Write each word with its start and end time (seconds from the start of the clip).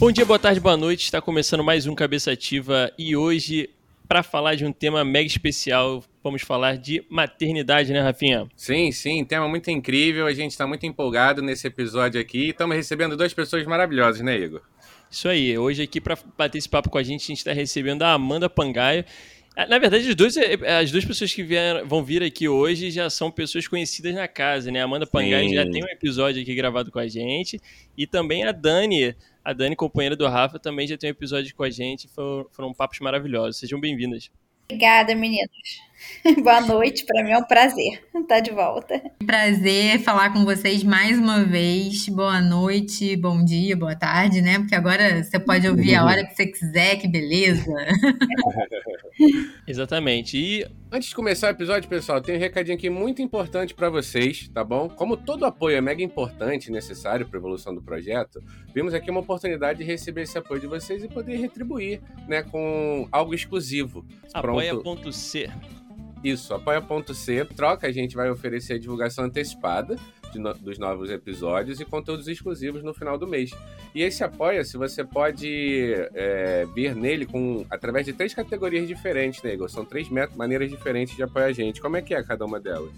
Bom 0.00 0.10
dia, 0.10 0.24
boa 0.24 0.38
tarde, 0.38 0.58
boa 0.58 0.78
noite. 0.78 1.04
Está 1.04 1.20
começando 1.20 1.62
mais 1.62 1.86
um 1.86 1.94
Cabeça 1.94 2.32
Ativa 2.32 2.90
e 2.96 3.14
hoje, 3.14 3.68
para 4.08 4.22
falar 4.22 4.54
de 4.54 4.64
um 4.64 4.72
tema 4.72 5.04
mega 5.04 5.26
especial, 5.26 6.02
vamos 6.24 6.40
falar 6.40 6.78
de 6.78 7.04
maternidade, 7.10 7.92
né, 7.92 8.00
Rafinha? 8.00 8.48
Sim, 8.56 8.90
sim, 8.92 9.22
tema 9.26 9.46
muito 9.46 9.70
incrível. 9.70 10.26
A 10.26 10.32
gente 10.32 10.52
está 10.52 10.66
muito 10.66 10.86
empolgado 10.86 11.42
nesse 11.42 11.66
episódio 11.66 12.18
aqui. 12.18 12.48
Estamos 12.48 12.74
recebendo 12.76 13.14
duas 13.14 13.34
pessoas 13.34 13.66
maravilhosas, 13.66 14.22
né, 14.22 14.38
Igor? 14.38 14.62
Isso 15.10 15.28
aí. 15.28 15.58
Hoje 15.58 15.82
aqui 15.82 16.00
para 16.00 16.16
bater 16.34 16.56
esse 16.56 16.68
papo 16.68 16.88
com 16.88 16.96
a 16.96 17.02
gente, 17.02 17.24
a 17.24 17.26
gente 17.26 17.38
está 17.38 17.52
recebendo 17.52 18.00
a 18.00 18.14
Amanda 18.14 18.48
Pangaia. 18.48 19.04
Ah, 19.54 19.66
na 19.66 19.78
verdade, 19.78 20.08
as 20.08 20.14
duas, 20.14 20.34
eh, 20.38 20.56
as 20.80 20.90
duas 20.90 21.04
pessoas 21.04 21.30
que 21.34 21.42
vieram, 21.42 21.86
vão 21.86 22.02
vir 22.02 22.22
aqui 22.22 22.48
hoje 22.48 22.90
já 22.90 23.10
são 23.10 23.30
pessoas 23.30 23.68
conhecidas 23.68 24.14
na 24.14 24.26
casa, 24.26 24.70
né? 24.70 24.80
A 24.80 24.84
Amanda 24.84 25.06
Pangaia 25.06 25.46
já 25.54 25.70
tem 25.70 25.84
um 25.84 25.88
episódio 25.88 26.40
aqui 26.40 26.54
gravado 26.54 26.90
com 26.90 26.98
a 26.98 27.06
gente. 27.06 27.60
E 27.98 28.06
também 28.06 28.44
a 28.44 28.52
Dani, 28.52 29.14
a 29.44 29.52
Dani, 29.52 29.74
companheira 29.74 30.16
do 30.16 30.26
Rafa, 30.26 30.58
também 30.58 30.86
já 30.86 30.96
tem 30.96 31.10
um 31.10 31.12
episódio 31.12 31.54
com 31.54 31.62
a 31.62 31.70
gente. 31.70 32.08
Foram, 32.08 32.46
foram 32.50 32.74
papos 32.74 33.00
maravilhosos. 33.00 33.58
Sejam 33.58 33.80
bem-vindas. 33.80 34.30
Obrigada, 34.64 35.14
meninos. 35.14 35.80
Boa 36.42 36.60
noite, 36.60 37.04
para 37.04 37.22
mim 37.22 37.30
é 37.30 37.38
um 37.38 37.44
prazer 37.44 38.02
estar 38.14 38.40
de 38.40 38.50
volta. 38.50 39.00
Prazer 39.26 39.98
falar 40.00 40.32
com 40.32 40.44
vocês 40.44 40.82
mais 40.82 41.18
uma 41.18 41.44
vez. 41.44 42.08
Boa 42.08 42.40
noite, 42.40 43.16
bom 43.16 43.44
dia, 43.44 43.76
boa 43.76 43.96
tarde, 43.96 44.40
né? 44.40 44.58
Porque 44.58 44.74
agora 44.74 45.22
você 45.22 45.38
pode 45.38 45.68
ouvir 45.68 45.94
a 45.94 46.04
hora 46.04 46.24
que 46.24 46.34
você 46.34 46.46
quiser, 46.46 46.96
que 46.96 47.08
beleza. 47.08 47.64
Exatamente. 49.66 50.38
E 50.38 50.66
antes 50.92 51.08
de 51.08 51.14
começar 51.14 51.48
o 51.48 51.50
episódio, 51.50 51.88
pessoal, 51.88 52.20
tem 52.20 52.36
um 52.36 52.40
recadinho 52.40 52.76
aqui 52.76 52.88
muito 52.88 53.20
importante 53.20 53.74
para 53.74 53.90
vocês, 53.90 54.48
tá 54.48 54.62
bom? 54.62 54.88
Como 54.88 55.16
todo 55.16 55.44
apoio 55.44 55.76
é 55.76 55.80
mega 55.80 56.02
importante 56.02 56.66
e 56.66 56.72
necessário 56.72 57.26
para 57.26 57.38
a 57.38 57.40
evolução 57.40 57.74
do 57.74 57.82
projeto, 57.82 58.42
vimos 58.74 58.94
aqui 58.94 59.10
uma 59.10 59.20
oportunidade 59.20 59.80
de 59.80 59.84
receber 59.84 60.22
esse 60.22 60.38
apoio 60.38 60.60
de 60.60 60.66
vocês 60.66 61.02
e 61.02 61.08
poder 61.08 61.36
retribuir, 61.36 62.00
né, 62.28 62.42
com 62.42 63.08
algo 63.10 63.34
exclusivo. 63.34 64.06
Apoia.c 64.32 65.50
isso, 66.22 66.52
apoia.c, 66.54 67.44
troca, 67.56 67.86
a 67.86 67.92
gente 67.92 68.14
vai 68.14 68.30
oferecer 68.30 68.74
a 68.74 68.78
divulgação 68.78 69.24
antecipada 69.24 69.96
no, 70.34 70.54
dos 70.54 70.78
novos 70.78 71.10
episódios 71.10 71.80
e 71.80 71.84
conteúdos 71.84 72.28
exclusivos 72.28 72.82
no 72.82 72.94
final 72.94 73.18
do 73.18 73.26
mês. 73.26 73.50
E 73.94 74.02
esse 74.02 74.22
apoia-se, 74.22 74.76
você 74.76 75.02
pode 75.02 75.94
é, 76.14 76.66
vir 76.74 76.94
nele 76.94 77.26
com 77.26 77.64
através 77.70 78.06
de 78.06 78.12
três 78.12 78.34
categorias 78.34 78.86
diferentes, 78.86 79.42
né, 79.42 79.54
Igor? 79.54 79.68
São 79.68 79.84
três 79.84 80.08
maneiras 80.36 80.70
diferentes 80.70 81.16
de 81.16 81.22
apoiar 81.22 81.46
a 81.46 81.52
gente. 81.52 81.80
Como 81.80 81.96
é 81.96 82.02
que 82.02 82.14
é 82.14 82.22
cada 82.22 82.44
uma 82.44 82.60
delas? 82.60 82.92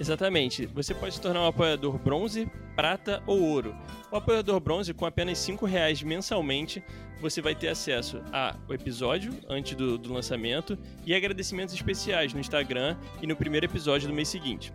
Exatamente. 0.00 0.66
Você 0.66 0.94
pode 0.94 1.14
se 1.14 1.20
tornar 1.20 1.42
um 1.42 1.46
apoiador 1.46 1.98
bronze, 1.98 2.48
prata 2.76 3.20
ou 3.26 3.42
ouro. 3.42 3.74
O 4.12 4.16
apoiador 4.16 4.60
bronze, 4.60 4.94
com 4.94 5.04
apenas 5.04 5.44
R$ 5.46 5.56
reais 5.66 6.02
mensalmente, 6.02 6.82
você 7.20 7.40
vai 7.40 7.54
ter 7.54 7.68
acesso 7.68 8.22
ao 8.32 8.74
episódio 8.74 9.32
antes 9.48 9.74
do, 9.74 9.98
do 9.98 10.12
lançamento 10.12 10.78
e 11.04 11.14
agradecimentos 11.14 11.74
especiais 11.74 12.32
no 12.32 12.40
Instagram 12.40 12.96
e 13.22 13.26
no 13.26 13.36
primeiro 13.36 13.66
episódio 13.66 14.08
do 14.08 14.14
mês 14.14 14.28
seguinte. 14.28 14.72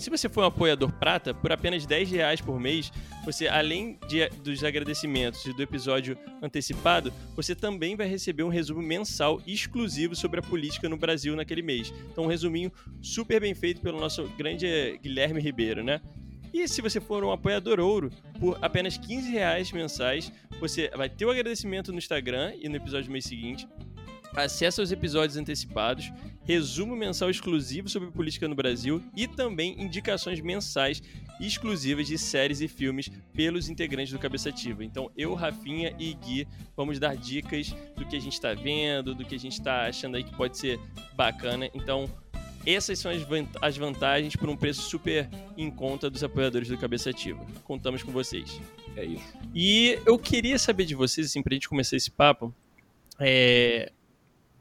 Se 0.00 0.08
você 0.08 0.30
for 0.30 0.44
um 0.44 0.46
apoiador 0.46 0.90
prata, 0.92 1.34
por 1.34 1.52
apenas 1.52 1.84
10 1.84 2.10
reais 2.10 2.40
por 2.40 2.58
mês, 2.58 2.90
você, 3.22 3.48
além 3.48 3.98
de, 4.08 4.30
dos 4.42 4.64
agradecimentos 4.64 5.44
e 5.44 5.52
do 5.52 5.62
episódio 5.62 6.16
antecipado, 6.40 7.12
você 7.36 7.54
também 7.54 7.94
vai 7.94 8.06
receber 8.06 8.42
um 8.42 8.48
resumo 8.48 8.80
mensal 8.80 9.42
exclusivo 9.46 10.16
sobre 10.16 10.40
a 10.40 10.42
política 10.42 10.88
no 10.88 10.96
Brasil 10.96 11.36
naquele 11.36 11.60
mês. 11.60 11.92
Então, 12.10 12.24
um 12.24 12.28
resuminho 12.28 12.72
super 13.02 13.42
bem 13.42 13.54
feito 13.54 13.82
pelo 13.82 14.00
nosso 14.00 14.26
grande 14.38 14.98
Guilherme 15.02 15.38
Ribeiro, 15.38 15.84
né? 15.84 16.00
E 16.52 16.66
se 16.66 16.82
você 16.82 17.00
for 17.00 17.22
um 17.22 17.30
apoiador 17.30 17.78
ouro, 17.80 18.10
por 18.38 18.58
apenas 18.60 18.98
15 18.98 19.30
reais 19.30 19.70
mensais, 19.72 20.32
você 20.58 20.90
vai 20.96 21.08
ter 21.08 21.24
o 21.24 21.30
agradecimento 21.30 21.92
no 21.92 21.98
Instagram 21.98 22.54
e 22.60 22.68
no 22.68 22.76
episódio 22.76 23.06
do 23.06 23.12
mês 23.12 23.24
seguinte, 23.24 23.68
acesso 24.34 24.80
aos 24.80 24.92
episódios 24.92 25.36
antecipados, 25.36 26.12
resumo 26.42 26.96
mensal 26.96 27.30
exclusivo 27.30 27.88
sobre 27.88 28.10
política 28.10 28.48
no 28.48 28.54
Brasil 28.54 29.02
e 29.16 29.26
também 29.26 29.80
indicações 29.80 30.40
mensais 30.40 31.02
exclusivas 31.40 32.06
de 32.06 32.18
séries 32.18 32.60
e 32.60 32.68
filmes 32.68 33.10
pelos 33.32 33.68
integrantes 33.68 34.12
do 34.12 34.18
Cabeça 34.18 34.50
Ativa. 34.50 34.84
Então, 34.84 35.10
eu, 35.16 35.34
Rafinha 35.34 35.94
e 35.98 36.12
Gui 36.14 36.46
vamos 36.76 36.98
dar 36.98 37.16
dicas 37.16 37.74
do 37.96 38.04
que 38.06 38.16
a 38.16 38.20
gente 38.20 38.34
está 38.34 38.52
vendo, 38.52 39.14
do 39.14 39.24
que 39.24 39.34
a 39.34 39.38
gente 39.38 39.52
está 39.52 39.86
achando 39.86 40.16
aí 40.16 40.24
que 40.24 40.36
pode 40.36 40.58
ser 40.58 40.78
bacana. 41.14 41.70
Então, 41.74 42.10
essas 42.66 42.98
são 42.98 43.10
as 43.60 43.76
vantagens 43.76 44.36
por 44.36 44.48
um 44.48 44.56
preço 44.56 44.82
super 44.82 45.28
em 45.56 45.70
conta 45.70 46.10
dos 46.10 46.22
apoiadores 46.22 46.68
do 46.68 46.76
Cabeça 46.76 47.10
Ativa. 47.10 47.44
Contamos 47.64 48.02
com 48.02 48.12
vocês. 48.12 48.60
É 48.96 49.04
isso. 49.04 49.32
E 49.54 49.98
eu 50.06 50.18
queria 50.18 50.58
saber 50.58 50.84
de 50.84 50.94
vocês, 50.94 51.26
assim, 51.26 51.42
pra 51.42 51.54
gente 51.54 51.68
começar 51.68 51.96
esse 51.96 52.10
papo, 52.10 52.54
é, 53.18 53.92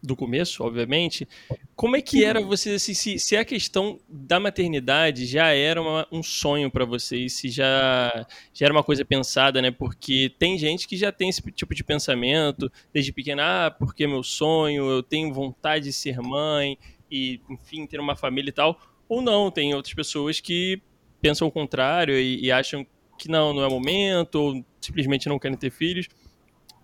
do 0.02 0.16
começo, 0.16 0.64
obviamente, 0.64 1.28
como 1.76 1.96
é 1.96 2.02
que 2.02 2.24
era 2.24 2.42
você, 2.42 2.72
assim, 2.72 2.94
se, 2.94 3.20
se 3.20 3.36
a 3.36 3.44
questão 3.44 4.00
da 4.08 4.40
maternidade 4.40 5.26
já 5.26 5.48
era 5.54 5.82
uma, 5.82 6.08
um 6.12 6.24
sonho 6.24 6.72
para 6.72 6.86
vocês, 6.86 7.34
se 7.34 7.50
já, 7.50 8.26
já 8.54 8.66
era 8.66 8.74
uma 8.74 8.84
coisa 8.84 9.04
pensada, 9.04 9.62
né? 9.62 9.72
Porque 9.72 10.32
tem 10.40 10.58
gente 10.58 10.88
que 10.88 10.96
já 10.96 11.12
tem 11.12 11.30
esse 11.30 11.42
tipo 11.52 11.76
de 11.76 11.84
pensamento 11.84 12.72
desde 12.94 13.12
pequena, 13.12 13.68
ah, 13.68 13.72
porque 13.72 14.06
é 14.06 14.08
meu 14.08 14.24
sonho, 14.24 14.90
eu 14.90 15.04
tenho 15.04 15.34
vontade 15.34 15.86
de 15.86 15.94
ser 15.94 16.20
mãe 16.20 16.78
e, 17.12 17.42
enfim, 17.50 17.86
ter 17.86 18.00
uma 18.00 18.16
família 18.16 18.50
e 18.50 18.54
tal. 18.54 18.80
Ou 19.08 19.22
não, 19.22 19.50
tem 19.50 19.74
outras 19.74 19.94
pessoas 19.94 20.40
que 20.40 20.82
pensam 21.22 21.48
o 21.48 21.52
contrário 21.52 22.16
e, 22.18 22.46
e 22.46 22.52
acham 22.52 22.86
que 23.18 23.30
não, 23.30 23.54
não 23.54 23.64
é 23.64 23.68
o 23.68 23.72
momento, 23.72 24.36
ou 24.36 24.66
simplesmente 24.80 25.28
não 25.28 25.40
querem 25.40 25.58
ter 25.58 25.70
filhos. 25.70 26.08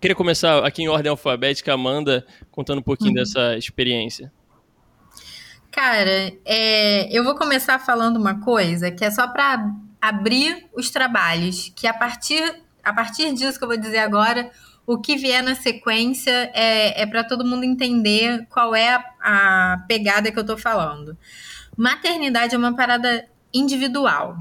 Queria 0.01 0.15
começar 0.15 0.63
aqui 0.65 0.83
em 0.83 0.87
ordem 0.87 1.09
alfabética, 1.09 1.73
Amanda, 1.73 2.25
contando 2.51 2.79
um 2.79 2.83
pouquinho 2.83 3.11
uhum. 3.11 3.15
dessa 3.15 3.57
experiência. 3.57 4.31
Cara, 5.71 6.33
é, 6.45 7.09
eu 7.11 7.23
vou 7.23 7.35
começar 7.35 7.79
falando 7.79 8.17
uma 8.17 8.39
coisa 8.41 8.91
que 8.91 9.03
é 9.03 9.11
só 9.11 9.27
para 9.27 9.73
abrir 10.01 10.67
os 10.73 10.89
trabalhos, 10.89 11.71
que 11.75 11.87
a 11.87 11.93
partir, 11.93 12.61
a 12.83 12.93
partir 12.93 13.33
disso 13.33 13.57
que 13.57 13.63
eu 13.63 13.67
vou 13.67 13.77
dizer 13.77 13.97
agora, 13.97 14.51
o 14.85 14.99
que 14.99 15.15
vier 15.15 15.41
na 15.41 15.55
sequência 15.55 16.51
é, 16.53 17.01
é 17.01 17.05
para 17.05 17.23
todo 17.23 17.45
mundo 17.45 17.63
entender 17.63 18.45
qual 18.49 18.75
é 18.75 18.93
a, 18.93 19.03
a 19.73 19.77
pegada 19.87 20.31
que 20.31 20.37
eu 20.37 20.45
tô 20.45 20.57
falando. 20.57 21.17
Maternidade 21.75 22.55
é 22.55 22.57
uma 22.57 22.75
parada 22.75 23.27
individual. 23.53 24.37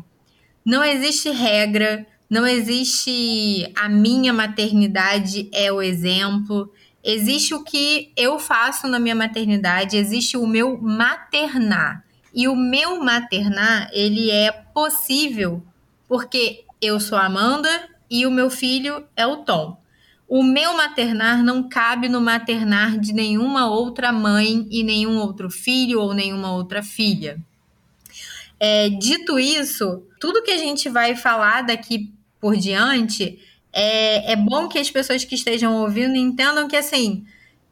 Não 0.64 0.84
existe 0.84 1.30
regra, 1.30 2.06
não 2.28 2.46
existe 2.46 3.70
a 3.76 3.88
minha 3.88 4.32
maternidade 4.32 5.48
é 5.52 5.70
o 5.72 5.80
exemplo. 5.80 6.72
Existe 7.02 7.54
o 7.54 7.62
que 7.62 8.12
eu 8.16 8.38
faço 8.38 8.88
na 8.88 8.98
minha 8.98 9.14
maternidade, 9.14 9.96
existe 9.96 10.36
o 10.36 10.46
meu 10.46 10.80
maternar. 10.80 12.04
E 12.34 12.48
o 12.48 12.56
meu 12.56 13.02
maternar, 13.02 13.88
ele 13.92 14.30
é 14.30 14.50
possível 14.50 15.62
porque 16.08 16.64
eu 16.80 16.98
sou 16.98 17.16
a 17.16 17.26
Amanda 17.26 17.88
e 18.10 18.26
o 18.26 18.30
meu 18.30 18.50
filho 18.50 19.04
é 19.16 19.26
o 19.26 19.38
Tom. 19.38 19.83
O 20.36 20.42
meu 20.42 20.76
maternar 20.76 21.44
não 21.44 21.68
cabe 21.68 22.08
no 22.08 22.20
maternar 22.20 22.98
de 22.98 23.12
nenhuma 23.12 23.70
outra 23.70 24.10
mãe 24.10 24.66
e 24.68 24.82
nenhum 24.82 25.18
outro 25.18 25.48
filho 25.48 26.00
ou 26.00 26.12
nenhuma 26.12 26.52
outra 26.52 26.82
filha. 26.82 27.38
É, 28.58 28.88
dito 28.88 29.38
isso, 29.38 30.02
tudo 30.18 30.42
que 30.42 30.50
a 30.50 30.58
gente 30.58 30.88
vai 30.88 31.14
falar 31.14 31.62
daqui 31.62 32.12
por 32.40 32.56
diante, 32.56 33.38
é, 33.72 34.32
é 34.32 34.34
bom 34.34 34.66
que 34.66 34.76
as 34.76 34.90
pessoas 34.90 35.24
que 35.24 35.36
estejam 35.36 35.80
ouvindo 35.80 36.16
entendam 36.16 36.66
que 36.66 36.74
assim 36.74 37.24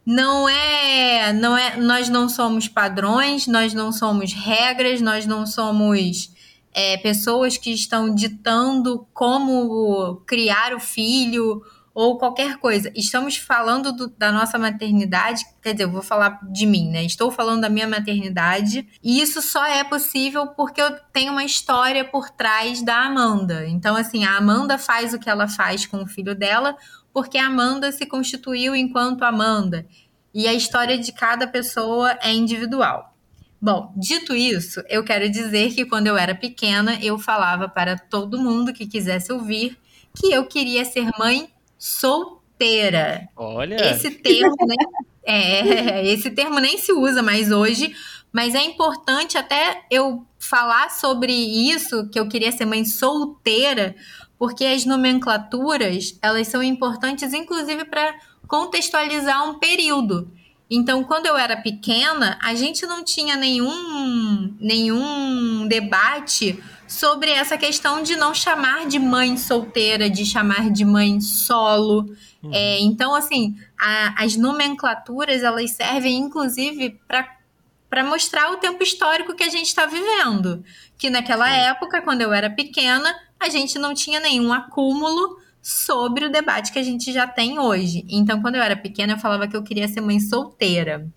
não 0.05 0.47
é, 0.47 1.33
não 1.33 1.57
é, 1.57 1.75
nós 1.75 2.07
não 2.07 2.29
somos 2.29 2.69
padrões, 2.69 3.45
nós 3.45 3.73
não 3.73 3.91
somos 3.91 4.31
regras, 4.31 5.01
nós 5.01 5.25
não 5.25 5.45
somos 5.45 6.31
é, 6.73 6.95
pessoas 6.95 7.57
que 7.57 7.73
estão 7.73 8.15
ditando 8.15 9.05
como 9.13 10.15
criar 10.25 10.73
o 10.73 10.79
filho 10.79 11.61
ou 11.93 12.17
qualquer 12.17 12.57
coisa. 12.57 12.91
Estamos 12.95 13.37
falando 13.37 13.91
do, 13.91 14.07
da 14.07 14.31
nossa 14.31 14.57
maternidade, 14.57 15.43
quer 15.61 15.73
dizer, 15.73 15.83
eu 15.83 15.91
vou 15.91 16.01
falar 16.01 16.39
de 16.51 16.65
mim, 16.65 16.89
né? 16.89 17.03
Estou 17.03 17.29
falando 17.29 17.61
da 17.61 17.69
minha 17.69 17.87
maternidade, 17.87 18.87
e 19.03 19.21
isso 19.21 19.41
só 19.41 19.65
é 19.65 19.83
possível 19.83 20.47
porque 20.47 20.81
eu 20.81 20.91
tenho 21.11 21.31
uma 21.31 21.43
história 21.43 22.03
por 22.03 22.29
trás 22.29 22.81
da 22.81 23.03
Amanda. 23.03 23.67
Então, 23.67 23.95
assim, 23.95 24.25
a 24.25 24.37
Amanda 24.37 24.77
faz 24.77 25.13
o 25.13 25.19
que 25.19 25.29
ela 25.29 25.47
faz 25.47 25.85
com 25.85 26.01
o 26.01 26.07
filho 26.07 26.35
dela 26.35 26.75
porque 27.13 27.37
a 27.37 27.45
Amanda 27.45 27.91
se 27.91 28.07
constituiu 28.07 28.75
enquanto 28.75 29.23
Amanda. 29.23 29.85
E 30.33 30.47
a 30.47 30.53
história 30.53 30.97
de 30.97 31.11
cada 31.11 31.45
pessoa 31.45 32.17
é 32.19 32.33
individual. 32.33 33.15
Bom, 33.61 33.93
dito 33.95 34.35
isso, 34.35 34.83
eu 34.89 35.03
quero 35.03 35.29
dizer 35.29 35.73
que 35.73 35.85
quando 35.85 36.07
eu 36.07 36.17
era 36.17 36.35
pequena, 36.35 36.97
eu 37.01 37.17
falava 37.17 37.69
para 37.69 37.97
todo 37.97 38.41
mundo 38.41 38.73
que 38.73 38.87
quisesse 38.87 39.31
ouvir 39.31 39.77
que 40.15 40.31
eu 40.31 40.45
queria 40.45 40.83
ser 40.83 41.09
mãe 41.17 41.49
solteira. 41.83 43.27
Olha. 43.35 43.75
Esse 43.91 44.09
termo 44.09 44.55
nem, 44.65 44.77
é, 45.25 46.07
esse 46.07 46.31
termo 46.31 46.57
nem 46.59 46.77
se 46.77 46.93
usa 46.93 47.21
mais 47.21 47.51
hoje, 47.51 47.93
mas 48.31 48.55
é 48.55 48.63
importante 48.63 49.37
até 49.37 49.83
eu 49.91 50.25
falar 50.39 50.89
sobre 50.91 51.33
isso, 51.33 52.07
que 52.09 52.17
eu 52.17 52.29
queria 52.29 52.53
ser 52.53 52.63
mãe 52.63 52.85
solteira, 52.85 53.93
porque 54.39 54.63
as 54.63 54.85
nomenclaturas, 54.85 56.17
elas 56.21 56.47
são 56.47 56.63
importantes 56.63 57.33
inclusive 57.33 57.83
para 57.83 58.15
contextualizar 58.47 59.49
um 59.49 59.59
período. 59.59 60.31
Então, 60.69 61.03
quando 61.03 61.25
eu 61.25 61.37
era 61.37 61.57
pequena, 61.57 62.39
a 62.41 62.55
gente 62.55 62.85
não 62.85 63.03
tinha 63.03 63.35
nenhum, 63.35 64.55
nenhum 64.57 65.67
debate 65.67 66.63
sobre 66.87 67.31
essa 67.31 67.57
questão 67.57 68.03
de 68.03 68.15
não 68.15 68.33
chamar 68.33 68.85
de 68.87 68.99
mãe 68.99 69.37
solteira, 69.37 70.09
de 70.09 70.25
chamar 70.25 70.69
de 70.69 70.85
mãe 70.85 71.19
solo. 71.21 72.05
Uhum. 72.41 72.51
É, 72.53 72.79
então, 72.79 73.15
assim, 73.15 73.55
a, 73.79 74.23
as 74.23 74.35
nomenclaturas 74.35 75.43
elas 75.43 75.71
servem 75.71 76.17
inclusive 76.17 76.99
para 77.07 78.03
mostrar 78.03 78.51
o 78.51 78.57
tempo 78.57 78.83
histórico 78.83 79.35
que 79.35 79.43
a 79.43 79.49
gente 79.49 79.67
está 79.67 79.85
vivendo. 79.85 80.63
Que 80.97 81.09
naquela 81.09 81.47
Sim. 81.47 81.59
época, 81.59 82.01
quando 82.01 82.21
eu 82.21 82.33
era 82.33 82.49
pequena, 82.49 83.13
a 83.39 83.49
gente 83.49 83.77
não 83.77 83.93
tinha 83.93 84.19
nenhum 84.19 84.51
acúmulo 84.53 85.37
sobre 85.61 86.25
o 86.25 86.31
debate 86.31 86.73
que 86.73 86.79
a 86.79 86.83
gente 86.83 87.11
já 87.13 87.25
tem 87.25 87.57
hoje. 87.57 88.05
Então, 88.09 88.41
quando 88.41 88.55
eu 88.55 88.61
era 88.61 88.75
pequena, 88.75 89.13
eu 89.13 89.17
falava 89.17 89.47
que 89.47 89.55
eu 89.55 89.63
queria 89.63 89.87
ser 89.87 90.01
mãe 90.01 90.19
solteira, 90.19 91.07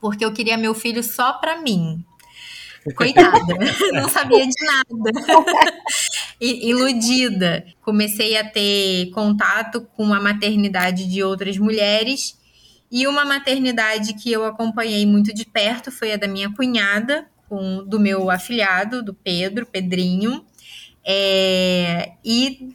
porque 0.00 0.24
eu 0.24 0.32
queria 0.32 0.56
meu 0.56 0.74
filho 0.74 1.02
só 1.02 1.34
para 1.34 1.60
mim. 1.60 2.02
Coitada, 2.92 3.54
não 3.92 4.08
sabia 4.08 4.46
de 4.46 4.66
nada. 4.66 5.10
Iludida. 6.40 7.64
Comecei 7.80 8.36
a 8.36 8.44
ter 8.44 9.10
contato 9.10 9.88
com 9.96 10.12
a 10.12 10.20
maternidade 10.20 11.08
de 11.08 11.22
outras 11.22 11.56
mulheres. 11.56 12.38
E 12.90 13.06
uma 13.06 13.24
maternidade 13.24 14.14
que 14.14 14.30
eu 14.30 14.44
acompanhei 14.44 15.06
muito 15.06 15.32
de 15.34 15.46
perto 15.46 15.90
foi 15.90 16.12
a 16.12 16.16
da 16.16 16.28
minha 16.28 16.52
cunhada, 16.52 17.26
com, 17.48 17.84
do 17.84 17.98
meu 17.98 18.30
afilhado, 18.30 19.02
do 19.02 19.14
Pedro, 19.14 19.66
Pedrinho. 19.66 20.44
É, 21.06 22.12
e 22.24 22.74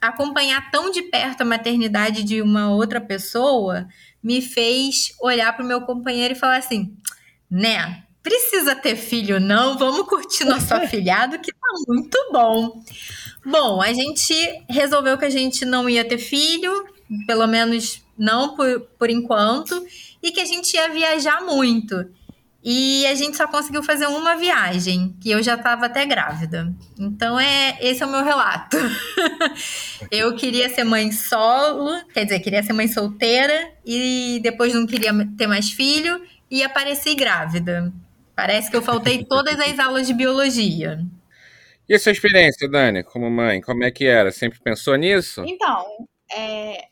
acompanhar 0.00 0.70
tão 0.70 0.90
de 0.90 1.02
perto 1.02 1.42
a 1.42 1.44
maternidade 1.44 2.22
de 2.24 2.40
uma 2.40 2.70
outra 2.70 3.00
pessoa 3.00 3.86
me 4.22 4.40
fez 4.40 5.14
olhar 5.20 5.54
para 5.54 5.64
o 5.64 5.68
meu 5.68 5.82
companheiro 5.82 6.34
e 6.34 6.38
falar 6.38 6.56
assim, 6.56 6.96
né? 7.50 8.04
Precisa 8.30 8.76
ter 8.76 8.94
filho, 8.94 9.40
não? 9.40 9.76
Vamos 9.76 10.06
curtir 10.06 10.44
nosso 10.44 10.70
afilhado, 10.72 11.40
que 11.40 11.50
tá 11.50 11.68
muito 11.88 12.16
bom. 12.30 12.80
Bom, 13.44 13.82
a 13.82 13.92
gente 13.92 14.32
resolveu 14.68 15.18
que 15.18 15.24
a 15.24 15.30
gente 15.30 15.64
não 15.64 15.90
ia 15.90 16.04
ter 16.04 16.18
filho, 16.18 16.72
pelo 17.26 17.48
menos 17.48 18.04
não 18.16 18.54
por, 18.54 18.82
por 18.96 19.10
enquanto, 19.10 19.84
e 20.22 20.30
que 20.30 20.38
a 20.38 20.44
gente 20.44 20.74
ia 20.74 20.88
viajar 20.90 21.44
muito. 21.44 22.08
E 22.62 23.04
a 23.06 23.16
gente 23.16 23.36
só 23.36 23.48
conseguiu 23.48 23.82
fazer 23.82 24.06
uma 24.06 24.36
viagem, 24.36 25.16
que 25.20 25.28
eu 25.28 25.42
já 25.42 25.56
estava 25.56 25.86
até 25.86 26.06
grávida. 26.06 26.72
Então 26.96 27.40
é 27.40 27.78
esse 27.80 28.00
é 28.00 28.06
o 28.06 28.10
meu 28.12 28.22
relato. 28.22 28.76
eu 30.08 30.36
queria 30.36 30.72
ser 30.72 30.84
mãe 30.84 31.10
solo, 31.10 32.00
quer 32.14 32.22
dizer, 32.22 32.38
queria 32.38 32.62
ser 32.62 32.74
mãe 32.74 32.86
solteira 32.86 33.72
e 33.84 34.38
depois 34.40 34.72
não 34.72 34.86
queria 34.86 35.12
ter 35.36 35.48
mais 35.48 35.72
filho 35.72 36.22
e 36.48 36.62
apareci 36.62 37.16
grávida. 37.16 37.92
Parece 38.40 38.70
que 38.70 38.76
eu 38.76 38.80
faltei 38.80 39.22
todas 39.22 39.60
as 39.60 39.78
aulas 39.78 40.06
de 40.06 40.14
biologia. 40.14 40.98
E 41.86 41.94
a 41.94 41.98
sua 41.98 42.10
experiência, 42.10 42.66
Dani, 42.66 43.04
como 43.04 43.30
mãe, 43.30 43.60
como 43.60 43.84
é 43.84 43.90
que 43.90 44.06
era? 44.06 44.32
Sempre 44.32 44.58
pensou 44.60 44.96
nisso? 44.96 45.44
Então, 45.46 45.84
é 46.32 46.88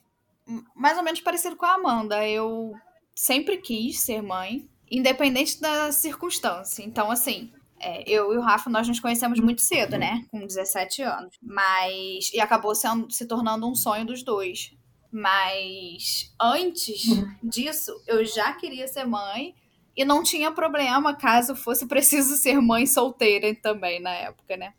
mais 0.76 0.98
ou 0.98 1.02
menos 1.02 1.22
parecido 1.22 1.56
com 1.56 1.64
a 1.64 1.72
Amanda. 1.72 2.28
Eu 2.28 2.74
sempre 3.14 3.56
quis 3.56 3.98
ser 4.00 4.20
mãe, 4.22 4.68
independente 4.90 5.58
da 5.58 5.90
circunstância. 5.90 6.82
Então, 6.82 7.10
assim, 7.10 7.50
é, 7.80 8.04
eu 8.06 8.34
e 8.34 8.36
o 8.36 8.42
Rafa, 8.42 8.68
nós 8.68 8.86
nos 8.86 9.00
conhecemos 9.00 9.40
muito 9.40 9.62
cedo, 9.62 9.96
né? 9.96 10.26
Com 10.30 10.46
17 10.46 11.00
anos. 11.00 11.34
Mas. 11.40 12.30
E 12.34 12.40
acabou 12.42 12.74
sendo, 12.74 13.10
se 13.10 13.26
tornando 13.26 13.66
um 13.66 13.74
sonho 13.74 14.04
dos 14.04 14.22
dois. 14.22 14.76
Mas 15.10 16.30
antes 16.38 17.04
disso, 17.42 17.98
eu 18.06 18.22
já 18.22 18.52
queria 18.52 18.86
ser 18.86 19.06
mãe 19.06 19.54
e 19.98 20.04
não 20.04 20.22
tinha 20.22 20.52
problema 20.52 21.12
caso 21.12 21.56
fosse 21.56 21.84
preciso 21.84 22.36
ser 22.36 22.60
mãe 22.60 22.86
solteira 22.86 23.52
também 23.56 23.98
na 23.98 24.12
época, 24.12 24.56
né? 24.56 24.72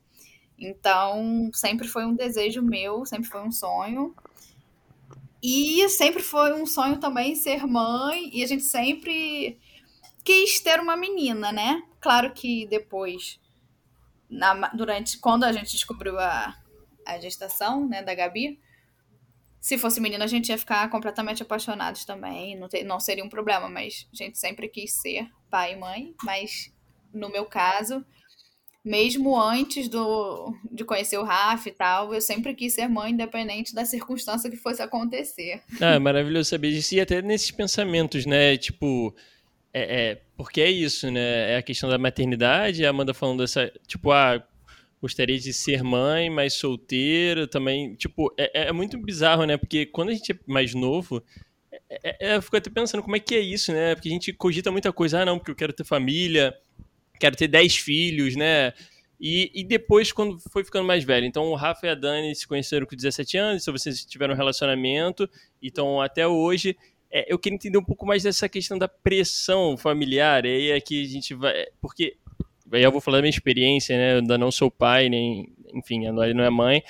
Então, 0.58 1.52
sempre 1.54 1.90
foi 1.90 2.06
um 2.06 2.16
desejo 2.16 2.62
meu, 2.62 3.06
sempre 3.06 3.28
foi 3.28 3.42
um 3.42 3.52
sonho. 3.52 4.16
E 5.44 5.90
sempre 5.90 6.24
foi 6.24 6.54
um 6.54 6.66
sonho 6.66 7.02
também 7.02 7.36
ser 7.36 7.68
mãe, 7.68 8.30
e 8.34 8.42
a 8.42 8.48
gente 8.48 8.64
sempre 8.64 9.60
quis 10.24 10.62
ter 10.62 10.80
uma 10.80 10.96
menina, 10.96 11.52
né? 11.52 11.84
Claro 12.00 12.32
que 12.32 12.66
depois, 12.68 13.42
na, 14.30 14.70
durante 14.70 15.18
quando 15.18 15.44
a 15.44 15.52
gente 15.52 15.72
descobriu 15.72 16.18
a, 16.18 16.56
a 17.06 17.20
gestação, 17.20 17.86
né, 17.86 18.02
da 18.02 18.16
Gabi, 18.16 18.58
se 19.60 19.78
fosse 19.78 20.00
menina 20.00 20.26
a 20.26 20.28
gente 20.28 20.50
ia 20.50 20.58
ficar 20.58 20.90
completamente 20.90 21.44
apaixonados 21.44 22.06
também, 22.06 22.58
não, 22.58 22.70
não 22.86 23.00
seria 23.00 23.24
um 23.24 23.30
problema, 23.30 23.70
mas 23.70 24.08
a 24.14 24.16
gente 24.16 24.38
sempre 24.38 24.68
quis 24.68 24.94
ser 24.94 25.28
pai 25.50 25.74
e 25.74 25.76
mãe, 25.78 26.14
mas 26.24 26.72
no 27.14 27.30
meu 27.30 27.46
caso, 27.46 28.06
mesmo 28.84 29.40
antes 29.40 29.88
do, 29.88 30.54
de 30.72 30.86
conhecer 30.86 31.18
o 31.18 31.24
Rafa 31.24 31.70
e 31.70 31.72
tal, 31.72 32.14
eu 32.14 32.22
sempre 32.22 32.54
quis 32.54 32.74
ser 32.74 32.88
mãe, 32.88 33.12
independente 33.12 33.74
da 33.74 33.84
circunstância 33.84 34.50
que 34.50 34.58
fosse 34.58 34.82
acontecer. 34.82 35.62
Ah, 35.82 35.96
é 35.96 36.00
maravilhoso 36.00 36.50
saber 36.50 36.72
disso. 36.72 36.96
E 36.96 37.02
até 37.02 37.22
nesses 37.22 37.52
pensamentos, 37.52 38.26
né? 38.26 38.58
Tipo, 38.58 39.14
é, 39.74 40.12
é, 40.12 40.22
porque 40.38 40.62
é 40.62 40.72
isso, 40.72 41.12
né? 41.12 41.54
É 41.54 41.58
a 41.58 41.62
questão 41.62 41.90
da 41.90 41.98
maternidade, 41.98 42.86
a 42.86 42.90
Amanda 42.90 43.14
falando 43.14 43.40
dessa, 43.40 43.72
tipo, 43.86 44.12
ah, 44.12 44.42
gostaria 45.02 45.40
de 45.40 45.54
ser 45.54 45.84
mãe, 45.84 46.30
mas 46.30 46.54
solteira 46.54 47.48
também. 47.48 47.96
Tipo, 47.96 48.34
é, 48.38 48.68
é 48.68 48.72
muito 48.72 48.98
bizarro, 48.98 49.46
né? 49.46 49.58
Porque 49.58 49.86
quando 49.86 50.10
a 50.10 50.14
gente 50.14 50.32
é 50.32 50.40
mais 50.46 50.74
novo, 50.74 51.24
é, 51.72 51.80
é, 52.04 52.32
é, 52.32 52.36
eu 52.36 52.42
fico 52.42 52.58
até 52.58 52.70
pensando 52.70 53.02
como 53.02 53.16
é 53.16 53.20
que 53.20 53.36
é 53.36 53.40
isso, 53.40 53.72
né? 53.72 53.96
Porque 53.96 54.10
a 54.10 54.12
gente 54.12 54.34
cogita 54.34 54.72
muita 54.72 54.92
coisa, 54.92 55.22
ah, 55.22 55.26
não, 55.26 55.38
porque 55.38 55.52
eu 55.52 55.56
quero 55.56 55.74
ter 55.74 55.84
família, 55.84 56.56
quero 57.20 57.36
ter 57.36 57.48
10 57.48 57.78
filhos, 57.78 58.36
né? 58.36 58.74
E, 59.20 59.52
e 59.54 59.64
depois, 59.66 60.12
quando 60.12 60.40
foi 60.52 60.64
ficando 60.64 60.86
mais 60.86 61.04
velho. 61.04 61.26
Então, 61.26 61.48
o 61.48 61.56
Rafa 61.56 61.88
e 61.88 61.90
a 61.90 61.96
Dani 61.96 62.34
se 62.34 62.48
conheceram 62.48 62.86
com 62.86 62.96
17 62.96 63.38
anos, 63.38 63.62
então 63.62 63.78
vocês 63.78 64.06
tiveram 64.06 64.34
um 64.34 64.38
relacionamento, 64.38 65.30
então 65.62 66.02
até 66.02 66.28
hoje. 66.28 66.78
É, 67.12 67.26
eu 67.32 67.40
queria 67.40 67.56
entender 67.56 67.78
um 67.78 67.84
pouco 67.84 68.06
mais 68.06 68.22
dessa 68.22 68.48
questão 68.48 68.78
da 68.78 68.88
pressão 68.88 69.76
familiar. 69.76 70.46
Aí 70.46 70.70
é 70.70 70.76
a 70.76 71.06
gente 71.06 71.34
vai. 71.34 71.66
Porque. 71.82 72.18
Aí 72.72 72.84
eu 72.84 72.92
vou 72.92 73.02
falar 73.02 73.18
da 73.18 73.22
minha 73.24 73.30
experiência, 73.30 73.98
né? 73.98 74.14
Eu 74.14 74.18
ainda 74.20 74.38
não 74.38 74.52
sou 74.52 74.70
pai, 74.70 75.10
nem. 75.10 75.54
Enfim, 75.74 76.08
a 76.08 76.12
Nori 76.12 76.34
não 76.34 76.44
é 76.44 76.50
mãe. 76.50 76.84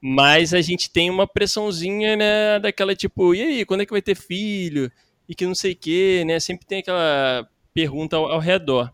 Mas 0.00 0.52
a 0.52 0.60
gente 0.60 0.90
tem 0.90 1.10
uma 1.10 1.26
pressãozinha, 1.26 2.16
né? 2.16 2.58
Daquela 2.58 2.94
tipo, 2.94 3.34
e 3.34 3.42
aí, 3.42 3.64
quando 3.64 3.82
é 3.82 3.86
que 3.86 3.92
vai 3.92 4.02
ter 4.02 4.16
filho? 4.16 4.90
E 5.28 5.34
que 5.34 5.46
não 5.46 5.54
sei 5.54 5.72
o 5.72 5.76
quê, 5.76 6.24
né? 6.26 6.40
Sempre 6.40 6.66
tem 6.66 6.80
aquela 6.80 7.48
pergunta 7.72 8.16
ao, 8.16 8.26
ao 8.32 8.40
redor. 8.40 8.92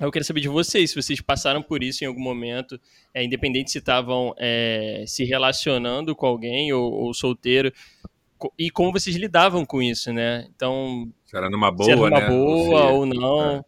Eu 0.00 0.10
queria 0.10 0.24
saber 0.24 0.40
de 0.40 0.48
vocês, 0.48 0.90
se 0.90 1.00
vocês 1.00 1.20
passaram 1.20 1.62
por 1.62 1.82
isso 1.82 2.02
em 2.02 2.06
algum 2.06 2.20
momento, 2.20 2.80
é, 3.12 3.24
independente 3.24 3.70
se 3.70 3.78
estavam 3.78 4.34
é, 4.36 5.04
se 5.06 5.24
relacionando 5.24 6.16
com 6.16 6.26
alguém 6.26 6.72
ou, 6.72 6.92
ou 6.92 7.14
solteiro, 7.14 7.72
e 8.58 8.70
como 8.70 8.92
vocês 8.92 9.14
lidavam 9.16 9.64
com 9.64 9.80
isso, 9.80 10.12
né? 10.12 10.46
Então. 10.54 11.10
Se 11.24 11.36
era 11.36 11.48
numa 11.48 11.70
boa, 11.70 11.84
se 11.84 11.92
era 11.92 12.00
numa 12.00 12.20
né? 12.20 12.28
boa 12.28 12.90
ou 12.90 13.06
não. 13.06 13.50
É. 13.56 13.64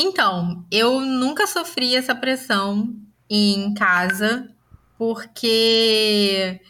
Então, 0.00 0.64
eu 0.70 1.00
nunca 1.00 1.44
sofri 1.48 1.96
essa 1.96 2.14
pressão 2.14 2.94
em 3.28 3.74
casa, 3.74 4.48
porque 4.96 6.60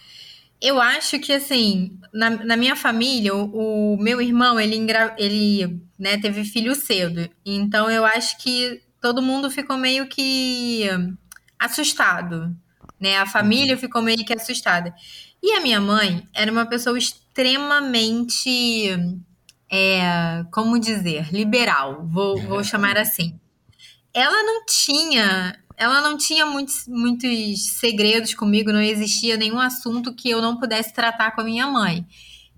eu 0.59 0.81
acho 0.81 1.19
que, 1.19 1.35
assim, 1.35 1.99
na, 2.11 2.31
na 2.31 2.57
minha 2.57 2.75
família, 2.75 3.35
o, 3.35 3.93
o, 3.95 3.99
meu 3.99 4.23
irmão, 4.23 4.59
ele, 4.59 4.77
ele 5.19 5.79
né, 5.99 6.17
teve 6.17 6.43
filho 6.43 6.75
cedo. 6.75 7.29
Então, 7.45 7.91
eu 7.91 8.07
acho 8.07 8.39
que 8.39 8.81
todo 8.99 9.21
mundo 9.21 9.51
ficou 9.51 9.77
meio 9.77 10.09
que 10.09 10.85
assustado, 11.59 12.57
né? 12.99 13.19
A 13.19 13.27
família 13.27 13.75
uhum. 13.75 13.81
ficou 13.81 14.01
meio 14.01 14.25
que 14.25 14.33
assustada. 14.33 14.95
E 15.43 15.53
a 15.53 15.61
minha 15.61 15.83
mãe 15.83 16.27
era 16.33 16.51
uma 16.51 16.65
pessoa 16.65 16.97
extremamente, 16.97 18.89
é, 19.71 20.45
como 20.51 20.79
dizer, 20.79 21.33
liberal, 21.33 22.07
vou, 22.07 22.41
vou 22.41 22.65
chamar 22.65 22.97
assim. 22.97 23.39
Ela 24.15 24.43
não 24.43 24.65
tinha, 24.65 25.59
ela 25.77 26.01
não 26.01 26.17
tinha 26.17 26.47
muitos, 26.47 26.87
muitos 26.89 27.79
segredos 27.79 28.35
comigo, 28.35 28.73
não 28.73 28.81
existia 28.81 29.37
nenhum 29.37 29.59
assunto 29.59 30.15
que 30.15 30.31
eu 30.31 30.41
não 30.41 30.57
pudesse 30.57 30.93
tratar 30.93 31.33
com 31.33 31.43
a 31.43 31.45
minha 31.45 31.67
mãe. 31.67 32.07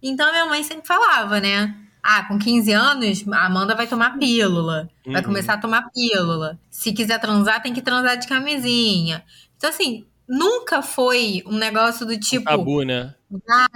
Então 0.02 0.28
a 0.28 0.32
minha 0.32 0.46
mãe 0.46 0.62
sempre 0.62 0.86
falava, 0.86 1.40
né? 1.40 1.76
Ah, 2.02 2.24
com 2.24 2.38
15 2.38 2.72
anos, 2.72 3.24
a 3.28 3.44
Amanda 3.44 3.74
vai 3.74 3.86
tomar 3.86 4.18
pílula. 4.18 4.88
Uhum. 5.04 5.12
Vai 5.12 5.22
começar 5.22 5.54
a 5.54 5.58
tomar 5.58 5.90
pílula. 5.90 6.58
Se 6.70 6.92
quiser 6.92 7.20
transar, 7.20 7.62
tem 7.62 7.74
que 7.74 7.82
transar 7.82 8.16
de 8.16 8.26
camisinha. 8.26 9.22
Então, 9.56 9.68
assim, 9.68 10.06
nunca 10.26 10.80
foi 10.80 11.42
um 11.44 11.58
negócio 11.58 12.06
do 12.06 12.18
tipo. 12.18 12.44
tabu, 12.44 12.82
né? 12.82 13.14
Vai, 13.30 13.68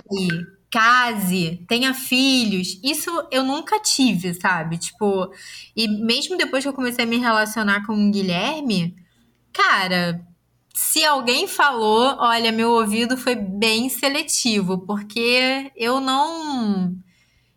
case, 0.75 1.65
tenha 1.69 1.95
filhos. 1.95 2.81
Isso 2.83 3.09
eu 3.31 3.45
nunca 3.45 3.79
tive, 3.79 4.35
sabe? 4.35 4.77
Tipo, 4.77 5.33
e 5.77 5.87
mesmo 5.87 6.37
depois 6.37 6.65
que 6.65 6.69
eu 6.69 6.75
comecei 6.75 7.05
a 7.05 7.07
me 7.07 7.17
relacionar 7.17 7.87
com 7.87 7.93
o 7.95 8.11
Guilherme, 8.11 8.97
cara, 9.53 10.21
se 10.75 11.05
alguém 11.05 11.47
falou, 11.47 12.17
olha, 12.19 12.51
meu 12.51 12.73
ouvido 12.73 13.17
foi 13.17 13.37
bem 13.37 13.89
seletivo, 13.89 14.79
porque 14.79 15.71
eu 15.77 16.01
não 16.01 16.93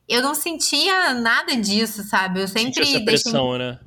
eu 0.07 0.21
não 0.21 0.35
sentia 0.35 1.15
nada 1.15 1.55
disso, 1.55 2.03
sabe? 2.03 2.41
Eu 2.41 2.47
sempre 2.47 2.73
Sentiu 2.75 2.83
essa 2.83 3.03
pressão, 3.03 3.49
deixei... 3.57 3.67
né? 3.67 3.79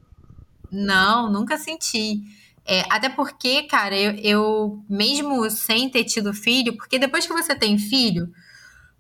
Não, 0.72 1.30
nunca 1.30 1.56
senti. 1.56 2.20
É, 2.66 2.84
até 2.90 3.08
porque, 3.08 3.62
cara, 3.62 3.96
eu, 3.96 4.12
eu, 4.16 4.84
mesmo 4.88 5.48
sem 5.50 5.88
ter 5.88 6.04
tido 6.04 6.34
filho, 6.34 6.76
porque 6.76 6.98
depois 6.98 7.26
que 7.26 7.32
você 7.32 7.54
tem 7.54 7.78
filho, 7.78 8.28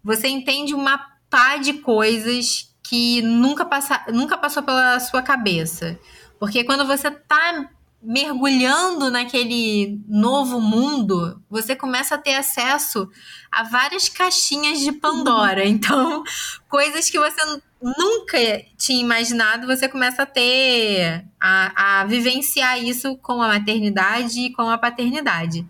você 0.02 0.28
entende 0.28 0.74
uma 0.74 0.98
pá 1.28 1.56
de 1.56 1.74
coisas 1.74 2.74
que 2.82 3.22
nunca, 3.22 3.64
passa, 3.64 4.04
nunca 4.12 4.36
passou 4.36 4.62
pela 4.62 4.98
sua 4.98 5.22
cabeça. 5.22 5.98
Porque 6.38 6.64
quando 6.64 6.86
você 6.86 7.10
tá 7.10 7.68
mergulhando 8.02 9.10
naquele 9.10 10.00
novo 10.08 10.60
mundo, 10.60 11.40
você 11.50 11.76
começa 11.76 12.14
a 12.14 12.18
ter 12.18 12.34
acesso 12.34 13.08
a 13.52 13.62
várias 13.64 14.08
caixinhas 14.08 14.80
de 14.80 14.92
Pandora. 14.92 15.64
Então, 15.68 16.24
coisas 16.68 17.10
que 17.10 17.18
você 17.18 17.60
nunca 17.80 18.38
tinha 18.76 19.00
imaginado, 19.00 19.66
você 19.66 19.88
começa 19.88 20.22
a 20.22 20.26
ter, 20.26 21.24
a, 21.40 22.00
a 22.00 22.04
vivenciar 22.04 22.82
isso 22.82 23.16
com 23.18 23.40
a 23.42 23.48
maternidade 23.48 24.40
e 24.40 24.52
com 24.52 24.68
a 24.68 24.78
paternidade. 24.78 25.66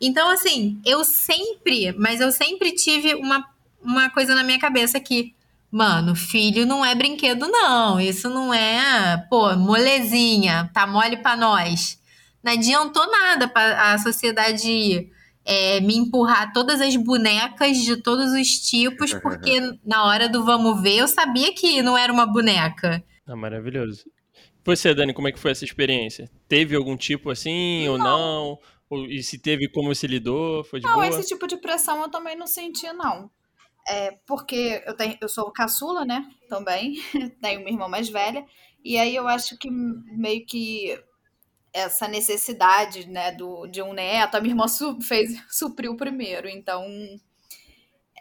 Então, 0.00 0.28
assim, 0.28 0.80
eu 0.84 1.04
sempre, 1.04 1.92
mas 1.98 2.20
eu 2.20 2.30
sempre 2.30 2.72
tive 2.72 3.14
uma, 3.14 3.44
uma 3.86 4.10
coisa 4.10 4.34
na 4.34 4.42
minha 4.42 4.58
cabeça 4.58 5.00
que 5.00 5.34
Mano, 5.70 6.14
filho 6.14 6.64
não 6.64 6.84
é 6.84 6.94
brinquedo, 6.94 7.48
não. 7.48 8.00
Isso 8.00 8.30
não 8.30 8.54
é, 8.54 9.16
pô, 9.28 9.54
molezinha, 9.56 10.70
tá 10.72 10.86
mole 10.86 11.16
pra 11.18 11.36
nós. 11.36 12.00
Não 12.42 12.52
adiantou 12.52 13.10
nada 13.10 13.48
pra 13.48 13.92
a 13.92 13.98
sociedade 13.98 15.10
é, 15.44 15.80
me 15.80 15.96
empurrar 15.96 16.52
todas 16.52 16.80
as 16.80 16.96
bonecas 16.96 17.78
de 17.78 17.96
todos 17.96 18.32
os 18.32 18.48
tipos, 18.60 19.12
porque 19.20 19.60
na 19.84 20.04
hora 20.04 20.28
do 20.28 20.44
vamos 20.44 20.80
ver 20.80 20.98
eu 20.98 21.08
sabia 21.08 21.52
que 21.52 21.82
não 21.82 21.98
era 21.98 22.12
uma 22.12 22.26
boneca. 22.26 23.04
Ah, 23.26 23.36
maravilhoso. 23.36 24.04
Você, 24.64 24.94
Dani, 24.94 25.12
como 25.12 25.28
é 25.28 25.32
que 25.32 25.38
foi 25.38 25.50
essa 25.50 25.64
experiência? 25.64 26.30
Teve 26.48 26.74
algum 26.74 26.96
tipo 26.96 27.30
assim 27.30 27.84
não. 27.84 27.92
ou 27.92 27.98
não? 27.98 28.58
Ou, 28.88 29.06
e 29.06 29.22
se 29.22 29.38
teve, 29.38 29.68
como 29.68 29.94
você 29.94 30.06
lidou? 30.06 30.64
Foi 30.64 30.80
de 30.80 30.86
não, 30.86 30.94
boa? 30.94 31.06
esse 31.06 31.26
tipo 31.26 31.46
de 31.46 31.56
pressão 31.56 32.00
eu 32.02 32.08
também 32.08 32.36
não 32.36 32.46
senti, 32.46 32.90
não. 32.92 33.30
É, 33.88 34.12
porque 34.26 34.82
eu, 34.86 34.96
tenho, 34.96 35.16
eu 35.20 35.28
sou 35.28 35.52
caçula, 35.52 36.04
né? 36.04 36.28
Também. 36.48 36.94
tenho 37.40 37.60
uma 37.60 37.70
irmã 37.70 37.88
mais 37.88 38.08
velha. 38.08 38.44
E 38.84 38.98
aí 38.98 39.14
eu 39.14 39.28
acho 39.28 39.56
que 39.58 39.70
meio 39.70 40.44
que 40.46 40.98
essa 41.72 42.08
necessidade, 42.08 43.06
né, 43.08 43.32
do, 43.32 43.66
de 43.66 43.82
um 43.82 43.92
neto, 43.92 44.36
a 44.36 44.40
minha 44.40 44.52
irmã 44.52 44.66
su, 44.66 44.98
fez, 45.02 45.30
supriu 45.50 45.96
primeiro. 45.96 46.48
Então, 46.48 46.84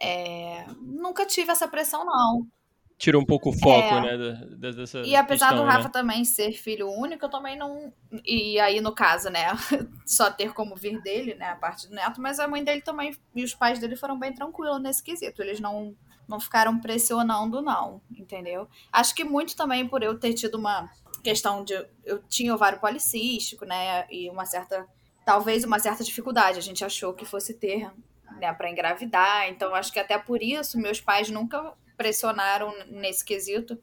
é, 0.02 0.66
nunca 0.82 1.26
tive 1.26 1.52
essa 1.52 1.68
pressão, 1.68 2.06
não. 2.06 2.48
Tirou 2.98 3.22
um 3.22 3.26
pouco 3.26 3.50
o 3.50 3.54
foco, 3.54 3.94
é, 3.94 4.18
né, 4.18 4.48
dessa 4.56 5.00
E 5.00 5.18
apesar 5.18 5.50
questão, 5.50 5.66
do 5.66 5.70
Rafa 5.70 5.84
né? 5.86 5.90
também 5.92 6.24
ser 6.24 6.54
filho 6.54 6.90
único, 6.90 7.26
eu 7.26 7.30
também 7.30 7.58
não... 7.58 7.92
E 8.24 8.58
aí, 8.58 8.80
no 8.80 8.94
caso, 8.94 9.30
né, 9.30 9.48
só 10.08 10.32
ter 10.32 10.54
como 10.54 10.78
vir 10.78 11.02
dele, 11.02 11.36
né, 11.36 11.50
a 11.50 11.56
parte 11.58 11.90
do 11.90 11.94
neto, 11.94 12.22
mas 12.22 12.40
a 12.40 12.48
mãe 12.48 12.64
dele 12.64 12.82
também, 12.82 13.14
e 13.36 13.44
os 13.44 13.54
pais 13.54 13.80
dele 13.80 13.98
foram 13.98 14.18
bem 14.18 14.34
tranquilos 14.34 14.82
nesse 14.82 15.04
quesito. 15.04 15.42
Eles 15.42 15.60
não, 15.60 15.94
não 16.26 16.40
ficaram 16.40 16.80
pressionando, 16.80 17.62
não, 17.62 18.02
entendeu? 18.18 18.66
Acho 18.94 19.14
que 19.14 19.26
muito 19.26 19.58
também 19.58 19.86
por 19.86 20.02
eu 20.02 20.18
ter 20.18 20.34
tido 20.34 20.56
uma 20.56 20.90
questão 21.22 21.66
de... 21.66 21.74
Eu 22.06 22.24
tinha 22.30 22.56
ovário 22.56 22.80
policístico, 22.80 23.66
né, 23.66 24.08
e 24.10 24.30
uma 24.30 24.46
certa... 24.46 24.88
Talvez 25.26 25.66
uma 25.66 25.80
certa 25.80 26.04
dificuldade. 26.04 26.60
A 26.60 26.62
gente 26.62 26.86
achou 26.86 27.14
que 27.14 27.26
fosse 27.26 27.56
ter, 27.56 27.92
né, 28.40 28.54
para 28.54 28.70
engravidar. 28.70 29.50
Então, 29.50 29.76
acho 29.76 29.92
que 29.92 30.00
até 30.00 30.18
por 30.18 30.42
isso, 30.42 30.80
meus 30.80 31.02
pais 31.02 31.30
nunca 31.30 31.74
pressionaram 31.98 32.74
nesse 32.88 33.24
quesito 33.24 33.82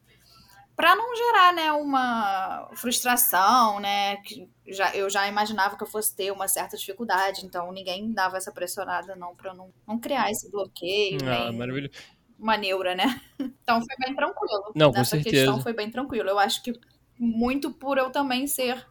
para 0.75 0.97
não 0.97 1.15
gerar, 1.15 1.53
né, 1.53 1.73
uma 1.73 2.69
frustração, 2.75 3.79
né, 3.79 4.17
que 4.17 4.49
já, 4.67 4.95
eu 4.97 5.09
já 5.11 5.29
imaginava 5.29 5.77
que 5.77 5.83
eu 5.83 5.87
fosse 5.87 6.17
ter 6.17 6.33
uma 6.33 6.49
certa 6.49 6.77
dificuldade, 6.77 7.45
então 7.45 7.71
ninguém 7.71 8.13
dava 8.13 8.39
essa 8.39 8.51
pressionada 8.51 9.15
não 9.15 9.37
para 9.37 9.53
não, 9.53 9.73
não 9.87 9.99
criar 9.99 10.31
esse 10.31 10.51
bloqueio, 10.51 11.19
ah, 11.25 11.53
maravilhoso. 11.53 11.93
uma 12.39 12.57
neura, 12.57 12.95
né? 12.95 13.21
Então 13.63 13.81
foi 13.81 13.97
bem 14.07 14.15
tranquilo. 14.15 14.73
Não, 14.75 14.91
Nessa 14.91 15.17
com 15.17 15.23
certeza. 15.23 15.31
questão 15.31 15.63
foi 15.63 15.73
bem 15.73 15.91
tranquilo. 15.91 16.29
Eu 16.29 16.39
acho 16.39 16.63
que 16.63 16.73
muito 17.19 17.73
por 17.73 17.97
eu 17.97 18.11
também 18.11 18.47
ser 18.47 18.85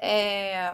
é, 0.00 0.72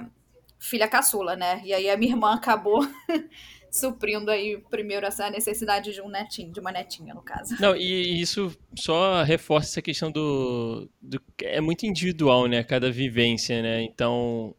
filha 0.58 0.88
caçula, 0.88 1.36
né? 1.36 1.60
E 1.64 1.74
aí 1.74 1.90
a 1.90 1.96
minha 1.96 2.12
irmã 2.12 2.34
acabou 2.34 2.80
suprindo 3.74 4.30
aí 4.30 4.56
primeiro 4.70 5.04
essa 5.04 5.28
necessidade 5.28 5.92
de 5.92 6.00
um 6.00 6.08
netinho, 6.08 6.52
de 6.52 6.60
uma 6.60 6.70
netinha, 6.70 7.12
no 7.12 7.20
caso. 7.20 7.56
Não, 7.60 7.74
e 7.74 8.20
isso 8.20 8.56
só 8.78 9.24
reforça 9.24 9.68
essa 9.68 9.82
questão 9.82 10.12
do, 10.12 10.88
do 11.02 11.20
é 11.42 11.60
muito 11.60 11.84
individual, 11.84 12.46
né, 12.46 12.62
cada 12.62 12.88
vivência, 12.88 13.60
né? 13.60 13.82
Então, 13.82 14.54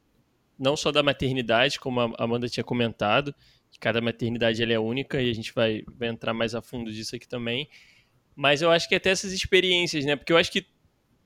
não 0.60 0.76
só 0.76 0.92
da 0.92 1.02
maternidade, 1.02 1.80
como 1.80 2.02
a 2.02 2.14
Amanda 2.20 2.50
tinha 2.50 2.64
comentado, 2.64 3.34
que 3.72 3.80
cada 3.80 4.02
maternidade 4.02 4.62
ela 4.62 4.74
é 4.74 4.80
única 4.80 5.22
e 5.22 5.30
a 5.30 5.34
gente 5.34 5.54
vai, 5.56 5.82
vai 5.98 6.10
entrar 6.10 6.34
mais 6.34 6.54
a 6.54 6.62
fundo 6.62 6.92
disso 6.92 7.16
aqui 7.16 7.26
também. 7.26 7.70
Mas 8.36 8.62
eu 8.62 8.70
acho 8.70 8.90
que 8.90 8.96
até 8.96 9.12
essas 9.12 9.32
experiências, 9.32 10.04
né? 10.04 10.18
Porque 10.18 10.34
eu 10.34 10.38
acho 10.38 10.52
que 10.52 10.68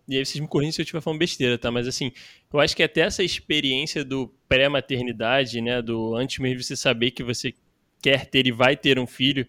e 0.08 0.16
aí 0.16 0.26
vocês 0.26 0.40
me 0.40 0.48
corrigem 0.48 0.72
se 0.72 0.82
eu 0.82 0.84
estiver 0.84 1.02
falando 1.02 1.20
besteira, 1.20 1.58
tá? 1.58 1.72
Mas 1.72 1.88
assim, 1.88 2.12
eu 2.54 2.60
acho 2.60 2.76
que 2.76 2.84
até 2.84 3.02
essa 3.02 3.24
experiência 3.24 4.04
do 4.04 4.28
pré-maternidade, 4.48 5.60
né? 5.60 5.82
Do 5.82 6.16
antes 6.16 6.38
mesmo 6.38 6.60
de 6.60 6.64
você 6.64 6.76
saber 6.76 7.12
que 7.12 7.24
você 7.24 7.54
quer 8.02 8.26
ter 8.26 8.48
e 8.48 8.52
vai 8.52 8.76
ter 8.76 9.00
um 9.00 9.08
filho, 9.08 9.48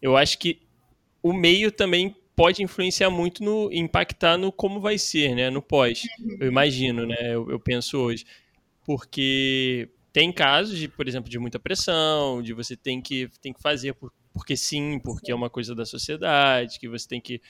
eu 0.00 0.16
acho 0.16 0.38
que 0.38 0.60
o 1.22 1.32
meio 1.32 1.70
também 1.70 2.16
pode 2.34 2.62
influenciar 2.62 3.10
muito 3.10 3.42
no 3.42 3.70
impactar 3.72 4.36
no 4.36 4.50
como 4.50 4.80
vai 4.80 4.98
ser, 4.98 5.34
né, 5.34 5.50
no 5.50 5.62
pós. 5.62 6.02
Eu 6.40 6.48
imagino, 6.48 7.06
né, 7.06 7.34
eu, 7.34 7.50
eu 7.50 7.60
penso 7.60 7.98
hoje, 7.98 8.24
porque 8.84 9.88
tem 10.12 10.32
casos 10.32 10.78
de, 10.78 10.88
por 10.88 11.06
exemplo, 11.06 11.30
de 11.30 11.38
muita 11.38 11.58
pressão, 11.58 12.42
de 12.42 12.52
você 12.52 12.76
tem 12.76 13.00
que 13.00 13.28
tem 13.40 13.52
que 13.52 13.62
fazer 13.62 13.94
por, 13.94 14.12
porque 14.32 14.56
sim, 14.56 14.98
porque 14.98 15.30
é 15.30 15.34
uma 15.34 15.50
coisa 15.50 15.74
da 15.74 15.84
sociedade, 15.84 16.78
que 16.78 16.88
você 16.88 17.06
tem 17.06 17.20
que 17.20 17.40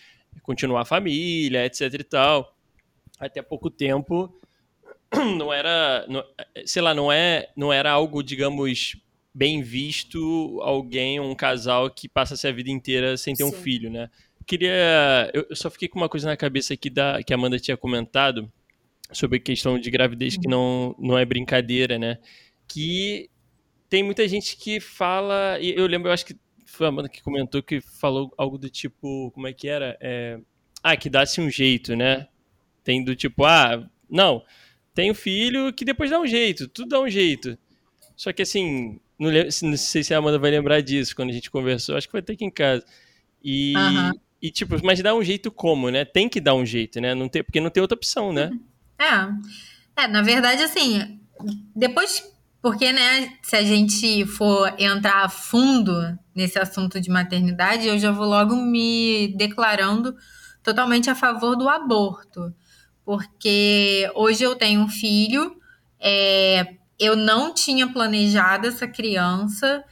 continuar 0.42 0.82
a 0.82 0.84
família, 0.84 1.64
etc 1.64 1.92
e 1.94 2.04
tal. 2.04 2.56
Até 3.18 3.40
pouco 3.40 3.70
tempo 3.70 4.36
não 5.38 5.52
era, 5.52 6.06
não, 6.08 6.24
sei 6.64 6.82
lá, 6.82 6.94
não 6.94 7.10
é, 7.10 7.50
não 7.56 7.72
era 7.72 7.90
algo, 7.90 8.22
digamos, 8.22 8.96
bem 9.34 9.62
visto 9.62 10.60
alguém, 10.62 11.18
um 11.20 11.34
casal 11.34 11.90
que 11.90 12.08
passa 12.08 12.36
-se 12.36 12.46
a 12.46 12.52
vida 12.52 12.70
inteira 12.70 13.16
sem 13.16 13.34
ter 13.34 13.44
Sim. 13.44 13.50
um 13.50 13.52
filho, 13.52 13.90
né? 13.90 14.10
Queria. 14.46 15.30
Eu 15.32 15.54
só 15.54 15.70
fiquei 15.70 15.88
com 15.88 15.98
uma 15.98 16.08
coisa 16.08 16.28
na 16.28 16.36
cabeça 16.36 16.74
aqui 16.74 16.90
da, 16.90 17.22
que 17.22 17.32
a 17.32 17.36
Amanda 17.36 17.58
tinha 17.58 17.76
comentado 17.76 18.50
sobre 19.12 19.38
a 19.38 19.40
questão 19.40 19.78
de 19.78 19.90
gravidez 19.90 20.36
que 20.36 20.48
não, 20.48 20.94
não 20.98 21.16
é 21.16 21.24
brincadeira, 21.24 21.98
né? 21.98 22.18
Que 22.66 23.30
tem 23.88 24.02
muita 24.02 24.26
gente 24.26 24.56
que 24.56 24.80
fala. 24.80 25.58
E 25.60 25.74
eu 25.76 25.86
lembro, 25.86 26.08
eu 26.08 26.12
acho 26.12 26.26
que 26.26 26.36
foi 26.66 26.86
a 26.86 26.88
Amanda 26.88 27.08
que 27.08 27.22
comentou 27.22 27.62
que 27.62 27.80
falou 27.80 28.32
algo 28.36 28.58
do 28.58 28.68
tipo. 28.68 29.30
Como 29.32 29.46
é 29.46 29.52
que 29.52 29.68
era? 29.68 29.96
É, 30.00 30.38
ah, 30.82 30.96
que 30.96 31.08
dá-se 31.08 31.40
um 31.40 31.48
jeito, 31.48 31.94
né? 31.94 32.26
Tem 32.82 33.04
do 33.04 33.14
tipo, 33.14 33.44
ah, 33.44 33.88
não, 34.10 34.42
tem 34.94 35.10
um 35.10 35.14
filho 35.14 35.72
que 35.72 35.84
depois 35.84 36.10
dá 36.10 36.18
um 36.18 36.26
jeito, 36.26 36.66
tudo 36.68 36.88
dá 36.88 37.00
um 37.00 37.08
jeito. 37.08 37.56
Só 38.16 38.32
que 38.32 38.42
assim, 38.42 39.00
não, 39.30 39.70
não, 39.70 39.76
sei 39.76 40.02
se 40.02 40.12
a 40.12 40.18
Amanda 40.18 40.38
vai 40.38 40.50
lembrar 40.50 40.80
disso 40.80 41.14
quando 41.14 41.30
a 41.30 41.32
gente 41.32 41.50
conversou. 41.50 41.96
Acho 41.96 42.06
que 42.06 42.10
foi 42.10 42.20
até 42.20 42.32
aqui 42.32 42.44
em 42.44 42.50
casa. 42.50 42.84
E, 43.42 43.74
uhum. 43.76 44.10
e 44.40 44.50
tipo, 44.50 44.76
mas 44.84 45.00
dá 45.00 45.14
um 45.14 45.22
jeito 45.22 45.50
como, 45.50 45.90
né? 45.90 46.04
Tem 46.04 46.28
que 46.28 46.40
dar 46.40 46.54
um 46.54 46.66
jeito, 46.66 47.00
né? 47.00 47.14
Não 47.14 47.28
tem, 47.28 47.42
porque 47.42 47.60
não 47.60 47.70
tem 47.70 47.80
outra 47.80 47.96
opção, 47.96 48.32
né? 48.32 48.50
É. 48.98 50.02
É, 50.04 50.08
na 50.08 50.22
verdade, 50.22 50.62
assim, 50.62 51.20
depois. 51.74 52.30
Porque, 52.60 52.92
né, 52.92 53.32
se 53.42 53.56
a 53.56 53.62
gente 53.62 54.24
for 54.24 54.72
entrar 54.78 55.24
a 55.24 55.28
fundo 55.28 56.16
nesse 56.32 56.60
assunto 56.60 57.00
de 57.00 57.10
maternidade, 57.10 57.88
eu 57.88 57.98
já 57.98 58.12
vou 58.12 58.24
logo 58.24 58.54
me 58.54 59.34
declarando 59.36 60.14
totalmente 60.62 61.10
a 61.10 61.14
favor 61.14 61.56
do 61.56 61.68
aborto. 61.68 62.54
Porque 63.04 64.08
hoje 64.14 64.44
eu 64.44 64.54
tenho 64.54 64.80
um 64.80 64.88
filho, 64.88 65.56
é, 65.98 66.76
eu 67.02 67.16
não 67.16 67.52
tinha 67.52 67.88
planejado 67.88 68.68
essa 68.68 68.86
criança. 68.86 69.82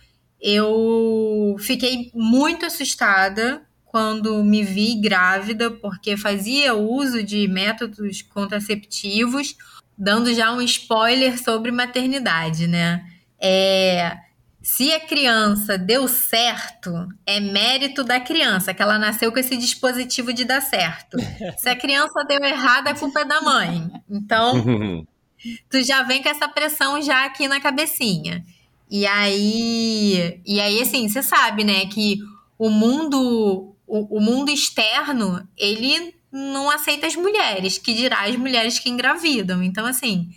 Eu 0.41 1.57
fiquei 1.59 2.09
muito 2.15 2.65
assustada 2.65 3.63
quando 3.85 4.45
me 4.45 4.63
vi 4.63 4.95
grávida, 5.01 5.73
porque 5.73 6.17
fazia 6.17 6.73
uso 6.73 7.25
de 7.25 7.49
métodos 7.49 8.23
contraceptivos, 8.23 9.57
dando 9.99 10.33
já 10.33 10.53
um 10.53 10.63
spoiler 10.63 11.43
sobre 11.43 11.73
maternidade, 11.73 12.69
né? 12.69 13.05
É, 13.43 14.17
se 14.63 14.93
a 14.93 15.01
criança 15.01 15.77
deu 15.77 16.07
certo, 16.07 17.09
é 17.27 17.41
mérito 17.41 18.05
da 18.05 18.21
criança, 18.21 18.73
que 18.73 18.81
ela 18.81 19.01
nasceu 19.01 19.33
com 19.33 19.41
esse 19.41 19.57
dispositivo 19.57 20.33
de 20.33 20.45
dar 20.45 20.63
certo. 20.63 21.17
Se 21.59 21.69
a 21.69 21.75
criança 21.75 22.25
deu 22.29 22.45
errado, 22.45 22.87
a 22.87 22.95
culpa 22.95 23.23
é 23.23 23.25
da 23.25 23.41
mãe. 23.41 23.91
Então, 24.09 25.05
tu 25.69 25.83
já 25.83 26.03
vem 26.03 26.23
com 26.23 26.29
essa 26.29 26.49
pressão 26.49 27.01
já 27.03 27.25
aqui 27.25 27.49
na 27.49 27.61
cabecinha. 27.61 28.45
E 28.91 29.07
aí, 29.07 30.41
e 30.45 30.61
aí 30.61 30.83
assim, 30.83 31.09
você 31.09 31.23
sabe, 31.23 31.65
né, 31.65 31.87
que 31.87 32.19
o 32.59 32.69
mundo, 32.69 33.75
o, 33.87 34.19
o 34.19 34.21
mundo 34.21 34.51
externo, 34.51 35.47
ele 35.57 36.15
não 36.33 36.71
aceita 36.71 37.07
as 37.07 37.17
mulheres, 37.17 37.79
que 37.79 37.93
dirá 37.95 38.23
as 38.23 38.37
mulheres 38.37 38.79
que 38.79 38.89
engravidam. 38.89 39.63
Então, 39.63 39.87
assim, 39.87 40.31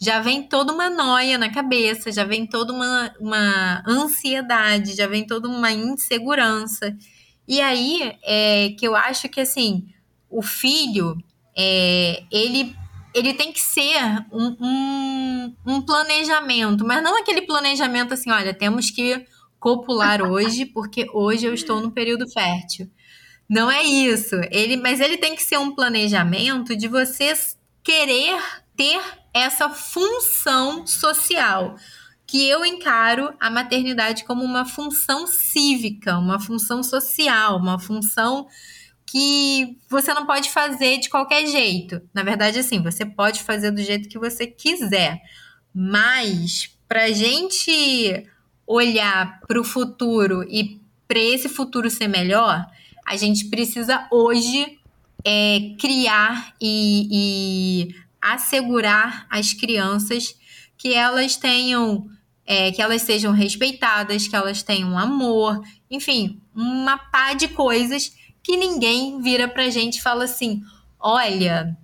já 0.00 0.20
vem 0.20 0.42
toda 0.42 0.72
uma 0.72 0.88
noia 0.88 1.38
na 1.38 1.50
cabeça, 1.50 2.12
já 2.12 2.24
vem 2.24 2.46
toda 2.46 2.72
uma, 2.72 3.14
uma 3.18 3.82
ansiedade, 3.86 4.94
já 4.94 5.06
vem 5.06 5.26
toda 5.26 5.48
uma 5.48 5.72
insegurança. 5.72 6.96
E 7.46 7.60
aí 7.60 8.16
é 8.22 8.74
que 8.78 8.86
eu 8.86 8.94
acho 8.94 9.28
que, 9.28 9.40
assim, 9.40 9.88
o 10.30 10.42
filho, 10.42 11.16
é, 11.56 12.22
ele, 12.30 12.76
ele 13.18 13.34
tem 13.34 13.52
que 13.52 13.60
ser 13.60 14.00
um, 14.32 14.56
um, 14.60 15.56
um 15.66 15.82
planejamento, 15.82 16.86
mas 16.86 17.02
não 17.02 17.18
aquele 17.18 17.42
planejamento 17.42 18.14
assim, 18.14 18.30
olha, 18.30 18.54
temos 18.54 18.90
que 18.90 19.24
copular 19.58 20.22
hoje, 20.22 20.64
porque 20.64 21.06
hoje 21.12 21.46
eu 21.46 21.52
estou 21.52 21.80
no 21.80 21.90
período 21.90 22.28
fértil. 22.30 22.88
Não 23.48 23.70
é 23.70 23.82
isso. 23.82 24.36
Ele, 24.50 24.76
mas 24.76 25.00
ele 25.00 25.16
tem 25.16 25.34
que 25.34 25.42
ser 25.42 25.58
um 25.58 25.74
planejamento 25.74 26.76
de 26.76 26.86
você 26.86 27.32
querer 27.82 28.40
ter 28.76 29.00
essa 29.34 29.68
função 29.68 30.86
social. 30.86 31.74
Que 32.26 32.46
eu 32.46 32.64
encaro 32.64 33.34
a 33.40 33.50
maternidade 33.50 34.24
como 34.24 34.44
uma 34.44 34.66
função 34.66 35.26
cívica, 35.26 36.18
uma 36.18 36.38
função 36.38 36.82
social, 36.82 37.56
uma 37.56 37.78
função 37.78 38.46
que 39.10 39.78
você 39.88 40.12
não 40.12 40.26
pode 40.26 40.50
fazer 40.50 40.98
de 40.98 41.08
qualquer 41.08 41.46
jeito. 41.46 42.02
Na 42.12 42.22
verdade, 42.22 42.58
assim, 42.58 42.82
você 42.82 43.06
pode 43.06 43.42
fazer 43.42 43.70
do 43.70 43.82
jeito 43.82 44.06
que 44.06 44.18
você 44.18 44.46
quiser, 44.46 45.22
mas 45.74 46.70
para 46.86 47.10
gente 47.10 48.26
olhar 48.66 49.40
para 49.48 49.58
o 49.58 49.64
futuro 49.64 50.44
e 50.50 50.78
para 51.06 51.18
esse 51.18 51.48
futuro 51.48 51.88
ser 51.88 52.06
melhor, 52.06 52.66
a 53.06 53.16
gente 53.16 53.46
precisa 53.46 54.06
hoje 54.10 54.78
é, 55.24 55.74
criar 55.80 56.52
e, 56.60 57.08
e, 57.90 57.94
assegurar 58.20 59.26
as 59.30 59.54
crianças 59.54 60.38
que 60.76 60.92
elas 60.92 61.34
tenham, 61.34 62.10
é, 62.44 62.70
que 62.72 62.82
elas 62.82 63.00
sejam 63.00 63.32
respeitadas, 63.32 64.28
que 64.28 64.36
elas 64.36 64.62
tenham 64.62 64.98
amor, 64.98 65.62
enfim, 65.90 66.42
uma 66.54 66.98
pá 66.98 67.32
de 67.32 67.48
coisas 67.48 68.12
que 68.48 68.56
ninguém 68.56 69.20
vira 69.20 69.46
pra 69.46 69.68
gente 69.68 69.98
e 69.98 70.02
fala 70.02 70.24
assim: 70.24 70.62
olha, 70.98 71.76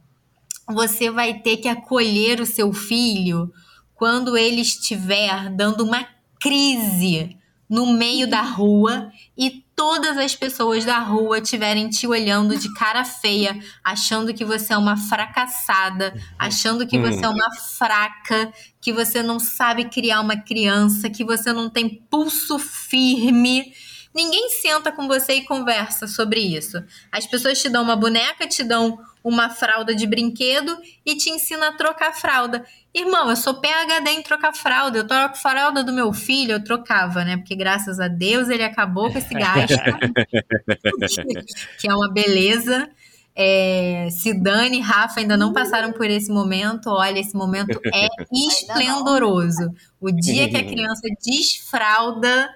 você 0.67 1.11
vai 1.11 1.35
ter 1.35 1.59
que 1.59 1.69
acolher 1.69 2.41
o 2.41 2.47
seu 2.47 2.73
filho 2.73 3.53
quando 3.95 4.35
ele 4.35 4.63
estiver 4.63 5.51
dando 5.51 5.85
uma 5.85 6.09
crise 6.41 7.37
no 7.69 7.93
meio 7.93 8.27
da 8.27 8.41
rua 8.41 9.13
e 9.37 9.63
todas 9.77 10.17
as 10.17 10.35
pessoas 10.35 10.87
da 10.87 10.99
rua 11.01 11.39
estiverem 11.39 11.91
te 11.91 12.07
olhando 12.07 12.57
de 12.57 12.73
cara 12.73 13.05
feia, 13.05 13.59
achando 13.83 14.33
que 14.33 14.45
você 14.45 14.73
é 14.73 14.79
uma 14.79 14.97
fracassada, 14.97 16.15
achando 16.39 16.87
que 16.87 16.99
você 16.99 17.27
é 17.27 17.29
uma 17.29 17.55
fraca, 17.57 18.51
que 18.81 18.91
você 18.91 19.23
não 19.23 19.39
sabe 19.39 19.85
criar 19.91 20.21
uma 20.21 20.37
criança, 20.37 21.11
que 21.11 21.25
você 21.25 21.53
não 21.53 21.69
tem 21.69 22.03
pulso 22.09 22.59
firme. 22.59 23.75
Ninguém 24.15 24.49
senta 24.51 24.93
com 24.93 25.09
você 25.09 25.35
e 25.35 25.45
conversa 25.45 26.07
sobre 26.07 26.41
isso. 26.41 26.83
As 27.11 27.27
pessoas 27.27 27.61
te 27.61 27.69
dão 27.69 27.83
uma 27.83 27.97
boneca, 27.97 28.47
te 28.47 28.63
dão 28.63 28.99
uma 29.25 29.51
fralda 29.51 29.95
de 29.95 30.07
brinquedo 30.07 30.77
e 31.05 31.17
te 31.17 31.31
ensina 31.31 31.69
a 31.69 31.73
trocar 31.73 32.13
fralda. 32.13 32.65
Irmão, 32.95 33.29
eu 33.29 33.37
sou 33.37 33.55
PHD 33.55 34.11
em 34.11 34.23
trocar 34.23 34.55
fralda. 34.55 34.99
Eu 34.99 35.07
troco 35.07 35.37
fralda 35.37 35.83
do 35.83 35.93
meu 35.93 36.13
filho, 36.13 36.53
eu 36.53 36.63
trocava, 36.63 37.25
né? 37.25 37.39
Porque 37.39 37.57
graças 37.57 37.99
a 37.99 38.07
Deus 38.07 38.49
ele 38.49 38.63
acabou 38.63 39.11
com 39.11 39.19
esse 39.19 39.35
gasto, 39.35 39.75
que 41.81 41.89
é 41.89 41.95
uma 41.95 42.13
beleza. 42.13 42.89
É, 43.37 44.07
se 44.13 44.33
Dani 44.33 44.79
e 44.79 44.81
Rafa 44.81 45.19
ainda 45.19 45.37
não 45.37 45.53
passaram 45.53 45.93
por 45.93 46.09
esse 46.09 46.31
momento, 46.31 46.89
olha, 46.89 47.19
esse 47.19 47.35
momento 47.35 47.81
é 47.93 48.07
esplendoroso. 48.33 49.75
O 50.01 50.13
dia 50.13 50.49
que 50.49 50.57
a 50.57 50.65
criança 50.65 51.03
desfralda, 51.21 52.49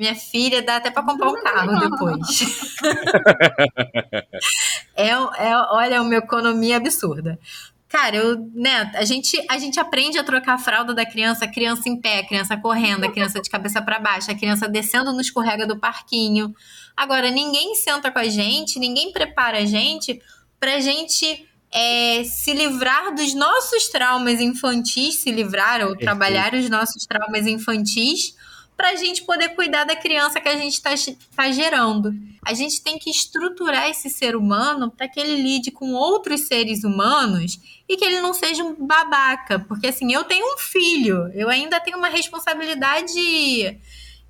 minha 0.00 0.14
filha, 0.14 0.62
dá 0.62 0.76
até 0.76 0.90
para 0.90 1.02
comprar 1.02 1.28
um 1.28 1.42
carro 1.42 1.78
depois. 1.78 2.18
é, 4.96 5.10
é, 5.10 5.56
olha, 5.70 5.96
é 5.96 6.00
uma 6.00 6.14
economia 6.14 6.78
absurda. 6.78 7.38
Cara, 7.86 8.16
eu, 8.16 8.38
né, 8.54 8.90
a 8.94 9.04
gente, 9.04 9.44
a 9.50 9.58
gente 9.58 9.78
aprende 9.78 10.16
a 10.16 10.24
trocar 10.24 10.54
a 10.54 10.58
fralda 10.58 10.94
da 10.94 11.04
criança, 11.04 11.44
a 11.44 11.48
criança 11.48 11.86
em 11.86 12.00
pé, 12.00 12.20
a 12.20 12.26
criança 12.26 12.56
correndo, 12.56 13.04
a 13.04 13.12
criança 13.12 13.42
de 13.42 13.50
cabeça 13.50 13.82
para 13.82 13.98
baixo, 13.98 14.30
a 14.30 14.34
criança 14.34 14.66
descendo 14.66 15.12
no 15.12 15.20
escorrega 15.20 15.66
do 15.66 15.78
parquinho. 15.78 16.54
Agora, 16.96 17.30
ninguém 17.30 17.74
senta 17.74 18.10
com 18.10 18.18
a 18.18 18.28
gente, 18.28 18.78
ninguém 18.78 19.12
prepara 19.12 19.58
a 19.58 19.66
gente 19.66 20.18
pra 20.58 20.80
gente 20.80 21.46
é, 21.70 22.24
se 22.24 22.54
livrar 22.54 23.14
dos 23.14 23.34
nossos 23.34 23.88
traumas 23.88 24.40
infantis, 24.40 25.16
se 25.16 25.30
livrar 25.30 25.86
ou 25.86 25.94
trabalhar 25.94 26.54
os 26.54 26.70
nossos 26.70 27.04
traumas 27.04 27.46
infantis 27.46 28.34
para 28.80 28.92
a 28.92 28.96
gente 28.96 29.24
poder 29.24 29.50
cuidar 29.50 29.84
da 29.84 29.94
criança 29.94 30.40
que 30.40 30.48
a 30.48 30.56
gente 30.56 30.72
está 30.72 30.92
tá 31.36 31.52
gerando. 31.52 32.14
A 32.42 32.54
gente 32.54 32.80
tem 32.80 32.98
que 32.98 33.10
estruturar 33.10 33.90
esse 33.90 34.08
ser 34.08 34.34
humano 34.34 34.90
para 34.90 35.06
que 35.06 35.20
ele 35.20 35.36
lide 35.36 35.70
com 35.70 35.92
outros 35.92 36.46
seres 36.46 36.82
humanos 36.82 37.60
e 37.86 37.98
que 37.98 38.02
ele 38.02 38.22
não 38.22 38.32
seja 38.32 38.64
um 38.64 38.74
babaca. 38.74 39.58
Porque 39.58 39.88
assim, 39.88 40.10
eu 40.14 40.24
tenho 40.24 40.54
um 40.54 40.56
filho, 40.56 41.30
eu 41.34 41.50
ainda 41.50 41.78
tenho 41.78 41.98
uma 41.98 42.08
responsabilidade, 42.08 43.20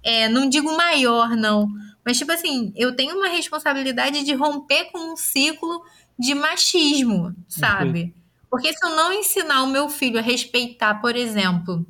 é, 0.02 0.28
não 0.28 0.48
digo 0.48 0.76
maior, 0.76 1.36
não. 1.36 1.68
Mas, 2.04 2.18
tipo 2.18 2.32
assim, 2.32 2.72
eu 2.74 2.96
tenho 2.96 3.16
uma 3.18 3.28
responsabilidade 3.28 4.24
de 4.24 4.34
romper 4.34 4.86
com 4.86 5.12
um 5.12 5.16
ciclo 5.16 5.80
de 6.18 6.34
machismo, 6.34 7.36
sabe? 7.46 8.02
Uhum. 8.02 8.12
Porque 8.50 8.72
se 8.72 8.84
eu 8.84 8.96
não 8.96 9.12
ensinar 9.12 9.62
o 9.62 9.68
meu 9.68 9.88
filho 9.88 10.18
a 10.18 10.22
respeitar, 10.22 10.94
por 10.94 11.14
exemplo, 11.14 11.86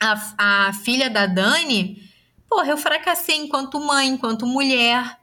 a, 0.00 0.66
a 0.68 0.72
filha 0.72 1.08
da 1.08 1.26
Dani, 1.26 2.02
porra, 2.48 2.68
eu 2.68 2.76
fracassei 2.76 3.36
enquanto 3.36 3.80
mãe, 3.80 4.08
enquanto 4.08 4.46
mulher. 4.46 5.18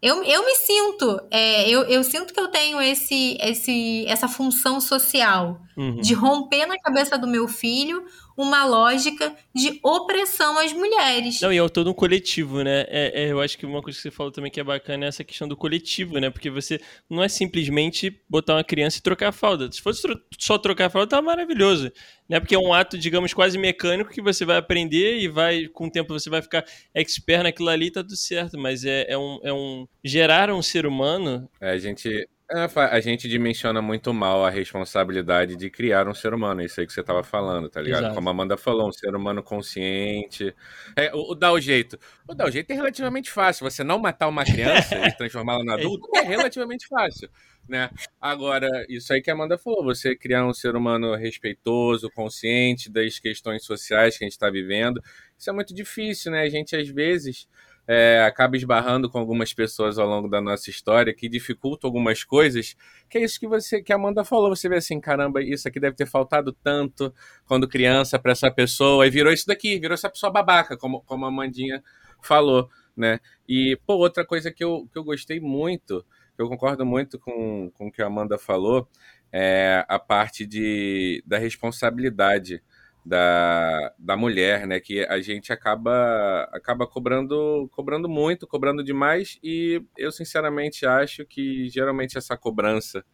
Eu, 0.00 0.24
eu 0.24 0.44
me 0.44 0.56
sinto, 0.56 1.20
é, 1.30 1.68
eu, 1.70 1.82
eu 1.82 2.02
sinto 2.02 2.34
que 2.34 2.40
eu 2.40 2.48
tenho 2.48 2.82
esse, 2.82 3.38
esse, 3.40 4.04
essa 4.08 4.26
função 4.26 4.80
social 4.80 5.60
uhum. 5.76 6.00
de 6.00 6.12
romper 6.12 6.66
na 6.66 6.76
cabeça 6.76 7.16
do 7.16 7.28
meu 7.28 7.46
filho 7.46 8.04
uma 8.36 8.64
lógica 8.64 9.34
de 9.54 9.78
opressão 9.82 10.58
às 10.58 10.72
mulheres. 10.72 11.40
Não, 11.40 11.52
e 11.52 11.58
é 11.58 11.68
todo 11.68 11.90
um 11.90 11.94
coletivo, 11.94 12.62
né? 12.62 12.86
É, 12.88 13.24
é, 13.24 13.32
eu 13.32 13.40
acho 13.40 13.56
que 13.58 13.66
uma 13.66 13.82
coisa 13.82 13.96
que 13.96 14.02
você 14.02 14.10
falou 14.10 14.32
também 14.32 14.50
que 14.50 14.60
é 14.60 14.64
bacana 14.64 15.04
é 15.04 15.08
essa 15.08 15.24
questão 15.24 15.46
do 15.46 15.56
coletivo, 15.56 16.18
né? 16.18 16.30
Porque 16.30 16.50
você 16.50 16.80
não 17.08 17.22
é 17.22 17.28
simplesmente 17.28 18.22
botar 18.28 18.54
uma 18.56 18.64
criança 18.64 18.98
e 18.98 19.02
trocar 19.02 19.28
a 19.28 19.32
fralda. 19.32 19.70
Se 19.70 19.80
fosse 19.80 20.02
tro 20.02 20.20
só 20.38 20.58
trocar 20.58 20.86
a 20.86 20.90
fralda, 20.90 21.10
tá 21.10 21.22
maravilhoso. 21.22 21.92
Né? 22.28 22.40
Porque 22.40 22.54
é 22.54 22.58
um 22.58 22.72
ato, 22.72 22.96
digamos, 22.96 23.34
quase 23.34 23.58
mecânico 23.58 24.10
que 24.10 24.22
você 24.22 24.44
vai 24.44 24.56
aprender 24.56 25.18
e 25.18 25.28
vai, 25.28 25.66
com 25.68 25.86
o 25.86 25.90
tempo, 25.90 26.18
você 26.18 26.30
vai 26.30 26.40
ficar 26.40 26.64
expert 26.94 27.42
naquilo 27.42 27.68
ali 27.68 27.86
e 27.86 27.90
tá 27.90 28.02
tudo 28.02 28.16
certo. 28.16 28.58
Mas 28.58 28.84
é, 28.84 29.06
é, 29.08 29.18
um, 29.18 29.40
é 29.42 29.52
um. 29.52 29.86
Gerar 30.02 30.50
um 30.50 30.62
ser 30.62 30.86
humano. 30.86 31.48
É, 31.60 31.70
a 31.70 31.78
gente 31.78 32.28
é, 32.54 32.68
a 32.90 33.00
gente 33.00 33.28
dimensiona 33.28 33.80
muito 33.80 34.12
mal 34.12 34.44
a 34.44 34.50
responsabilidade 34.50 35.56
de 35.56 35.70
criar 35.70 36.06
um 36.06 36.12
ser 36.12 36.34
humano, 36.34 36.60
isso 36.60 36.80
aí 36.80 36.86
que 36.86 36.92
você 36.92 37.00
estava 37.00 37.22
falando, 37.22 37.68
tá 37.68 37.80
ligado? 37.80 38.00
Exato. 38.00 38.14
Como 38.14 38.28
a 38.28 38.32
Amanda 38.32 38.56
falou, 38.58 38.88
um 38.88 38.92
ser 38.92 39.14
humano 39.14 39.42
consciente. 39.42 40.54
É, 40.94 41.10
o, 41.14 41.32
o 41.32 41.34
dar 41.34 41.52
o 41.52 41.60
jeito. 41.60 41.98
O 42.28 42.34
dar 42.34 42.48
o 42.48 42.50
jeito 42.50 42.70
é 42.70 42.74
relativamente 42.74 43.30
fácil. 43.30 43.68
Você 43.68 43.82
não 43.82 43.98
matar 43.98 44.28
uma 44.28 44.44
criança 44.44 44.94
e 44.96 45.12
transformá-la 45.16 45.64
no 45.64 45.72
adulto 45.72 46.06
é 46.14 46.20
relativamente 46.20 46.86
fácil. 46.86 47.30
Né? 47.66 47.88
Agora, 48.20 48.68
isso 48.88 49.12
aí 49.14 49.22
que 49.22 49.30
a 49.30 49.34
Amanda 49.34 49.56
falou, 49.56 49.84
você 49.84 50.14
criar 50.14 50.44
um 50.46 50.52
ser 50.52 50.76
humano 50.76 51.14
respeitoso, 51.14 52.10
consciente 52.10 52.90
das 52.90 53.18
questões 53.18 53.64
sociais 53.64 54.18
que 54.18 54.24
a 54.24 54.26
gente 54.26 54.32
está 54.32 54.50
vivendo, 54.50 55.02
isso 55.38 55.48
é 55.48 55.52
muito 55.52 55.72
difícil, 55.72 56.32
né? 56.32 56.42
A 56.42 56.48
gente, 56.48 56.76
às 56.76 56.88
vezes, 56.88 57.48
é, 57.94 58.24
acaba 58.24 58.56
esbarrando 58.56 59.10
com 59.10 59.18
algumas 59.18 59.52
pessoas 59.52 59.98
ao 59.98 60.08
longo 60.08 60.26
da 60.26 60.40
nossa 60.40 60.70
história 60.70 61.12
que 61.12 61.28
dificultam 61.28 61.88
algumas 61.88 62.24
coisas, 62.24 62.74
que 63.06 63.18
é 63.18 63.22
isso 63.22 63.38
que 63.38 63.46
você 63.46 63.82
que 63.82 63.92
a 63.92 63.96
Amanda 63.96 64.24
falou, 64.24 64.48
você 64.48 64.66
vê 64.66 64.76
assim, 64.76 64.98
caramba, 64.98 65.42
isso 65.42 65.68
aqui 65.68 65.78
deve 65.78 65.94
ter 65.94 66.06
faltado 66.06 66.54
tanto 66.54 67.12
quando 67.44 67.68
criança 67.68 68.18
para 68.18 68.32
essa 68.32 68.50
pessoa, 68.50 69.06
e 69.06 69.10
virou 69.10 69.30
isso 69.30 69.46
daqui, 69.46 69.78
virou 69.78 69.92
essa 69.92 70.08
pessoa 70.08 70.32
babaca, 70.32 70.74
como, 70.74 71.02
como 71.02 71.26
a 71.26 71.28
Amandinha 71.28 71.84
falou, 72.22 72.70
né? 72.96 73.20
E, 73.46 73.78
pô, 73.86 73.96
outra 73.96 74.24
coisa 74.24 74.50
que 74.50 74.64
eu, 74.64 74.88
que 74.90 74.98
eu 74.98 75.04
gostei 75.04 75.38
muito, 75.38 76.02
eu 76.38 76.48
concordo 76.48 76.86
muito 76.86 77.18
com, 77.18 77.70
com 77.74 77.88
o 77.88 77.92
que 77.92 78.00
a 78.00 78.06
Amanda 78.06 78.38
falou, 78.38 78.88
é 79.30 79.84
a 79.86 79.98
parte 79.98 80.46
de, 80.46 81.22
da 81.26 81.36
responsabilidade 81.36 82.62
da, 83.04 83.92
da 83.98 84.16
mulher, 84.16 84.66
né? 84.66 84.78
Que 84.80 85.04
a 85.06 85.20
gente 85.20 85.52
acaba 85.52 86.48
acaba 86.52 86.86
cobrando 86.86 87.68
cobrando 87.72 88.08
muito, 88.08 88.46
cobrando 88.46 88.82
demais 88.84 89.38
e 89.42 89.82
eu 89.98 90.12
sinceramente 90.12 90.86
acho 90.86 91.24
que 91.26 91.68
geralmente 91.68 92.16
essa 92.16 92.36
cobrança 92.36 93.04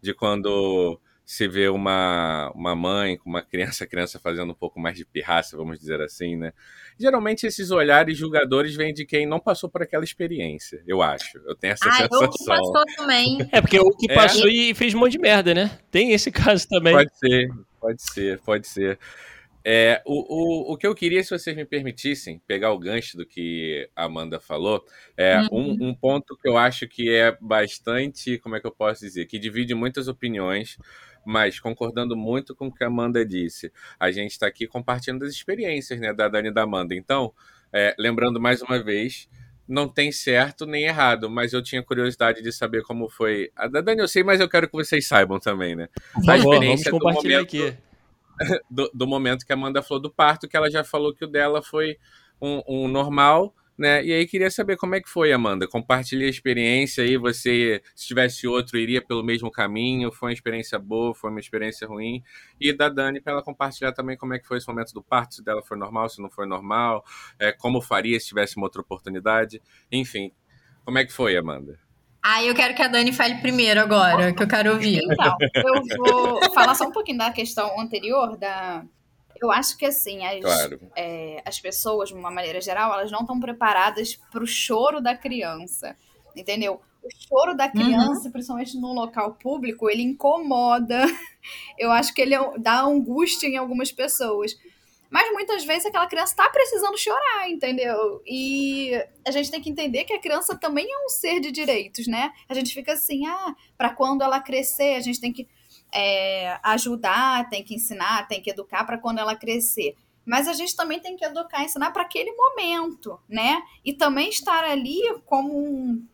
de 0.00 0.14
quando 0.14 1.00
se 1.26 1.48
vê 1.48 1.68
uma, 1.70 2.52
uma 2.54 2.76
mãe 2.76 3.16
com 3.16 3.30
uma 3.30 3.40
criança, 3.40 3.86
criança 3.86 4.20
fazendo 4.20 4.50
um 4.52 4.54
pouco 4.54 4.78
mais 4.78 4.94
de 4.94 5.06
pirraça, 5.06 5.56
vamos 5.56 5.78
dizer 5.78 5.98
assim, 6.02 6.36
né? 6.36 6.52
Geralmente 6.98 7.46
esses 7.46 7.70
olhares 7.70 8.16
julgadores 8.18 8.74
vêm 8.76 8.92
de 8.92 9.06
quem 9.06 9.24
não 9.26 9.40
passou 9.40 9.70
por 9.70 9.82
aquela 9.82 10.04
experiência, 10.04 10.82
eu 10.86 11.00
acho. 11.00 11.38
Eu 11.46 11.56
tenho 11.56 11.72
essa 11.72 11.88
Ah, 11.88 11.92
sensação. 11.92 12.22
eu 12.24 12.30
que 12.30 12.44
passou 12.44 12.84
também. 12.96 13.38
É, 13.50 13.58
porque 13.62 13.80
o 13.80 13.90
que 13.96 14.12
É. 14.12 14.14
passou 14.14 14.46
e 14.48 14.74
fez 14.74 14.92
um 14.92 14.98
monte 14.98 15.12
de 15.12 15.18
merda, 15.18 15.54
né? 15.54 15.78
Tem 15.90 16.12
esse 16.12 16.30
caso 16.30 16.68
também. 16.68 16.92
Pode 16.92 17.16
ser, 17.18 17.48
pode 17.84 18.02
ser, 18.02 18.40
pode 18.40 18.66
ser. 18.66 18.98
É, 19.66 20.02
o, 20.04 20.70
o, 20.70 20.74
o 20.74 20.76
que 20.76 20.86
eu 20.86 20.94
queria, 20.94 21.22
se 21.22 21.30
vocês 21.30 21.56
me 21.56 21.64
permitissem, 21.64 22.38
pegar 22.46 22.72
o 22.72 22.78
gancho 22.78 23.16
do 23.16 23.26
que 23.26 23.88
a 23.96 24.04
Amanda 24.04 24.38
falou, 24.40 24.84
é 25.16 25.40
Uhum. 25.50 25.76
um, 25.80 25.88
um 25.88 25.94
ponto 25.94 26.36
que 26.36 26.48
eu 26.48 26.56
acho 26.56 26.86
que 26.88 27.08
é 27.10 27.36
bastante, 27.40 28.38
como 28.38 28.56
é 28.56 28.60
que 28.60 28.66
eu 28.66 28.72
posso 28.72 29.00
dizer, 29.02 29.26
que 29.26 29.38
divide 29.38 29.74
muitas 29.74 30.08
opiniões, 30.08 30.78
mas 31.26 31.58
concordando 31.58 32.16
muito 32.16 32.54
com 32.54 32.66
o 32.68 32.72
que 32.74 32.84
a 32.84 32.88
Amanda 32.88 33.24
disse. 33.24 33.72
A 33.98 34.10
gente 34.10 34.32
está 34.32 34.46
aqui 34.46 34.66
compartilhando 34.66 35.24
as 35.24 35.30
experiências 35.32 35.98
né, 35.98 36.12
da 36.12 36.28
Dani 36.28 36.48
e 36.48 36.52
da 36.54 36.62
Amanda. 36.62 36.94
Então, 36.94 37.32
é, 37.72 37.94
lembrando 37.98 38.40
mais 38.40 38.60
uma 38.62 38.82
vez, 38.82 39.28
não 39.66 39.88
tem 39.88 40.12
certo 40.12 40.66
nem 40.66 40.84
errado, 40.84 41.30
mas 41.30 41.52
eu 41.52 41.62
tinha 41.62 41.82
curiosidade 41.82 42.42
de 42.42 42.52
saber 42.52 42.82
como 42.82 43.08
foi. 43.08 43.50
A 43.56 43.66
da 43.66 43.80
Dani 43.80 44.00
eu 44.02 44.08
sei, 44.08 44.22
mas 44.22 44.40
eu 44.40 44.48
quero 44.48 44.66
que 44.68 44.74
vocês 44.74 45.06
saibam 45.06 45.38
também, 45.40 45.74
né? 45.74 45.88
A 45.94 46.20
favor, 46.20 46.26
vamos 46.26 46.44
experiência 46.44 46.90
do 46.90 46.98
compartilhar 46.98 47.38
momento- 47.38 47.66
aqui. 47.66 47.76
do, 48.68 48.90
do 48.92 49.06
momento 49.06 49.46
que 49.46 49.52
a 49.52 49.56
Amanda 49.56 49.80
falou 49.82 50.02
do 50.02 50.10
parto, 50.10 50.48
que 50.48 50.56
ela 50.56 50.70
já 50.70 50.82
falou 50.82 51.14
que 51.14 51.24
o 51.24 51.28
dela 51.28 51.62
foi 51.62 51.96
um, 52.40 52.62
um 52.66 52.88
normal, 52.88 53.54
né? 53.76 54.04
E 54.04 54.12
aí 54.12 54.26
queria 54.26 54.50
saber 54.50 54.76
como 54.76 54.94
é 54.94 55.00
que 55.00 55.08
foi, 55.08 55.32
Amanda. 55.32 55.66
Compartilhe 55.66 56.24
a 56.24 56.28
experiência 56.28 57.02
aí. 57.02 57.16
Você, 57.16 57.82
se 57.94 58.06
tivesse 58.06 58.46
outro, 58.46 58.78
iria 58.78 59.02
pelo 59.02 59.22
mesmo 59.22 59.50
caminho? 59.50 60.12
Foi 60.12 60.28
uma 60.28 60.32
experiência 60.32 60.78
boa? 60.78 61.14
Foi 61.14 61.30
uma 61.30 61.40
experiência 61.40 61.86
ruim? 61.86 62.22
E 62.60 62.72
da 62.72 62.88
Dani, 62.88 63.20
para 63.20 63.34
ela 63.34 63.42
compartilhar 63.42 63.92
também 63.92 64.16
como 64.16 64.34
é 64.34 64.38
que 64.38 64.46
foi 64.46 64.58
esse 64.58 64.68
momento 64.68 64.92
do 64.92 65.02
parto, 65.02 65.34
se 65.36 65.44
dela 65.44 65.62
foi 65.62 65.76
normal, 65.76 66.08
se 66.08 66.22
não 66.22 66.30
foi 66.30 66.46
normal, 66.46 67.04
é, 67.38 67.52
como 67.52 67.80
faria 67.80 68.18
se 68.20 68.28
tivesse 68.28 68.56
uma 68.56 68.66
outra 68.66 68.80
oportunidade. 68.80 69.60
Enfim, 69.90 70.32
como 70.84 70.98
é 70.98 71.04
que 71.04 71.12
foi, 71.12 71.36
Amanda? 71.36 71.78
Ah, 72.26 72.42
eu 72.42 72.54
quero 72.54 72.74
que 72.74 72.80
a 72.80 72.88
Dani 72.88 73.12
fale 73.12 73.34
primeiro 73.34 73.80
agora, 73.80 74.32
que 74.32 74.42
eu 74.42 74.48
quero 74.48 74.72
ouvir. 74.72 74.98
Então, 75.04 75.36
eu 75.40 75.82
vou 75.98 76.54
falar 76.54 76.74
só 76.74 76.86
um 76.86 76.90
pouquinho 76.90 77.18
da 77.18 77.30
questão 77.30 77.78
anterior, 77.78 78.38
da. 78.38 78.82
Eu 79.44 79.50
acho 79.52 79.76
que 79.76 79.86
assim, 79.86 80.24
as, 80.26 80.40
Claro. 80.40 80.80
é, 80.96 81.42
as 81.44 81.60
pessoas, 81.60 82.08
de 82.08 82.14
uma 82.14 82.30
maneira 82.30 82.60
geral, 82.60 82.92
elas 82.92 83.10
não 83.10 83.20
estão 83.20 83.38
preparadas 83.38 84.16
para 84.32 84.42
o 84.42 84.46
choro 84.46 85.00
da 85.00 85.16
criança. 85.16 85.96
Entendeu? 86.36 86.80
O 87.02 87.08
choro 87.28 87.54
da 87.54 87.68
criança, 87.68 88.30
principalmente 88.30 88.76
num 88.78 88.92
local 88.94 89.34
público, 89.34 89.88
ele 89.90 90.02
incomoda. 90.02 91.04
Eu 91.78 91.90
acho 91.92 92.12
que 92.14 92.20
ele 92.22 92.34
é- 92.34 92.58
dá 92.58 92.80
angústia 92.82 93.46
em 93.46 93.56
algumas 93.56 93.92
pessoas. 93.92 94.56
Mas 95.10 95.30
muitas 95.32 95.64
vezes 95.64 95.86
aquela 95.86 96.08
criança 96.08 96.32
está 96.32 96.48
precisando 96.50 96.98
chorar, 96.98 97.48
entendeu? 97.48 98.20
E 98.26 98.90
a 99.24 99.30
gente 99.30 99.48
tem 99.50 99.60
que 99.60 99.70
entender 99.70 100.02
que 100.04 100.12
a 100.12 100.18
criança 100.20 100.56
também 100.56 100.86
é 100.90 101.04
um 101.04 101.08
ser 101.08 101.38
de 101.38 101.52
direitos, 101.52 102.08
né? 102.08 102.32
A 102.48 102.54
gente 102.54 102.74
fica 102.74 102.94
assim, 102.94 103.24
ah, 103.26 103.54
para 103.78 103.90
quando 103.90 104.22
ela 104.22 104.40
crescer, 104.40 104.96
a 104.96 105.00
gente 105.00 105.20
tem 105.20 105.32
que 105.32 105.46
é, 105.94 106.58
ajudar, 106.62 107.48
tem 107.48 107.62
que 107.62 107.74
ensinar, 107.74 108.26
tem 108.26 108.42
que 108.42 108.50
educar 108.50 108.84
para 108.84 108.98
quando 108.98 109.18
ela 109.18 109.36
crescer. 109.36 109.94
Mas 110.26 110.48
a 110.48 110.52
gente 110.52 110.74
também 110.74 110.98
tem 110.98 111.16
que 111.16 111.24
educar, 111.24 111.62
ensinar 111.62 111.92
para 111.92 112.02
aquele 112.02 112.32
momento, 112.32 113.20
né? 113.28 113.62
E 113.84 113.92
também 113.92 114.28
estar 114.30 114.64
ali 114.64 115.00
como 115.26 115.56
um, 115.56 116.04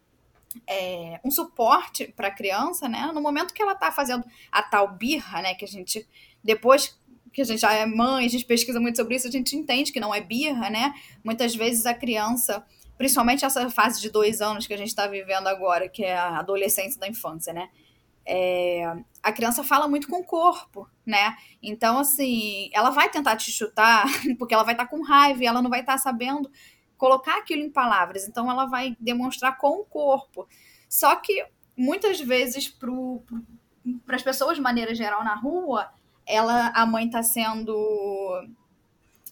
é, 0.66 1.20
um 1.24 1.30
suporte 1.30 2.12
para 2.16 2.28
a 2.28 2.34
criança, 2.34 2.88
né? 2.88 3.10
No 3.14 3.22
momento 3.22 3.54
que 3.54 3.62
ela 3.62 3.72
está 3.72 3.90
fazendo 3.90 4.24
a 4.50 4.62
tal 4.62 4.96
birra, 4.96 5.40
né? 5.40 5.54
Que 5.54 5.64
a 5.64 5.68
gente, 5.68 6.06
depois 6.42 6.98
que 7.32 7.40
a 7.40 7.44
gente 7.44 7.60
já 7.60 7.72
é 7.72 7.86
mãe, 7.86 8.26
a 8.26 8.28
gente 8.28 8.44
pesquisa 8.44 8.80
muito 8.80 8.96
sobre 8.96 9.14
isso, 9.14 9.28
a 9.28 9.30
gente 9.30 9.56
entende 9.56 9.92
que 9.92 10.00
não 10.00 10.14
é 10.14 10.20
birra, 10.20 10.68
né? 10.68 10.92
Muitas 11.22 11.54
vezes 11.54 11.86
a 11.86 11.94
criança, 11.94 12.66
principalmente 12.98 13.44
essa 13.44 13.70
fase 13.70 14.00
de 14.00 14.10
dois 14.10 14.42
anos 14.42 14.66
que 14.66 14.74
a 14.74 14.76
gente 14.76 14.88
está 14.88 15.06
vivendo 15.06 15.46
agora, 15.46 15.88
que 15.88 16.04
é 16.04 16.16
a 16.16 16.40
adolescência 16.40 16.98
da 16.98 17.06
infância, 17.06 17.52
né? 17.52 17.70
É, 18.32 18.84
a 19.20 19.32
criança 19.32 19.64
fala 19.64 19.88
muito 19.88 20.06
com 20.06 20.20
o 20.20 20.24
corpo, 20.24 20.88
né? 21.04 21.36
Então, 21.60 21.98
assim, 21.98 22.70
ela 22.72 22.90
vai 22.90 23.10
tentar 23.10 23.34
te 23.34 23.50
chutar, 23.50 24.04
porque 24.38 24.54
ela 24.54 24.62
vai 24.62 24.74
estar 24.74 24.86
com 24.86 25.02
raiva 25.02 25.42
e 25.42 25.46
ela 25.48 25.60
não 25.60 25.68
vai 25.68 25.80
estar 25.80 25.98
sabendo 25.98 26.48
colocar 26.96 27.38
aquilo 27.38 27.60
em 27.60 27.70
palavras. 27.70 28.28
Então, 28.28 28.48
ela 28.48 28.66
vai 28.66 28.96
demonstrar 29.00 29.58
com 29.58 29.80
o 29.80 29.84
corpo. 29.84 30.46
Só 30.88 31.16
que, 31.16 31.44
muitas 31.76 32.20
vezes, 32.20 32.68
para 32.68 34.14
as 34.14 34.22
pessoas 34.22 34.54
de 34.54 34.62
maneira 34.62 34.94
geral 34.94 35.24
na 35.24 35.34
rua, 35.34 35.90
ela, 36.24 36.68
a 36.68 36.86
mãe 36.86 37.10
tá 37.10 37.24
sendo 37.24 38.46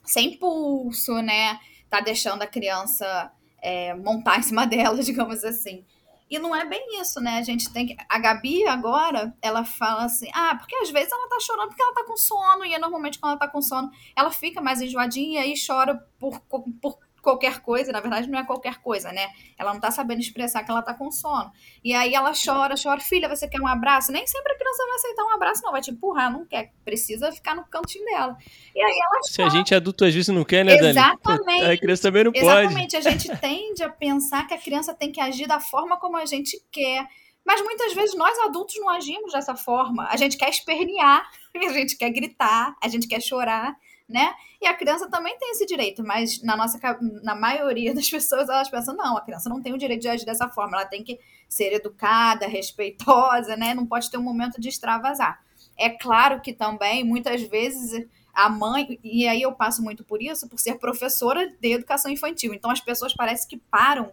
sem 0.05 0.37
pulso, 0.39 1.23
né? 1.23 1.61
Tá 1.89 2.01
deixando 2.01 2.43
a 2.43 2.49
criança 2.49 3.31
é, 3.63 3.95
montar 3.95 4.41
em 4.41 4.43
cima 4.43 4.67
dela, 4.67 5.01
digamos 5.05 5.45
assim. 5.45 5.85
E 6.31 6.39
não 6.39 6.55
é 6.55 6.65
bem 6.65 7.01
isso, 7.01 7.21
né? 7.21 7.39
A 7.39 7.43
gente 7.43 7.73
tem 7.73 7.87
que. 7.87 7.97
A 8.09 8.19
Gabi 8.19 8.67
agora, 8.67 9.35
ela 9.41 9.65
fala 9.65 10.05
assim: 10.05 10.29
ah, 10.35 10.57
porque 10.57 10.77
às 10.77 10.91
vezes 10.91 11.11
ela 11.11 11.29
tá 11.29 11.41
chorando 11.41 11.69
porque 11.69 11.83
ela 11.83 11.95
tá 11.95 12.05
com 12.05 12.17
sono, 12.17 12.65
e 12.65 12.77
normalmente 12.79 13.19
quando 13.19 13.33
ela 13.33 13.41
tá 13.41 13.49
com 13.49 13.63
sono, 13.63 13.91
ela 14.15 14.31
fica 14.31 14.61
mais 14.61 14.81
enjoadinha 14.81 15.47
e 15.47 15.55
chora 15.55 15.95
por, 16.19 16.41
por 16.81 16.99
qualquer 17.29 17.61
coisa, 17.61 17.93
na 17.93 18.01
verdade 18.01 18.27
não 18.27 18.39
é 18.39 18.45
qualquer 18.45 18.79
coisa, 18.79 19.13
né? 19.13 19.29
Ela 19.59 19.75
não 19.75 19.81
tá 19.81 19.91
sabendo 19.91 20.21
expressar 20.21 20.65
que 20.65 20.71
ela 20.71 20.81
tá 20.81 20.95
com 20.95 21.11
sono. 21.11 21.53
E 21.85 21.93
aí 21.93 22.15
ela 22.15 22.33
chora, 22.33 22.75
chora, 22.83 23.01
filha, 23.01 23.29
você 23.29 23.47
quer 23.47 23.61
um 23.61 23.67
abraço? 23.67 24.11
Nem 24.11 24.27
sempre 24.27 24.55
a 24.55 24.57
criança 24.57 24.87
vai 24.87 24.97
aceitar 24.97 25.25
um 25.25 25.31
abraço, 25.31 25.63
não, 25.63 25.73
vai 25.73 25.83
te 25.83 25.91
empurrar, 25.91 26.33
não 26.33 26.47
quer, 26.47 26.73
precisa 26.83 27.31
ficar 27.31 27.55
no 27.55 27.67
cantinho 27.67 28.05
dela. 28.07 28.35
E 28.75 28.83
aí 28.83 28.99
ela 29.05 29.23
Se 29.25 29.43
a 29.43 29.49
gente 29.51 29.75
é 29.75 29.77
adulto 29.77 30.07
às 30.07 30.15
vezes 30.15 30.29
não 30.29 30.43
quer, 30.43 30.65
né, 30.65 30.77
Dani? 30.77 30.91
Exatamente. 30.91 31.65
A 31.65 31.77
criança 31.77 32.03
também 32.03 32.25
não 32.25 32.33
pode. 32.33 32.47
Exatamente, 32.47 32.97
a 32.97 33.01
gente 33.03 33.37
tende 33.37 33.83
a 33.83 33.91
pensar 33.91 34.47
que 34.47 34.55
a 34.55 34.59
criança 34.59 34.95
tem 34.95 35.13
que 35.13 35.21
agir 35.21 35.47
da 35.47 35.61
forma 35.61 35.99
como 35.99 36.17
a 36.17 36.25
gente 36.25 36.59
quer. 36.73 37.07
Mas 37.45 37.61
muitas 37.63 37.95
vezes 37.95 38.15
nós 38.15 38.39
adultos 38.41 38.75
não 38.79 38.89
agimos 38.91 39.33
dessa 39.33 39.55
forma. 39.55 40.07
A 40.11 40.17
gente 40.17 40.37
quer 40.37 40.49
espernear, 40.49 41.27
a 41.55 41.73
gente 41.73 41.97
quer 41.97 42.11
gritar, 42.11 42.75
a 42.83 42.89
gente 42.89 43.07
quer 43.07 43.21
chorar, 43.21 43.75
né? 44.09 44.35
E 44.61 44.67
a 44.67 44.75
criança 44.75 45.09
também 45.09 45.37
tem 45.39 45.51
esse 45.51 45.67
direito, 45.67 46.03
mas 46.03 46.43
na 46.43 46.57
nossa 46.57 46.79
na 47.23 47.35
maioria 47.35 47.93
das 47.95 48.09
pessoas 48.09 48.49
elas 48.49 48.69
pensam 48.69 48.97
não, 48.97 49.17
a 49.17 49.21
criança 49.21 49.49
não 49.49 49.61
tem 49.61 49.73
o 49.73 49.79
direito 49.79 50.03
de 50.03 50.09
agir 50.09 50.25
dessa 50.25 50.49
forma, 50.49 50.79
ela 50.79 50.87
tem 50.87 51.05
que 51.05 51.19
ser 51.49 51.73
educada, 51.73 52.47
respeitosa, 52.47 53.57
né? 53.57 53.75
Não 53.75 53.87
pode 53.87 54.11
ter 54.11 54.17
um 54.17 54.23
momento 54.23 54.61
de 54.61 54.69
extravasar. 54.69 55.41
É 55.77 55.91
claro 55.91 56.41
que 56.41 56.53
também 56.53 57.05
muitas 57.05 57.43
vezes 57.43 58.07
a 58.35 58.49
mãe, 58.49 58.99
e 59.03 59.27
aí 59.27 59.43
eu 59.43 59.53
passo 59.53 59.83
muito 59.83 60.05
por 60.05 60.23
isso, 60.23 60.49
por 60.49 60.59
ser 60.59 60.79
professora 60.79 61.49
de 61.61 61.73
educação 61.73 62.11
infantil. 62.11 62.55
Então 62.55 62.71
as 62.71 62.81
pessoas 62.81 63.13
parecem 63.13 63.49
que 63.49 63.57
param 63.57 64.13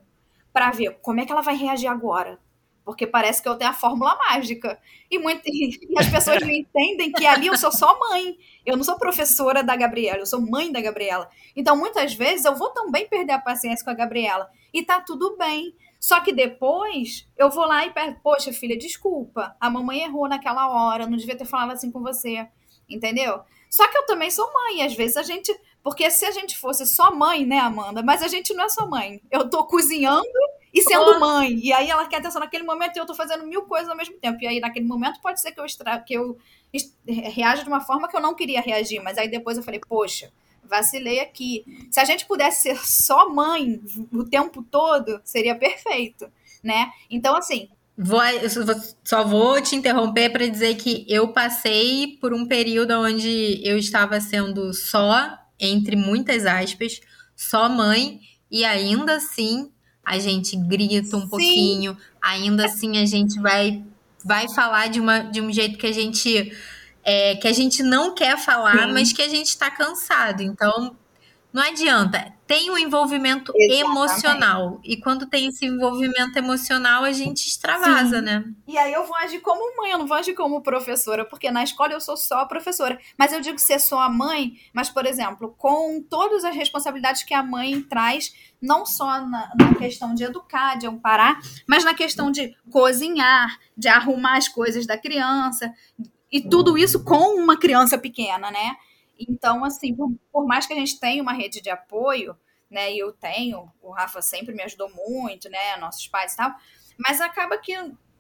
para 0.52 0.72
ver 0.72 0.98
como 1.02 1.20
é 1.20 1.26
que 1.26 1.32
ela 1.32 1.42
vai 1.42 1.56
reagir 1.56 1.88
agora. 1.88 2.40
Porque 2.86 3.08
parece 3.08 3.42
que 3.42 3.50
eu 3.50 3.56
tenho 3.56 3.72
a 3.72 3.74
fórmula 3.74 4.16
mágica. 4.16 4.80
E, 5.10 5.18
muito, 5.18 5.42
e 5.50 5.80
as 5.98 6.08
pessoas 6.08 6.40
não 6.40 6.52
entendem 6.52 7.12
que 7.12 7.26
ali 7.26 7.48
eu 7.48 7.58
sou 7.58 7.72
só 7.72 7.98
mãe. 8.00 8.38
Eu 8.64 8.78
não 8.78 8.84
sou 8.84 8.98
professora 8.98 9.64
da 9.64 9.76
Gabriela, 9.76 10.20
eu 10.20 10.26
sou 10.26 10.40
mãe 10.40 10.72
da 10.72 10.80
Gabriela. 10.80 11.28
Então, 11.56 11.76
muitas 11.76 12.14
vezes, 12.14 12.46
eu 12.46 12.56
vou 12.56 12.70
também 12.70 13.08
perder 13.08 13.34
a 13.34 13.40
paciência 13.40 13.84
com 13.84 13.90
a 13.90 13.96
Gabriela. 13.96 14.48
E 14.72 14.84
tá 14.84 15.02
tudo 15.02 15.36
bem. 15.36 15.76
Só 16.00 16.20
que 16.20 16.32
depois 16.32 17.28
eu 17.36 17.50
vou 17.50 17.66
lá 17.66 17.84
e 17.84 17.92
pergunto, 17.92 18.20
poxa, 18.22 18.54
filha, 18.54 18.78
desculpa. 18.78 19.56
A 19.60 19.70
mamãe 19.72 20.04
errou 20.04 20.30
naquela 20.30 20.70
hora, 20.70 21.08
não 21.08 21.18
devia 21.18 21.36
ter 21.36 21.46
falado 21.46 21.72
assim 21.72 21.92
com 21.92 22.04
você. 22.04 22.48
Entendeu? 22.88 23.42
Só 23.72 23.90
que 23.90 23.98
eu 23.98 24.06
também 24.06 24.30
sou 24.30 24.48
mãe. 24.54 24.84
Às 24.84 24.94
vezes 24.94 25.18
a 25.18 25.24
gente. 25.24 25.52
Porque 25.82 26.10
se 26.12 26.24
a 26.26 26.32
gente 26.32 26.58
fosse 26.58 26.86
só 26.86 27.14
mãe, 27.14 27.46
né, 27.46 27.58
Amanda? 27.60 28.04
Mas 28.04 28.22
a 28.22 28.28
gente 28.28 28.54
não 28.54 28.66
é 28.66 28.70
só 28.70 28.88
mãe. 28.88 29.20
Eu 29.32 29.50
tô 29.50 29.66
cozinhando 29.66 30.24
e 30.76 30.82
sendo 30.82 31.18
mãe. 31.22 31.58
E 31.64 31.72
aí 31.72 31.90
ela 31.90 32.06
quer 32.06 32.18
atenção 32.18 32.42
naquele 32.42 32.66
momento 32.66 32.98
e 32.98 33.00
eu 33.00 33.06
tô 33.06 33.16
fazendo 33.16 33.48
mil 33.48 33.62
coisas 33.62 33.90
ao 33.90 33.96
mesmo 33.96 34.16
tempo. 34.20 34.38
E 34.42 34.48
aí 34.48 34.60
naquele 34.60 34.86
momento 34.86 35.22
pode 35.22 35.40
ser 35.40 35.54
que 35.54 35.60
eu, 35.62 35.64
extra... 35.64 35.98
que 36.00 36.14
eu 36.14 36.38
reaja 37.08 37.64
de 37.64 37.70
uma 37.70 37.80
forma 37.80 38.10
que 38.10 38.18
eu 38.18 38.20
não 38.20 38.36
queria 38.36 38.60
reagir. 38.60 39.02
Mas 39.02 39.18
aí 39.18 39.30
depois 39.30 39.56
eu 39.56 39.64
falei, 39.64 39.80
poxa, 39.80 40.34
vacilei 40.66 41.22
aqui. 41.22 41.64
Se 41.90 42.02
a 42.02 42.04
gente 42.04 42.26
pudesse 42.26 42.64
ser 42.64 42.78
só 42.86 43.30
mãe 43.30 43.80
o 44.12 44.26
tempo 44.26 44.62
todo, 44.70 45.22
seria 45.24 45.56
perfeito, 45.56 46.30
né? 46.62 46.92
Então, 47.10 47.38
assim. 47.38 47.70
Vou, 47.98 48.20
só 49.02 49.24
vou 49.24 49.62
te 49.62 49.78
interromper 49.78 50.30
para 50.30 50.46
dizer 50.46 50.76
que 50.76 51.06
eu 51.08 51.30
passei 51.30 52.18
por 52.20 52.34
um 52.34 52.46
período 52.46 52.92
onde 53.00 53.62
eu 53.64 53.78
estava 53.78 54.20
sendo 54.20 54.74
só, 54.74 55.40
entre 55.58 55.96
muitas 55.96 56.46
aspas, 56.46 57.00
só 57.34 57.70
mãe, 57.70 58.20
e 58.52 58.66
ainda 58.66 59.16
assim 59.16 59.72
a 60.06 60.20
gente 60.20 60.56
grita 60.56 61.18
um 61.18 61.22
Sim. 61.22 61.28
pouquinho, 61.28 61.98
ainda 62.22 62.66
assim 62.66 62.98
a 62.98 63.06
gente 63.06 63.40
vai, 63.40 63.84
vai 64.24 64.48
falar 64.50 64.88
de, 64.88 65.00
uma, 65.00 65.20
de 65.20 65.42
um 65.42 65.52
jeito 65.52 65.78
que 65.78 65.88
a 65.88 65.92
gente 65.92 66.52
é, 67.04 67.36
que 67.36 67.48
a 67.48 67.54
gente 67.54 67.84
não 67.84 68.16
quer 68.16 68.38
falar, 68.38 68.88
Sim. 68.88 68.94
mas 68.94 69.14
que 69.14 69.22
a 69.22 69.28
gente 69.28 69.48
está 69.48 69.70
cansado. 69.70 70.42
Então, 70.42 70.96
Não 71.56 71.64
adianta. 71.64 72.34
Tem 72.46 72.70
o 72.70 72.74
um 72.74 72.78
envolvimento 72.78 73.54
Exatamente. 73.56 73.90
emocional. 73.90 74.80
E 74.84 74.98
quando 74.98 75.26
tem 75.26 75.48
esse 75.48 75.66
envolvimento 75.66 76.38
emocional, 76.38 77.06
a 77.06 77.14
gente 77.14 77.48
extravasa, 77.48 78.20
Sim. 78.20 78.26
né? 78.26 78.44
E 78.68 78.78
aí 78.78 78.92
eu 78.92 79.06
vou 79.08 79.16
agir 79.16 79.40
como 79.40 79.78
mãe, 79.78 79.92
eu 79.92 79.98
não 79.98 80.06
vou 80.06 80.18
agir 80.18 80.34
como 80.34 80.62
professora, 80.62 81.24
porque 81.24 81.50
na 81.50 81.64
escola 81.64 81.94
eu 81.94 82.02
sou 82.02 82.18
só 82.18 82.44
professora. 82.44 83.00
Mas 83.18 83.32
eu 83.32 83.40
digo 83.40 83.58
ser 83.58 83.80
só 83.80 84.02
a 84.02 84.10
mãe, 84.10 84.52
mas, 84.74 84.90
por 84.90 85.06
exemplo, 85.06 85.56
com 85.58 86.04
todas 86.10 86.44
as 86.44 86.54
responsabilidades 86.54 87.24
que 87.24 87.34
a 87.34 87.42
mãe 87.42 87.82
traz, 87.84 88.34
não 88.62 88.86
só 88.86 89.22
na, 89.26 89.50
na 89.58 89.76
questão 89.76 90.14
de 90.14 90.26
educar, 90.26 90.78
de 90.78 90.88
amparar, 90.88 91.40
mas 91.66 91.86
na 91.86 91.94
questão 91.94 92.32
de 92.32 92.54
cozinhar, 92.70 93.58
de 93.78 93.88
arrumar 93.88 94.36
as 94.36 94.50
coisas 94.50 94.86
da 94.86 94.98
criança, 94.98 95.74
e 96.30 96.42
tudo 96.42 96.78
isso 96.78 97.02
com 97.06 97.42
uma 97.42 97.58
criança 97.58 97.98
pequena, 97.98 98.52
né? 98.52 98.76
Então, 99.20 99.64
assim, 99.64 99.94
por, 99.94 100.12
por, 100.32 100.46
mais 100.46 100.66
que 100.66 100.74
a 100.74 100.76
gente 100.76 101.00
tenha 101.00 101.22
uma 101.22 101.34
rede 101.34 101.62
de 101.62 101.70
apoio, 101.70 102.38
né, 102.70 102.94
e 102.94 103.00
eu 103.00 103.12
tenho, 103.12 103.72
o 103.82 103.92
Rafa 103.92 104.22
sempre 104.22 104.54
me 104.54 104.64
ajudou 104.64 104.90
muito, 104.90 105.50
né, 105.50 105.78
nossos 105.78 106.08
pais 106.08 106.34
e 106.34 106.38
tal, 106.38 106.54
mas 106.98 107.22
acaba 107.22 107.58
que 107.58 107.74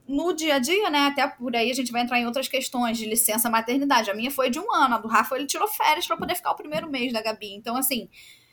no 0.07 0.33
dia 0.33 0.55
a 0.55 0.59
dia, 0.59 0.89
né, 0.89 1.07
até 1.07 1.27
por 1.27 1.55
aí 1.55 1.71
a 1.71 1.73
gente 1.73 1.91
vai 1.91 2.01
entrar 2.01 2.19
em 2.19 2.25
outras 2.25 2.47
questões 2.47 2.97
de 2.97 3.05
licença 3.05 3.49
maternidade. 3.49 4.11
A 4.11 4.13
minha 4.13 4.29
foi 4.29 4.49
de 4.49 4.59
um 4.59 4.71
ano, 4.73 4.95
a 4.95 4.97
do 4.99 5.07
Rafa 5.07 5.35
ele 5.35 5.47
tirou 5.47 5.67
férias 5.67 6.05
para 6.05 6.17
poder 6.17 6.35
ficar 6.35 6.51
o 6.51 6.55
primeiro 6.55 6.89
mês 6.89 7.11
da 7.11 7.21
Gabi. 7.21 7.53
Então, 7.55 7.75
assim, 7.75 8.07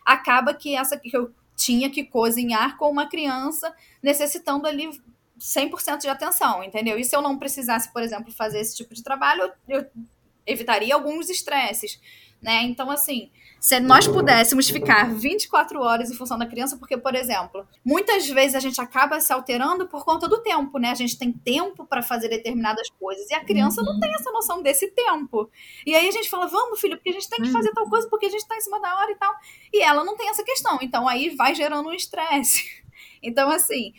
acaba 0.05 0.55
que 0.55 0.74
essa 0.74 0.96
que 0.96 1.14
eu 1.14 1.33
tinha 1.55 1.90
que 1.90 2.05
cozinhar 2.05 2.78
com 2.78 2.90
uma 2.90 3.07
criança 3.07 3.74
necessitando 4.02 4.66
ali 4.66 4.90
100% 5.38 5.98
de 5.98 6.09
atenção, 6.09 6.62
entendeu? 6.64 6.98
E 6.98 7.05
se 7.05 7.14
eu 7.14 7.20
não 7.20 7.38
precisasse, 7.38 7.92
por 7.92 8.02
exemplo, 8.02 8.33
fazer 8.33 8.61
esse 8.61 8.76
tipo 8.76 8.94
de 8.94 9.02
trabalho, 9.02 9.52
eu 9.68 9.85
evitaria 10.46 10.94
alguns 10.94 11.28
estresses 11.28 12.00
né? 12.42 12.64
Então, 12.64 12.90
assim, 12.90 13.31
se 13.61 13.78
nós 13.78 14.09
pudéssemos 14.09 14.68
ficar 14.68 15.14
24 15.14 15.81
horas 15.81 16.11
em 16.11 16.14
função 16.14 16.37
da 16.37 16.44
criança, 16.44 16.76
porque, 16.76 16.98
por 16.98 17.14
exemplo, 17.14 17.64
muitas 17.85 18.28
vezes 18.28 18.57
a 18.57 18.61
gente 18.61 18.81
acaba 18.81 19.20
se 19.20 19.33
alterando 19.33 19.87
por 19.87 20.05
conta 20.05 20.28
do 20.28 20.42
tempo, 20.42 20.76
né? 20.78 20.90
A 20.90 20.96
gente 20.96 21.16
tem 21.16 21.33
tempo 21.33 21.87
para 21.87 22.02
fazer 22.02 22.28
determinadas 22.28 22.90
coisas 22.98 23.31
e 23.31 23.35
a 23.35 23.44
criança 23.44 23.81
uhum. 23.81 23.92
não 23.92 24.00
tem 24.00 24.12
essa 24.12 24.33
noção 24.33 24.61
desse 24.61 24.88
tempo. 24.88 25.48
E 25.87 25.94
aí 25.94 26.09
a 26.09 26.11
gente 26.11 26.28
fala, 26.28 26.46
vamos, 26.46 26.81
filho, 26.81 26.96
porque 26.96 27.11
a 27.11 27.12
gente 27.12 27.28
tem 27.28 27.40
que 27.40 27.52
fazer 27.52 27.70
tal 27.70 27.88
coisa, 27.88 28.09
porque 28.09 28.26
a 28.26 28.31
gente 28.31 28.46
tá 28.48 28.57
em 28.57 28.61
cima 28.61 28.81
da 28.81 28.98
hora 28.98 29.12
e 29.12 29.14
tal. 29.14 29.33
E 29.72 29.81
ela 29.81 30.02
não 30.02 30.16
tem 30.16 30.28
essa 30.28 30.42
questão. 30.42 30.78
Então 30.83 31.07
aí 31.07 31.31
vai 31.37 31.55
gerando 31.55 31.88
um 31.88 31.94
estresse. 31.94 32.83
Então, 33.24 33.50
assim, 33.50 33.94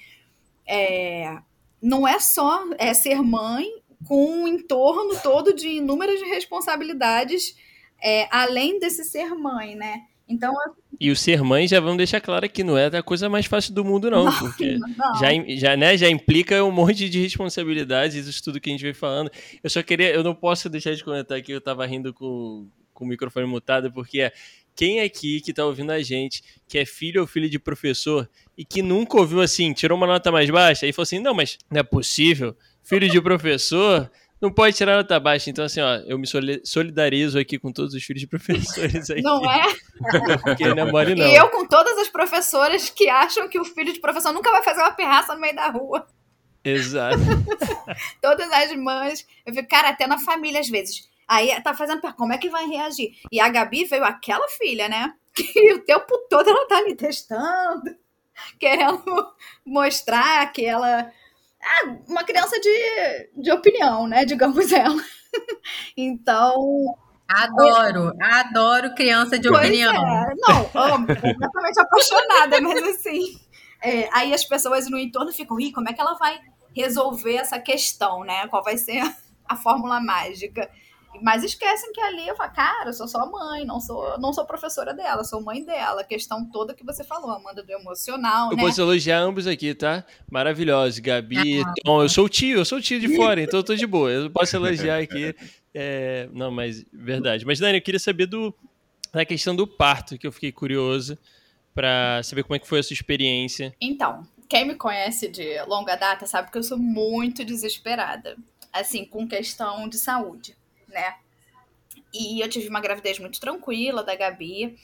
é... 0.68 1.38
não 1.82 2.06
é 2.06 2.20
só 2.20 2.66
é 2.78 2.94
ser 2.94 3.22
mãe 3.22 3.66
com 4.06 4.44
um 4.44 4.48
entorno 4.50 5.18
todo 5.22 5.54
de 5.54 5.70
inúmeras 5.70 6.22
responsabilidades 6.22 7.56
é, 8.04 8.28
além 8.30 8.80
desse 8.80 9.04
ser 9.04 9.34
mãe, 9.34 9.76
né? 9.76 10.02
Então, 10.28 10.54
e 11.00 11.12
o 11.12 11.16
ser 11.16 11.44
mãe 11.44 11.68
já 11.68 11.80
vamos 11.80 11.98
deixar 11.98 12.22
claro 12.22 12.50
que 12.50 12.64
não 12.64 12.78
é 12.78 12.86
a 12.86 13.04
coisa 13.04 13.28
mais 13.28 13.46
fácil 13.46 13.74
do 13.74 13.84
mundo, 13.84 14.10
não, 14.10 14.26
não 14.26 14.40
porque 14.40 14.78
não. 14.78 15.16
Já, 15.20 15.30
já, 15.56 15.78
né, 15.78 15.98
já 15.98 16.10
implica 16.10 16.64
um 16.64 16.72
monte 16.72 17.10
de 17.10 17.22
responsabilidades, 17.22 18.28
isso 18.28 18.44
tudo 18.44 18.60
que 18.60 18.70
a 18.70 18.74
gente 18.74 18.84
vem 18.84 18.94
falando. 18.94 19.30
Eu 19.62 19.70
só 19.70 19.84
queria, 19.84 20.14
eu 20.14 20.24
não 20.24 20.34
posso 20.34 20.70
deixar 20.70 20.96
de 20.96 21.04
comentar 21.04 21.42
que 21.42 21.52
eu 21.52 21.60
tava 21.60 21.86
rindo 21.86 22.14
com, 22.14 22.68
com 22.94 23.06
o 23.06 23.08
microfone 23.08 23.46
mutado, 23.46 23.92
porque 23.92 24.22
é 24.22 24.32
quem 24.76 25.02
aqui 25.02 25.42
que 25.42 25.54
tá 25.54 25.66
ouvindo 25.66 25.92
a 25.92 26.02
gente, 26.02 26.44
que 26.68 26.78
é 26.78 26.86
filho 26.86 27.22
ou 27.22 27.28
filho 27.28 27.50
de 27.50 27.60
professor 27.60 28.28
e 28.58 28.66
que 28.66 28.82
nunca 28.82 29.18
ouviu 29.18 29.42
assim, 29.42 29.74
tirou 29.74 29.98
uma 29.98 30.08
nota 30.08 30.32
mais 30.32 30.50
baixa 30.50 30.88
e 30.88 30.94
falou 30.94 31.04
assim: 31.04 31.20
não, 31.20 31.34
mas 31.34 31.58
não 31.70 31.80
é 31.80 31.84
possível, 31.84 32.56
filho 32.82 33.10
de 33.10 33.22
professor 33.22 34.10
não 34.44 34.52
pode 34.52 34.76
tirar 34.76 34.98
nota 34.98 35.18
baixa. 35.22 35.50
Então, 35.50 35.64
assim, 35.64 35.80
ó, 35.80 35.96
eu 36.06 36.20
me 36.20 36.28
solidarizo 36.66 37.40
aqui 37.40 37.58
com 37.58 37.72
todos 37.72 37.94
os 37.94 38.04
filhos 38.04 38.20
de 38.20 38.28
professores 38.28 39.10
aqui. 39.10 39.22
Não 39.22 39.42
é? 39.50 39.64
Porque 40.44 40.68
não 40.68 40.84
é 40.84 40.92
mole, 40.92 41.16
não. 41.16 41.26
E 41.26 41.34
eu 41.34 41.50
com 41.50 41.66
todas 41.66 41.98
as 41.98 42.10
professoras 42.10 42.90
que 42.90 43.08
acham 43.08 43.48
que 43.48 43.58
o 43.58 43.64
filho 43.64 43.94
de 43.94 44.02
professor 44.02 44.34
nunca 44.34 44.52
vai 44.52 44.62
fazer 44.62 44.82
uma 44.82 44.92
pirraça 44.92 45.34
no 45.34 45.40
meio 45.40 45.56
da 45.56 45.70
rua. 45.70 46.06
Exato. 46.62 47.18
todas 48.22 48.52
as 48.52 48.76
mães. 48.76 49.26
Eu 49.46 49.54
fico, 49.54 49.70
cara, 49.70 49.90
até 49.90 50.06
na 50.06 50.20
família 50.20 50.60
às 50.60 50.68
vezes. 50.68 51.10
Aí 51.26 51.50
tá 51.62 51.74
fazendo, 51.74 52.02
como 52.18 52.34
é 52.34 52.38
que 52.38 52.50
vai 52.50 52.68
reagir? 52.68 53.14
E 53.32 53.40
a 53.40 53.48
Gabi 53.48 53.86
veio 53.86 54.04
aquela 54.04 54.48
filha, 54.50 54.90
né? 54.90 55.14
Que 55.34 55.74
o 55.74 55.80
tempo 55.80 56.18
todo 56.30 56.50
ela 56.50 56.68
tá 56.68 56.78
ali 56.78 56.96
testando, 56.96 57.96
querendo 58.60 59.04
mostrar 59.66 60.52
que 60.52 60.66
ela 60.66 61.10
é 61.64 62.12
uma 62.12 62.24
criança 62.24 62.60
de, 62.60 63.42
de 63.42 63.52
opinião, 63.52 64.08
né? 64.08 64.26
Digamos 64.26 64.72
ela. 64.72 65.02
então. 65.98 66.96
Adoro, 67.28 68.12
eu... 68.12 68.14
adoro 68.22 68.94
criança 68.94 69.40
de 69.40 69.48
pois 69.48 69.62
opinião. 69.62 69.94
É. 69.94 70.34
Não, 70.38 70.70
amo, 70.74 71.08
completamente 71.08 71.80
apaixonada, 71.80 72.62
mas 72.62 72.84
assim. 72.84 73.40
É, 73.82 74.10
aí 74.14 74.34
as 74.34 74.46
pessoas 74.46 74.90
no 74.90 74.98
entorno 74.98 75.32
ficam, 75.32 75.60
ih, 75.60 75.72
como 75.72 75.90
é 75.90 75.94
que 75.94 76.02
ela 76.02 76.14
vai 76.16 76.40
resolver 76.76 77.36
essa 77.36 77.60
questão, 77.60 78.24
né? 78.24 78.48
Qual 78.48 78.64
vai 78.64 78.78
ser 78.78 79.02
a 79.48 79.56
fórmula 79.56 80.00
mágica? 80.00 80.70
Mas 81.22 81.44
esquecem 81.44 81.92
que 81.94 82.02
ali 82.02 82.28
eu 82.28 82.36
falo, 82.36 82.52
cara, 82.54 82.90
eu 82.90 82.94
sou 82.94 83.08
só 83.08 83.30
mãe, 83.30 83.66
não 83.66 83.80
sou, 83.80 84.18
não 84.20 84.34
sou 84.34 84.46
professora 84.46 84.94
dela, 84.94 85.24
sou 85.24 85.42
mãe 85.42 85.64
dela. 85.64 86.02
A 86.02 86.04
questão 86.04 86.46
toda 86.50 86.74
que 86.74 86.84
você 86.84 87.04
falou, 87.04 87.32
Amanda, 87.32 87.64
do 87.64 87.72
emocional, 87.72 88.52
eu 88.52 88.58
né? 88.58 88.64
Eu 88.64 88.68
posso 88.68 88.82
elogiar 88.82 89.20
ambos 89.20 89.48
aqui, 89.48 89.74
tá? 89.74 90.06
Maravilhosos. 90.30 91.00
Gabi, 91.00 91.62
ah, 91.62 91.74
Tom, 91.84 92.02
eu 92.02 92.10
sou 92.10 92.26
o 92.26 92.30
tio, 92.30 92.60
eu 92.60 92.66
sou 92.66 92.80
o 92.80 92.82
tio 92.82 93.00
de 93.00 93.16
fora, 93.16 93.42
então 93.42 93.60
eu 93.60 93.64
tô 93.64 93.76
de 93.76 93.86
boa. 93.86 94.12
Eu 94.12 94.30
posso 94.30 94.56
elogiar 94.56 95.00
aqui. 95.00 95.36
É, 95.76 96.30
não, 96.32 96.52
mas 96.52 96.86
verdade. 96.94 97.48
Mas, 97.48 97.58
Dani, 97.58 97.80
eu 97.80 97.82
queria 97.82 98.00
saber 98.00 98.28
do, 98.28 98.54
da 99.12 99.26
questão 99.26 99.56
do 99.56 99.66
parto, 99.66 100.20
que 100.20 100.28
eu 100.28 100.32
fiquei 100.32 100.52
curioso 100.52 101.18
para 101.74 102.22
saber 102.22 102.44
como 102.44 102.56
é 102.56 102.60
que 102.60 102.68
foi 102.68 102.78
a 102.78 102.84
sua 102.84 102.94
experiência. 102.94 103.76
Então, 103.82 104.22
quem 104.48 104.68
me 104.68 104.76
conhece 104.76 105.28
de 105.28 105.60
longa 105.64 105.96
data 105.96 106.28
sabe 106.28 106.52
que 106.52 106.58
eu 106.60 106.62
sou 106.62 106.78
muito 106.78 107.44
desesperada, 107.44 108.38
assim, 108.72 109.04
com 109.04 109.28
questão 109.28 109.90
de 109.90 109.98
saúde 109.98 110.56
né? 110.94 111.16
E 112.14 112.40
eu 112.42 112.50
tive 112.50 112.70
uma 112.70 112.80
gravidez 112.80 113.20
muito 113.20 113.40
tranquila 113.40 114.04
da 114.04 114.16
Gabi, 114.16 114.78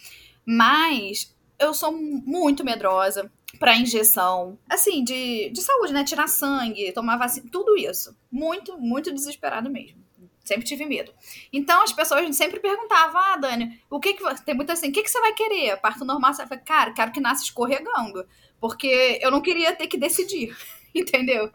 mas 0.45 1.36
eu 1.60 1.74
sou 1.74 1.91
muito 1.91 2.63
medrosa 2.63 3.32
para 3.60 3.78
injeção, 3.78 4.58
assim, 4.69 5.04
de, 5.04 5.50
de 5.50 5.62
saúde, 5.62 5.93
né? 5.93 6.04
Tirar 6.04 6.28
sangue, 6.28 6.91
tomar 6.91 7.17
vacina, 7.17 7.48
tudo 7.52 7.78
isso. 7.78 8.15
Muito, 8.32 8.78
muito 8.78 9.12
desesperado 9.13 9.69
mesmo. 9.69 10.00
Sempre 10.43 10.65
tive 10.65 10.86
medo. 10.86 11.13
Então 11.54 11.84
as 11.84 11.91
pessoas 11.91 12.36
sempre 12.36 12.60
perguntavam: 12.60 13.22
Ah, 13.22 13.38
Dani, 13.38 13.80
o 13.89 14.00
que 14.00 14.13
que. 14.13 14.43
Tem 14.43 14.56
muito 14.56 14.72
assim, 14.72 14.89
o 14.89 14.91
que, 14.91 15.04
que 15.04 15.12
você 15.12 15.19
vai 15.19 15.34
querer? 15.34 15.78
Parto 15.78 16.04
normal? 16.04 16.34
Você 16.34 16.45
vai 16.45 16.58
cara, 16.58 16.91
quero 16.91 17.12
que 17.12 17.19
nasça 17.19 17.43
escorregando. 17.43 18.26
Porque 18.60 19.19
eu 19.22 19.30
não 19.30 19.41
queria 19.41 19.76
ter 19.76 19.88
que 19.88 19.98
decidir. 19.98 20.56
Entendeu? 20.93 21.52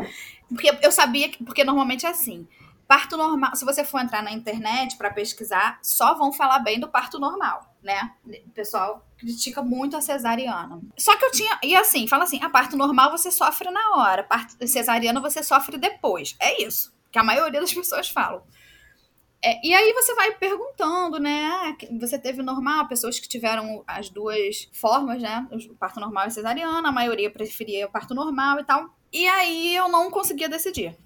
Porque 0.49 0.71
eu 0.81 0.93
sabia 0.93 1.29
que. 1.29 1.43
Porque 1.43 1.64
normalmente 1.64 2.07
é 2.07 2.11
assim. 2.11 2.47
Parto 2.87 3.16
normal, 3.16 3.57
se 3.57 3.64
você 3.64 3.85
for 3.85 4.01
entrar 4.01 4.23
na 4.23 4.33
internet 4.33 4.97
para 4.97 5.11
pesquisar, 5.11 5.79
só 5.83 6.14
vão 6.14 6.33
falar 6.33 6.59
bem 6.59 6.79
do 6.79 6.88
parto 6.88 7.18
normal, 7.18 7.75
né? 7.83 8.12
O 8.47 8.51
pessoal 8.51 9.07
critica 9.16 9.62
muito 9.62 9.97
a 9.97 10.01
cesariana. 10.01 10.81
Só 10.99 11.16
que 11.16 11.25
eu 11.25 11.33
tinha. 11.33 11.59
E 11.62 11.75
assim, 11.75 12.07
fala 12.07 12.25
assim: 12.25 12.42
a 12.42 12.51
parto 12.51 12.77
normal 12.77 13.11
você 13.11 13.31
sofre 13.31 13.70
na 13.70 13.97
hora, 13.97 14.23
parto 14.23 14.55
cesariana 14.66 15.20
você 15.20 15.42
sofre 15.42 15.79
depois. 15.79 16.37
É 16.38 16.62
isso 16.62 16.94
que 17.14 17.18
a 17.20 17.23
maioria 17.23 17.61
das 17.61 17.73
pessoas 17.73 18.09
falam. 18.09 18.42
É, 19.40 19.64
e 19.64 19.73
aí 19.73 19.92
você 19.92 20.14
vai 20.14 20.33
perguntando, 20.33 21.20
né? 21.20 21.47
Ah, 21.47 21.77
você 22.01 22.18
teve 22.18 22.42
normal, 22.42 22.88
pessoas 22.88 23.20
que 23.20 23.29
tiveram 23.29 23.85
as 23.87 24.09
duas 24.11 24.68
formas, 24.73 25.23
né? 25.23 25.47
O 25.53 25.77
parto 25.77 26.01
normal 26.01 26.27
e 26.27 26.31
cesariana, 26.33 26.88
a 26.88 26.92
maioria 26.92 27.31
preferia 27.31 27.87
o 27.87 27.90
parto 27.90 28.14
normal 28.14 28.59
e 28.59 28.64
tal. 28.64 28.88
E 29.12 29.29
aí 29.29 29.77
eu 29.77 29.88
não 29.88 30.11
conseguia 30.11 30.49
decidir. 30.49 30.97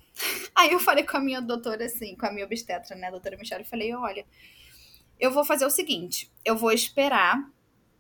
Aí 0.54 0.72
eu 0.72 0.81
falei 0.81 1.04
com 1.04 1.16
a 1.16 1.20
minha 1.20 1.40
doutora, 1.40 1.85
assim, 1.85 2.16
com 2.16 2.26
a 2.26 2.33
minha 2.33 2.44
obstetra, 2.44 2.96
né, 2.96 3.09
a 3.09 3.11
doutora 3.11 3.37
Michelle, 3.37 3.62
eu 3.62 3.68
falei, 3.68 3.94
olha, 3.94 4.24
eu 5.18 5.31
vou 5.31 5.44
fazer 5.44 5.64
o 5.64 5.70
seguinte, 5.70 6.31
eu 6.44 6.57
vou 6.57 6.72
esperar 6.72 7.38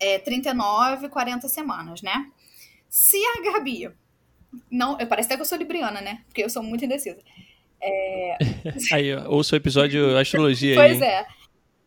é, 0.00 0.18
39, 0.18 1.08
40 1.08 1.48
semanas, 1.48 2.02
né? 2.02 2.30
Se 2.88 3.16
a 3.16 3.42
Gabi 3.52 3.90
não, 4.70 4.98
eu 4.98 5.06
parece 5.06 5.26
até 5.26 5.36
que 5.36 5.42
eu 5.42 5.46
sou 5.46 5.58
libriana, 5.58 6.00
né? 6.00 6.22
Porque 6.26 6.42
eu 6.42 6.50
sou 6.50 6.62
muito 6.62 6.84
indecisa. 6.84 7.18
É... 7.80 8.38
aí, 8.92 9.14
ouça 9.26 9.54
o 9.54 9.58
episódio 9.58 10.16
Astrologia 10.16 10.74
pois 10.74 11.00
aí. 11.02 11.08
é. 11.08 11.26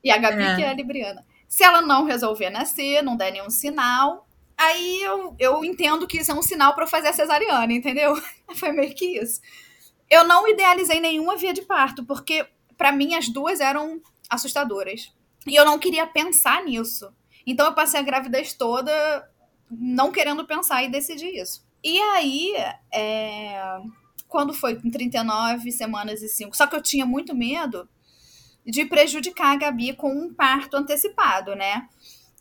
E 0.03 0.11
a 0.11 0.17
Gabi 0.17 0.43
é. 0.43 0.55
que 0.55 0.63
é 0.63 0.73
libriana. 0.73 1.25
Se 1.47 1.63
ela 1.63 1.81
não 1.81 2.05
resolver 2.05 2.49
nascer, 2.49 3.01
não 3.01 3.17
der 3.17 3.31
nenhum 3.31 3.49
sinal, 3.49 4.27
aí 4.57 5.01
eu, 5.01 5.35
eu 5.37 5.65
entendo 5.65 6.07
que 6.07 6.19
isso 6.19 6.31
é 6.31 6.33
um 6.33 6.41
sinal 6.41 6.73
para 6.73 6.85
eu 6.85 6.87
fazer 6.87 7.09
a 7.09 7.13
cesariana, 7.13 7.73
entendeu? 7.73 8.13
Foi 8.55 8.71
meio 8.71 8.93
que 8.95 9.19
isso. 9.19 9.41
Eu 10.11 10.25
não 10.25 10.45
idealizei 10.45 10.99
nenhuma 10.99 11.37
via 11.37 11.53
de 11.53 11.61
parto, 11.61 12.05
porque 12.05 12.45
para 12.77 12.91
mim 12.91 13.15
as 13.15 13.29
duas 13.29 13.61
eram 13.61 14.01
assustadoras. 14.29 15.13
E 15.47 15.55
eu 15.55 15.63
não 15.63 15.79
queria 15.79 16.05
pensar 16.05 16.65
nisso. 16.65 17.09
Então 17.47 17.65
eu 17.65 17.73
passei 17.73 17.97
a 17.97 18.03
gravidez 18.03 18.53
toda 18.53 18.91
não 19.71 20.11
querendo 20.11 20.45
pensar 20.45 20.83
e 20.83 20.91
decidi 20.91 21.27
isso. 21.27 21.65
E 21.81 21.97
aí, 21.97 22.53
é... 22.93 23.79
quando 24.27 24.53
foi 24.53 24.79
com 24.79 24.91
39 24.91 25.71
semanas 25.71 26.21
e 26.21 26.27
5, 26.27 26.55
só 26.57 26.67
que 26.67 26.75
eu 26.75 26.81
tinha 26.81 27.05
muito 27.05 27.33
medo 27.33 27.87
de 28.65 28.85
prejudicar 28.85 29.53
a 29.53 29.55
Gabi 29.55 29.93
com 29.93 30.11
um 30.11 30.33
parto 30.33 30.75
antecipado, 30.75 31.55
né? 31.55 31.87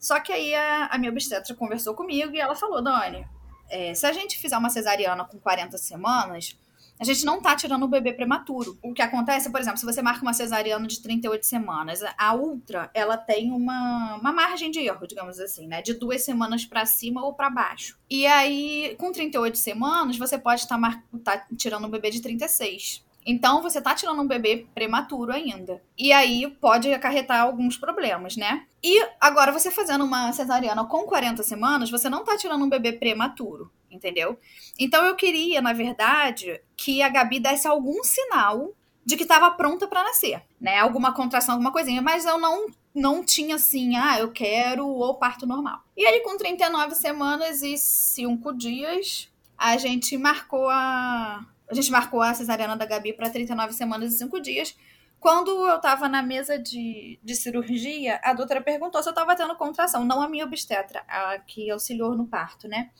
Só 0.00 0.18
que 0.18 0.33
aí 0.33 0.54
a, 0.54 0.87
a 0.87 0.98
minha 0.98 1.12
obstetra 1.12 1.54
conversou 1.54 1.94
comigo 1.94 2.35
e 2.35 2.40
ela 2.40 2.56
falou, 2.56 2.83
Dani, 2.83 3.24
é, 3.70 3.94
se 3.94 4.04
a 4.04 4.12
gente 4.12 4.38
fizer 4.38 4.59
uma 4.59 4.70
cesariana 4.70 5.24
com 5.24 5.38
40 5.38 5.78
semanas, 5.78 6.59
a 7.00 7.04
gente 7.04 7.24
não 7.24 7.40
tá 7.40 7.56
tirando 7.56 7.82
o 7.84 7.88
bebê 7.88 8.12
prematuro. 8.12 8.78
O 8.82 8.92
que 8.92 9.00
acontece, 9.00 9.50
por 9.50 9.58
exemplo, 9.58 9.78
se 9.78 9.86
você 9.86 10.02
marca 10.02 10.20
uma 10.20 10.34
cesariana 10.34 10.86
de 10.86 11.00
38 11.00 11.46
semanas, 11.46 12.00
a 12.18 12.34
ultra, 12.34 12.90
ela 12.92 13.16
tem 13.16 13.50
uma, 13.50 14.16
uma 14.16 14.32
margem 14.32 14.70
de 14.70 14.80
erro, 14.80 15.06
digamos 15.06 15.40
assim, 15.40 15.66
né? 15.66 15.80
De 15.80 15.94
duas 15.94 16.22
semanas 16.22 16.66
para 16.66 16.84
cima 16.84 17.24
ou 17.24 17.32
para 17.32 17.48
baixo. 17.48 17.98
E 18.08 18.26
aí, 18.26 18.94
com 18.98 19.10
38 19.10 19.56
semanas, 19.56 20.18
você 20.18 20.36
pode 20.36 20.60
estar 20.60 20.78
tá, 20.78 21.02
tá 21.24 21.46
tirando 21.56 21.86
um 21.86 21.90
bebê 21.90 22.10
de 22.10 22.20
36. 22.20 23.02
Então, 23.26 23.62
você 23.62 23.80
tá 23.80 23.94
tirando 23.94 24.20
um 24.20 24.26
bebê 24.26 24.66
prematuro 24.74 25.33
ainda. 25.33 25.83
E 25.96 26.12
aí 26.12 26.48
pode 26.61 26.92
acarretar 26.92 27.40
alguns 27.40 27.76
problemas, 27.76 28.37
né? 28.37 28.66
E 28.83 29.06
agora, 29.20 29.52
você 29.52 29.70
fazendo 29.70 30.04
uma 30.04 30.33
cesariana 30.33 30.85
com 30.85 31.04
40 31.04 31.42
semanas, 31.42 31.90
você 31.90 32.09
não 32.09 32.24
tá 32.24 32.37
tirando 32.37 32.64
um 32.64 32.68
bebê 32.68 32.92
prematuro, 32.92 33.70
entendeu? 33.90 34.38
Então, 34.78 35.04
eu 35.04 35.14
queria, 35.14 35.61
na 35.61 35.72
verdade, 35.72 36.61
que 36.76 37.02
a 37.02 37.09
Gabi 37.09 37.38
desse 37.38 37.68
algum 37.68 38.02
sinal 38.02 38.74
de 39.04 39.16
que 39.16 39.22
estava 39.22 39.50
pronta 39.50 39.87
para 39.87 40.04
nascer, 40.04 40.42
né? 40.61 40.78
Alguma 40.78 41.12
contração, 41.12 41.54
alguma 41.54 41.72
coisinha, 41.72 42.00
mas 42.02 42.24
eu 42.24 42.38
não 42.38 42.66
não 42.92 43.24
tinha 43.24 43.54
assim, 43.54 43.96
ah, 43.96 44.18
eu 44.18 44.33
quero 44.33 44.85
o 44.85 45.14
parto 45.14 45.46
normal. 45.46 45.80
E 45.96 46.04
aí, 46.04 46.20
com 46.20 46.37
39 46.37 46.94
semanas 46.96 47.62
e 47.62 47.76
5 47.76 48.52
dias, 48.52 49.28
a 49.56 49.76
gente 49.76 50.16
marcou 50.18 50.68
a, 50.68 51.46
a 51.70 51.74
gente 51.74 51.90
marcou 51.90 52.20
a 52.20 52.35
cesariana 52.35 52.76
da 52.76 52.85
Gabi 52.85 53.12
para 53.12 53.30
39 53.30 53.72
semanas 53.72 54.12
e 54.12 54.18
5 54.18 54.40
dias. 54.40 54.76
Quando 55.20 55.50
eu 55.50 55.76
estava 55.76 56.09
na 56.09 56.22
mesa 56.22 56.59
de, 56.59 57.18
de 57.22 57.35
cirurgia, 57.37 58.18
a 58.24 58.33
doutora 58.33 58.61
perguntou 58.61 59.02
se 59.02 59.09
eu 59.09 59.12
estava 59.12 59.37
tendo 59.37 59.54
contração, 59.54 60.04
não 60.04 60.22
a 60.22 60.28
minha 60.28 60.46
obstetra, 60.46 61.04
a 61.06 61.38
que 61.38 61.70
auxiliou 61.70 62.16
no 62.16 62.26
parto, 62.26 62.66
né? 62.66 62.90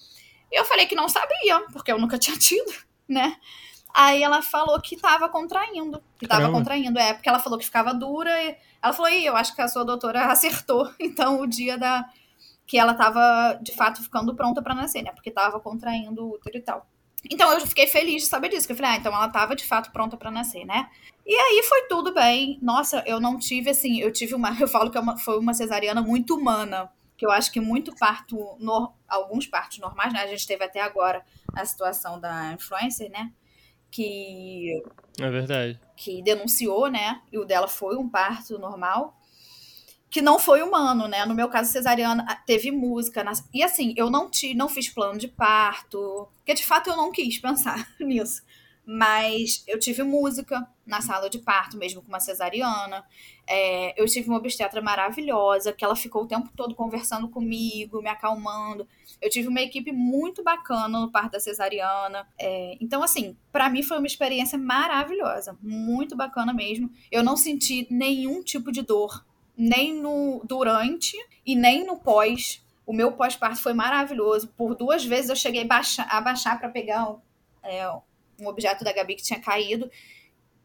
E 0.52 0.61
eu 0.61 0.64
falei 0.64 0.87
que 0.87 0.94
não 0.94 1.09
sabia, 1.09 1.61
porque 1.72 1.90
eu 1.90 1.98
nunca 1.98 2.18
tinha 2.18 2.37
tido, 2.38 2.72
né? 3.09 3.37
Aí 3.92 4.22
ela 4.22 4.40
falou 4.42 4.80
que 4.80 4.94
estava 4.94 5.28
contraindo, 5.28 6.00
que 6.16 6.24
estava 6.24 6.48
contraindo, 6.50 6.98
é, 6.98 7.12
porque 7.12 7.28
ela 7.28 7.40
falou 7.40 7.59
que 7.59 7.64
ficava 7.64 7.92
dura. 7.92 8.30
E 8.44 8.56
ela 8.80 8.92
falou, 8.92 9.11
e 9.11 9.26
eu 9.26 9.35
acho 9.35 9.54
que 9.54 9.62
a 9.62 9.66
sua 9.66 9.85
doutora 9.85 10.26
acertou, 10.30 10.92
então, 11.00 11.40
o 11.40 11.46
dia 11.46 11.76
da 11.76 12.09
que 12.66 12.78
ela 12.78 12.92
estava 12.92 13.59
de 13.61 13.74
fato 13.74 14.00
ficando 14.00 14.33
pronta 14.37 14.62
para 14.62 14.76
nascer, 14.76 15.02
né? 15.02 15.11
Porque 15.11 15.30
estava 15.30 15.59
contraindo 15.59 16.24
o 16.24 16.35
útero 16.35 16.56
e 16.56 16.61
tal. 16.61 16.87
Então 17.28 17.52
eu 17.52 17.66
fiquei 17.66 17.87
feliz 17.87 18.22
de 18.22 18.28
saber 18.28 18.48
disso, 18.48 18.66
que 18.66 18.72
eu 18.72 18.76
falei, 18.76 18.92
ah, 18.92 18.96
então 18.96 19.14
ela 19.14 19.26
estava 19.26 19.54
de 19.54 19.64
fato 19.64 19.90
pronta 19.90 20.16
para 20.16 20.30
nascer, 20.30 20.64
né? 20.64 20.88
E 21.26 21.35
aí 21.35 21.62
foi 21.68 21.83
tudo 21.83 22.14
bem. 22.14 22.59
Nossa, 22.62 23.02
eu 23.06 23.20
não 23.20 23.38
tive 23.38 23.70
assim, 23.70 24.00
eu 24.00 24.12
tive 24.12 24.35
uma, 24.35 24.56
eu 24.61 24.68
falo 24.68 24.90
que 24.90 24.96
é 24.96 25.00
uma, 25.00 25.18
foi 25.18 25.38
uma 25.38 25.52
cesariana 25.52 26.00
muito 26.00 26.37
humana, 26.37 26.90
que 27.16 27.26
eu 27.26 27.30
acho 27.30 27.52
que 27.52 27.61
muito 27.61 27.94
parto, 27.96 28.56
no, 28.59 28.92
alguns 29.06 29.46
partos 29.46 29.78
normais, 29.78 30.12
né? 30.12 30.22
A 30.22 30.26
gente 30.26 30.46
teve 30.46 30.64
até 30.64 30.80
agora 30.80 31.24
a 31.54 31.64
situação 31.64 32.18
da 32.18 32.52
influencer, 32.52 33.11
né? 33.11 33.30
Que 33.90 34.83
é 35.18 35.30
verdade. 35.30 35.78
Que 35.96 36.22
denunciou, 36.22 36.88
né? 36.88 37.20
E 37.30 37.38
o 37.38 37.44
dela 37.44 37.68
foi 37.68 37.96
um 37.96 38.09
parto 38.09 38.59
normal 38.59 39.19
que 40.11 40.20
não 40.20 40.38
foi 40.40 40.61
humano, 40.61 41.07
né? 41.07 41.25
No 41.25 41.35
meu 41.35 41.49
caso, 41.49 41.70
cesariana 41.70 42.27
teve 42.44 42.73
música. 42.73 43.25
E 43.55 43.62
assim, 43.62 43.94
eu 43.96 44.11
não, 44.11 44.29
te, 44.29 44.55
não 44.55 44.68
fiz 44.68 44.88
plano 44.88 45.18
de 45.18 45.29
parto, 45.29 46.29
porque 46.38 46.53
de 46.53 46.66
fato 46.66 46.90
eu 46.90 46.96
não 46.96 47.12
quis 47.12 47.38
pensar 47.38 47.88
nisso. 48.01 48.42
Mas 48.85 49.62
eu 49.68 49.79
tive 49.79 50.03
música 50.03 50.66
na 50.85 51.01
sala 51.01 51.31
de 51.31 51.38
parto, 51.38 51.77
mesmo 51.77 52.03
com 52.03 52.09
uma 52.09 52.18
cesariana. 52.18 53.05
É, 53.49 54.01
eu 54.01 54.05
tive 54.07 54.29
uma 54.29 54.38
obstetra 54.38 54.83
maravilhosa, 54.83 55.73
que 55.73 55.85
ela 55.85 55.94
ficou 55.94 56.25
o 56.25 56.27
tempo 56.27 56.51
todo 56.57 56.75
conversando 56.75 57.29
comigo, 57.29 58.03
me 58.03 58.09
acalmando. 58.09 58.88
Eu 59.23 59.31
tive 59.31 59.46
uma 59.46 59.61
equipe 59.61 59.92
muito 59.92 60.42
bacana 60.42 60.99
no 60.99 61.12
parto 61.12 61.33
da 61.33 61.40
cesariana. 61.40 62.27
É, 62.37 62.77
então, 62.81 63.01
assim, 63.01 63.37
para 63.53 63.70
mim 63.70 63.85
foi 63.85 63.99
uma 63.99 64.09
experiência 64.09 64.59
maravilhosa, 64.59 65.57
muito 65.62 66.16
bacana 66.16 66.53
mesmo. 66.53 66.90
Eu 67.12 67.23
não 67.23 67.37
senti 67.37 67.87
nenhum 67.88 68.42
tipo 68.42 68.73
de 68.73 68.83
dor 68.83 69.25
nem 69.56 69.94
no 69.94 70.42
durante 70.44 71.16
e 71.44 71.54
nem 71.54 71.84
no 71.84 71.98
pós. 71.98 72.62
O 72.86 72.92
meu 72.92 73.12
pós-parto 73.12 73.62
foi 73.62 73.72
maravilhoso. 73.72 74.48
Por 74.56 74.74
duas 74.74 75.04
vezes 75.04 75.30
eu 75.30 75.36
cheguei 75.36 75.62
a 75.62 76.20
baixar, 76.20 76.58
para 76.58 76.68
pegar 76.68 77.16
é, 77.62 77.88
um 78.40 78.46
objeto 78.46 78.84
da 78.84 78.92
Gabi 78.92 79.14
que 79.14 79.22
tinha 79.22 79.40
caído. 79.40 79.90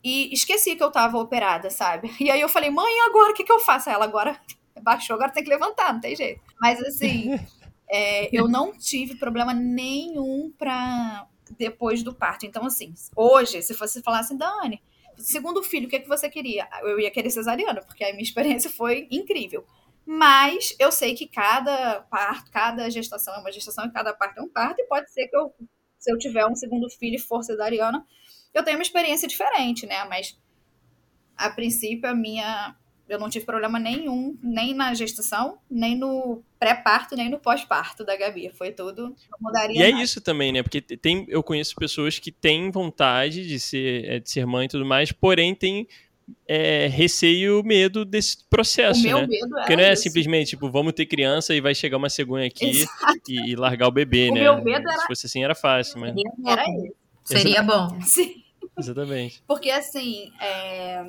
E 0.04 0.32
esqueci 0.34 0.76
que 0.76 0.84
eu 0.84 0.91
tava 0.91 1.17
operada, 1.17 1.69
sabe? 1.69 2.12
E 2.19 2.30
aí 2.30 2.39
eu 2.39 2.50
falei, 2.50 2.69
mãe, 2.69 3.00
agora 3.08 3.32
o 3.32 3.34
que, 3.34 3.43
que 3.43 3.52
eu 3.52 3.60
faço? 3.60 3.89
Ela 3.89 4.06
agora 4.06 4.39
baixou, 4.82 5.15
agora 5.15 5.32
tem 5.32 5.43
que 5.43 5.50
levantar, 5.50 5.93
não 5.93 6.00
tem 6.00 6.15
jeito. 6.15 6.41
Mas 6.62 6.80
assim, 6.82 7.32
é, 7.89 8.30
eu 8.32 8.48
não 8.48 8.71
tive 8.71 9.15
problema 9.15 9.54
nenhum 9.54 10.54
pra 10.58 11.28
depois 11.58 12.04
do 12.04 12.13
parto. 12.13 12.45
Então, 12.45 12.65
assim, 12.65 12.93
hoje, 13.15 13.62
se 13.62 13.74
você 13.74 14.02
falar 14.02 14.19
assim, 14.19 14.38
Dani, 14.38 14.82
segundo 15.17 15.62
filho, 15.63 15.88
o 15.88 15.89
que, 15.89 15.97
é 15.97 15.99
que 15.99 16.08
você 16.08 16.30
queria? 16.30 16.67
Eu 16.82 16.99
ia 16.99 17.12
querer 17.12 17.30
cesariana, 17.30 17.82
porque 17.82 18.04
a 18.04 18.12
minha 18.12 18.23
experiência 18.23 18.69
foi 18.69 19.08
incrível. 19.12 19.65
Mas 20.06 20.75
eu 20.80 20.91
sei 20.91 21.15
que 21.15 21.28
cada 21.28 22.01
parto, 22.01 22.51
cada 22.51 22.89
gestação 22.89 23.34
é 23.34 23.39
uma 23.39 23.51
gestação 23.51 23.86
e 23.86 23.91
cada 23.91 24.13
parto 24.13 24.39
é 24.39 24.43
um 24.43 24.49
parto, 24.49 24.80
e 24.80 24.88
pode 24.88 25.12
ser 25.12 25.28
que 25.28 25.36
eu, 25.36 25.54
se 25.97 26.12
eu 26.12 26.17
tiver 26.17 26.45
um 26.45 26.56
segundo 26.56 26.89
filho 26.89 27.15
e 27.15 27.19
for 27.19 27.43
cesariana, 27.43 28.06
eu 28.54 28.63
tenha 28.63 28.78
uma 28.78 28.84
experiência 28.84 29.28
diferente, 29.28 29.86
né? 29.86 30.06
Mas 30.06 30.39
a 31.36 31.49
princípio 31.49 32.10
a 32.10 32.13
minha 32.13 32.75
eu 33.08 33.20
não 33.20 33.30
tive 33.30 33.46
problema 33.46 33.80
nenhum, 33.80 34.38
nem 34.41 34.74
na 34.74 34.94
gestação, 34.94 35.60
nem 35.70 35.96
no 35.96 36.41
pré-parto, 36.60 37.15
nem 37.15 37.30
no 37.30 37.39
pós-parto 37.39 38.04
da 38.04 38.18
Gabi. 38.18 38.50
Foi 38.50 38.72
tudo, 38.72 39.15
não 39.32 39.39
mudaria 39.39 39.80
E 39.80 39.84
é 39.84 39.91
nada. 39.91 40.02
é 40.02 40.04
isso 40.04 40.20
também, 40.22 40.52
né? 40.52 40.63
Porque 40.63 40.82
tem, 40.82 41.26
eu 41.30 41.44
conheço 41.44 41.76
pessoas 41.76 42.18
que 42.18 42.32
têm 42.32 42.72
vontade 42.72 43.48
de 43.48 43.60
ser, 43.60 44.06
é, 44.06 44.20
de 44.20 44.30
ser 44.30 44.46
mãe 44.46 44.65
e 44.65 44.70
tudo 44.70 44.86
mais, 44.86 45.12
porém 45.12 45.54
tem 45.54 45.88
é, 46.48 46.88
receio, 46.88 47.63
medo 47.63 48.04
desse 48.04 48.44
processo, 48.50 49.00
o 49.02 49.04
meu 49.04 49.20
né? 49.20 49.28
Medo 49.28 49.50
Porque 49.50 49.76
não 49.76 49.84
é 49.84 49.94
isso. 49.94 50.04
simplesmente, 50.04 50.50
tipo, 50.50 50.72
vamos 50.72 50.94
ter 50.94 51.06
criança 51.06 51.54
e 51.54 51.62
vai 51.62 51.76
chegar 51.76 51.98
uma 51.98 52.10
cegonha 52.10 52.48
aqui 52.48 52.86
e, 53.30 53.52
e, 53.52 53.56
largar 53.56 53.88
o 53.88 53.91
bebê, 53.91 54.30
o 54.30 54.34
né? 54.34 54.41
Meu 54.41 54.63
medo 54.63 54.89
era... 54.89 55.02
Se 55.02 55.06
fosse 55.06 55.28
assim, 55.28 55.44
era 55.44 55.54
fácil, 55.54 56.00
mas... 56.00 56.15
Era 56.44 56.63
isso. 56.63 56.96
Seria 57.24 57.62
bom. 57.62 58.02
Sim. 58.02 58.44
Exatamente. 58.78 59.44
Porque, 59.48 59.70
assim, 59.70 60.32
é 60.41 61.06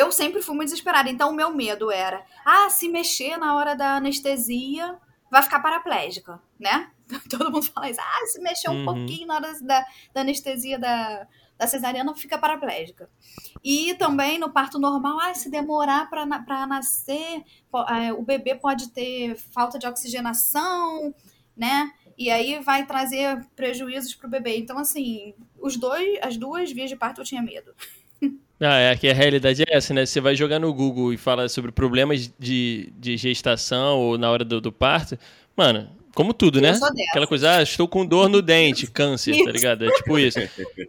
eu 0.00 0.10
sempre 0.10 0.42
fui 0.42 0.54
muito 0.54 0.68
desesperada. 0.68 1.10
Então, 1.10 1.30
o 1.30 1.34
meu 1.34 1.54
medo 1.54 1.90
era: 1.90 2.24
ah, 2.44 2.70
se 2.70 2.88
mexer 2.88 3.36
na 3.36 3.56
hora 3.56 3.74
da 3.74 3.96
anestesia, 3.96 4.98
vai 5.30 5.42
ficar 5.42 5.60
paraplégica, 5.60 6.40
né? 6.58 6.90
Todo 7.28 7.50
mundo 7.50 7.66
fala 7.66 7.90
isso. 7.90 8.00
Ah, 8.00 8.26
se 8.26 8.40
mexer 8.40 8.70
um 8.70 8.78
uhum. 8.78 8.84
pouquinho 8.84 9.26
na 9.26 9.34
hora 9.34 9.60
da, 9.62 9.84
da 10.14 10.20
anestesia 10.22 10.78
da, 10.78 11.26
da 11.58 11.66
cesariana, 11.66 12.14
fica 12.14 12.38
paraplégica. 12.38 13.10
E 13.62 13.94
também 13.94 14.38
no 14.38 14.50
parto 14.50 14.78
normal, 14.78 15.20
ah, 15.20 15.34
se 15.34 15.50
demorar 15.50 16.08
para 16.08 16.66
nascer, 16.66 17.44
é, 17.88 18.12
o 18.12 18.22
bebê 18.22 18.54
pode 18.54 18.90
ter 18.90 19.36
falta 19.36 19.78
de 19.78 19.86
oxigenação, 19.86 21.14
né? 21.56 21.92
E 22.16 22.30
aí 22.30 22.58
vai 22.58 22.86
trazer 22.86 23.46
prejuízos 23.56 24.14
para 24.14 24.26
o 24.26 24.30
bebê. 24.30 24.58
Então, 24.58 24.78
assim, 24.78 25.34
os 25.58 25.76
dois, 25.76 26.18
as 26.22 26.36
duas 26.36 26.70
vias 26.70 26.90
de 26.90 26.96
parto 26.96 27.20
eu 27.20 27.24
tinha 27.24 27.42
medo. 27.42 27.74
Ah, 28.60 28.78
é 28.78 28.96
que 28.96 29.08
a 29.08 29.14
realidade 29.14 29.62
é 29.62 29.76
essa, 29.76 29.94
né? 29.94 30.04
Você 30.04 30.20
vai 30.20 30.36
jogar 30.36 30.58
no 30.58 30.72
Google 30.72 31.14
e 31.14 31.16
fala 31.16 31.48
sobre 31.48 31.72
problemas 31.72 32.30
de, 32.38 32.92
de 32.98 33.16
gestação 33.16 33.98
ou 33.98 34.18
na 34.18 34.30
hora 34.30 34.44
do, 34.44 34.60
do 34.60 34.70
parto. 34.70 35.18
Mano, 35.56 35.88
como 36.14 36.34
tudo, 36.34 36.60
né? 36.60 36.72
Aquela 37.10 37.26
coisa, 37.26 37.56
ah, 37.56 37.62
estou 37.62 37.88
com 37.88 38.04
dor 38.04 38.28
no 38.28 38.42
dente, 38.42 38.86
câncer, 38.86 39.30
tá 39.32 39.36
isso. 39.36 39.44
tá 39.46 39.52
ligado? 39.52 39.84
É 39.86 39.90
tipo 39.92 40.18
isso. 40.18 40.38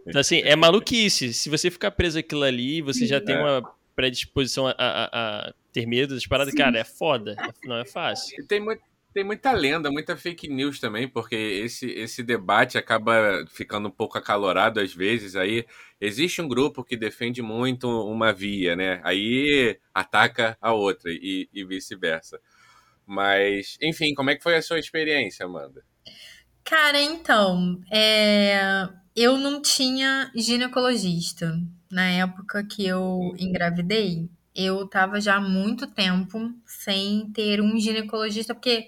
Então, 0.06 0.20
assim, 0.20 0.40
é 0.40 0.54
maluquice. 0.54 1.32
Se 1.32 1.48
você 1.48 1.70
ficar 1.70 1.90
preso 1.92 2.18
aquilo 2.18 2.42
ali, 2.42 2.82
você 2.82 3.00
Sim, 3.00 3.06
já 3.06 3.16
é. 3.16 3.20
tem 3.20 3.36
uma 3.36 3.62
predisposição 3.96 4.66
a, 4.66 4.74
a, 4.76 5.04
a, 5.48 5.54
ter 5.72 5.86
medo 5.86 6.14
das 6.14 6.26
paradas, 6.26 6.52
Sim. 6.52 6.58
cara, 6.58 6.78
é 6.78 6.84
foda. 6.84 7.36
Não 7.64 7.76
é 7.76 7.84
fácil. 7.84 8.44
Tem 8.46 8.60
muito, 8.60 8.82
tem 9.12 9.24
muita 9.24 9.52
lenda, 9.52 9.90
muita 9.90 10.16
fake 10.16 10.48
news 10.48 10.80
também, 10.80 11.06
porque 11.06 11.34
esse, 11.34 11.90
esse 11.90 12.22
debate 12.22 12.78
acaba 12.78 13.44
ficando 13.48 13.88
um 13.88 13.90
pouco 13.90 14.16
acalorado 14.16 14.80
às 14.80 14.94
vezes. 14.94 15.36
Aí 15.36 15.66
existe 16.00 16.40
um 16.40 16.48
grupo 16.48 16.82
que 16.82 16.96
defende 16.96 17.42
muito 17.42 17.88
uma 17.88 18.32
via, 18.32 18.74
né? 18.74 19.00
Aí 19.04 19.78
ataca 19.92 20.56
a 20.60 20.72
outra 20.72 21.10
e, 21.10 21.48
e 21.52 21.64
vice-versa. 21.64 22.40
Mas, 23.06 23.76
enfim, 23.82 24.14
como 24.14 24.30
é 24.30 24.36
que 24.36 24.42
foi 24.42 24.56
a 24.56 24.62
sua 24.62 24.78
experiência, 24.78 25.44
Amanda? 25.44 25.84
Cara, 26.64 27.00
então, 27.00 27.80
é... 27.92 28.88
eu 29.14 29.36
não 29.36 29.60
tinha 29.60 30.30
ginecologista 30.34 31.58
na 31.90 32.08
época 32.08 32.64
que 32.64 32.86
eu 32.86 33.00
uhum. 33.00 33.36
engravidei 33.38 34.30
eu 34.54 34.86
tava 34.86 35.20
já 35.20 35.36
há 35.36 35.40
muito 35.40 35.86
tempo 35.86 36.52
sem 36.66 37.30
ter 37.32 37.60
um 37.60 37.78
ginecologista, 37.78 38.54
porque 38.54 38.86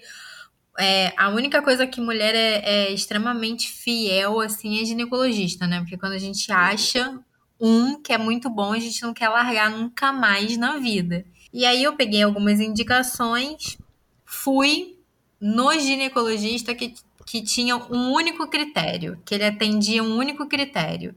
é, 0.77 1.13
a 1.17 1.29
única 1.29 1.61
coisa 1.61 1.87
que 1.87 2.01
mulher 2.01 2.35
é, 2.35 2.61
é, 2.63 2.91
extremamente 2.91 3.71
fiel, 3.71 4.41
assim, 4.41 4.81
é 4.81 4.85
ginecologista, 4.85 5.65
né? 5.65 5.79
Porque 5.79 5.97
quando 5.97 6.13
a 6.13 6.19
gente 6.19 6.51
acha 6.51 7.17
um 7.59 8.01
que 8.01 8.11
é 8.11 8.17
muito 8.17 8.49
bom, 8.49 8.73
a 8.73 8.79
gente 8.79 9.01
não 9.01 9.13
quer 9.13 9.29
largar 9.29 9.69
nunca 9.69 10.11
mais 10.11 10.57
na 10.57 10.77
vida. 10.77 11.25
E 11.53 11.65
aí 11.65 11.83
eu 11.83 11.95
peguei 11.95 12.21
algumas 12.21 12.59
indicações, 12.59 13.77
fui 14.25 14.97
no 15.39 15.71
ginecologista 15.79 16.75
que, 16.75 16.93
que 17.25 17.41
tinha 17.41 17.77
um 17.77 18.11
único 18.11 18.47
critério, 18.47 19.21
que 19.25 19.35
ele 19.35 19.45
atendia 19.45 20.03
um 20.03 20.17
único 20.17 20.45
critério, 20.47 21.15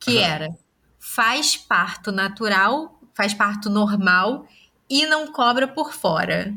que 0.00 0.12
uhum. 0.12 0.22
era 0.22 0.58
faz 0.98 1.56
parto 1.56 2.10
natural, 2.10 2.98
faz 3.14 3.34
parto 3.34 3.68
normal 3.68 4.46
e 4.88 5.04
não 5.06 5.30
cobra 5.32 5.68
por 5.68 5.92
fora 5.92 6.54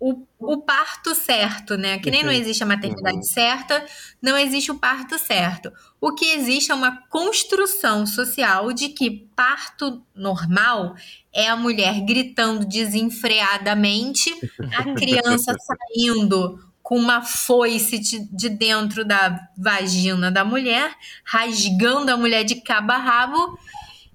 o, 0.00 0.26
o 0.38 0.62
parto 0.62 1.14
certo, 1.14 1.76
né? 1.76 1.98
Que 1.98 2.10
nem 2.10 2.22
não 2.22 2.32
existe 2.32 2.62
a 2.62 2.66
maternidade 2.66 3.18
uhum. 3.18 3.22
certa, 3.22 3.84
não 4.20 4.36
existe 4.38 4.72
o 4.72 4.78
parto 4.78 5.18
certo. 5.18 5.70
O 6.00 6.14
que 6.14 6.24
existe 6.24 6.72
é 6.72 6.74
uma 6.74 7.02
construção 7.08 8.06
social 8.06 8.72
de 8.72 8.88
que 8.88 9.28
parto 9.36 10.02
normal 10.14 10.94
é 11.30 11.48
a 11.48 11.54
mulher 11.54 12.00
gritando 12.00 12.64
desenfreadamente, 12.64 14.34
a 14.74 14.84
criança 14.96 15.54
saindo 15.58 16.58
com 16.82 16.96
uma 16.96 17.20
foice 17.20 17.98
de, 17.98 18.20
de, 18.34 18.48
dentro 18.48 19.04
da 19.04 19.38
vagina 19.56 20.30
da 20.30 20.44
mulher, 20.44 20.92
rasgando 21.22 22.10
a 22.10 22.16
mulher 22.16 22.42
de 22.42 22.56
cabo 22.56 22.92
a 22.92 22.96
rabo. 22.96 23.58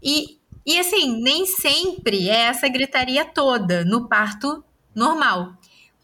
E, 0.02 0.40
e 0.66 0.80
assim, 0.80 1.22
nem 1.22 1.46
sempre 1.46 2.28
é 2.28 2.48
essa 2.48 2.68
gritaria 2.68 3.24
toda 3.24 3.86
no 3.86 4.10
parto 4.10 4.64
normal. 4.96 5.54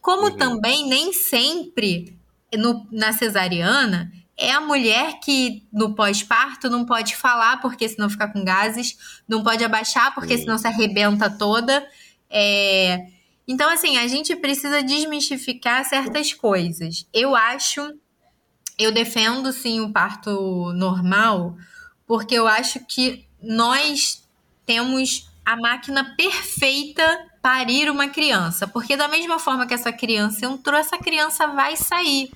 Como 0.02 0.24
uhum. 0.24 0.38
também 0.38 0.88
nem 0.88 1.14
sempre 1.14 2.18
no, 2.58 2.88
na 2.92 3.14
cesariana 3.14 4.12
é 4.38 4.52
a 4.52 4.60
mulher 4.60 5.20
que 5.20 5.68
no 5.72 5.94
pós-parto 5.94 6.68
não 6.70 6.84
pode 6.84 7.16
falar 7.16 7.62
porque 7.62 7.88
senão 7.88 8.10
fica 8.10 8.28
com 8.28 8.44
gases, 8.44 8.98
não 9.28 9.44
pode 9.44 9.64
abaixar 9.64 10.16
porque 10.16 10.38
senão 10.38 10.58
se 10.58 10.68
arrebenta 10.68 11.30
toda. 11.30 11.88
É... 12.28 13.06
Então, 13.48 13.70
assim, 13.70 13.98
a 13.98 14.08
gente 14.08 14.36
precisa 14.36 14.82
desmistificar 14.82 15.86
certas 15.86 16.34
coisas. 16.34 17.06
Eu 17.14 17.36
acho, 17.36 17.94
eu 18.80 18.92
defendo 18.92 19.54
sim 19.54 19.80
o 19.82 19.92
parto 19.92 20.74
normal, 20.74 21.56
porque 22.08 22.34
eu 22.34 22.48
acho 22.48 22.80
que 22.88 23.28
nós 23.42 24.28
temos 24.66 25.30
a 25.46 25.56
máquina 25.56 26.16
perfeita 26.16 27.31
parir 27.42 27.90
uma 27.90 28.08
criança, 28.08 28.68
porque 28.68 28.96
da 28.96 29.08
mesma 29.08 29.40
forma 29.40 29.66
que 29.66 29.74
essa 29.74 29.92
criança 29.92 30.46
entrou, 30.46 30.78
essa 30.78 30.98
criança 30.98 31.48
vai 31.48 31.76
sair. 31.76 32.32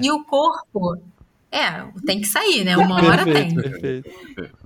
E 0.00 0.10
o 0.10 0.24
corpo, 0.24 1.00
é, 1.50 1.84
tem 2.06 2.20
que 2.20 2.28
sair, 2.28 2.64
né? 2.64 2.76
Uma 2.76 2.96
hora 2.96 3.24
perfeito, 3.24 3.62
tem. 3.62 4.02
Perfeito. 4.02 4.60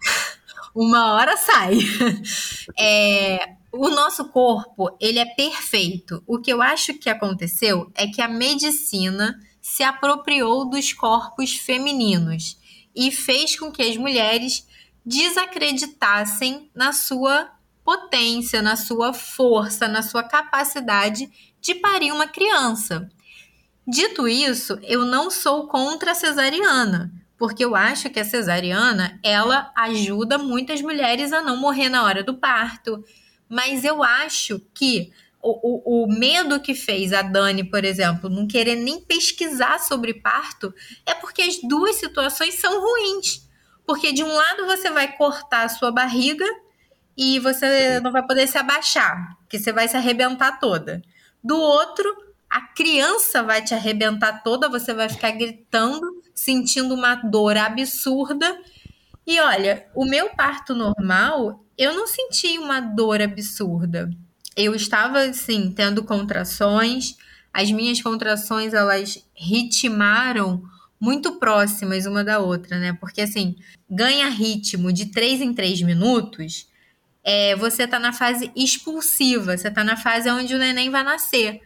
Uma 0.74 1.14
hora 1.14 1.36
sai. 1.36 1.78
É, 2.80 3.54
o 3.72 3.88
nosso 3.88 4.28
corpo, 4.28 4.96
ele 5.00 5.18
é 5.18 5.24
perfeito. 5.24 6.22
O 6.26 6.38
que 6.38 6.52
eu 6.52 6.62
acho 6.62 6.94
que 6.94 7.10
aconteceu 7.10 7.90
é 7.94 8.06
que 8.06 8.22
a 8.22 8.28
medicina 8.28 9.36
se 9.60 9.82
apropriou 9.82 10.68
dos 10.68 10.92
corpos 10.92 11.56
femininos 11.56 12.56
e 12.94 13.10
fez 13.10 13.58
com 13.58 13.72
que 13.72 13.82
as 13.82 13.96
mulheres 13.96 14.66
desacreditassem 15.04 16.70
na 16.74 16.92
sua 16.92 17.50
potência, 17.88 18.60
na 18.60 18.76
sua 18.76 19.14
força, 19.14 19.88
na 19.88 20.02
sua 20.02 20.22
capacidade 20.22 21.26
de 21.58 21.74
parir 21.74 22.12
uma 22.12 22.26
criança. 22.26 23.08
Dito 23.86 24.28
isso, 24.28 24.78
eu 24.82 25.06
não 25.06 25.30
sou 25.30 25.66
contra 25.68 26.12
a 26.12 26.14
cesariana, 26.14 27.10
porque 27.38 27.64
eu 27.64 27.74
acho 27.74 28.10
que 28.10 28.20
a 28.20 28.26
cesariana, 28.26 29.18
ela 29.24 29.72
ajuda 29.74 30.36
muitas 30.36 30.82
mulheres 30.82 31.32
a 31.32 31.40
não 31.40 31.56
morrer 31.56 31.88
na 31.88 32.04
hora 32.04 32.22
do 32.22 32.34
parto, 32.34 33.02
mas 33.48 33.82
eu 33.84 34.02
acho 34.02 34.60
que 34.74 35.10
o, 35.42 36.02
o, 36.02 36.04
o, 36.04 36.06
medo 36.12 36.60
que 36.60 36.74
fez 36.74 37.14
a 37.14 37.22
Dani, 37.22 37.64
por 37.64 37.86
exemplo, 37.86 38.28
não 38.28 38.46
querer 38.46 38.76
nem 38.76 39.00
pesquisar 39.00 39.78
sobre 39.78 40.12
parto, 40.12 40.74
é 41.06 41.14
porque 41.14 41.40
as 41.40 41.58
duas 41.62 41.96
situações 41.96 42.60
são 42.60 42.82
ruins. 42.82 43.48
Porque 43.86 44.12
de 44.12 44.22
um 44.22 44.30
lado 44.30 44.66
você 44.66 44.90
vai 44.90 45.16
cortar 45.16 45.62
a 45.62 45.68
sua 45.70 45.90
barriga 45.90 46.44
e 47.18 47.40
você 47.40 47.98
não 47.98 48.12
vai 48.12 48.24
poder 48.24 48.46
se 48.46 48.56
abaixar, 48.56 49.36
que 49.48 49.58
você 49.58 49.72
vai 49.72 49.88
se 49.88 49.96
arrebentar 49.96 50.60
toda. 50.60 51.02
Do 51.42 51.58
outro, 51.58 52.08
a 52.48 52.60
criança 52.60 53.42
vai 53.42 53.60
te 53.60 53.74
arrebentar 53.74 54.44
toda, 54.44 54.68
você 54.68 54.94
vai 54.94 55.08
ficar 55.08 55.32
gritando, 55.32 56.22
sentindo 56.32 56.94
uma 56.94 57.16
dor 57.16 57.56
absurda. 57.56 58.56
E 59.26 59.40
olha, 59.40 59.84
o 59.96 60.04
meu 60.04 60.30
parto 60.30 60.76
normal, 60.76 61.64
eu 61.76 61.92
não 61.92 62.06
senti 62.06 62.56
uma 62.56 62.78
dor 62.78 63.20
absurda. 63.20 64.08
Eu 64.56 64.72
estava 64.76 65.22
assim, 65.22 65.72
tendo 65.72 66.04
contrações, 66.04 67.16
as 67.52 67.72
minhas 67.72 68.00
contrações 68.00 68.72
elas 68.72 69.26
ritmaram 69.34 70.62
muito 71.00 71.32
próximas 71.40 72.06
uma 72.06 72.22
da 72.22 72.38
outra, 72.38 72.78
né? 72.78 72.92
Porque 72.92 73.22
assim, 73.22 73.56
ganha 73.90 74.28
ritmo 74.28 74.92
de 74.92 75.06
3 75.06 75.40
em 75.40 75.52
3 75.52 75.82
minutos, 75.82 76.67
é, 77.30 77.54
você 77.54 77.86
tá 77.86 77.98
na 77.98 78.10
fase 78.10 78.50
expulsiva, 78.56 79.54
você 79.54 79.70
tá 79.70 79.84
na 79.84 79.98
fase 79.98 80.30
onde 80.30 80.54
o 80.54 80.58
neném 80.58 80.88
vai 80.88 81.04
nascer. 81.04 81.60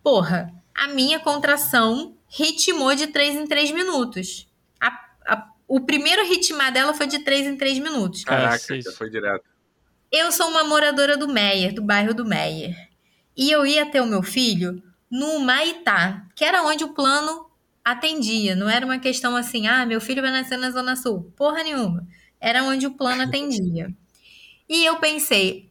Porra, 0.00 0.48
a 0.72 0.86
minha 0.86 1.18
contração 1.18 2.16
ritmou 2.28 2.94
de 2.94 3.08
3 3.08 3.34
em 3.34 3.44
3 3.44 3.72
minutos. 3.72 4.46
A, 4.80 4.86
a, 5.26 5.48
o 5.66 5.80
primeiro 5.80 6.24
ritmar 6.24 6.72
dela 6.72 6.94
foi 6.94 7.08
de 7.08 7.18
3 7.18 7.48
em 7.48 7.56
3 7.56 7.80
minutos. 7.80 8.22
Caraca, 8.22 8.80
já 8.80 8.92
foi 8.92 9.10
direto. 9.10 9.42
Eu 10.12 10.30
sou 10.30 10.48
uma 10.48 10.62
moradora 10.62 11.16
do 11.16 11.26
Meier, 11.26 11.74
do 11.74 11.82
bairro 11.82 12.14
do 12.14 12.24
Meier. 12.24 12.76
E 13.36 13.50
eu 13.50 13.66
ia 13.66 13.86
ter 13.86 14.00
o 14.00 14.06
meu 14.06 14.22
filho 14.22 14.80
no 15.10 15.40
Maitá, 15.40 16.28
que 16.36 16.44
era 16.44 16.62
onde 16.62 16.84
o 16.84 16.94
plano 16.94 17.50
atendia. 17.84 18.54
Não 18.54 18.70
era 18.70 18.86
uma 18.86 19.00
questão 19.00 19.34
assim, 19.34 19.66
ah, 19.66 19.84
meu 19.84 20.00
filho 20.00 20.22
vai 20.22 20.30
nascer 20.30 20.58
na 20.58 20.70
Zona 20.70 20.94
Sul. 20.94 21.32
Porra 21.36 21.64
nenhuma. 21.64 22.06
Era 22.40 22.62
onde 22.62 22.86
o 22.86 22.92
plano 22.92 23.22
atendia. 23.26 23.92
E 24.68 24.84
eu 24.84 24.96
pensei, 24.96 25.70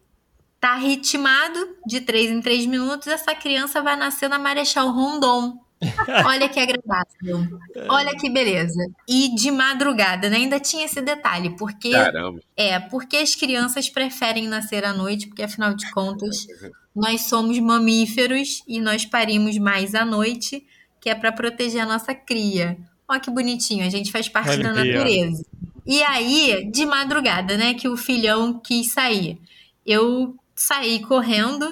tá 0.60 0.76
ritmado 0.76 1.76
de 1.86 2.02
três 2.02 2.32
em 2.32 2.42
três 2.42 2.66
minutos, 2.66 3.08
essa 3.08 3.36
criança 3.36 3.82
vai 3.82 3.96
nascer 3.96 4.28
na 4.28 4.40
Marechal 4.40 4.92
Rondon. 4.92 5.60
Olha 6.26 6.50
que 6.50 6.60
agradável. 6.60 7.48
Olha 7.88 8.16
que 8.18 8.30
beleza. 8.32 8.84
E 9.08 9.36
de 9.36 9.52
madrugada, 9.52 10.28
né? 10.28 10.38
Ainda 10.38 10.60
tinha 10.60 10.86
esse 10.86 11.00
detalhe, 11.02 11.56
porque 11.56 11.92
Caramba. 11.92 12.40
é, 12.56 12.80
porque 12.80 13.18
as 13.18 13.36
crianças 13.36 13.88
preferem 13.88 14.48
nascer 14.48 14.84
à 14.84 14.92
noite, 14.92 15.28
porque 15.28 15.44
afinal 15.44 15.76
de 15.76 15.90
contas, 15.92 16.48
nós 16.96 17.22
somos 17.28 17.60
mamíferos 17.60 18.64
e 18.68 18.82
nós 18.82 19.06
parimos 19.06 19.56
mais 19.60 19.94
à 19.94 20.04
noite, 20.04 20.66
que 21.00 21.12
é 21.12 21.16
para 21.16 21.32
proteger 21.32 21.82
a 21.82 21.86
nossa 21.86 22.16
cria. 22.16 22.76
Olha 23.08 23.20
que 23.20 23.30
bonitinho, 23.30 23.86
a 23.86 23.90
gente 23.90 24.12
faz 24.12 24.28
parte 24.28 24.50
Olha 24.50 24.64
da 24.64 24.74
natureza. 24.74 25.46
E 25.88 26.04
aí, 26.04 26.70
de 26.70 26.86
madrugada, 26.86 27.56
né, 27.56 27.74
que 27.74 27.88
o 27.88 27.96
filhão 27.96 28.60
quis 28.60 28.92
sair. 28.92 29.40
Eu 29.86 30.36
saí 30.54 31.00
correndo. 31.00 31.66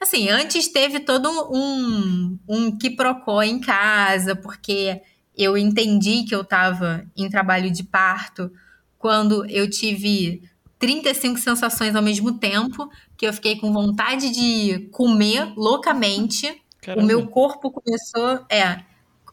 Assim, 0.00 0.30
antes 0.30 0.68
teve 0.68 1.00
todo 1.00 1.28
um, 1.52 2.38
um 2.48 2.78
quiprocó 2.78 3.42
em 3.42 3.60
casa, 3.60 4.34
porque 4.34 5.02
eu 5.36 5.58
entendi 5.58 6.24
que 6.24 6.34
eu 6.34 6.40
estava 6.40 7.04
em 7.14 7.28
trabalho 7.28 7.70
de 7.70 7.84
parto 7.84 8.50
quando 8.98 9.44
eu 9.50 9.68
tive 9.68 10.42
35 10.78 11.38
sensações 11.38 11.94
ao 11.94 12.02
mesmo 12.02 12.38
tempo, 12.38 12.90
que 13.14 13.26
eu 13.26 13.32
fiquei 13.34 13.56
com 13.56 13.70
vontade 13.70 14.30
de 14.30 14.88
comer 14.90 15.52
loucamente. 15.54 16.62
Caramba. 16.80 17.02
O 17.02 17.06
meu 17.06 17.26
corpo 17.26 17.70
começou. 17.70 18.42
É. 18.50 18.80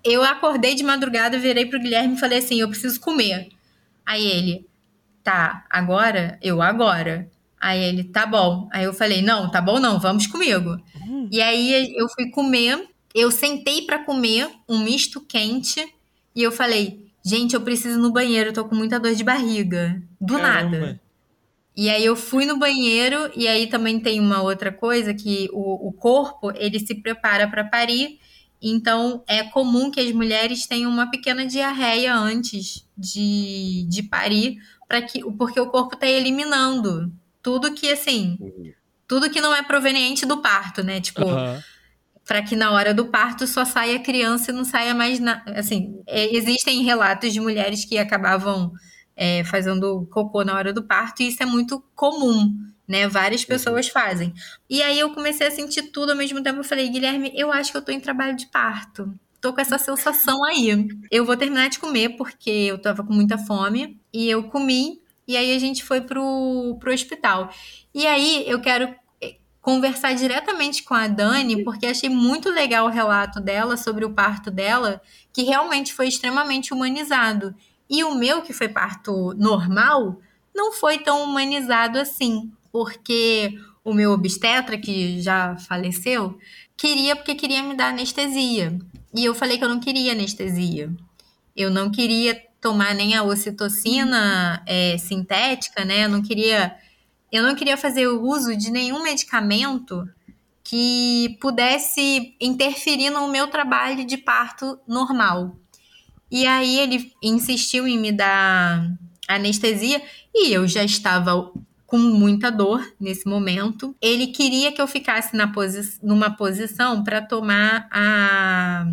Eu 0.04 0.22
acordei 0.22 0.76
de 0.76 0.84
madrugada, 0.84 1.40
virei 1.40 1.66
pro 1.66 1.80
Guilherme 1.80 2.16
e 2.16 2.20
falei 2.20 2.40
assim: 2.40 2.60
eu 2.60 2.68
preciso 2.68 3.00
comer. 3.00 3.56
Aí 4.08 4.26
ele, 4.26 4.66
tá, 5.22 5.66
agora? 5.70 6.40
Eu, 6.42 6.62
agora. 6.62 7.30
Aí 7.60 7.84
ele, 7.84 8.06
tá 8.06 8.26
bom. 8.26 8.70
Aí 8.72 8.86
eu 8.86 8.94
falei, 8.94 9.22
não, 9.22 9.52
tá 9.52 9.60
bom 9.60 9.82
não, 9.82 10.00
vamos 10.00 10.26
comigo. 10.28 10.78
Uhum. 11.02 11.28
E 11.30 11.42
aí 11.42 11.94
eu 11.94 12.08
fui 12.08 12.30
comer, 12.30 12.88
eu 13.14 13.30
sentei 13.30 13.82
para 13.82 14.00
comer 14.06 14.50
um 14.70 14.80
misto 14.80 15.20
quente 15.20 15.86
e 16.34 16.42
eu 16.42 16.54
falei, 16.54 17.06
gente, 17.22 17.54
eu 17.54 17.60
preciso 17.62 18.00
ir 18.00 18.02
no 18.02 18.14
banheiro, 18.14 18.52
eu 18.52 18.54
tô 18.54 18.64
com 18.64 18.76
muita 18.76 18.98
dor 18.98 19.14
de 19.14 19.26
barriga. 19.26 20.02
Do 20.22 20.38
Caramba. 20.38 20.78
nada. 20.78 21.02
E 21.76 21.90
aí 21.90 22.06
eu 22.06 22.16
fui 22.16 22.46
no 22.46 22.58
banheiro 22.58 23.30
e 23.36 23.46
aí 23.46 23.68
também 23.68 24.00
tem 24.00 24.22
uma 24.22 24.42
outra 24.42 24.72
coisa 24.72 25.14
que 25.14 25.50
o, 25.52 25.90
o 25.90 25.92
corpo, 25.92 26.52
ele 26.56 26.80
se 26.80 26.96
prepara 26.96 27.46
para 27.46 27.66
parir 27.66 28.20
então, 28.62 29.24
é 29.28 29.44
comum 29.44 29.92
que 29.92 30.00
as 30.00 30.12
mulheres 30.12 30.66
tenham 30.66 30.92
uma 30.92 31.10
pequena 31.10 31.46
diarreia 31.46 32.16
antes 32.16 32.88
de, 32.98 33.86
de 33.88 34.04
parir, 34.04 34.58
para 34.88 35.02
que, 35.02 35.22
porque 35.34 35.60
o 35.60 35.70
corpo 35.70 35.94
está 35.96 36.08
eliminando 36.08 37.12
tudo 37.42 37.74
que, 37.74 37.92
assim, 37.92 38.38
tudo 39.08 39.30
que 39.30 39.40
não 39.40 39.54
é 39.54 39.62
proveniente 39.62 40.26
do 40.26 40.42
parto, 40.42 40.84
né? 40.84 41.00
Tipo, 41.00 41.26
uhum. 41.26 41.60
para 42.26 42.42
que 42.42 42.56
na 42.56 42.72
hora 42.72 42.94
do 42.94 43.06
parto 43.06 43.46
só 43.46 43.64
saia 43.64 43.98
a 43.98 44.04
criança 44.04 44.52
e 44.52 44.54
não 44.54 44.66
saia 44.66 44.94
mais. 44.96 45.20
Na, 45.20 45.44
assim, 45.56 46.02
é, 46.08 46.36
existem 46.36 46.84
relatos 46.84 47.32
de 47.32 47.40
mulheres 47.40 47.86
que 47.86 47.98
acabavam 47.98 48.72
é, 49.16 49.44
fazendo 49.44 50.08
cocô 50.12 50.44
na 50.44 50.56
hora 50.56 50.74
do 50.74 50.84
parto, 50.84 51.22
e 51.22 51.28
isso 51.28 51.44
é 51.44 51.46
muito 51.46 51.84
comum. 51.96 52.54
Né? 52.88 53.08
Várias 53.08 53.42
Uhum. 53.42 53.48
pessoas 53.48 53.88
fazem. 53.90 54.34
E 54.70 54.82
aí 54.82 55.00
eu 55.00 55.12
comecei 55.14 55.48
a 55.48 55.52
sentir 55.52 55.84
tudo 55.92 56.12
ao 56.12 56.18
mesmo 56.18 56.42
tempo. 56.42 56.60
Eu 56.60 56.64
falei, 56.64 56.88
Guilherme, 56.90 57.32
eu 57.36 57.52
acho 57.52 57.72
que 57.72 57.78
eu 57.78 57.82
tô 57.82 57.92
em 57.92 58.00
trabalho 58.00 58.36
de 58.36 58.48
parto. 58.48 59.14
Tô 59.42 59.54
com 59.54 59.62
essa 59.62 59.78
sensação 59.78 60.44
aí. 60.46 60.88
Eu 61.12 61.26
vou 61.26 61.38
terminar 61.38 61.70
de 61.70 61.80
comer 61.80 62.10
porque 62.18 62.50
eu 62.50 62.82
tava 62.82 63.04
com 63.04 63.14
muita 63.14 63.38
fome. 63.38 64.00
E 64.14 64.28
eu 64.30 64.44
comi. 64.50 65.00
E 65.28 65.36
aí 65.38 65.56
a 65.56 65.60
gente 65.60 65.84
foi 65.84 66.02
pro, 66.02 66.78
pro 66.80 66.94
hospital. 66.94 67.50
E 67.94 68.08
aí 68.08 68.46
eu 68.48 68.62
quero 68.62 68.94
eh, 69.22 69.36
conversar 69.62 70.14
diretamente 70.16 70.84
com 70.84 70.94
a 70.94 71.08
Dani, 71.08 71.64
porque 71.64 71.86
achei 71.86 72.10
muito 72.10 72.50
legal 72.50 72.86
o 72.86 72.90
relato 72.90 73.40
dela 73.42 73.76
sobre 73.78 74.06
o 74.06 74.14
parto 74.14 74.50
dela, 74.50 75.02
que 75.34 75.44
realmente 75.44 75.94
foi 75.94 76.08
extremamente 76.08 76.74
humanizado. 76.74 77.54
E 77.90 78.04
o 78.04 78.16
meu, 78.16 78.42
que 78.42 78.54
foi 78.54 78.70
parto 78.70 79.34
normal, 79.38 80.20
não 80.56 80.72
foi 80.72 80.98
tão 80.98 81.24
humanizado 81.24 82.00
assim, 82.00 82.52
porque 82.72 83.58
o 83.84 83.94
meu 83.94 84.12
obstetra, 84.12 84.78
que 84.78 85.22
já 85.22 85.56
faleceu, 85.58 86.38
queria 86.76 87.16
porque 87.16 87.36
queria 87.36 87.64
me 87.64 87.76
dar 87.76 87.90
anestesia. 87.90 88.78
E 89.14 89.24
eu 89.24 89.34
falei 89.34 89.58
que 89.58 89.64
eu 89.64 89.70
não 89.70 89.80
queria 89.80 90.12
anestesia. 90.12 90.92
Eu 91.56 91.72
não 91.72 91.90
queria 91.90 92.40
tomar 92.62 92.94
nem 92.94 93.16
a 93.16 93.24
ocitocina 93.24 94.62
é, 94.66 94.98
sintética, 94.98 95.86
né? 95.86 96.06
Eu 96.06 96.10
não 96.10 96.22
queria, 96.22 96.76
eu 97.32 97.44
não 97.44 97.56
queria 97.56 97.78
fazer 97.78 98.08
o 98.08 98.22
uso 98.22 98.56
de 98.56 98.70
nenhum 98.72 99.02
medicamento 99.04 100.08
que 100.64 101.38
pudesse 101.40 102.36
interferir 102.42 103.10
no 103.10 103.30
meu 103.30 103.48
trabalho 103.48 104.06
de 104.06 104.18
parto 104.18 104.78
normal. 104.86 105.56
E 106.30 106.46
aí 106.46 106.78
ele 106.78 107.14
insistiu 107.24 107.88
em 107.88 107.98
me 107.98 108.12
dar 108.12 108.86
anestesia 109.30 110.02
e 110.36 110.52
eu 110.52 110.68
já 110.68 110.84
estava 110.84 111.52
com 111.88 111.98
muita 111.98 112.52
dor 112.52 112.86
nesse 113.00 113.28
momento. 113.28 113.96
Ele 114.00 114.28
queria 114.28 114.72
que 114.72 114.82
eu 114.82 114.88
ficasse 114.88 115.36
na 115.36 115.48
posi 115.48 115.98
numa 116.04 116.30
posição 116.36 117.04
para 117.04 117.22
tomar 117.22 117.88
a 117.90 118.86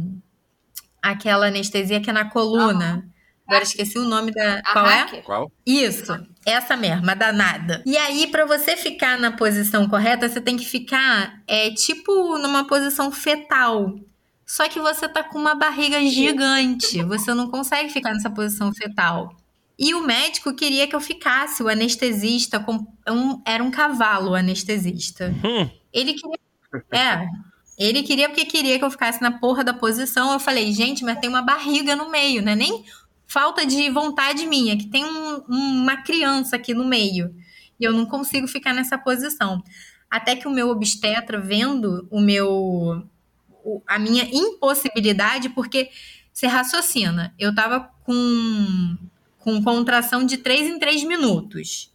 aquela 1.02 1.48
anestesia 1.48 2.00
que 2.00 2.08
é 2.08 2.12
na 2.12 2.30
coluna. 2.30 3.06
Agora 3.46 3.62
esqueci 3.62 3.98
o 3.98 4.04
nome 4.04 4.32
da. 4.32 4.60
A 4.60 4.72
Qual 4.72 4.86
é? 4.86 5.22
Qual? 5.22 5.52
Isso, 5.66 6.16
essa 6.46 6.76
mesma, 6.76 7.12
a 7.12 7.14
danada. 7.14 7.82
E 7.84 7.94
aí, 7.94 8.26
pra 8.28 8.46
você 8.46 8.74
ficar 8.74 9.18
na 9.18 9.32
posição 9.32 9.86
correta, 9.86 10.26
você 10.26 10.40
tem 10.40 10.56
que 10.56 10.64
ficar, 10.64 11.42
é, 11.46 11.70
tipo, 11.72 12.38
numa 12.38 12.66
posição 12.66 13.12
fetal. 13.12 13.94
Só 14.46 14.66
que 14.68 14.80
você 14.80 15.06
tá 15.08 15.22
com 15.22 15.38
uma 15.38 15.54
barriga 15.54 16.00
gigante. 16.06 17.02
Você 17.02 17.34
não 17.34 17.50
consegue 17.50 17.90
ficar 17.90 18.14
nessa 18.14 18.30
posição 18.30 18.72
fetal. 18.72 19.36
E 19.78 19.94
o 19.94 20.04
médico 20.06 20.54
queria 20.54 20.86
que 20.86 20.94
eu 20.94 21.00
ficasse, 21.00 21.62
o 21.62 21.68
anestesista, 21.68 22.60
com, 22.60 22.86
um, 23.08 23.42
era 23.46 23.62
um 23.62 23.70
cavalo 23.70 24.30
o 24.30 24.34
anestesista. 24.34 25.34
Hum, 25.44 25.68
Ele 25.92 26.14
queria. 26.14 26.38
É. 26.92 27.26
Ele 27.76 28.02
queria 28.04 28.28
porque 28.28 28.44
queria 28.44 28.78
que 28.78 28.84
eu 28.84 28.90
ficasse 28.90 29.20
na 29.20 29.32
porra 29.32 29.64
da 29.64 29.74
posição. 29.74 30.32
Eu 30.32 30.38
falei, 30.38 30.72
gente, 30.72 31.02
mas 31.04 31.18
tem 31.18 31.28
uma 31.28 31.42
barriga 31.42 31.96
no 31.96 32.08
meio, 32.08 32.40
não 32.42 32.52
é 32.52 32.56
nem 32.56 32.84
falta 33.26 33.66
de 33.66 33.90
vontade 33.90 34.46
minha, 34.46 34.76
que 34.76 34.86
tem 34.86 35.04
um- 35.04 35.42
uma 35.48 35.96
criança 35.96 36.54
aqui 36.54 36.72
no 36.72 36.84
meio. 36.84 37.34
E 37.80 37.84
eu 37.84 37.92
não 37.92 38.06
consigo 38.06 38.46
ficar 38.46 38.72
nessa 38.72 38.96
posição. 38.96 39.60
Até 40.08 40.36
que 40.36 40.46
o 40.46 40.50
meu 40.52 40.68
obstetra, 40.68 41.40
vendo 41.40 42.06
o 42.10 42.20
meu. 42.20 43.04
o- 43.66 43.82
a 43.88 43.98
minha 43.98 44.28
impossibilidade, 44.30 45.48
porque 45.48 45.90
você 46.32 46.46
raciocina, 46.46 47.34
eu 47.38 47.52
tava 47.54 47.80
com, 48.04 48.96
com 49.44 49.62
contração 49.62 50.24
de 50.24 50.38
3 50.38 50.70
em 50.70 50.78
3 50.78 51.04
minutos 51.04 51.94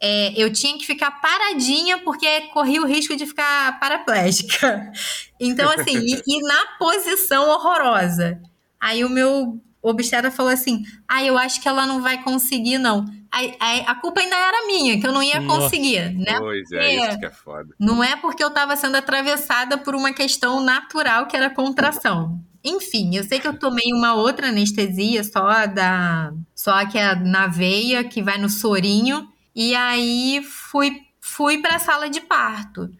é, 0.00 0.32
eu 0.36 0.52
tinha 0.52 0.76
que 0.76 0.86
ficar 0.86 1.10
paradinha 1.20 1.98
porque 1.98 2.42
corria 2.52 2.82
o 2.82 2.86
risco 2.86 3.16
de 3.16 3.26
ficar 3.26 3.78
paraplégica. 3.78 4.92
Então, 5.38 5.68
assim, 5.68 5.98
e, 5.98 6.22
e 6.26 6.40
na 6.40 6.78
posição 6.78 7.46
horrorosa. 7.50 8.40
Aí 8.80 9.04
o 9.04 9.10
meu 9.10 9.60
obstetra 9.82 10.30
falou 10.30 10.50
assim: 10.50 10.82
Ah, 11.06 11.22
eu 11.22 11.36
acho 11.36 11.60
que 11.60 11.68
ela 11.68 11.84
não 11.86 12.00
vai 12.00 12.22
conseguir, 12.22 12.78
não. 12.78 13.04
Aí, 13.30 13.54
aí 13.60 13.84
a 13.86 13.94
culpa 13.96 14.20
ainda 14.20 14.34
era 14.34 14.66
minha, 14.66 14.98
que 14.98 15.06
eu 15.06 15.12
não 15.12 15.22
ia 15.22 15.38
Nossa. 15.38 15.60
conseguir, 15.60 16.14
né? 16.14 16.38
Pois 16.38 16.72
é, 16.72 16.94
isso 16.94 17.18
que 17.18 17.26
é 17.26 17.30
foda. 17.30 17.68
Não 17.78 18.02
é 18.02 18.16
porque 18.16 18.42
eu 18.42 18.48
estava 18.48 18.74
sendo 18.76 18.96
atravessada 18.96 19.76
por 19.76 19.94
uma 19.94 20.14
questão 20.14 20.58
natural 20.62 21.26
que 21.26 21.36
era 21.36 21.50
contração. 21.50 22.40
Enfim, 22.68 23.14
eu 23.14 23.22
sei 23.22 23.38
que 23.38 23.46
eu 23.46 23.56
tomei 23.56 23.92
uma 23.92 24.14
outra 24.14 24.48
anestesia 24.48 25.22
só 25.22 25.66
da 25.66 26.32
só 26.52 26.84
que 26.86 26.98
é 26.98 27.14
na 27.14 27.46
veia, 27.46 28.02
que 28.02 28.20
vai 28.20 28.38
no 28.38 28.48
sorinho, 28.48 29.28
e 29.54 29.72
aí 29.76 30.42
fui 30.42 31.00
fui 31.20 31.58
para 31.58 31.76
a 31.76 31.78
sala 31.78 32.10
de 32.10 32.20
parto. 32.20 32.90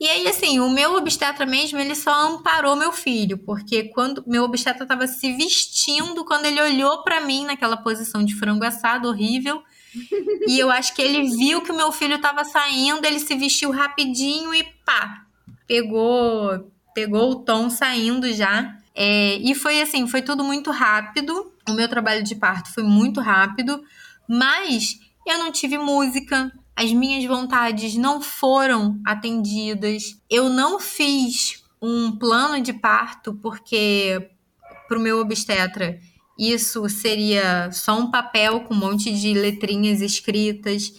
E 0.00 0.08
aí 0.08 0.26
assim, 0.26 0.58
o 0.58 0.68
meu 0.68 0.96
obstetra 0.96 1.46
mesmo, 1.46 1.78
ele 1.78 1.94
só 1.94 2.12
amparou 2.28 2.74
meu 2.74 2.90
filho, 2.90 3.38
porque 3.38 3.84
quando 3.84 4.24
meu 4.26 4.42
obstetra 4.42 4.82
estava 4.82 5.06
se 5.06 5.32
vestindo, 5.32 6.24
quando 6.24 6.46
ele 6.46 6.60
olhou 6.60 7.04
para 7.04 7.20
mim 7.20 7.44
naquela 7.44 7.76
posição 7.76 8.24
de 8.24 8.34
frango 8.34 8.64
assado 8.64 9.08
horrível, 9.08 9.62
e 10.48 10.58
eu 10.58 10.70
acho 10.70 10.92
que 10.92 11.00
ele 11.00 11.30
viu 11.36 11.62
que 11.62 11.70
o 11.70 11.76
meu 11.76 11.92
filho 11.92 12.16
estava 12.16 12.44
saindo, 12.44 13.06
ele 13.06 13.20
se 13.20 13.36
vestiu 13.36 13.70
rapidinho 13.70 14.52
e 14.52 14.64
pá, 14.84 15.24
pegou, 15.68 16.72
pegou 16.92 17.30
o 17.30 17.36
tom 17.36 17.70
saindo 17.70 18.32
já. 18.32 18.76
É, 18.94 19.36
e 19.36 19.54
foi 19.54 19.82
assim, 19.82 20.06
foi 20.06 20.22
tudo 20.22 20.44
muito 20.44 20.70
rápido. 20.70 21.52
O 21.68 21.72
meu 21.72 21.88
trabalho 21.88 22.22
de 22.22 22.34
parto 22.34 22.72
foi 22.72 22.84
muito 22.84 23.20
rápido, 23.20 23.82
mas 24.28 24.98
eu 25.26 25.38
não 25.38 25.50
tive 25.50 25.78
música. 25.78 26.52
As 26.76 26.92
minhas 26.92 27.24
vontades 27.24 27.96
não 27.96 28.20
foram 28.20 29.00
atendidas. 29.04 30.16
Eu 30.30 30.48
não 30.48 30.78
fiz 30.78 31.64
um 31.80 32.16
plano 32.16 32.60
de 32.60 32.72
parto 32.72 33.34
porque 33.34 34.30
para 34.88 34.98
o 34.98 35.00
meu 35.00 35.18
obstetra 35.20 35.98
isso 36.38 36.88
seria 36.88 37.70
só 37.72 37.98
um 37.98 38.10
papel 38.10 38.62
com 38.62 38.74
um 38.74 38.76
monte 38.76 39.12
de 39.12 39.32
letrinhas 39.34 40.00
escritas. 40.00 40.92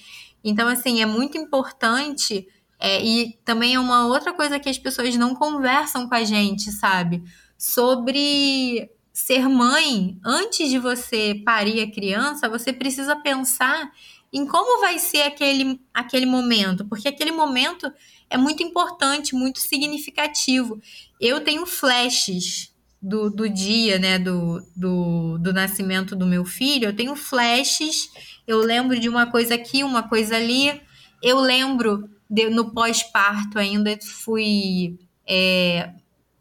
Então, 0.44 0.68
assim, 0.68 1.02
é 1.02 1.06
muito 1.06 1.38
importante. 1.38 2.48
é, 2.80 3.04
e 3.04 3.34
também 3.46 3.74
é 3.76 3.80
uma 3.80 4.06
outra 4.08 4.34
coisa 4.34 4.60
que 4.60 4.70
as 4.70 4.78
pessoas 4.78 5.16
não 5.16 5.34
conversam 5.34 6.08
com 6.08 6.16
a 6.16 6.24
gente, 6.24 6.72
sabe? 6.72 7.24
Sobre 7.58 8.90
ser 9.14 9.48
mãe. 9.48 10.20
Antes 10.24 10.70
de 10.70 10.78
você 10.78 11.42
parir 11.46 11.82
a 11.82 11.92
criança, 11.92 12.50
você 12.50 12.74
precisa 12.74 13.16
pensar 13.16 13.92
em 14.32 14.46
como 14.46 14.82
vai 14.82 15.00
ser 15.00 15.22
aquele, 15.22 15.80
aquele 15.94 16.26
momento, 16.26 16.84
porque 16.86 17.08
aquele 17.08 17.32
momento 17.32 17.90
é 18.30 18.38
muito 18.38 18.62
importante, 18.62 19.34
muito 19.34 19.60
significativo. 19.60 20.82
Eu 21.22 21.42
tenho 21.42 21.66
flashes 21.66 22.76
do, 23.02 23.30
do 23.30 23.48
dia, 23.48 23.98
né, 23.98 24.20
do, 24.20 24.62
do, 24.76 25.38
do 25.38 25.54
nascimento 25.54 26.16
do 26.16 26.26
meu 26.26 26.44
filho, 26.44 26.90
eu 26.90 26.96
tenho 26.96 27.16
flashes, 27.16 28.10
eu 28.46 28.60
lembro 28.60 29.00
de 29.00 29.08
uma 29.08 29.28
coisa 29.28 29.56
aqui, 29.56 29.84
uma 29.84 30.04
coisa 30.04 30.36
ali, 30.36 30.82
eu 31.24 31.40
lembro 31.40 32.10
no 32.52 32.72
pós-parto 32.72 33.60
ainda 33.60 33.98
fui. 34.02 34.98
É, 35.28 35.92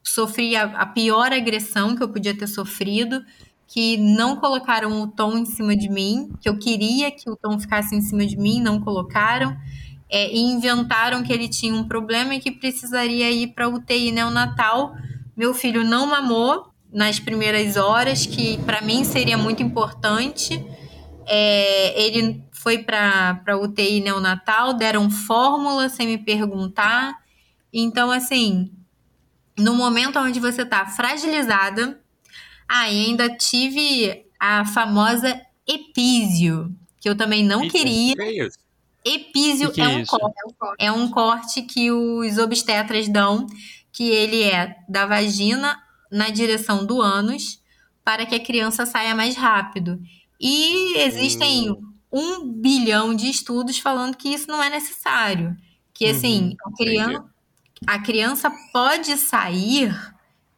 sofri 0.05 0.55
a, 0.55 0.65
a 0.65 0.87
pior 0.87 1.33
agressão 1.33 1.97
que 1.97 2.03
eu 2.03 2.09
podia 2.09 2.37
ter 2.37 2.47
sofrido, 2.47 3.25
que 3.67 3.97
não 3.97 4.37
colocaram 4.37 5.03
o 5.03 5.09
tom 5.09 5.39
em 5.39 5.47
cima 5.47 5.75
de 5.75 5.89
mim, 5.89 6.31
que 6.41 6.49
eu 6.49 6.59
queria 6.59 7.11
que 7.11 7.29
o 7.29 7.35
tom 7.35 7.59
ficasse 7.59 7.97
em 7.97 8.01
cima 8.01 8.27
de 8.27 8.37
mim, 8.37 8.61
não 8.61 8.81
colocaram. 8.81 9.57
É, 10.09 10.31
e 10.31 10.39
inventaram 10.39 11.23
que 11.23 11.33
ele 11.33 11.49
tinha 11.49 11.75
um 11.75 11.89
problema 11.89 12.35
e 12.35 12.41
que 12.41 12.53
precisaria 12.53 13.31
ir 13.31 13.49
para 13.49 13.69
UTI 13.69 14.13
neonatal. 14.13 14.95
Meu 15.37 15.55
filho 15.55 15.83
não 15.83 16.07
mamou 16.07 16.67
nas 16.93 17.19
primeiras 17.19 17.77
horas, 17.77 18.27
que 18.27 18.59
para 18.59 18.81
mim 18.81 19.03
seria 19.03 19.37
muito 19.37 19.63
importante. 19.63 20.65
É, 21.27 22.01
ele 22.01 22.45
foi 22.53 22.79
para 22.79 23.59
UTI 23.61 24.01
neonatal, 24.01 24.75
deram 24.75 25.11
fórmula 25.11 25.89
sem 25.89 26.07
me 26.07 26.19
perguntar. 26.19 27.17
Então, 27.73 28.11
assim, 28.11 28.71
no 29.59 29.75
momento 29.75 30.19
onde 30.19 30.41
você 30.41 30.63
está 30.63 30.87
fragilizada, 30.87 32.01
e 32.71 32.73
ainda 32.73 33.29
tive 33.37 34.25
a 34.41 34.65
famosa 34.65 35.41
epísio, 35.67 36.75
que 37.01 37.09
eu 37.09 37.17
também 37.17 37.45
não 37.45 37.63
Eita. 37.63 37.79
queria. 37.79 38.15
Que 38.17 38.45
isso? 38.47 38.59
Epísio 39.05 39.69
Que 39.71 39.75
que 39.77 39.81
é 39.83 39.85
é 39.85 39.89
um 39.89 40.01
É 40.01 40.05
corte. 40.07 40.35
é 40.79 40.93
um 40.93 41.11
corte 41.11 41.63
que 41.63 41.91
os 41.91 42.39
obstetras 42.39 43.09
dão, 43.09 43.47
que 43.93 44.09
ele 44.09 44.43
é 44.43 44.77
da 44.89 45.07
vagina 45.07 45.79
na 46.11 46.31
direção 46.31 46.85
do 46.87 47.01
ânus, 47.01 47.61
para 48.05 48.25
que 48.27 48.35
a 48.35 48.41
criança 48.43 48.87
saia 48.87 49.15
mais 49.15 49.37
rápido. 49.37 50.01
E 50.41 50.99
existem 50.99 51.75
um 52.13 52.47
bilhão 52.53 53.15
de 53.15 53.29
estudos 53.29 53.79
falando 53.79 54.17
que 54.17 54.29
isso 54.29 54.49
não 54.49 54.63
é 54.63 54.71
necessário. 54.71 55.57
Que 55.93 56.07
assim, 56.07 56.55
a, 56.65 56.73
criança, 56.77 57.25
a 57.87 57.99
criança 57.99 58.51
pode 58.73 59.17
sair 59.17 59.95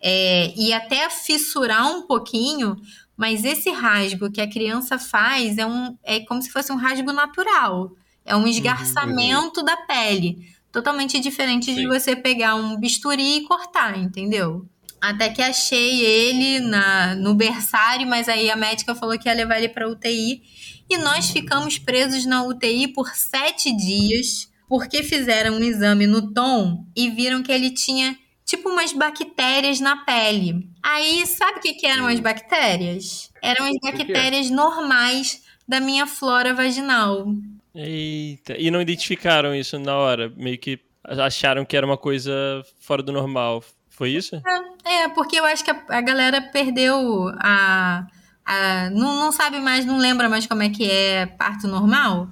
é, 0.00 0.52
e 0.56 0.72
até 0.72 1.08
fissurar 1.10 1.90
um 1.90 2.02
pouquinho, 2.02 2.76
mas 3.16 3.44
esse 3.44 3.70
rasgo 3.70 4.30
que 4.30 4.40
a 4.40 4.48
criança 4.48 4.98
faz 4.98 5.58
é, 5.58 5.66
um, 5.66 5.96
é 6.04 6.20
como 6.20 6.42
se 6.42 6.50
fosse 6.50 6.70
um 6.70 6.76
rasgo 6.76 7.12
natural. 7.12 7.92
É 8.24 8.36
um 8.36 8.46
esgarçamento 8.46 9.60
uhum. 9.60 9.66
da 9.66 9.76
pele. 9.76 10.54
Totalmente 10.70 11.18
diferente 11.20 11.66
Sim. 11.66 11.76
de 11.76 11.86
você 11.86 12.14
pegar 12.14 12.54
um 12.56 12.78
bisturi 12.78 13.38
e 13.38 13.44
cortar, 13.44 13.96
entendeu? 13.96 14.66
Até 15.00 15.28
que 15.30 15.40
achei 15.40 16.00
ele 16.00 16.60
na, 16.60 17.14
no 17.14 17.34
berçário, 17.34 18.06
mas 18.06 18.28
aí 18.28 18.50
a 18.50 18.56
médica 18.56 18.94
falou 18.94 19.18
que 19.18 19.28
ia 19.28 19.34
levar 19.34 19.58
ele 19.58 19.68
para 19.68 19.88
UTI. 19.88 20.42
E 20.88 20.98
nós 20.98 21.30
ficamos 21.30 21.78
presos 21.78 22.26
na 22.26 22.42
UTI 22.42 22.88
por 22.88 23.08
sete 23.14 23.74
dias, 23.74 24.50
porque 24.68 25.02
fizeram 25.02 25.56
um 25.56 25.64
exame 25.64 26.06
no 26.06 26.32
tom 26.32 26.84
e 26.94 27.10
viram 27.10 27.42
que 27.42 27.52
ele 27.52 27.70
tinha 27.70 28.16
tipo 28.44 28.68
umas 28.68 28.92
bactérias 28.92 29.80
na 29.80 30.04
pele. 30.04 30.68
Aí, 30.82 31.26
sabe 31.26 31.58
o 31.58 31.60
que, 31.60 31.74
que 31.74 31.86
eram 31.86 32.06
as 32.06 32.20
bactérias? 32.20 33.30
Eram 33.42 33.66
as 33.66 33.76
bactérias 33.82 34.50
normais 34.50 35.42
da 35.66 35.80
minha 35.80 36.06
flora 36.06 36.54
vaginal. 36.54 37.26
Eita, 37.74 38.56
e 38.56 38.70
não 38.70 38.80
identificaram 38.80 39.54
isso 39.54 39.78
na 39.78 39.96
hora? 39.96 40.32
Meio 40.36 40.58
que 40.58 40.80
acharam 41.04 41.64
que 41.64 41.76
era 41.76 41.84
uma 41.84 41.98
coisa 41.98 42.32
fora 42.78 43.02
do 43.02 43.12
normal. 43.12 43.62
Foi 43.90 44.10
isso? 44.10 44.40
É, 44.84 45.04
é 45.04 45.08
porque 45.08 45.38
eu 45.38 45.44
acho 45.44 45.64
que 45.64 45.70
a, 45.70 45.84
a 45.88 46.00
galera 46.00 46.40
perdeu 46.40 47.30
a. 47.38 48.06
a 48.44 48.90
não, 48.90 49.16
não 49.16 49.32
sabe 49.32 49.58
mais, 49.58 49.84
não 49.84 49.98
lembra 49.98 50.28
mais 50.28 50.46
como 50.46 50.62
é 50.62 50.70
que 50.70 50.88
é 50.88 51.26
parto 51.26 51.66
normal. 51.66 52.28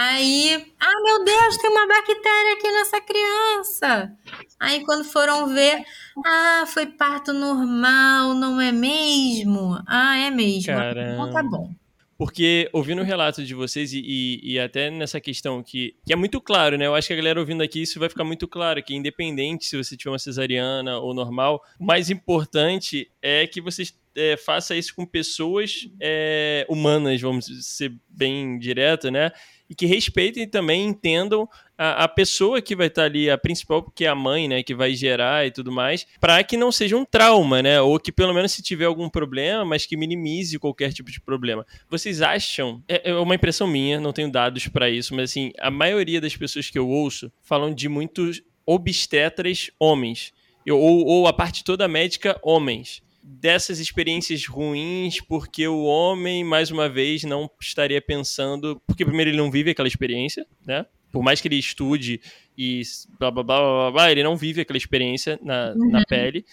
Aí, 0.00 0.64
ah, 0.78 1.02
meu 1.02 1.24
Deus, 1.24 1.56
tem 1.56 1.68
uma 1.68 1.84
bactéria 1.88 2.52
aqui 2.52 2.70
nessa 2.70 3.00
criança. 3.00 4.12
Aí, 4.60 4.84
quando 4.84 5.02
foram 5.02 5.52
ver, 5.52 5.84
ah, 6.24 6.64
foi 6.68 6.86
parto 6.86 7.32
normal, 7.32 8.32
não 8.32 8.60
é 8.60 8.70
mesmo? 8.70 9.76
Ah, 9.88 10.16
é 10.16 10.30
mesmo. 10.30 10.66
Caramba. 10.66 11.10
Então 11.14 11.32
tá 11.32 11.42
bom. 11.42 11.74
Porque 12.16 12.70
ouvindo 12.72 13.02
o 13.02 13.04
relato 13.04 13.44
de 13.44 13.54
vocês 13.54 13.92
e, 13.92 13.98
e, 13.98 14.52
e, 14.52 14.60
até 14.60 14.88
nessa 14.88 15.20
questão 15.20 15.64
que, 15.64 15.96
que 16.06 16.12
é 16.12 16.16
muito 16.16 16.40
claro, 16.40 16.78
né? 16.78 16.86
Eu 16.86 16.94
acho 16.94 17.08
que 17.08 17.14
a 17.14 17.16
galera 17.16 17.40
ouvindo 17.40 17.62
aqui 17.64 17.82
isso 17.82 17.98
vai 17.98 18.08
ficar 18.08 18.24
muito 18.24 18.46
claro, 18.46 18.80
que 18.80 18.94
independente 18.94 19.66
se 19.66 19.76
você 19.76 19.96
tiver 19.96 20.12
uma 20.12 20.18
cesariana 20.18 20.98
ou 20.98 21.12
normal, 21.12 21.60
o 21.78 21.84
mais 21.84 22.08
importante 22.08 23.10
é 23.20 23.48
que 23.48 23.60
você 23.60 23.82
é, 24.16 24.36
faça 24.36 24.74
isso 24.76 24.94
com 24.94 25.06
pessoas 25.06 25.88
é, 26.00 26.66
humanas, 26.68 27.20
vamos 27.20 27.46
ser 27.66 27.94
bem 28.08 28.58
direto, 28.58 29.10
né? 29.10 29.30
E 29.68 29.74
que 29.74 29.86
respeitem 29.86 30.48
também 30.48 30.86
entendam 30.86 31.48
a, 31.76 32.04
a, 32.04 32.08
pessoa 32.08 32.60
que 32.60 32.74
vai 32.74 32.86
estar 32.86 33.04
ali, 33.04 33.30
a 33.30 33.36
principal, 33.36 33.82
que 33.82 34.04
é 34.04 34.08
a 34.08 34.14
mãe, 34.14 34.48
né, 34.48 34.62
que 34.62 34.74
vai 34.74 34.94
gerar 34.94 35.46
e 35.46 35.50
tudo 35.50 35.70
mais, 35.70 36.06
para 36.20 36.42
que 36.42 36.56
não 36.56 36.72
seja 36.72 36.96
um 36.96 37.04
trauma, 37.04 37.62
né, 37.62 37.80
ou 37.80 38.00
que 38.00 38.10
pelo 38.10 38.34
menos 38.34 38.52
se 38.52 38.62
tiver 38.62 38.86
algum 38.86 39.08
problema, 39.08 39.64
mas 39.64 39.86
que 39.86 39.96
minimize 39.96 40.58
qualquer 40.58 40.92
tipo 40.92 41.10
de 41.10 41.20
problema. 41.20 41.66
Vocês 41.88 42.22
acham, 42.22 42.82
é, 42.88 43.10
é 43.10 43.14
uma 43.14 43.34
impressão 43.34 43.66
minha, 43.66 44.00
não 44.00 44.12
tenho 44.12 44.30
dados 44.30 44.66
para 44.68 44.90
isso, 44.90 45.14
mas 45.14 45.30
assim, 45.30 45.52
a 45.58 45.70
maioria 45.70 46.20
das 46.20 46.36
pessoas 46.36 46.70
que 46.70 46.78
eu 46.78 46.88
ouço 46.88 47.30
falam 47.42 47.72
de 47.72 47.88
muitos 47.88 48.42
obstetras 48.66 49.70
homens, 49.78 50.32
ou, 50.68 51.06
ou 51.06 51.26
a 51.26 51.32
parte 51.32 51.64
toda 51.64 51.88
médica 51.88 52.38
homens 52.42 53.02
dessas 53.30 53.78
experiências 53.78 54.46
ruins 54.46 55.20
porque 55.20 55.68
o 55.68 55.84
homem, 55.84 56.42
mais 56.42 56.70
uma 56.70 56.88
vez, 56.88 57.24
não 57.24 57.50
estaria 57.60 58.00
pensando. 58.00 58.80
Porque, 58.86 59.04
primeiro, 59.04 59.30
ele 59.30 59.36
não 59.36 59.50
vive 59.50 59.70
aquela 59.70 59.88
experiência, 59.88 60.46
né? 60.66 60.86
Por 61.12 61.22
mais 61.22 61.40
que 61.40 61.48
ele 61.48 61.56
estude 61.56 62.20
e 62.56 62.82
blá 63.18 63.30
blá 63.30 63.42
blá 63.42 63.60
blá, 63.60 63.90
blá 63.90 64.10
ele 64.10 64.22
não 64.22 64.36
vive 64.36 64.62
aquela 64.62 64.76
experiência 64.76 65.38
na, 65.42 65.72
uhum. 65.72 65.90
na 65.90 66.04
pele. 66.04 66.44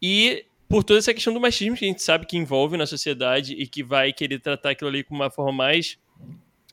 E 0.00 0.44
por 0.68 0.84
toda 0.84 0.98
essa 0.98 1.12
questão 1.12 1.34
do 1.34 1.40
machismo 1.40 1.76
que 1.76 1.84
a 1.84 1.88
gente 1.88 2.02
sabe 2.02 2.26
que 2.26 2.36
envolve 2.36 2.76
na 2.76 2.86
sociedade 2.86 3.54
e 3.54 3.66
que 3.66 3.82
vai 3.82 4.12
querer 4.12 4.38
tratar 4.40 4.70
aquilo 4.70 4.88
ali 4.88 5.04
com 5.04 5.14
uma 5.14 5.30
forma 5.30 5.52
mais 5.52 5.98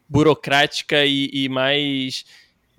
burocrática 0.07 1.05
e, 1.05 1.29
e 1.33 1.49
mais 1.49 2.25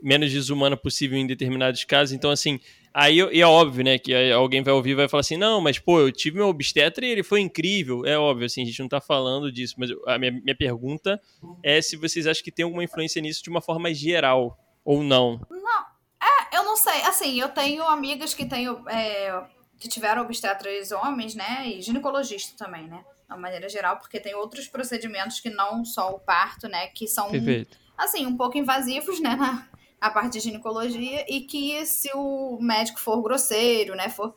menos 0.03 0.33
desumana 0.33 0.77
possível 0.77 1.19
em 1.19 1.27
determinados 1.27 1.85
casos. 1.85 2.13
Então, 2.13 2.31
assim, 2.31 2.61
Aí 2.93 3.19
e 3.19 3.41
é 3.41 3.47
óbvio, 3.47 3.85
né, 3.85 3.99
que 3.99 4.33
alguém 4.33 4.63
vai 4.63 4.73
ouvir 4.73 4.91
e 4.91 4.95
vai 4.95 5.09
falar 5.09 5.21
assim: 5.21 5.37
não, 5.37 5.61
mas 5.61 5.79
pô, 5.79 6.01
eu 6.01 6.11
tive 6.11 6.37
meu 6.37 6.49
obstetra 6.49 7.05
e 7.05 7.11
ele 7.11 7.23
foi 7.23 7.41
incrível. 7.41 8.05
É 8.05 8.19
óbvio, 8.19 8.47
assim, 8.47 8.63
a 8.63 8.67
gente 8.67 8.81
não 8.81 8.89
tá 8.89 9.01
falando 9.01 9.53
disso, 9.53 9.75
mas 9.79 9.91
a 10.07 10.19
minha, 10.19 10.33
minha 10.33 10.57
pergunta 10.57 11.21
é 11.63 11.81
se 11.81 11.97
vocês 11.97 12.27
acham 12.27 12.43
que 12.43 12.51
tem 12.51 12.65
alguma 12.65 12.85
influência 12.85 13.21
nisso 13.21 13.43
de 13.43 13.51
uma 13.51 13.61
forma 13.61 13.93
geral 13.93 14.59
ou 14.85 15.03
não. 15.03 15.41
Não, 15.51 15.85
é, 16.23 16.57
eu 16.57 16.65
não 16.65 16.77
sei. 16.77 17.03
Assim, 17.03 17.39
eu 17.39 17.49
tenho 17.49 17.85
amigas 17.85 18.35
que 18.35 18.47
tenho. 18.47 18.83
É, 18.89 19.43
que 19.79 19.89
tiveram 19.89 20.23
obstetras 20.23 20.91
homens, 20.91 21.35
né, 21.35 21.63
e 21.65 21.81
ginecologista 21.81 22.57
também, 22.57 22.89
né, 22.89 22.99
de 22.99 23.33
uma 23.33 23.39
maneira 23.39 23.69
geral, 23.69 23.99
porque 23.99 24.19
tem 24.19 24.35
outros 24.35 24.67
procedimentos 24.67 25.39
que 25.39 25.51
não 25.51 25.85
só 25.85 26.11
o 26.11 26.19
parto, 26.19 26.69
né, 26.69 26.89
que 26.89 27.07
são. 27.07 27.31
Perfeito. 27.31 27.79
Assim, 27.97 28.27
um 28.27 28.37
pouco 28.37 28.59
invasivos, 28.59 29.21
né, 29.21 29.37
na, 29.37 29.69
a 30.01 30.11
parte 30.11 30.35
de 30.35 30.41
ginecologia 30.41 31.25
e 31.29 31.41
que 31.41 31.85
se 31.85 32.11
o 32.15 32.59
médico 32.61 33.01
for 33.01 33.21
grosseiro, 33.23 33.95
né, 33.95 34.09
for, 34.09 34.35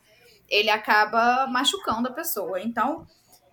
ele 0.48 0.70
acaba 0.70 1.46
machucando 1.46 2.08
a 2.08 2.12
pessoa. 2.12 2.60
Então, 2.60 3.06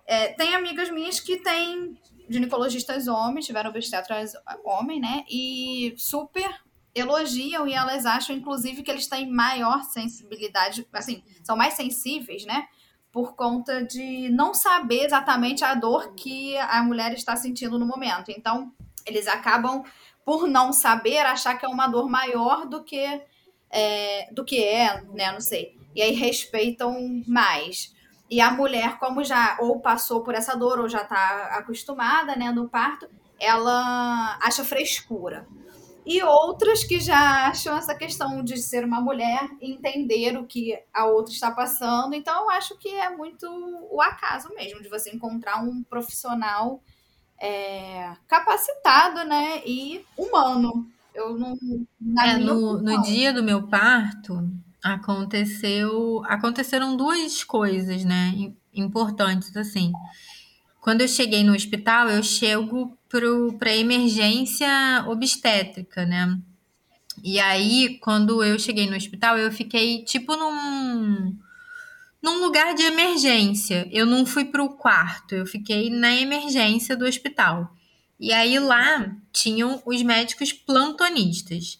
é, 0.06 0.28
tem 0.28 0.54
amigas 0.54 0.90
minhas 0.90 1.20
que 1.20 1.36
têm 1.36 1.96
ginecologistas 2.28 3.08
homens, 3.08 3.46
tiveram 3.46 3.70
obstetras 3.70 4.32
homem, 4.64 5.00
né, 5.00 5.24
e 5.28 5.94
super 5.96 6.60
elogiam 6.94 7.66
e 7.66 7.72
elas 7.72 8.04
acham, 8.04 8.34
inclusive, 8.34 8.82
que 8.82 8.90
eles 8.90 9.06
têm 9.06 9.30
maior 9.30 9.84
sensibilidade, 9.84 10.86
assim, 10.92 11.22
são 11.44 11.56
mais 11.56 11.74
sensíveis, 11.74 12.44
né, 12.44 12.66
por 13.12 13.34
conta 13.34 13.84
de 13.84 14.28
não 14.28 14.54
saber 14.54 15.04
exatamente 15.04 15.64
a 15.64 15.74
dor 15.74 16.14
que 16.14 16.56
a 16.56 16.82
mulher 16.82 17.12
está 17.12 17.34
sentindo 17.36 17.78
no 17.78 17.86
momento. 17.86 18.30
Então, 18.30 18.72
eles 19.04 19.26
acabam 19.26 19.82
por 20.24 20.46
não 20.46 20.72
saber, 20.72 21.18
achar 21.18 21.56
que 21.56 21.66
é 21.66 21.68
uma 21.68 21.88
dor 21.88 22.08
maior 22.08 22.66
do 22.66 22.82
que 22.82 23.22
é, 23.70 24.28
do 24.32 24.44
que 24.44 24.62
é, 24.62 25.02
né? 25.12 25.32
Não 25.32 25.40
sei. 25.40 25.78
E 25.94 26.02
aí 26.02 26.12
respeitam 26.12 27.22
mais. 27.26 27.94
E 28.30 28.40
a 28.40 28.50
mulher, 28.50 28.98
como 28.98 29.24
já 29.24 29.56
ou 29.60 29.80
passou 29.80 30.22
por 30.22 30.34
essa 30.34 30.54
dor 30.54 30.78
ou 30.78 30.88
já 30.88 31.02
está 31.02 31.56
acostumada, 31.58 32.36
né, 32.36 32.52
no 32.52 32.68
parto, 32.68 33.08
ela 33.40 34.38
acha 34.40 34.64
frescura. 34.64 35.48
E 36.06 36.22
outras 36.22 36.84
que 36.84 36.98
já 36.98 37.48
acham 37.48 37.76
essa 37.76 37.94
questão 37.94 38.42
de 38.42 38.56
ser 38.56 38.84
uma 38.84 39.00
mulher 39.00 39.48
entender 39.60 40.36
o 40.36 40.46
que 40.46 40.78
a 40.92 41.06
outra 41.06 41.32
está 41.32 41.50
passando. 41.50 42.14
Então, 42.14 42.44
eu 42.44 42.50
acho 42.50 42.76
que 42.78 42.88
é 42.88 43.10
muito 43.10 43.46
o 43.90 44.00
acaso 44.00 44.48
mesmo 44.54 44.80
de 44.80 44.88
você 44.88 45.10
encontrar 45.10 45.62
um 45.62 45.82
profissional 45.82 46.80
é, 47.40 48.12
capacitado, 48.28 49.24
né? 49.24 49.62
E 49.64 50.04
humano. 50.16 50.86
Eu 51.14 51.36
não. 51.36 51.56
É, 52.24 52.36
no, 52.36 52.80
no 52.80 53.02
dia 53.02 53.32
do 53.32 53.42
meu 53.42 53.66
parto, 53.66 54.48
aconteceu. 54.82 56.22
Aconteceram 56.26 56.96
duas 56.96 57.42
coisas, 57.42 58.04
né? 58.04 58.52
Importantes, 58.72 59.56
assim. 59.56 59.90
Quando 60.80 61.00
eu 61.00 61.08
cheguei 61.08 61.42
no 61.42 61.54
hospital, 61.54 62.08
eu 62.08 62.22
chego 62.22 62.96
para 63.58 63.74
emergência 63.74 65.04
obstétrica, 65.08 66.06
né? 66.06 66.38
E 67.22 67.38
aí, 67.38 67.98
quando 68.00 68.42
eu 68.42 68.58
cheguei 68.58 68.88
no 68.88 68.96
hospital, 68.96 69.36
eu 69.36 69.50
fiquei 69.52 70.04
tipo 70.04 70.36
num 70.36 71.36
num 72.22 72.40
lugar 72.40 72.74
de 72.74 72.82
emergência. 72.82 73.88
Eu 73.90 74.06
não 74.06 74.26
fui 74.26 74.44
para 74.44 74.62
o 74.62 74.70
quarto, 74.70 75.34
eu 75.34 75.46
fiquei 75.46 75.90
na 75.90 76.14
emergência 76.14 76.96
do 76.96 77.06
hospital. 77.06 77.74
E 78.18 78.32
aí 78.32 78.58
lá 78.58 79.16
tinham 79.32 79.82
os 79.86 80.02
médicos 80.02 80.52
plantonistas. 80.52 81.78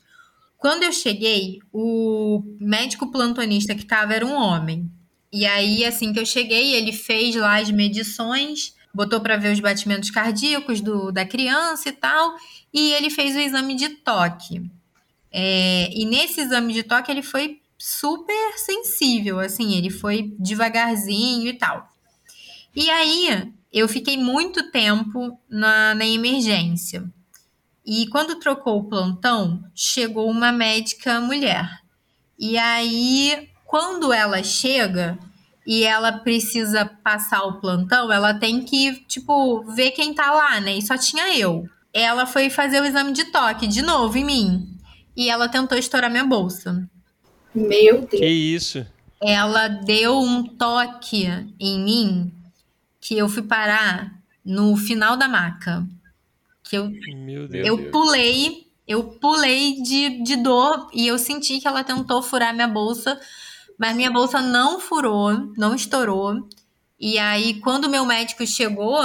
Quando 0.57 0.82
eu 0.82 0.93
cheguei, 0.93 1.59
o 1.72 2.43
médico 2.59 3.11
plantonista 3.11 3.74
que 3.74 3.82
estava 3.82 4.14
era 4.14 4.26
um 4.26 4.34
homem. 4.34 4.91
E 5.32 5.47
aí, 5.47 5.84
assim 5.84 6.12
que 6.12 6.18
eu 6.18 6.26
cheguei, 6.26 6.74
ele 6.74 6.93
fez 6.93 7.34
lá 7.36 7.61
as 7.61 7.70
medições, 7.70 8.74
botou 8.93 9.20
para 9.20 9.36
ver 9.36 9.53
os 9.53 9.61
batimentos 9.61 10.11
cardíacos 10.11 10.80
do, 10.80 11.12
da 11.12 11.24
criança 11.24 11.88
e 11.88 11.93
tal, 11.93 12.34
e 12.72 12.93
ele 12.93 13.11
fez 13.11 13.36
o 13.36 13.38
exame 13.38 13.74
de 13.74 13.91
toque. 13.91 14.62
É, 15.30 15.88
e 15.93 16.05
nesse 16.05 16.41
exame 16.41 16.72
de 16.72 16.82
toque, 16.82 17.11
ele 17.11 17.22
foi 17.22 17.60
super 17.81 18.59
sensível, 18.59 19.41
assim, 19.41 19.74
ele 19.74 19.89
foi 19.89 20.35
devagarzinho 20.39 21.49
e 21.49 21.55
tal. 21.55 21.89
E 22.76 22.91
aí 22.91 23.51
eu 23.72 23.89
fiquei 23.89 24.18
muito 24.18 24.70
tempo 24.70 25.39
na, 25.49 25.95
na 25.95 26.07
emergência. 26.07 27.11
E 27.87 28.07
quando 28.09 28.39
trocou 28.39 28.81
o 28.81 28.85
plantão, 28.85 29.64
chegou 29.74 30.31
uma 30.31 30.53
médica 30.53 31.20
mulher. 31.20 31.81
E 32.39 32.59
aí, 32.59 33.49
quando 33.64 34.12
ela 34.12 34.43
chega 34.43 35.18
e 35.66 35.83
ela 35.83 36.12
precisa 36.12 36.85
passar 36.85 37.43
o 37.45 37.61
plantão, 37.61 38.12
ela 38.12 38.35
tem 38.35 38.62
que, 38.62 38.97
tipo, 39.07 39.64
ver 39.72 39.93
quem 39.93 40.12
tá 40.12 40.31
lá, 40.31 40.61
né? 40.61 40.76
E 40.76 40.83
só 40.83 40.99
tinha 40.99 41.35
eu. 41.37 41.66
Ela 41.93 42.26
foi 42.26 42.51
fazer 42.51 42.81
o 42.81 42.85
exame 42.85 43.12
de 43.12 43.24
toque 43.33 43.66
de 43.66 43.81
novo 43.81 44.18
em 44.18 44.24
mim. 44.24 44.78
E 45.16 45.31
ela 45.31 45.49
tentou 45.49 45.78
estourar 45.78 46.11
minha 46.11 46.24
bolsa. 46.24 46.89
Meu 47.55 48.03
Deus. 48.03 48.20
Que 48.20 48.26
isso? 48.26 48.86
Ela 49.20 49.68
deu 49.68 50.18
um 50.18 50.44
toque 50.44 51.26
em 51.59 51.84
mim 51.84 52.32
que 53.01 53.16
eu 53.16 53.28
fui 53.28 53.42
parar 53.42 54.18
no 54.44 54.76
final 54.76 55.16
da 55.16 55.28
maca. 55.28 55.86
Que 56.62 56.76
eu, 56.76 56.90
Meu 57.14 57.48
Deus. 57.48 57.66
eu 57.66 57.90
pulei 57.90 58.70
eu 58.90 59.05
pulei 59.05 59.80
de, 59.82 60.20
de 60.24 60.34
dor 60.34 60.90
e 60.92 61.07
eu 61.07 61.16
senti 61.16 61.61
que 61.61 61.68
ela 61.68 61.84
tentou 61.84 62.20
furar 62.20 62.53
minha 62.53 62.66
bolsa, 62.66 63.20
mas 63.78 63.94
minha 63.94 64.11
bolsa 64.11 64.40
não 64.40 64.80
furou, 64.80 65.53
não 65.57 65.76
estourou. 65.76 66.48
E 66.98 67.16
aí, 67.16 67.61
quando 67.61 67.84
o 67.84 67.88
meu 67.88 68.05
médico 68.05 68.44
chegou, 68.44 69.01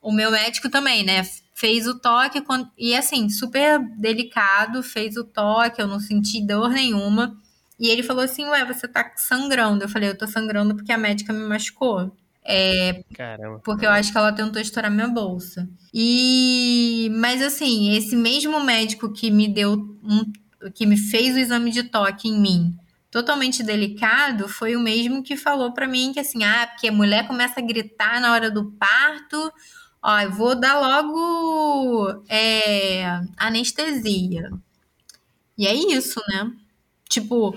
o 0.00 0.12
meu 0.12 0.30
médico 0.30 0.70
também, 0.70 1.02
né? 1.04 1.28
Fez 1.52 1.88
o 1.88 1.98
toque 1.98 2.40
e 2.78 2.94
assim, 2.94 3.28
super 3.28 3.80
delicado, 3.98 4.84
fez 4.84 5.16
o 5.16 5.24
toque, 5.24 5.82
eu 5.82 5.88
não 5.88 5.98
senti 5.98 6.40
dor 6.40 6.68
nenhuma. 6.68 7.36
E 7.78 7.88
ele 7.88 8.02
falou 8.02 8.22
assim: 8.22 8.46
Ué, 8.46 8.64
você 8.64 8.88
tá 8.88 9.12
sangrando. 9.16 9.84
Eu 9.84 9.88
falei: 9.88 10.08
Eu 10.08 10.18
tô 10.18 10.26
sangrando 10.26 10.74
porque 10.74 10.92
a 10.92 10.98
médica 10.98 11.32
me 11.32 11.46
machucou. 11.46 12.12
É, 12.44 13.04
Caramba. 13.14 13.60
Porque 13.64 13.84
eu 13.84 13.90
acho 13.90 14.10
que 14.10 14.18
ela 14.18 14.32
tentou 14.32 14.60
estourar 14.60 14.90
minha 14.90 15.08
bolsa. 15.08 15.68
E. 15.92 17.10
Mas 17.14 17.42
assim, 17.42 17.94
esse 17.94 18.16
mesmo 18.16 18.60
médico 18.64 19.12
que 19.12 19.30
me 19.30 19.48
deu. 19.48 19.72
Um, 20.02 20.32
que 20.74 20.84
me 20.84 20.96
fez 20.96 21.36
o 21.36 21.38
exame 21.38 21.70
de 21.70 21.84
toque 21.84 22.28
em 22.28 22.40
mim 22.40 22.76
totalmente 23.10 23.62
delicado 23.62 24.48
foi 24.48 24.76
o 24.76 24.80
mesmo 24.80 25.22
que 25.22 25.36
falou 25.36 25.72
para 25.72 25.88
mim 25.88 26.12
que 26.12 26.20
assim, 26.20 26.44
ah, 26.44 26.66
porque 26.66 26.88
a 26.88 26.92
mulher 26.92 27.26
começa 27.26 27.60
a 27.60 27.62
gritar 27.62 28.20
na 28.20 28.32
hora 28.32 28.50
do 28.50 28.70
parto, 28.72 29.52
ó, 30.02 30.20
eu 30.20 30.30
vou 30.30 30.54
dar 30.54 30.78
logo 30.78 32.22
é, 32.28 33.20
anestesia. 33.36 34.50
E 35.56 35.66
é 35.66 35.74
isso, 35.74 36.20
né? 36.28 36.52
Tipo, 37.08 37.56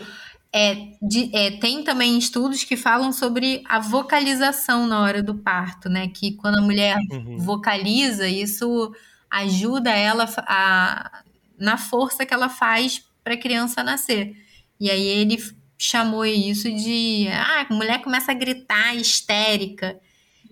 é, 0.53 0.75
de, 1.01 1.29
é, 1.33 1.51
tem 1.51 1.83
também 1.83 2.17
estudos 2.17 2.63
que 2.63 2.75
falam 2.75 3.11
sobre 3.11 3.63
a 3.65 3.79
vocalização 3.79 4.85
na 4.85 5.01
hora 5.01 5.23
do 5.23 5.35
parto, 5.35 5.89
né? 5.89 6.07
Que 6.09 6.33
quando 6.33 6.57
a 6.57 6.61
mulher 6.61 6.97
uhum. 7.09 7.37
vocaliza, 7.37 8.27
isso 8.27 8.93
ajuda 9.29 9.91
ela 9.91 10.25
a, 10.39 11.23
na 11.57 11.77
força 11.77 12.25
que 12.25 12.33
ela 12.33 12.49
faz 12.49 13.03
para 13.23 13.35
a 13.35 13.37
criança 13.37 13.83
nascer. 13.83 14.35
E 14.79 14.89
aí 14.89 15.07
ele 15.07 15.37
chamou 15.77 16.25
isso 16.25 16.69
de 16.71 17.27
ah, 17.29 17.65
a 17.69 17.73
mulher 17.73 18.01
começa 18.01 18.31
a 18.31 18.35
gritar 18.35 18.95
histérica. 18.95 19.99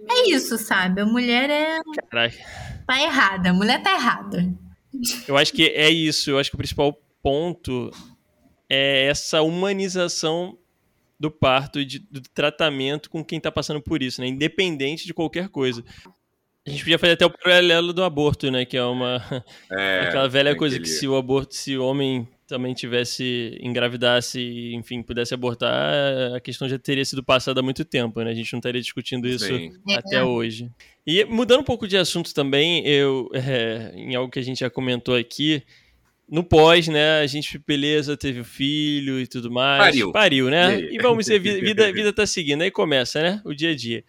É 0.10 0.30
isso, 0.30 0.58
sabe? 0.58 1.02
A 1.02 1.06
mulher 1.06 1.50
é. 1.50 1.80
Caraca. 2.10 2.38
Tá 2.88 3.02
errada, 3.02 3.50
a 3.50 3.54
mulher 3.54 3.84
tá 3.84 3.93
errada. 3.93 4.52
Eu 5.28 5.38
acho 5.38 5.54
que 5.54 5.68
é 5.68 5.89
isso. 5.89 6.32
Eu 6.32 6.39
acho 6.39 6.50
que 6.50 6.56
o 6.56 6.58
principal 6.58 6.97
ponto 7.22 7.91
é 8.70 9.05
essa 9.05 9.41
humanização 9.41 10.57
do 11.20 11.30
parto 11.30 11.80
e 11.80 11.86
de, 11.86 11.99
do 11.99 12.22
tratamento 12.22 13.09
com 13.09 13.24
quem 13.24 13.38
está 13.38 13.51
passando 13.51 13.82
por 13.82 14.01
isso, 14.01 14.22
né? 14.22 14.28
Independente 14.28 15.05
de 15.05 15.13
qualquer 15.13 15.49
coisa. 15.49 15.84
A 16.65 16.70
gente 16.70 16.84
podia 16.84 16.99
fazer 16.99 17.13
até 17.13 17.26
o 17.26 17.30
paralelo 17.30 17.91
do 17.91 18.03
aborto, 18.03 18.49
né? 18.51 18.63
Que 18.63 18.78
é 18.78 18.84
uma 18.84 19.22
é, 19.72 20.01
aquela 20.07 20.30
velha 20.30 20.55
coisa 20.55 20.80
que 20.80 20.88
se 20.88 21.07
o 21.07 21.17
aborto, 21.17 21.55
se 21.55 21.76
o 21.76 21.84
homem 21.84 22.28
também 22.47 22.74
tivesse 22.74 23.57
engravidasse, 23.61 24.72
enfim, 24.74 25.03
pudesse 25.03 25.34
abortar, 25.34 26.34
a 26.36 26.39
questão 26.39 26.67
já 26.67 26.80
teria 26.80 27.05
sido 27.05 27.24
passada 27.24 27.59
há 27.59 27.63
muito 27.63 27.86
tempo, 27.86 28.22
né? 28.22 28.32
A 28.32 28.34
gente 28.34 28.51
não 28.53 28.59
estaria 28.59 28.82
discutindo 28.82 29.28
isso 29.28 29.45
Sim. 29.45 29.72
até 29.95 30.17
é. 30.17 30.24
hoje. 30.24 30.72
E 31.05 31.24
mudando 31.26 31.61
um 31.61 31.65
pouco 31.65 31.88
de 31.88 31.97
assunto 31.97 32.34
também, 32.34 32.86
eu 32.88 33.30
é, 33.34 33.91
em 33.95 34.15
algo 34.15 34.32
que 34.32 34.39
a 34.39 34.43
gente 34.43 34.59
já 34.59 34.70
comentou 34.70 35.15
aqui, 35.15 35.63
no 36.30 36.44
pós, 36.44 36.88
né? 36.88 37.20
A 37.20 37.28
gente, 37.28 37.58
beleza, 37.58 38.16
teve 38.16 38.42
o 38.42 38.46
filho 38.46 39.20
e 39.20 39.28
tudo 39.28 39.52
mais. 39.52 39.84
Pariu. 39.84 40.12
Pariu, 40.12 40.50
né? 40.50 40.80
E 40.80 40.98
vamos 41.00 41.28
ver, 41.28 41.40
vida, 41.40 41.90
vida 41.94 42.14
tá 42.14 42.26
seguindo. 42.26 42.62
Aí 42.62 42.72
começa, 42.72 43.22
né? 43.22 43.42
O 43.44 43.54
dia 43.54 43.72
a 43.72 43.76
dia. 43.76 44.04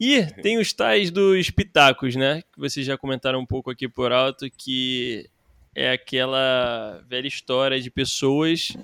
E 0.00 0.24
tem 0.42 0.58
os 0.58 0.72
tais 0.72 1.10
dos 1.10 1.50
pitacos, 1.50 2.16
né? 2.16 2.42
Que 2.52 2.58
vocês 2.58 2.84
já 2.84 2.96
comentaram 2.96 3.38
um 3.38 3.46
pouco 3.46 3.70
aqui 3.70 3.88
por 3.88 4.10
alto, 4.10 4.50
que 4.50 5.28
é 5.74 5.92
aquela 5.92 7.04
velha 7.08 7.28
história 7.28 7.80
de 7.80 7.90
pessoas 7.90 8.76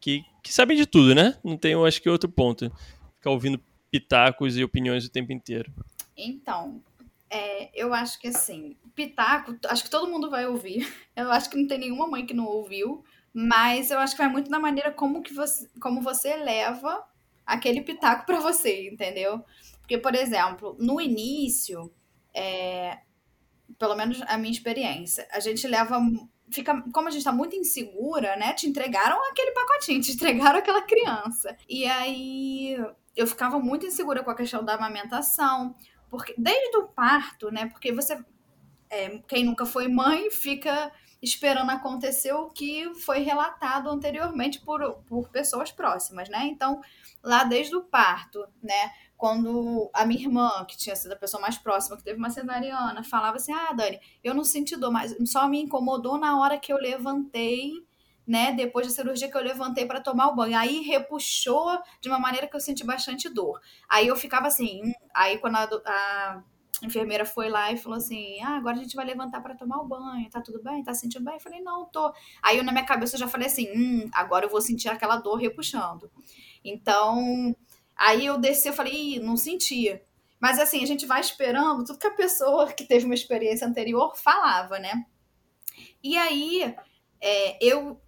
que, 0.00 0.22
que 0.42 0.52
sabem 0.52 0.76
de 0.76 0.86
tudo, 0.86 1.14
né? 1.14 1.36
Não 1.42 1.56
tem, 1.56 1.72
eu 1.72 1.84
acho 1.84 2.00
que, 2.00 2.08
outro 2.08 2.30
ponto. 2.30 2.70
Ficar 3.16 3.30
ouvindo 3.30 3.60
pitacos 3.90 4.56
e 4.56 4.62
opiniões 4.62 5.04
o 5.04 5.10
tempo 5.10 5.32
inteiro. 5.32 5.72
Então, 6.16 6.80
é, 7.30 7.70
eu 7.74 7.92
acho 7.92 8.20
que 8.20 8.28
assim, 8.28 8.76
pitaco, 8.94 9.56
acho 9.66 9.84
que 9.84 9.90
todo 9.90 10.10
mundo 10.10 10.30
vai 10.30 10.46
ouvir. 10.46 10.86
Eu 11.16 11.30
acho 11.32 11.48
que 11.48 11.56
não 11.56 11.66
tem 11.66 11.78
nenhuma 11.78 12.06
mãe 12.06 12.26
que 12.26 12.34
não 12.34 12.44
ouviu, 12.44 13.02
mas 13.32 13.90
eu 13.90 13.98
acho 13.98 14.14
que 14.14 14.22
vai 14.22 14.30
muito 14.30 14.50
na 14.50 14.58
maneira 14.58 14.92
como 14.92 15.22
que 15.22 15.32
você, 15.32 15.66
como 15.80 16.02
você 16.02 16.36
leva 16.36 17.02
aquele 17.46 17.80
pitaco 17.80 18.26
para 18.26 18.38
você, 18.38 18.90
entendeu? 18.90 19.42
Porque, 19.80 19.96
por 19.96 20.14
exemplo, 20.14 20.76
no 20.78 21.00
início, 21.00 21.90
é, 22.34 22.98
pelo 23.78 23.94
menos 23.94 24.20
a 24.26 24.36
minha 24.36 24.52
experiência, 24.52 25.26
a 25.32 25.40
gente 25.40 25.66
leva 25.66 25.98
fica, 26.50 26.82
como 26.92 27.08
a 27.08 27.10
gente 27.10 27.24
tá 27.24 27.32
muito 27.32 27.56
insegura, 27.56 28.36
né? 28.36 28.52
Te 28.52 28.66
entregaram 28.66 29.18
aquele 29.30 29.52
pacotinho, 29.52 30.00
te 30.02 30.12
entregaram 30.12 30.58
aquela 30.58 30.82
criança. 30.82 31.56
E 31.68 31.86
aí 31.86 32.76
eu 33.14 33.26
ficava 33.26 33.58
muito 33.58 33.86
insegura 33.86 34.22
com 34.22 34.30
a 34.30 34.36
questão 34.36 34.64
da 34.64 34.74
amamentação, 34.74 35.74
porque 36.08 36.34
desde 36.36 36.76
o 36.78 36.88
parto, 36.88 37.50
né? 37.50 37.66
Porque 37.66 37.92
você, 37.92 38.22
é, 38.90 39.18
quem 39.28 39.44
nunca 39.44 39.66
foi 39.66 39.88
mãe, 39.88 40.30
fica 40.30 40.92
esperando 41.22 41.70
acontecer 41.70 42.32
o 42.32 42.50
que 42.50 42.94
foi 42.94 43.20
relatado 43.20 43.88
anteriormente 43.88 44.60
por, 44.60 45.02
por 45.06 45.28
pessoas 45.30 45.72
próximas, 45.72 46.28
né? 46.28 46.46
Então, 46.46 46.80
lá 47.22 47.44
desde 47.44 47.74
o 47.74 47.82
parto, 47.82 48.46
né? 48.62 48.92
Quando 49.16 49.90
a 49.94 50.04
minha 50.04 50.20
irmã, 50.20 50.64
que 50.66 50.76
tinha 50.76 50.94
sido 50.94 51.12
a 51.12 51.16
pessoa 51.16 51.40
mais 51.40 51.56
próxima, 51.56 51.96
que 51.96 52.04
teve 52.04 52.18
uma 52.18 52.30
cesariana, 52.30 53.02
falava 53.02 53.36
assim: 53.36 53.52
Ah, 53.52 53.72
Dani, 53.72 53.98
eu 54.22 54.34
não 54.34 54.44
senti 54.44 54.76
dor, 54.76 54.92
mas 54.92 55.16
só 55.26 55.48
me 55.48 55.62
incomodou 55.62 56.18
na 56.18 56.38
hora 56.38 56.58
que 56.58 56.72
eu 56.72 56.76
levantei 56.76 57.72
né? 58.26 58.52
Depois 58.52 58.86
da 58.86 58.92
cirurgia 58.92 59.30
que 59.30 59.36
eu 59.36 59.42
levantei 59.42 59.86
para 59.86 60.00
tomar 60.00 60.28
o 60.28 60.34
banho. 60.34 60.58
Aí 60.58 60.80
repuxou 60.80 61.78
de 62.00 62.08
uma 62.08 62.18
maneira 62.18 62.46
que 62.46 62.56
eu 62.56 62.60
senti 62.60 62.84
bastante 62.84 63.28
dor. 63.28 63.60
Aí 63.88 64.06
eu 64.08 64.16
ficava 64.16 64.48
assim, 64.48 64.82
hum, 64.84 64.92
aí 65.14 65.38
quando 65.38 65.56
a, 65.56 65.62
a 65.86 66.42
enfermeira 66.82 67.24
foi 67.24 67.48
lá 67.48 67.70
e 67.72 67.76
falou 67.76 67.98
assim: 67.98 68.40
"Ah, 68.42 68.56
agora 68.56 68.76
a 68.76 68.80
gente 68.82 68.96
vai 68.96 69.04
levantar 69.06 69.40
para 69.40 69.54
tomar 69.54 69.78
o 69.80 69.86
banho. 69.86 70.28
Tá 70.30 70.40
tudo 70.40 70.62
bem? 70.62 70.82
Tá 70.82 70.92
sentindo 70.92 71.24
bem?" 71.24 71.34
Eu 71.34 71.40
falei: 71.40 71.60
"Não, 71.62 71.86
tô". 71.86 72.12
Aí 72.42 72.58
eu 72.58 72.64
na 72.64 72.72
minha 72.72 72.84
cabeça 72.84 73.16
eu 73.16 73.20
já 73.20 73.28
falei 73.28 73.46
assim: 73.46 73.68
"Hum, 73.76 74.08
agora 74.12 74.46
eu 74.46 74.50
vou 74.50 74.60
sentir 74.60 74.88
aquela 74.88 75.16
dor 75.16 75.36
repuxando". 75.36 76.10
Então, 76.64 77.54
aí 77.96 78.26
eu 78.26 78.38
desci, 78.38 78.68
eu 78.68 78.72
falei: 78.74 79.20
"Não 79.20 79.36
sentia". 79.36 80.02
Mas 80.40 80.58
assim, 80.58 80.82
a 80.82 80.86
gente 80.86 81.06
vai 81.06 81.20
esperando 81.20 81.84
tudo 81.84 81.98
que 81.98 82.06
a 82.06 82.10
pessoa 82.14 82.70
que 82.72 82.84
teve 82.84 83.06
uma 83.06 83.14
experiência 83.14 83.66
anterior 83.66 84.16
falava, 84.16 84.78
né? 84.78 85.04
E 86.02 86.16
aí, 86.16 86.74
é, 87.20 87.58
eu 87.64 88.00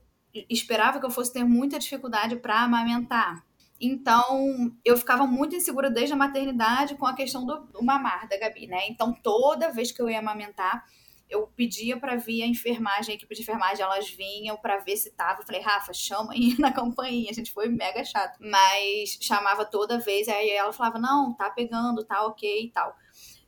esperava 0.49 1.01
que 1.01 1.07
eu 1.07 1.11
fosse 1.11 1.33
ter 1.33 1.45
muita 1.45 1.79
dificuldade 1.79 2.37
para 2.37 2.63
amamentar. 2.63 3.45
Então, 3.81 4.73
eu 4.85 4.97
ficava 4.97 5.27
muito 5.27 5.55
insegura 5.55 5.89
desde 5.89 6.13
a 6.13 6.17
maternidade 6.17 6.97
com 6.97 7.07
a 7.07 7.15
questão 7.15 7.47
do, 7.47 7.61
do 7.67 7.83
mamar 7.83 8.29
da 8.29 8.37
Gabi, 8.37 8.67
né? 8.67 8.89
Então, 8.89 9.13
toda 9.13 9.71
vez 9.71 9.93
que 9.93 10.03
eu 10.03 10.11
ia 10.11 10.19
amamentar, 10.19 10.85
eu 11.31 11.47
pedia 11.47 11.97
para 11.97 12.17
vir 12.17 12.43
a 12.43 12.47
enfermagem, 12.47 13.13
a 13.13 13.15
equipe 13.15 13.35
de 13.35 13.43
enfermagem, 13.43 13.85
elas 13.85 14.11
vinham 14.11 14.57
para 14.57 14.79
ver 14.79 14.97
se 14.97 15.11
tava. 15.11 15.43
Eu 15.43 15.47
falei, 15.47 15.61
Rafa, 15.61 15.93
chama 15.93 16.33
aí 16.33 16.57
na 16.59 16.73
campainha. 16.73 17.31
A 17.31 17.35
gente 17.35 17.53
foi 17.53 17.69
mega 17.69 18.05
chato. 18.05 18.39
Mas 18.41 19.19
chamava 19.21 19.65
toda 19.65 19.99
vez, 19.99 20.27
aí 20.29 20.51
ela 20.51 20.73
falava, 20.73 20.99
não, 20.99 21.35
tá 21.35 21.51
pegando, 21.51 22.05
tá 22.05 22.25
ok 22.27 22.65
e 22.65 22.71
tal. 22.71 22.97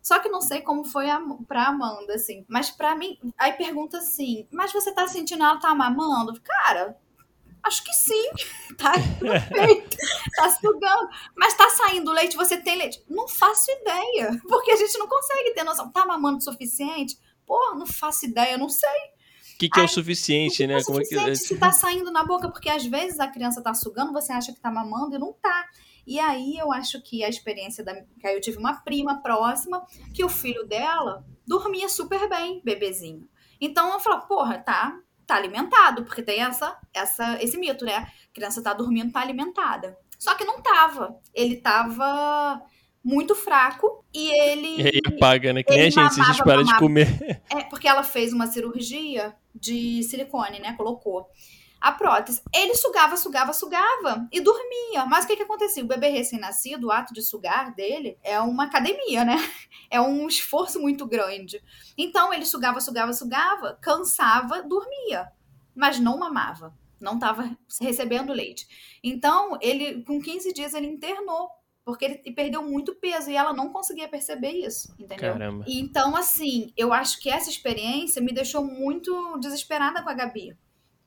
Só 0.02 0.18
que 0.18 0.28
não 0.28 0.40
sei 0.40 0.62
como 0.62 0.84
foi 0.84 1.10
a, 1.10 1.20
pra 1.46 1.66
Amanda, 1.66 2.14
assim. 2.14 2.44
Mas 2.48 2.70
pra 2.70 2.94
mim, 2.94 3.18
aí 3.38 3.52
pergunta 3.52 3.98
assim: 3.98 4.46
mas 4.50 4.72
você 4.72 4.92
tá 4.92 5.06
sentindo 5.06 5.42
ela 5.42 5.58
tá 5.58 5.74
mamando? 5.74 6.40
Cara, 6.40 6.96
acho 7.62 7.84
que 7.84 7.92
sim. 7.92 8.30
Tá 8.80 8.92
perfeito. 9.20 9.96
tá 10.36 10.50
sugando. 10.52 11.10
Mas 11.36 11.54
tá 11.54 11.68
saindo 11.68 12.10
leite, 12.12 12.34
você 12.34 12.56
tem 12.56 12.78
leite? 12.78 13.04
Não 13.06 13.28
faço 13.28 13.70
ideia. 13.70 14.40
Porque 14.48 14.70
a 14.70 14.76
gente 14.76 14.96
não 14.98 15.06
consegue 15.06 15.52
ter 15.52 15.64
noção. 15.64 15.90
Tá 15.90 16.06
mamando 16.06 16.38
o 16.38 16.40
suficiente? 16.40 17.18
Pô, 17.44 17.74
não 17.74 17.86
faço 17.86 18.24
ideia, 18.24 18.56
não 18.56 18.70
sei. 18.70 18.88
O 19.54 19.58
que, 19.58 19.68
que 19.68 19.78
é 19.78 19.82
o 19.82 19.88
suficiente, 19.88 20.66
né? 20.66 20.74
É 20.74 20.76
o 20.78 20.80
suficiente 20.80 21.14
Como 21.14 21.28
é 21.28 21.32
que... 21.32 21.36
se 21.36 21.58
tá 21.58 21.70
saindo 21.70 22.10
na 22.10 22.24
boca, 22.24 22.48
porque 22.48 22.70
às 22.70 22.86
vezes 22.86 23.20
a 23.20 23.28
criança 23.28 23.60
tá 23.60 23.74
sugando, 23.74 24.14
você 24.14 24.32
acha 24.32 24.50
que 24.54 24.60
tá 24.60 24.70
mamando 24.70 25.16
e 25.16 25.18
não 25.18 25.34
tá. 25.34 25.66
E 26.06 26.18
aí 26.18 26.56
eu 26.56 26.72
acho 26.72 27.02
que 27.02 27.24
a 27.24 27.28
experiência 27.28 27.84
da. 27.84 27.94
Que 27.94 28.26
aí 28.26 28.34
eu 28.34 28.40
tive 28.40 28.58
uma 28.58 28.74
prima 28.82 29.22
próxima 29.22 29.84
que 30.14 30.24
o 30.24 30.28
filho 30.28 30.66
dela 30.66 31.24
dormia 31.46 31.88
super 31.88 32.28
bem, 32.28 32.60
bebezinho. 32.64 33.28
Então 33.60 33.92
eu 33.92 34.00
falo, 34.00 34.22
porra, 34.22 34.58
tá, 34.58 34.98
tá 35.26 35.36
alimentado, 35.36 36.04
porque 36.04 36.22
tem 36.22 36.40
essa, 36.40 36.78
essa, 36.94 37.42
esse 37.42 37.58
mito, 37.58 37.84
né? 37.84 37.96
A 37.96 38.08
criança 38.32 38.62
tá 38.62 38.72
dormindo, 38.72 39.12
tá 39.12 39.20
alimentada. 39.20 39.96
Só 40.18 40.34
que 40.34 40.44
não 40.44 40.60
tava. 40.60 41.18
Ele 41.34 41.56
tava 41.56 42.62
muito 43.02 43.34
fraco 43.34 44.04
e 44.14 44.28
ele. 44.28 44.82
E 44.82 44.86
aí 44.86 45.00
apaga, 45.06 45.52
né? 45.52 45.62
Que 45.62 45.70
nem 45.70 45.86
a 45.86 45.90
gente, 45.90 46.14
se 46.14 46.20
a 46.20 46.24
gente 46.24 46.42
para 46.42 46.62
de 46.62 46.76
comer. 46.78 47.42
É, 47.50 47.64
porque 47.64 47.88
ela 47.88 48.02
fez 48.02 48.32
uma 48.32 48.46
cirurgia 48.46 49.34
de 49.54 50.02
silicone, 50.02 50.60
né? 50.60 50.74
Colocou. 50.76 51.26
A 51.80 51.92
prótese. 51.92 52.42
Ele 52.54 52.74
sugava, 52.74 53.16
sugava, 53.16 53.52
sugava 53.52 54.28
e 54.30 54.40
dormia. 54.40 55.06
Mas 55.06 55.24
o 55.24 55.28
que 55.28 55.36
que 55.36 55.42
acontecia? 55.42 55.82
O 55.82 55.88
bebê 55.88 56.08
recém-nascido, 56.08 56.88
o 56.88 56.92
ato 56.92 57.14
de 57.14 57.22
sugar 57.22 57.74
dele 57.74 58.18
é 58.22 58.38
uma 58.40 58.64
academia, 58.64 59.24
né? 59.24 59.36
É 59.92 60.00
um 60.00 60.28
esforço 60.28 60.80
muito 60.80 61.04
grande. 61.04 61.60
Então 61.98 62.32
ele 62.32 62.46
sugava, 62.46 62.80
sugava, 62.80 63.12
sugava, 63.12 63.76
cansava, 63.82 64.62
dormia, 64.62 65.32
mas 65.74 65.98
não 65.98 66.16
mamava. 66.16 66.72
Não 67.00 67.14
estava 67.14 67.50
recebendo 67.80 68.32
leite. 68.32 68.68
Então, 69.02 69.58
ele 69.60 70.04
com 70.04 70.20
15 70.20 70.52
dias 70.52 70.74
ele 70.74 70.86
internou 70.86 71.50
porque 71.84 72.04
ele 72.04 72.34
perdeu 72.34 72.62
muito 72.62 72.94
peso 72.94 73.30
e 73.30 73.36
ela 73.36 73.52
não 73.52 73.72
conseguia 73.72 74.06
perceber 74.06 74.52
isso, 74.52 74.94
entendeu? 74.98 75.32
Caramba. 75.32 75.64
Então, 75.66 76.14
assim, 76.14 76.72
eu 76.76 76.92
acho 76.92 77.18
que 77.18 77.30
essa 77.30 77.50
experiência 77.50 78.22
me 78.22 78.32
deixou 78.32 78.64
muito 78.64 79.38
desesperada 79.38 80.02
com 80.02 80.08
a 80.08 80.14
Gabi, 80.14 80.56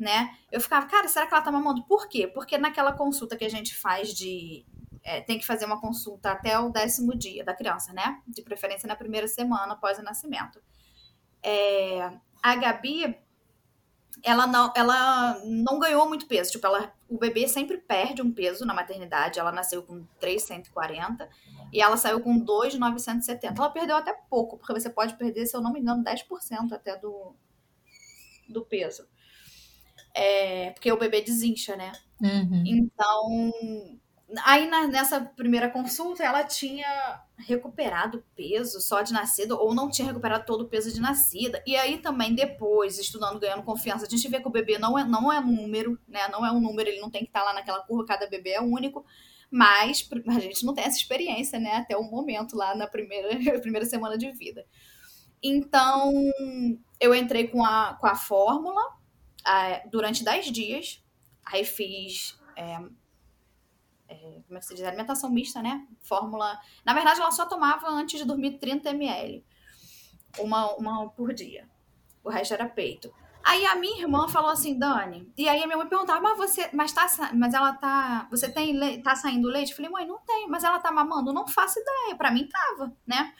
né? 0.03 0.37
Eu 0.51 0.61
ficava, 0.61 0.85
cara, 0.85 1.07
será 1.07 1.25
que 1.25 1.33
ela 1.33 1.41
tá 1.41 1.51
mamando? 1.51 1.83
Por 1.85 2.07
quê? 2.07 2.27
Porque 2.27 2.57
naquela 2.57 2.91
consulta 2.91 3.35
que 3.35 3.45
a 3.45 3.49
gente 3.49 3.75
faz 3.75 4.13
de. 4.13 4.65
É, 5.01 5.19
tem 5.21 5.37
que 5.37 5.45
fazer 5.45 5.65
uma 5.65 5.81
consulta 5.81 6.31
até 6.31 6.57
o 6.59 6.69
décimo 6.69 7.17
dia 7.17 7.43
da 7.43 7.53
criança, 7.53 7.91
né? 7.91 8.21
De 8.27 8.41
preferência 8.41 8.87
na 8.87 8.95
primeira 8.95 9.27
semana 9.27 9.73
após 9.73 9.97
o 9.97 10.03
nascimento. 10.03 10.61
É, 11.41 12.11
a 12.41 12.55
Gabi, 12.55 13.17
ela 14.21 14.47
não, 14.47 14.71
ela 14.75 15.41
não 15.45 15.79
ganhou 15.79 16.07
muito 16.07 16.25
peso. 16.25 16.51
Tipo, 16.51 16.67
ela, 16.67 16.93
o 17.09 17.17
bebê 17.17 17.47
sempre 17.47 17.77
perde 17.77 18.21
um 18.21 18.31
peso 18.31 18.65
na 18.65 18.73
maternidade. 18.73 19.39
Ela 19.39 19.51
nasceu 19.51 19.83
com 19.83 20.05
340 20.19 21.29
e 21.71 21.81
ela 21.81 21.97
saiu 21.97 22.21
com 22.21 22.37
2,970. 22.37 23.59
Ela 23.59 23.69
perdeu 23.69 23.97
até 23.97 24.13
pouco, 24.29 24.57
porque 24.57 24.73
você 24.73 24.89
pode 24.89 25.15
perder, 25.15 25.45
se 25.45 25.55
eu 25.57 25.61
não 25.61 25.73
me 25.73 25.81
engano, 25.81 26.03
10% 26.03 26.71
até 26.71 26.97
do, 26.97 27.35
do 28.47 28.65
peso. 28.65 29.05
É, 30.15 30.71
porque 30.71 30.91
o 30.91 30.97
bebê 30.97 31.21
desincha, 31.21 31.75
né? 31.75 31.91
Uhum. 32.21 32.63
Então, 32.65 33.51
aí 34.43 34.67
na- 34.67 34.87
nessa 34.87 35.19
primeira 35.21 35.69
consulta, 35.69 36.23
ela 36.23 36.43
tinha 36.43 37.21
recuperado 37.37 38.23
peso 38.35 38.79
só 38.79 39.01
de 39.01 39.11
nascida, 39.13 39.55
ou 39.55 39.73
não 39.73 39.89
tinha 39.89 40.07
recuperado 40.07 40.45
todo 40.45 40.61
o 40.61 40.69
peso 40.69 40.91
de 40.93 40.99
nascida. 41.01 41.61
E 41.65 41.75
aí 41.75 41.97
também, 41.97 42.33
depois, 42.33 42.97
estudando, 42.99 43.39
ganhando 43.39 43.63
confiança, 43.63 44.05
a 44.05 44.09
gente 44.09 44.27
vê 44.29 44.39
que 44.39 44.47
o 44.47 44.51
bebê 44.51 44.77
não 44.77 44.97
é, 44.97 45.03
não 45.03 45.31
é 45.31 45.39
número, 45.41 45.99
né? 46.07 46.27
Não 46.31 46.45
é 46.45 46.51
um 46.51 46.59
número, 46.61 46.89
ele 46.89 47.01
não 47.01 47.09
tem 47.09 47.21
que 47.21 47.27
estar 47.29 47.43
lá 47.43 47.53
naquela 47.53 47.81
curva, 47.81 48.05
cada 48.05 48.27
bebê 48.27 48.51
é 48.51 48.61
único. 48.61 49.05
Mas 49.51 50.07
a 50.27 50.39
gente 50.39 50.65
não 50.65 50.73
tem 50.73 50.83
essa 50.85 50.97
experiência, 50.97 51.59
né? 51.59 51.75
Até 51.77 51.95
o 51.95 52.03
momento 52.03 52.55
lá 52.55 52.75
na 52.75 52.87
primeira, 52.87 53.29
primeira 53.61 53.85
semana 53.85 54.17
de 54.17 54.31
vida. 54.31 54.65
Então, 55.43 56.11
eu 56.99 57.13
entrei 57.13 57.47
com 57.47 57.63
a, 57.63 57.95
com 57.99 58.07
a 58.07 58.15
fórmula 58.15 58.81
ah, 59.45 59.81
durante 59.89 60.23
10 60.23 60.51
dias. 60.51 61.03
Aí 61.45 61.65
fiz 61.65 62.39
é, 62.55 64.41
como 64.47 64.57
é 64.57 64.59
que 64.59 64.65
se 64.65 64.75
diz? 64.75 64.83
Alimentação 64.83 65.29
mista, 65.29 65.61
né? 65.61 65.87
Fórmula. 66.01 66.59
Na 66.85 66.93
verdade, 66.93 67.19
ela 67.19 67.31
só 67.31 67.45
tomava 67.45 67.89
antes 67.89 68.19
de 68.19 68.25
dormir 68.25 68.59
30 68.59 68.89
ml. 68.91 69.45
Uma, 70.39 70.71
uma 70.75 71.09
por 71.09 71.33
dia. 71.33 71.69
O 72.23 72.29
resto 72.29 72.53
era 72.53 72.67
peito. 72.67 73.13
Aí 73.43 73.65
a 73.65 73.75
minha 73.75 74.01
irmã 74.01 74.27
falou 74.27 74.51
assim, 74.51 74.77
Dani. 74.77 75.31
E 75.37 75.49
aí 75.49 75.61
a 75.61 75.65
minha 75.65 75.77
mãe 75.77 75.87
perguntava, 75.87 76.21
mas 76.21 76.37
você. 76.37 76.69
Mas, 76.73 76.93
tá, 76.93 77.07
mas 77.33 77.53
ela 77.53 77.73
tá. 77.73 78.27
Você 78.31 78.49
tem 78.49 79.01
tá 79.01 79.15
saindo 79.15 79.49
leite? 79.49 79.71
Eu 79.71 79.75
falei, 79.75 79.91
mãe, 79.91 80.07
não 80.07 80.19
tem. 80.19 80.47
Mas 80.47 80.63
ela 80.63 80.79
tá 80.79 80.91
mamando? 80.91 81.33
Não 81.33 81.47
faço 81.47 81.79
ideia. 81.79 82.15
Pra 82.15 82.31
mim 82.31 82.47
tava, 82.47 82.95
né? 83.05 83.33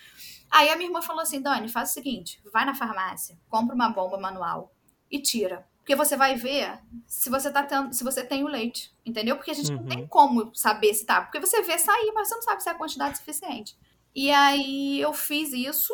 Aí 0.52 0.70
a 0.70 0.76
minha 0.76 0.90
irmã 0.90 1.02
falou 1.02 1.22
assim, 1.22 1.42
Dani, 1.42 1.70
faz 1.70 1.92
o 1.92 1.94
seguinte: 1.94 2.42
vai 2.52 2.66
na 2.66 2.76
farmácia, 2.76 3.40
compra 3.50 3.74
uma 3.74 3.90
bomba 3.90 4.18
manual 4.18 4.76
e 5.10 5.22
tira. 5.22 5.68
Porque 5.84 5.98
você 5.98 6.16
vai 6.16 6.34
ver 6.36 6.80
se 7.06 7.30
você 7.30 7.52
tá 7.52 7.62
tendo, 7.62 7.92
se 7.94 8.06
você 8.06 8.24
tem 8.24 8.42
o 8.42 8.48
leite, 8.48 8.90
entendeu? 9.06 9.36
Porque 9.36 9.52
a 9.52 9.54
gente 9.54 9.70
não 9.70 9.80
Uhum. 9.80 9.86
tem 9.90 10.08
como 10.08 10.50
saber 10.56 10.94
se 10.94 11.06
tá, 11.06 11.20
porque 11.22 11.42
você 11.42 11.62
vê 11.62 11.78
sair, 11.78 12.10
mas 12.16 12.30
você 12.30 12.36
não 12.36 12.42
sabe 12.42 12.64
se 12.64 12.70
é 12.70 12.72
a 12.72 12.76
quantidade 12.76 13.18
suficiente. 13.18 13.76
E 14.16 14.32
aí 14.32 15.02
eu 15.02 15.12
fiz 15.12 15.52
isso. 15.52 15.94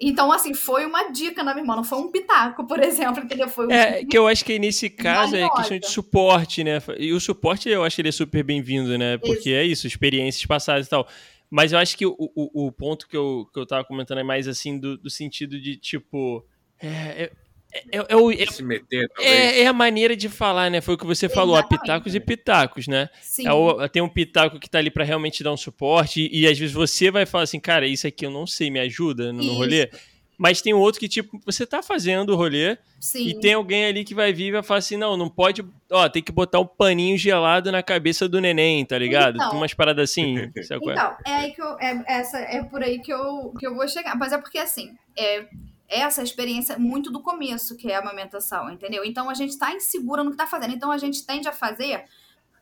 Então, 0.00 0.32
assim, 0.32 0.52
foi 0.54 0.84
uma 0.84 1.12
dica 1.12 1.44
na 1.44 1.54
minha 1.54 1.62
irmã, 1.62 1.76
não 1.76 1.84
foi 1.84 1.98
um 1.98 2.10
pitaco, 2.10 2.66
por 2.66 2.82
exemplo, 2.82 3.22
entendeu? 3.22 3.48
Foi 3.48 3.68
um 3.68 3.70
É, 3.70 4.04
que 4.04 4.18
eu 4.18 4.26
acho 4.26 4.44
que 4.44 4.58
nesse 4.58 4.90
caso 4.90 5.36
é 5.36 5.40
Valiosa. 5.42 5.56
questão 5.56 5.78
de 5.78 5.88
suporte, 5.88 6.64
né? 6.64 6.82
E 6.98 7.12
o 7.12 7.20
suporte 7.20 7.68
eu 7.68 7.84
acho 7.84 7.94
que 7.94 8.02
ele 8.02 8.08
é 8.08 8.12
super 8.12 8.42
bem-vindo, 8.42 8.98
né? 8.98 9.18
Porque 9.18 9.50
é 9.50 9.64
isso, 9.64 9.86
experiências 9.86 10.44
passadas 10.46 10.88
e 10.88 10.90
tal. 10.90 11.06
Mas 11.48 11.72
eu 11.72 11.78
acho 11.78 11.96
que 11.96 12.04
o, 12.04 12.16
o, 12.18 12.66
o 12.66 12.72
ponto 12.72 13.06
que 13.06 13.16
eu, 13.16 13.48
que 13.52 13.58
eu 13.60 13.64
tava 13.64 13.84
comentando 13.84 14.18
é 14.18 14.24
mais 14.24 14.48
assim, 14.48 14.80
do, 14.80 14.98
do 14.98 15.08
sentido 15.08 15.60
de, 15.60 15.76
tipo. 15.76 16.44
É, 16.80 16.88
é, 17.24 17.32
é, 17.92 18.06
é 18.08 18.16
o- 18.16 18.30
é- 18.30 18.46
Se 18.46 18.62
meter, 18.62 19.08
é- 19.18 19.62
é 19.62 19.66
a 19.66 19.72
maneira 19.72 20.14
de 20.16 20.28
falar, 20.28 20.70
né? 20.70 20.80
Foi 20.80 20.94
o 20.94 20.98
que 20.98 21.06
você 21.06 21.28
falou, 21.28 21.56
Exatamente. 21.56 21.80
pitacos 21.80 22.14
e 22.14 22.20
pitacos, 22.20 22.86
né? 22.86 23.08
Sim. 23.20 23.46
É 23.46 23.52
o- 23.52 23.88
tem 23.88 24.02
um 24.02 24.08
pitaco 24.08 24.58
que 24.60 24.68
tá 24.70 24.78
ali 24.78 24.90
pra 24.90 25.04
realmente 25.04 25.42
dar 25.42 25.52
um 25.52 25.56
suporte, 25.56 26.20
e, 26.32 26.42
e 26.42 26.46
às 26.46 26.58
vezes 26.58 26.74
você 26.74 27.10
vai 27.10 27.26
falar 27.26 27.44
assim, 27.44 27.60
cara, 27.60 27.86
isso 27.86 28.06
aqui 28.06 28.24
eu 28.26 28.30
não 28.30 28.46
sei, 28.46 28.70
me 28.70 28.80
ajuda 28.80 29.32
no, 29.32 29.42
no 29.42 29.54
rolê. 29.54 29.90
Mas 30.36 30.60
tem 30.60 30.74
outro 30.74 30.98
que, 30.98 31.08
tipo, 31.08 31.40
você 31.46 31.64
tá 31.64 31.80
fazendo 31.80 32.30
o 32.30 32.36
rolê, 32.36 32.76
Sim. 32.98 33.28
e 33.28 33.38
tem 33.40 33.52
alguém 33.54 33.84
ali 33.84 34.02
que 34.02 34.16
vai 34.16 34.32
vir 34.32 34.46
e 34.46 34.50
vai 34.50 34.64
falar 34.64 34.78
assim: 34.78 34.96
não, 34.96 35.16
não 35.16 35.28
pode. 35.28 35.64
Ó, 35.92 36.08
tem 36.08 36.20
que 36.20 36.32
botar 36.32 36.58
um 36.58 36.66
paninho 36.66 37.16
gelado 37.16 37.70
na 37.70 37.84
cabeça 37.84 38.28
do 38.28 38.40
neném, 38.40 38.84
tá 38.84 38.98
ligado? 38.98 39.36
Então. 39.36 39.50
tem 39.50 39.58
umas 39.58 39.72
paradas 39.74 40.10
assim. 40.10 40.50
sabe 40.64 40.80
qual 40.80 40.90
é? 40.90 40.94
Então, 40.94 41.16
é 41.24 41.32
aí 41.36 41.52
que 41.52 41.62
eu, 41.62 41.78
é, 41.78 42.04
essa, 42.08 42.38
é 42.38 42.64
por 42.64 42.82
aí 42.82 42.98
que 42.98 43.12
eu, 43.12 43.54
que 43.58 43.64
eu 43.64 43.76
vou 43.76 43.86
chegar. 43.86 44.16
Mas 44.16 44.32
é 44.32 44.38
porque, 44.38 44.58
assim, 44.58 44.90
é, 45.16 45.44
essa 46.00 46.22
experiência 46.22 46.78
muito 46.78 47.10
do 47.10 47.20
começo, 47.20 47.76
que 47.76 47.90
é 47.90 47.96
a 47.96 48.00
amamentação, 48.00 48.70
entendeu? 48.70 49.04
Então 49.04 49.28
a 49.28 49.34
gente 49.34 49.58
tá 49.58 49.72
insegura 49.72 50.24
no 50.24 50.30
que 50.30 50.36
tá 50.36 50.46
fazendo. 50.46 50.74
Então 50.74 50.90
a 50.90 50.98
gente 50.98 51.24
tende 51.26 51.48
a 51.48 51.52
fazer 51.52 52.04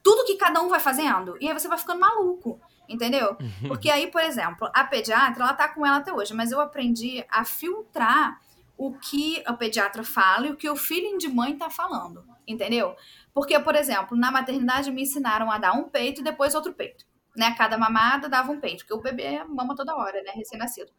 tudo 0.02 0.24
que 0.24 0.36
cada 0.36 0.60
um 0.60 0.68
vai 0.68 0.80
fazendo. 0.80 1.36
E 1.40 1.48
aí 1.48 1.54
você 1.54 1.68
vai 1.68 1.78
ficando 1.78 2.00
maluco, 2.00 2.60
entendeu? 2.88 3.36
Porque 3.68 3.90
aí, 3.90 4.10
por 4.10 4.22
exemplo, 4.22 4.68
a 4.74 4.84
pediatra, 4.84 5.44
ela 5.44 5.54
tá 5.54 5.68
com 5.68 5.86
ela 5.86 5.98
até 5.98 6.12
hoje, 6.12 6.34
mas 6.34 6.50
eu 6.52 6.60
aprendi 6.60 7.24
a 7.30 7.44
filtrar 7.44 8.40
o 8.76 8.92
que 8.98 9.42
a 9.46 9.52
pediatra 9.52 10.02
fala 10.02 10.48
e 10.48 10.50
o 10.50 10.56
que 10.56 10.68
o 10.68 10.74
feeling 10.74 11.18
de 11.18 11.28
mãe 11.28 11.56
tá 11.56 11.70
falando, 11.70 12.24
entendeu? 12.46 12.96
Porque, 13.32 13.58
por 13.60 13.76
exemplo, 13.76 14.16
na 14.16 14.30
maternidade 14.30 14.90
me 14.90 15.02
ensinaram 15.02 15.50
a 15.50 15.58
dar 15.58 15.72
um 15.72 15.88
peito 15.88 16.20
e 16.20 16.24
depois 16.24 16.54
outro 16.54 16.72
peito, 16.72 17.04
né? 17.36 17.54
Cada 17.56 17.78
mamada 17.78 18.28
dava 18.28 18.50
um 18.50 18.60
peito, 18.60 18.78
porque 18.78 18.94
o 18.94 19.00
bebê 19.00 19.44
mama 19.44 19.76
toda 19.76 19.94
hora, 19.94 20.20
né? 20.22 20.32
Recém-nascido. 20.34 20.90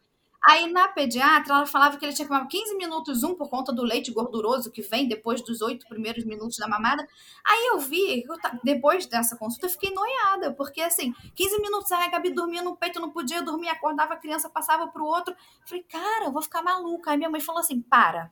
Aí 0.46 0.70
na 0.70 0.88
pediatra, 0.88 1.54
ela 1.54 1.66
falava 1.66 1.96
que 1.96 2.04
ele 2.04 2.12
tinha 2.12 2.26
que 2.26 2.32
mamar 2.32 2.48
15 2.48 2.76
minutos 2.76 3.22
um 3.22 3.34
por 3.34 3.48
conta 3.48 3.72
do 3.72 3.82
leite 3.82 4.12
gorduroso 4.12 4.70
que 4.70 4.82
vem 4.82 5.08
depois 5.08 5.40
dos 5.40 5.62
oito 5.62 5.86
primeiros 5.88 6.24
minutos 6.24 6.58
da 6.58 6.68
mamada. 6.68 7.06
Aí 7.46 7.66
eu 7.68 7.78
vi, 7.78 8.22
eu 8.28 8.36
depois 8.62 9.06
dessa 9.06 9.36
consulta, 9.38 9.66
eu 9.66 9.70
fiquei 9.70 9.90
noiada, 9.94 10.52
porque 10.52 10.82
assim, 10.82 11.14
15 11.34 11.62
minutos, 11.62 11.90
aí 11.92 12.04
a 12.06 12.10
Gabi 12.10 12.30
dormia 12.30 12.62
no 12.62 12.76
peito, 12.76 13.00
não 13.00 13.10
podia 13.10 13.42
dormir, 13.42 13.68
acordava 13.68 14.12
a 14.12 14.16
criança, 14.18 14.50
passava 14.50 14.86
pro 14.88 15.06
outro. 15.06 15.34
Falei, 15.66 15.82
cara, 15.84 16.26
eu 16.26 16.32
vou 16.32 16.42
ficar 16.42 16.62
maluca. 16.62 17.10
Aí 17.10 17.16
minha 17.16 17.30
mãe 17.30 17.40
falou 17.40 17.60
assim: 17.60 17.80
para, 17.80 18.30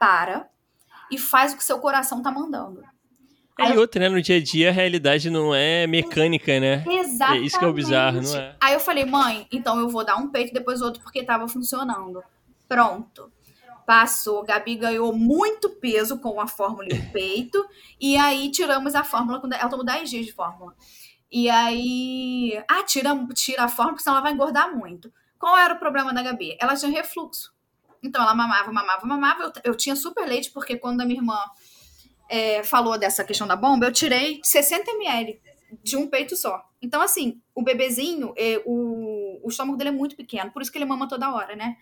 para 0.00 0.48
e 1.10 1.18
faz 1.18 1.52
o 1.52 1.56
que 1.58 1.64
seu 1.64 1.78
coração 1.78 2.22
tá 2.22 2.30
mandando. 2.30 2.82
É, 3.58 3.72
e 3.72 3.78
outra, 3.78 4.00
né? 4.00 4.08
No 4.08 4.20
dia 4.20 4.36
a 4.36 4.42
dia 4.42 4.68
a 4.70 4.72
realidade 4.72 5.30
não 5.30 5.54
é 5.54 5.86
mecânica, 5.86 6.58
né? 6.58 6.84
É 6.86 6.94
Exatamente. 6.98 7.46
isso 7.46 7.58
que 7.58 7.64
é 7.64 7.68
o 7.68 7.72
bizarro, 7.72 8.20
não 8.20 8.36
é? 8.36 8.56
Aí 8.60 8.74
eu 8.74 8.80
falei, 8.80 9.04
mãe, 9.04 9.46
então 9.52 9.78
eu 9.78 9.88
vou 9.88 10.04
dar 10.04 10.16
um 10.16 10.28
peito 10.28 10.52
depois 10.52 10.82
outro 10.82 11.00
porque 11.02 11.22
tava 11.22 11.46
funcionando. 11.46 12.22
Pronto. 12.68 13.30
Passou, 13.86 14.42
Gabi 14.42 14.76
ganhou 14.76 15.12
muito 15.14 15.68
peso 15.68 16.18
com 16.18 16.40
a 16.40 16.46
fórmula 16.46 16.88
e 16.90 16.98
o 16.98 17.12
peito. 17.12 17.64
E 18.00 18.16
aí 18.16 18.50
tiramos 18.50 18.94
a 18.94 19.04
fórmula. 19.04 19.40
Ela 19.52 19.68
tomou 19.68 19.84
10 19.84 20.10
dias 20.10 20.26
de 20.26 20.32
fórmula. 20.32 20.74
E 21.30 21.48
aí. 21.50 22.62
Ah, 22.68 22.82
tira, 22.82 23.10
tira 23.34 23.64
a 23.64 23.68
fórmula, 23.68 23.94
porque 23.94 24.02
senão 24.02 24.16
ela 24.16 24.22
vai 24.22 24.32
engordar 24.32 24.74
muito. 24.74 25.12
Qual 25.38 25.56
era 25.56 25.74
o 25.74 25.78
problema 25.78 26.12
da 26.14 26.22
Gabi? 26.22 26.56
Ela 26.58 26.74
tinha 26.74 26.90
refluxo. 26.90 27.52
Então 28.02 28.22
ela 28.22 28.34
mamava, 28.34 28.72
mamava, 28.72 29.06
mamava. 29.06 29.42
Eu, 29.42 29.52
eu 29.64 29.76
tinha 29.76 29.94
super 29.94 30.26
leite, 30.26 30.50
porque 30.50 30.76
quando 30.76 31.02
a 31.02 31.04
minha 31.04 31.20
irmã 31.20 31.38
é, 32.28 32.62
falou 32.62 32.98
dessa 32.98 33.24
questão 33.24 33.46
da 33.46 33.56
bomba, 33.56 33.86
eu 33.86 33.92
tirei 33.92 34.40
60 34.42 34.90
ml 34.92 35.40
de 35.82 35.96
um 35.96 36.06
peito 36.06 36.36
só. 36.36 36.62
Então, 36.80 37.00
assim, 37.00 37.40
o 37.54 37.62
bebezinho, 37.62 38.32
é, 38.36 38.62
o, 38.64 39.40
o 39.42 39.48
estômago 39.48 39.76
dele 39.76 39.90
é 39.90 39.92
muito 39.92 40.16
pequeno, 40.16 40.50
por 40.50 40.62
isso 40.62 40.70
que 40.70 40.78
ele 40.78 40.84
mama 40.84 41.08
toda 41.08 41.32
hora, 41.32 41.56
né? 41.56 41.76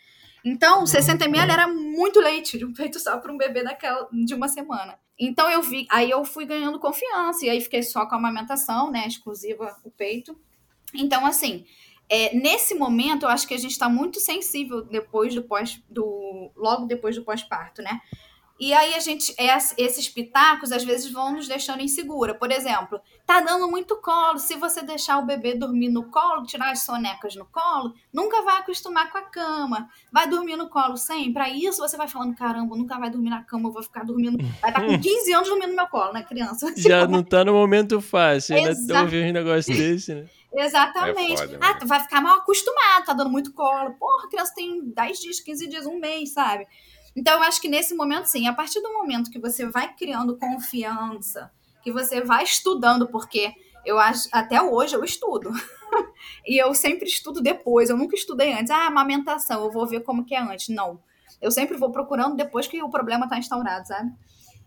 Então, 0.44 0.86
60 0.86 1.24
ml 1.24 1.52
era 1.52 1.68
muito 1.68 2.20
leite 2.20 2.58
de 2.58 2.64
um 2.64 2.72
peito 2.74 2.98
só 2.98 3.18
para 3.18 3.32
um 3.32 3.36
bebê 3.36 3.62
daquela, 3.62 4.08
de 4.12 4.34
uma 4.34 4.48
semana. 4.48 4.98
Então 5.18 5.48
eu 5.50 5.62
vi, 5.62 5.86
aí 5.90 6.10
eu 6.10 6.24
fui 6.24 6.44
ganhando 6.44 6.80
confiança, 6.80 7.46
e 7.46 7.50
aí 7.50 7.60
fiquei 7.60 7.82
só 7.82 8.06
com 8.06 8.14
a 8.14 8.18
amamentação, 8.18 8.90
né? 8.90 9.06
Exclusiva 9.06 9.76
o 9.84 9.90
peito. 9.90 10.36
Então, 10.94 11.24
assim, 11.24 11.64
é, 12.08 12.34
nesse 12.34 12.74
momento, 12.74 13.24
eu 13.24 13.28
acho 13.28 13.46
que 13.46 13.54
a 13.54 13.58
gente 13.58 13.70
está 13.70 13.88
muito 13.88 14.18
sensível 14.20 14.82
depois 14.82 15.34
do 15.34 15.42
pós, 15.42 15.80
do, 15.88 16.50
logo 16.56 16.86
depois 16.86 17.16
do 17.16 17.24
pós-parto, 17.24 17.80
né? 17.82 18.00
E 18.62 18.72
aí 18.72 18.94
a 18.94 19.00
gente, 19.00 19.34
esses 19.76 20.08
pitacos 20.08 20.70
às 20.70 20.84
vezes 20.84 21.10
vão 21.10 21.32
nos 21.32 21.48
deixando 21.48 21.82
insegura. 21.82 22.32
Por 22.32 22.52
exemplo, 22.52 23.00
tá 23.26 23.40
dando 23.40 23.68
muito 23.68 23.96
colo. 23.96 24.38
Se 24.38 24.54
você 24.54 24.82
deixar 24.82 25.18
o 25.18 25.26
bebê 25.26 25.52
dormir 25.52 25.88
no 25.88 26.04
colo, 26.04 26.46
tirar 26.46 26.70
as 26.70 26.84
sonecas 26.84 27.34
no 27.34 27.44
colo, 27.44 27.92
nunca 28.12 28.40
vai 28.42 28.58
acostumar 28.58 29.10
com 29.10 29.18
a 29.18 29.22
cama. 29.22 29.88
Vai 30.12 30.28
dormir 30.28 30.54
no 30.54 30.68
colo 30.68 30.96
sempre. 30.96 31.42
Aí 31.42 31.64
isso 31.64 31.80
você 31.80 31.96
vai 31.96 32.06
falando, 32.06 32.36
caramba, 32.36 32.76
nunca 32.76 32.96
vai 33.00 33.10
dormir 33.10 33.30
na 33.30 33.42
cama, 33.42 33.68
eu 33.68 33.72
vou 33.72 33.82
ficar 33.82 34.04
dormindo. 34.04 34.38
Vai 34.60 34.70
estar 34.70 34.80
tá 34.80 34.86
com 34.86 34.94
15 35.02 35.32
anos 35.32 35.48
dormindo 35.48 35.70
no 35.70 35.76
meu 35.76 35.88
colo, 35.88 36.12
né, 36.12 36.22
criança? 36.22 36.72
Já 36.78 37.04
não 37.04 37.24
tá 37.24 37.44
no 37.44 37.54
momento 37.54 38.00
fácil, 38.00 38.54
né? 38.54 38.70
Ouvir 39.00 39.28
um 39.28 39.32
negócio 39.32 39.76
desse, 39.76 40.14
né? 40.14 40.26
Exatamente. 40.54 41.32
É 41.32 41.48
foda, 41.48 41.58
ah, 41.60 41.78
vai 41.84 42.00
ficar 42.00 42.20
mal 42.20 42.38
acostumado, 42.38 43.06
tá 43.06 43.12
dando 43.12 43.30
muito 43.30 43.52
colo. 43.52 43.94
Porra, 43.94 44.26
a 44.26 44.28
criança 44.28 44.52
tem 44.54 44.84
10 44.84 45.18
dias, 45.18 45.40
15 45.40 45.66
dias, 45.66 45.86
um 45.86 45.98
mês, 45.98 46.32
sabe? 46.32 46.66
Então, 47.14 47.34
eu 47.34 47.42
acho 47.42 47.60
que 47.60 47.68
nesse 47.68 47.94
momento, 47.94 48.26
sim, 48.26 48.46
a 48.46 48.52
partir 48.52 48.80
do 48.80 48.92
momento 48.92 49.30
que 49.30 49.38
você 49.38 49.66
vai 49.66 49.94
criando 49.94 50.38
confiança, 50.38 51.50
que 51.82 51.92
você 51.92 52.22
vai 52.22 52.44
estudando, 52.44 53.08
porque 53.08 53.54
eu 53.84 53.98
acho, 53.98 54.28
até 54.32 54.62
hoje 54.62 54.94
eu 54.94 55.04
estudo. 55.04 55.50
e 56.46 56.62
eu 56.62 56.74
sempre 56.74 57.06
estudo 57.06 57.40
depois, 57.40 57.90
eu 57.90 57.96
nunca 57.96 58.14
estudei 58.14 58.52
antes. 58.52 58.70
Ah, 58.70 58.86
amamentação, 58.86 59.64
eu 59.64 59.70
vou 59.70 59.86
ver 59.86 60.00
como 60.00 60.24
que 60.24 60.34
é 60.34 60.40
antes. 60.40 60.68
Não. 60.68 61.00
Eu 61.40 61.50
sempre 61.50 61.76
vou 61.76 61.90
procurando 61.90 62.36
depois 62.36 62.66
que 62.66 62.82
o 62.82 62.88
problema 62.88 63.24
está 63.24 63.36
instaurado, 63.36 63.88
sabe? 63.88 64.12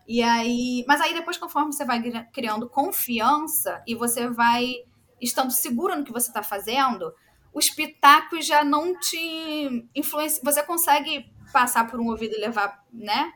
E 0.06 0.22
aí, 0.22 0.84
mas 0.86 1.00
aí 1.00 1.14
depois, 1.14 1.36
conforme 1.36 1.72
você 1.72 1.84
vai 1.84 2.00
criando 2.32 2.68
confiança 2.68 3.82
e 3.86 3.94
você 3.94 4.28
vai 4.28 4.84
estando 5.20 5.50
segura 5.50 5.96
no 5.96 6.04
que 6.04 6.12
você 6.12 6.28
está 6.28 6.42
fazendo, 6.42 7.12
os 7.52 7.70
pitacos 7.70 8.46
já 8.46 8.62
não 8.62 8.96
te 8.98 9.88
influenciam. 9.94 10.44
Você 10.44 10.62
consegue 10.62 11.28
passar 11.56 11.90
por 11.90 11.98
um 11.98 12.08
ouvido 12.08 12.34
e 12.34 12.38
levar, 12.38 12.84
né? 12.92 13.32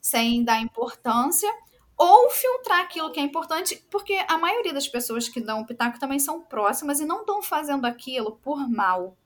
Sem 0.00 0.42
dar 0.42 0.60
importância. 0.60 1.48
Ou 1.96 2.28
filtrar 2.28 2.80
aquilo 2.80 3.12
que 3.12 3.20
é 3.20 3.22
importante, 3.22 3.80
porque 3.88 4.14
a 4.26 4.36
maioria 4.36 4.72
das 4.72 4.88
pessoas 4.88 5.28
que 5.28 5.40
dão 5.40 5.64
pitaco 5.64 6.00
também 6.00 6.18
são 6.18 6.40
próximas 6.40 6.98
e 6.98 7.04
não 7.04 7.20
estão 7.20 7.40
fazendo 7.40 7.84
aquilo 7.84 8.40
por 8.42 8.68
mal. 8.68 9.16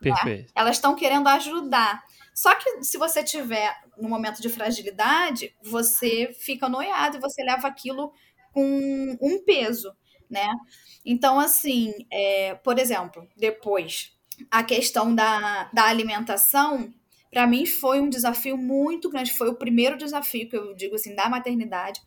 Né? 0.00 0.10
Perfeito. 0.10 0.46
Né? 0.46 0.52
Elas 0.54 0.76
estão 0.76 0.94
querendo 0.94 1.28
ajudar. 1.28 2.02
Só 2.32 2.54
que 2.54 2.82
se 2.82 2.96
você 2.96 3.22
tiver 3.22 3.76
no 3.98 4.08
momento 4.08 4.40
de 4.40 4.48
fragilidade, 4.48 5.54
você 5.62 6.34
fica 6.40 6.70
noiado 6.70 7.18
e 7.18 7.20
você 7.20 7.42
leva 7.42 7.68
aquilo 7.68 8.10
com 8.54 9.18
um 9.20 9.44
peso, 9.44 9.94
né? 10.30 10.48
Então, 11.04 11.38
assim, 11.38 11.92
é, 12.10 12.54
por 12.54 12.78
exemplo, 12.78 13.28
depois, 13.36 14.16
a 14.50 14.62
questão 14.62 15.14
da, 15.14 15.68
da 15.74 15.84
alimentação, 15.84 16.90
para 17.32 17.46
mim 17.46 17.64
foi 17.64 17.98
um 17.98 18.10
desafio 18.10 18.58
muito 18.58 19.08
grande. 19.08 19.32
Foi 19.32 19.48
o 19.48 19.54
primeiro 19.54 19.96
desafio 19.96 20.48
que 20.48 20.56
eu 20.56 20.74
digo 20.74 20.96
assim 20.96 21.14
da 21.14 21.30
maternidade. 21.30 22.00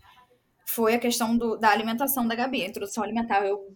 Foi 0.68 0.94
a 0.94 1.00
questão 1.00 1.36
do, 1.36 1.58
da 1.58 1.72
alimentação 1.72 2.28
da 2.28 2.36
Gabi, 2.36 2.62
a 2.62 2.68
introdução 2.68 3.04
alimentar. 3.04 3.44
Eu 3.44 3.76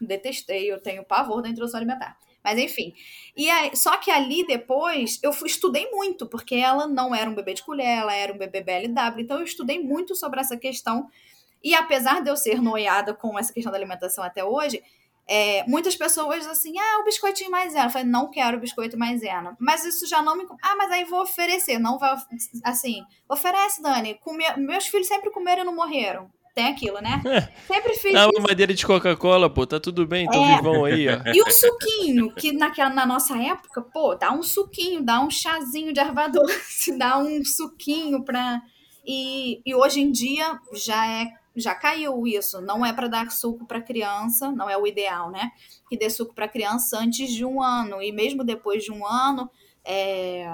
detestei, 0.00 0.72
eu 0.72 0.80
tenho 0.80 1.04
pavor 1.04 1.42
da 1.42 1.50
introdução 1.50 1.78
alimentar. 1.78 2.16
Mas 2.42 2.58
enfim. 2.58 2.94
E 3.36 3.50
aí, 3.50 3.76
só 3.76 3.98
que 3.98 4.10
ali 4.10 4.46
depois 4.46 5.20
eu 5.22 5.34
fui, 5.34 5.48
estudei 5.48 5.90
muito, 5.90 6.26
porque 6.26 6.54
ela 6.54 6.86
não 6.86 7.14
era 7.14 7.28
um 7.28 7.34
bebê 7.34 7.52
de 7.52 7.62
colher, 7.62 7.98
ela 7.98 8.14
era 8.14 8.32
um 8.32 8.38
bebê 8.38 8.62
BLW. 8.62 9.20
Então 9.20 9.38
eu 9.38 9.44
estudei 9.44 9.78
muito 9.78 10.14
sobre 10.14 10.40
essa 10.40 10.56
questão. 10.56 11.08
E 11.62 11.74
apesar 11.74 12.22
de 12.22 12.30
eu 12.30 12.36
ser 12.38 12.62
noiada 12.62 13.12
com 13.12 13.38
essa 13.38 13.52
questão 13.52 13.70
da 13.70 13.76
alimentação 13.76 14.24
até 14.24 14.42
hoje, 14.42 14.82
é, 15.28 15.64
muitas 15.66 15.96
pessoas 15.96 16.46
assim, 16.46 16.78
ah, 16.78 17.00
o 17.00 17.04
biscoitinho 17.04 17.50
maisena. 17.50 17.86
Eu 17.86 17.90
falei, 17.90 18.06
não 18.06 18.30
quero 18.30 18.56
o 18.56 18.60
biscoito 18.60 18.98
maisena. 18.98 19.56
Mas 19.58 19.84
isso 19.84 20.06
já 20.06 20.22
não 20.22 20.36
me. 20.36 20.46
Ah, 20.62 20.76
mas 20.76 20.90
aí 20.92 21.04
vou 21.04 21.22
oferecer. 21.22 21.78
Não 21.78 21.98
vai. 21.98 22.16
Assim, 22.62 23.02
oferece, 23.28 23.82
Dani. 23.82 24.14
Come... 24.22 24.44
Meus 24.56 24.86
filhos 24.86 25.08
sempre 25.08 25.30
comeram 25.30 25.62
e 25.62 25.66
não 25.66 25.74
morreram. 25.74 26.30
Tem 26.54 26.68
aquilo, 26.68 26.98
né? 27.02 27.20
Sempre 27.66 27.94
fiz. 27.96 28.14
Dá 28.14 28.28
uma 28.28 28.48
madeira 28.48 28.72
de 28.72 28.86
Coca-Cola, 28.86 29.50
pô, 29.50 29.66
tá 29.66 29.78
tudo 29.78 30.06
bem, 30.06 30.26
tão 30.26 30.42
é. 30.42 30.56
vivão 30.56 30.86
aí, 30.86 31.06
ó. 31.06 31.20
E 31.34 31.42
o 31.42 31.50
suquinho, 31.50 32.32
que 32.32 32.50
naquela, 32.52 32.88
na 32.88 33.04
nossa 33.04 33.36
época, 33.36 33.82
pô, 33.82 34.14
dá 34.14 34.32
um 34.32 34.42
suquinho, 34.42 35.02
dá 35.02 35.20
um 35.20 35.28
chazinho 35.28 35.92
de 35.92 36.00
erva 36.00 36.28
doce, 36.32 36.96
dá 36.96 37.18
um 37.18 37.44
suquinho 37.44 38.24
pra. 38.24 38.62
E, 39.04 39.60
e 39.66 39.74
hoje 39.74 40.00
em 40.00 40.10
dia 40.10 40.58
já 40.72 41.06
é 41.06 41.28
já 41.56 41.74
caiu 41.74 42.26
isso. 42.26 42.60
Não 42.60 42.84
é 42.84 42.92
para 42.92 43.08
dar 43.08 43.30
suco 43.30 43.66
para 43.66 43.80
criança, 43.80 44.50
não 44.52 44.68
é 44.68 44.76
o 44.76 44.86
ideal, 44.86 45.30
né? 45.30 45.52
Que 45.88 45.96
dê 45.96 46.10
suco 46.10 46.34
para 46.34 46.48
criança 46.48 46.98
antes 46.98 47.32
de 47.32 47.44
um 47.44 47.62
ano 47.62 48.02
e 48.02 48.12
mesmo 48.12 48.44
depois 48.44 48.84
de 48.84 48.92
um 48.92 49.06
ano, 49.06 49.50
é, 49.84 50.46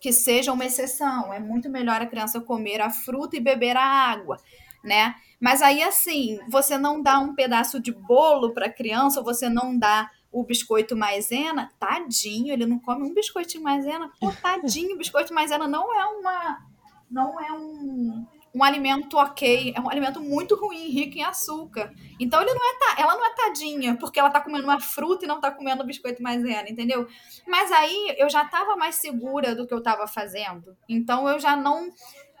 que 0.00 0.12
seja 0.12 0.52
uma 0.52 0.64
exceção. 0.64 1.32
É 1.32 1.38
muito 1.38 1.68
melhor 1.68 2.00
a 2.00 2.06
criança 2.06 2.40
comer 2.40 2.80
a 2.80 2.90
fruta 2.90 3.36
e 3.36 3.40
beber 3.40 3.76
a 3.76 3.84
água, 3.84 4.38
né? 4.82 5.14
Mas 5.40 5.62
aí 5.62 5.82
assim, 5.82 6.38
você 6.48 6.76
não 6.76 7.02
dá 7.02 7.18
um 7.18 7.34
pedaço 7.34 7.80
de 7.80 7.92
bolo 7.92 8.52
para 8.52 8.70
criança, 8.70 9.22
você 9.22 9.48
não 9.48 9.78
dá 9.78 10.10
o 10.32 10.44
biscoito 10.44 10.96
maisena, 10.96 11.72
tadinho, 11.78 12.52
ele 12.52 12.64
não 12.66 12.78
come 12.78 13.02
um 13.02 13.12
biscoitinho 13.12 13.64
maisena, 13.64 14.10
pô, 14.20 14.30
tadinho, 14.30 14.96
biscoito 14.96 15.34
maisena 15.34 15.66
não 15.66 15.92
é 15.92 16.04
uma 16.04 16.70
não 17.10 17.40
é 17.40 17.52
um 17.52 18.24
um 18.54 18.64
alimento 18.64 19.16
ok, 19.16 19.72
é 19.76 19.80
um 19.80 19.88
alimento 19.88 20.20
muito 20.20 20.56
ruim, 20.56 20.88
rico 20.88 21.16
em 21.16 21.22
açúcar. 21.22 21.92
Então 22.18 22.40
ele 22.42 22.52
não 22.52 22.60
é 22.60 23.00
ela 23.00 23.16
não 23.16 23.24
é 23.24 23.34
tadinha, 23.34 23.96
porque 23.96 24.18
ela 24.18 24.30
tá 24.30 24.40
comendo 24.40 24.64
uma 24.64 24.80
fruta 24.80 25.24
e 25.24 25.28
não 25.28 25.40
tá 25.40 25.50
comendo 25.50 25.84
biscoito 25.84 26.22
maisena, 26.22 26.68
entendeu? 26.68 27.06
Mas 27.46 27.70
aí 27.70 28.14
eu 28.18 28.28
já 28.28 28.44
tava 28.44 28.76
mais 28.76 28.96
segura 28.96 29.54
do 29.54 29.66
que 29.66 29.74
eu 29.74 29.82
tava 29.82 30.06
fazendo. 30.06 30.76
Então 30.88 31.28
eu 31.28 31.38
já 31.38 31.56
não 31.56 31.90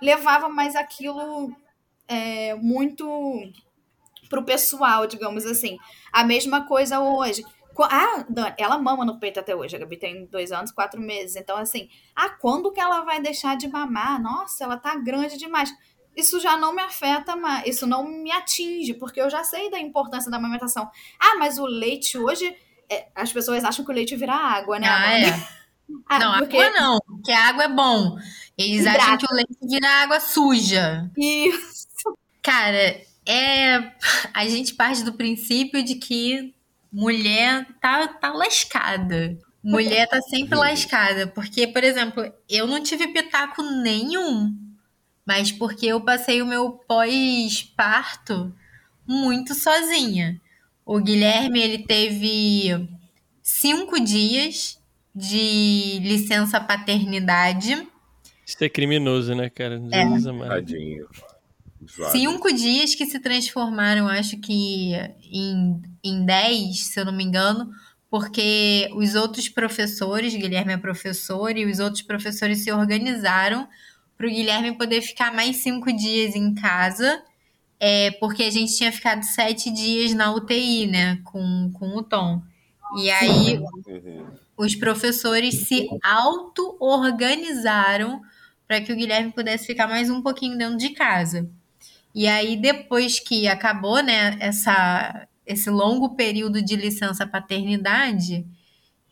levava 0.02 0.48
mais 0.48 0.74
aquilo 0.74 1.54
é, 2.08 2.54
muito 2.54 3.06
pro 4.28 4.44
pessoal, 4.44 5.06
digamos 5.06 5.46
assim. 5.46 5.76
A 6.12 6.24
mesma 6.24 6.66
coisa 6.66 7.00
hoje. 7.00 7.44
Ah, 7.82 8.26
ela 8.58 8.78
mama 8.78 9.06
no 9.06 9.18
peito 9.18 9.40
até 9.40 9.56
hoje. 9.56 9.74
A 9.74 9.78
Gabi 9.78 9.96
tem 9.96 10.26
dois 10.26 10.52
anos, 10.52 10.70
quatro 10.70 11.00
meses. 11.00 11.36
Então, 11.36 11.56
assim, 11.56 11.88
ah, 12.14 12.28
quando 12.28 12.70
que 12.72 12.80
ela 12.80 13.02
vai 13.02 13.22
deixar 13.22 13.56
de 13.56 13.68
mamar? 13.68 14.20
Nossa, 14.20 14.64
ela 14.64 14.76
tá 14.76 14.94
grande 14.96 15.38
demais 15.38 15.72
isso 16.16 16.40
já 16.40 16.56
não 16.56 16.74
me 16.74 16.82
afeta 16.82 17.36
mais, 17.36 17.66
isso 17.66 17.86
não 17.86 18.04
me 18.04 18.30
atinge, 18.32 18.94
porque 18.94 19.20
eu 19.20 19.30
já 19.30 19.44
sei 19.44 19.70
da 19.70 19.78
importância 19.78 20.30
da 20.30 20.36
amamentação. 20.36 20.90
Ah, 21.18 21.36
mas 21.38 21.58
o 21.58 21.66
leite 21.66 22.18
hoje, 22.18 22.54
é, 22.90 23.08
as 23.14 23.32
pessoas 23.32 23.64
acham 23.64 23.84
que 23.84 23.90
o 23.90 23.94
leite 23.94 24.16
vira 24.16 24.34
água, 24.34 24.78
né? 24.78 24.88
Ah, 24.88 25.18
é. 25.18 25.60
Ah, 26.08 26.20
não, 26.20 26.38
porque... 26.38 26.56
água 26.56 26.80
não, 26.80 26.98
porque 27.04 27.32
a 27.32 27.48
água 27.48 27.64
é 27.64 27.68
bom. 27.68 28.16
Eles 28.56 28.82
Hidrata. 28.82 29.02
acham 29.02 29.18
que 29.18 29.26
o 29.32 29.34
leite 29.34 29.58
vira 29.60 29.88
água 29.88 30.20
suja. 30.20 31.10
Isso. 31.18 32.16
Cara, 32.40 33.00
é 33.26 33.92
a 34.32 34.46
gente 34.46 34.74
parte 34.74 35.02
do 35.02 35.14
princípio 35.14 35.82
de 35.82 35.96
que 35.96 36.54
mulher 36.92 37.66
tá, 37.80 38.06
tá 38.06 38.32
lascada. 38.32 39.36
Mulher 39.62 40.08
tá 40.08 40.20
sempre 40.22 40.56
lascada. 40.56 41.26
Porque, 41.26 41.66
por 41.66 41.82
exemplo, 41.82 42.32
eu 42.48 42.68
não 42.68 42.82
tive 42.82 43.08
pitaco 43.08 43.62
nenhum 43.62 44.56
mas 45.30 45.52
porque 45.52 45.86
eu 45.86 46.00
passei 46.00 46.42
o 46.42 46.46
meu 46.46 46.72
pós-parto 46.72 48.52
muito 49.06 49.54
sozinha. 49.54 50.40
O 50.84 50.98
Guilherme 50.98 51.60
ele 51.60 51.78
teve 51.84 52.88
cinco 53.40 54.00
dias 54.00 54.76
de 55.14 56.00
licença 56.02 56.60
paternidade. 56.60 57.86
Isso 58.44 58.64
é 58.64 58.68
criminoso, 58.68 59.32
né, 59.36 59.48
cara? 59.48 59.80
É. 59.92 60.48
Tadinho. 60.48 61.06
Cinco 62.10 62.52
dias 62.52 62.96
que 62.96 63.06
se 63.06 63.20
transformaram, 63.20 64.08
acho 64.08 64.36
que 64.36 64.94
em, 65.30 65.80
em 66.02 66.26
dez, 66.26 66.86
se 66.86 66.98
eu 66.98 67.04
não 67.04 67.12
me 67.12 67.22
engano, 67.22 67.70
porque 68.10 68.90
os 68.96 69.14
outros 69.14 69.48
professores, 69.48 70.34
Guilherme 70.34 70.72
é 70.72 70.76
professor, 70.76 71.56
e 71.56 71.66
os 71.66 71.78
outros 71.78 72.02
professores 72.02 72.64
se 72.64 72.72
organizaram 72.72 73.68
para 74.20 74.28
o 74.28 74.30
Guilherme 74.30 74.76
poder 74.76 75.00
ficar 75.00 75.32
mais 75.32 75.56
cinco 75.56 75.90
dias 75.90 76.36
em 76.36 76.54
casa, 76.54 77.24
é, 77.80 78.10
porque 78.20 78.42
a 78.42 78.50
gente 78.50 78.76
tinha 78.76 78.92
ficado 78.92 79.22
sete 79.22 79.70
dias 79.70 80.12
na 80.12 80.30
UTI, 80.30 80.86
né, 80.86 81.18
com, 81.24 81.70
com 81.72 81.96
o 81.96 82.02
Tom. 82.02 82.42
E 82.98 83.10
aí 83.10 83.56
uhum. 83.56 84.26
os 84.58 84.74
professores 84.74 85.66
se 85.66 85.88
auto-organizaram 86.02 88.20
para 88.68 88.82
que 88.82 88.92
o 88.92 88.96
Guilherme 88.96 89.32
pudesse 89.32 89.68
ficar 89.68 89.88
mais 89.88 90.10
um 90.10 90.20
pouquinho 90.20 90.58
dentro 90.58 90.76
de 90.76 90.90
casa. 90.90 91.48
E 92.14 92.28
aí, 92.28 92.58
depois 92.58 93.18
que 93.18 93.48
acabou, 93.48 94.02
né, 94.02 94.36
essa, 94.38 95.26
esse 95.46 95.70
longo 95.70 96.14
período 96.14 96.60
de 96.60 96.76
licença 96.76 97.26
paternidade, 97.26 98.46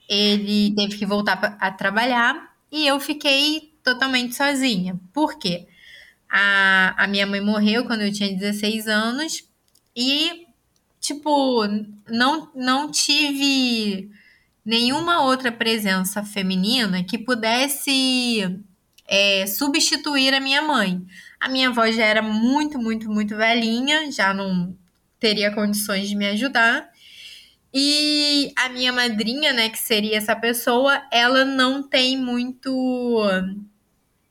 ele 0.06 0.74
teve 0.74 0.98
que 0.98 1.06
voltar 1.06 1.56
a 1.58 1.70
trabalhar 1.70 2.54
e 2.70 2.86
eu 2.86 3.00
fiquei 3.00 3.72
totalmente 3.88 4.34
sozinha. 4.34 4.98
Por 5.12 5.38
quê? 5.38 5.66
A, 6.28 7.04
a 7.04 7.06
minha 7.06 7.26
mãe 7.26 7.40
morreu 7.40 7.86
quando 7.86 8.02
eu 8.02 8.12
tinha 8.12 8.36
16 8.36 8.86
anos 8.86 9.44
e, 9.96 10.46
tipo, 11.00 11.66
não, 12.06 12.50
não 12.54 12.90
tive 12.90 14.10
nenhuma 14.64 15.22
outra 15.22 15.50
presença 15.50 16.22
feminina 16.22 17.02
que 17.02 17.16
pudesse 17.16 18.60
é, 19.06 19.46
substituir 19.46 20.34
a 20.34 20.40
minha 20.40 20.60
mãe. 20.60 21.00
A 21.40 21.48
minha 21.48 21.70
avó 21.70 21.90
já 21.90 22.04
era 22.04 22.20
muito, 22.20 22.78
muito, 22.78 23.10
muito 23.10 23.34
velhinha, 23.36 24.12
já 24.12 24.34
não 24.34 24.76
teria 25.18 25.54
condições 25.54 26.08
de 26.08 26.14
me 26.14 26.26
ajudar. 26.26 26.90
E 27.72 28.52
a 28.56 28.68
minha 28.68 28.92
madrinha, 28.92 29.52
né, 29.52 29.70
que 29.70 29.78
seria 29.78 30.18
essa 30.18 30.36
pessoa, 30.36 31.02
ela 31.10 31.44
não 31.44 31.82
tem 31.82 32.18
muito 32.18 33.22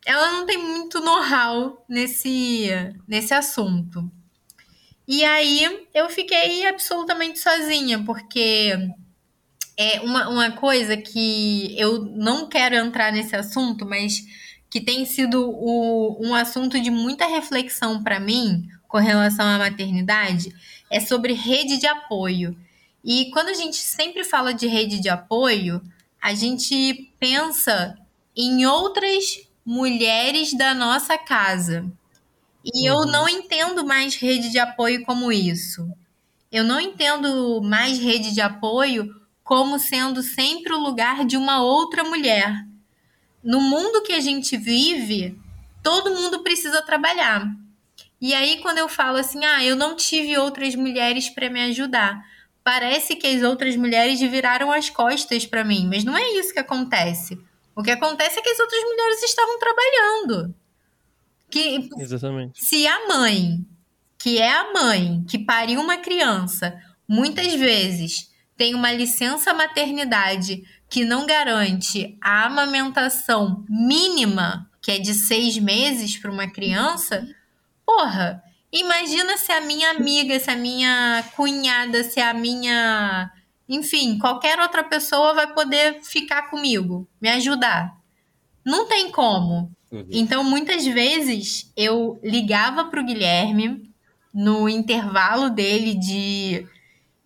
ela 0.08 0.32
não 0.32 0.46
tem 0.46 0.58
muito 0.58 1.02
know-how 1.02 1.84
nesse 1.88 2.70
nesse 3.06 3.34
assunto. 3.34 4.10
E 5.06 5.24
aí 5.26 5.86
eu 5.94 6.10
fiquei 6.10 6.66
absolutamente 6.66 7.40
sozinha, 7.40 8.02
porque 8.04 8.74
é 9.76 10.00
uma, 10.00 10.30
uma 10.30 10.52
coisa 10.52 10.96
que 10.96 11.76
eu 11.78 12.06
não 12.06 12.48
quero 12.48 12.76
entrar 12.76 13.12
nesse 13.12 13.36
assunto, 13.36 13.86
mas 13.86 14.26
que 14.70 14.80
tem 14.80 15.06
sido 15.06 15.50
o, 15.50 16.26
um 16.26 16.34
assunto 16.34 16.80
de 16.80 16.90
muita 16.90 17.26
reflexão 17.26 18.02
para 18.02 18.20
mim 18.20 18.68
com 18.88 18.98
relação 18.98 19.46
à 19.46 19.58
maternidade, 19.58 20.54
é 20.90 21.02
sobre 21.02 21.34
rede 21.34 21.78
de 21.78 21.86
apoio. 21.86 22.58
E 23.04 23.30
quando 23.32 23.50
a 23.50 23.54
gente 23.54 23.76
sempre 23.76 24.24
fala 24.24 24.54
de 24.54 24.68
rede 24.68 25.02
de 25.02 25.10
apoio, 25.10 25.82
a 26.22 26.34
gente 26.34 27.12
pensa 27.20 27.98
em 28.36 28.66
outras 28.66 29.47
mulheres 29.68 30.54
da 30.54 30.74
nossa 30.74 31.18
casa. 31.18 31.92
E 32.64 32.90
uhum. 32.90 33.02
eu 33.02 33.06
não 33.06 33.28
entendo 33.28 33.86
mais 33.86 34.16
rede 34.16 34.50
de 34.50 34.58
apoio 34.58 35.04
como 35.04 35.30
isso. 35.30 35.86
Eu 36.50 36.64
não 36.64 36.80
entendo 36.80 37.62
mais 37.62 38.00
rede 38.00 38.34
de 38.34 38.40
apoio 38.40 39.14
como 39.44 39.78
sendo 39.78 40.24
sempre 40.24 40.74
o 40.74 40.80
lugar 40.80 41.26
de 41.26 41.36
uma 41.36 41.62
outra 41.62 42.06
mulher. 42.06 42.66
No 43.44 43.60
mundo 43.60 44.04
que 44.04 44.14
a 44.14 44.22
gente 44.22 44.56
vive, 44.56 45.38
todo 45.84 46.16
mundo 46.16 46.44
precisa 46.44 46.82
trabalhar. 46.82 47.46
E 48.22 48.34
aí, 48.34 48.60
quando 48.62 48.78
eu 48.78 48.88
falo 48.88 49.18
assim, 49.18 49.44
ah, 49.44 49.66
eu 49.66 49.76
não 49.76 49.98
tive 49.98 50.38
outras 50.38 50.76
mulheres 50.76 51.30
para 51.30 51.50
me 51.50 51.62
ajudar, 51.66 52.24
parece 52.64 53.18
que 53.18 53.28
as 53.28 53.44
outras 53.44 53.76
mulheres 53.76 54.22
viraram 54.22 54.72
as 54.72 54.90
costas 54.90 55.46
para 55.46 55.66
mim, 55.66 55.88
mas 55.90 56.06
não 56.06 56.18
é 56.18 56.40
isso 56.40 56.54
que 56.54 56.60
acontece. 56.60 57.38
O 57.78 57.84
que 57.84 57.92
acontece 57.92 58.40
é 58.40 58.42
que 58.42 58.50
as 58.50 58.60
outras 58.60 58.84
mulheres 58.84 59.22
estavam 59.22 59.60
trabalhando. 59.60 60.56
Que 61.48 61.88
Exatamente. 62.00 62.66
Se 62.66 62.88
a 62.88 63.08
mãe, 63.08 63.64
que 64.18 64.40
é 64.40 64.52
a 64.52 64.74
mãe 64.74 65.24
que 65.30 65.38
pariu 65.38 65.80
uma 65.80 65.98
criança, 65.98 66.76
muitas 67.08 67.54
vezes 67.54 68.32
tem 68.58 68.74
uma 68.74 68.92
licença 68.92 69.54
maternidade 69.54 70.64
que 70.90 71.06
não 71.06 71.28
garante 71.28 72.18
a 72.20 72.46
amamentação 72.46 73.64
mínima, 73.70 74.68
que 74.82 74.92
é 74.92 74.98
de 74.98 75.14
seis 75.14 75.60
meses 75.60 76.18
para 76.18 76.32
uma 76.32 76.50
criança, 76.50 77.28
porra, 77.86 78.42
imagina 78.72 79.38
se 79.38 79.52
a 79.52 79.62
minha 79.62 79.92
amiga, 79.92 80.40
se 80.40 80.50
a 80.50 80.56
minha 80.56 81.24
cunhada, 81.36 82.04
se 82.04 82.20
a 82.20 82.34
minha. 82.34 83.32
Enfim, 83.68 84.18
qualquer 84.18 84.60
outra 84.60 84.84
pessoa 84.84 85.34
vai 85.34 85.54
poder 85.54 86.02
ficar 86.04 86.50
comigo, 86.50 87.08
me 87.20 87.30
ajudar. 87.30 87.98
Não 88.66 88.88
tem 88.88 89.12
como. 89.12 89.72
Uhum. 89.92 90.06
Então, 90.10 90.44
muitas 90.44 90.86
vezes, 90.86 91.72
eu 91.76 92.20
ligava 92.24 92.86
para 92.86 93.02
o 93.02 93.06
Guilherme 93.06 93.90
no 94.34 94.70
intervalo 94.70 95.50
dele 95.50 95.96
de, 95.96 96.68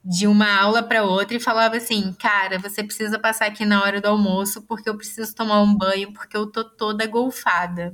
de 0.04 0.28
uma 0.28 0.60
aula 0.60 0.82
para 0.82 1.04
outra 1.04 1.38
e 1.38 1.40
falava 1.40 1.78
assim: 1.78 2.14
Cara, 2.14 2.58
você 2.60 2.84
precisa 2.84 3.20
passar 3.20 3.48
aqui 3.48 3.66
na 3.66 3.82
hora 3.84 4.00
do 4.00 4.08
almoço 4.08 4.62
porque 4.64 4.90
eu 4.90 4.98
preciso 4.98 5.36
tomar 5.36 5.62
um 5.62 5.76
banho 5.76 6.14
porque 6.14 6.38
eu 6.38 6.48
tô 6.48 6.64
toda 6.64 7.06
golfada. 7.08 7.94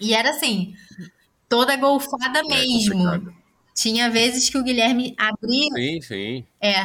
E 0.00 0.14
era 0.14 0.30
assim, 0.30 0.74
toda 1.48 1.76
golfada 1.76 2.40
é 2.40 2.42
mesmo. 2.42 3.04
Complicado. 3.04 3.41
Tinha 3.74 4.10
vezes 4.10 4.48
que 4.48 4.58
o 4.58 4.62
Guilherme 4.62 5.14
abria. 5.18 5.70
Sim, 5.74 6.00
sim. 6.00 6.44
É. 6.60 6.84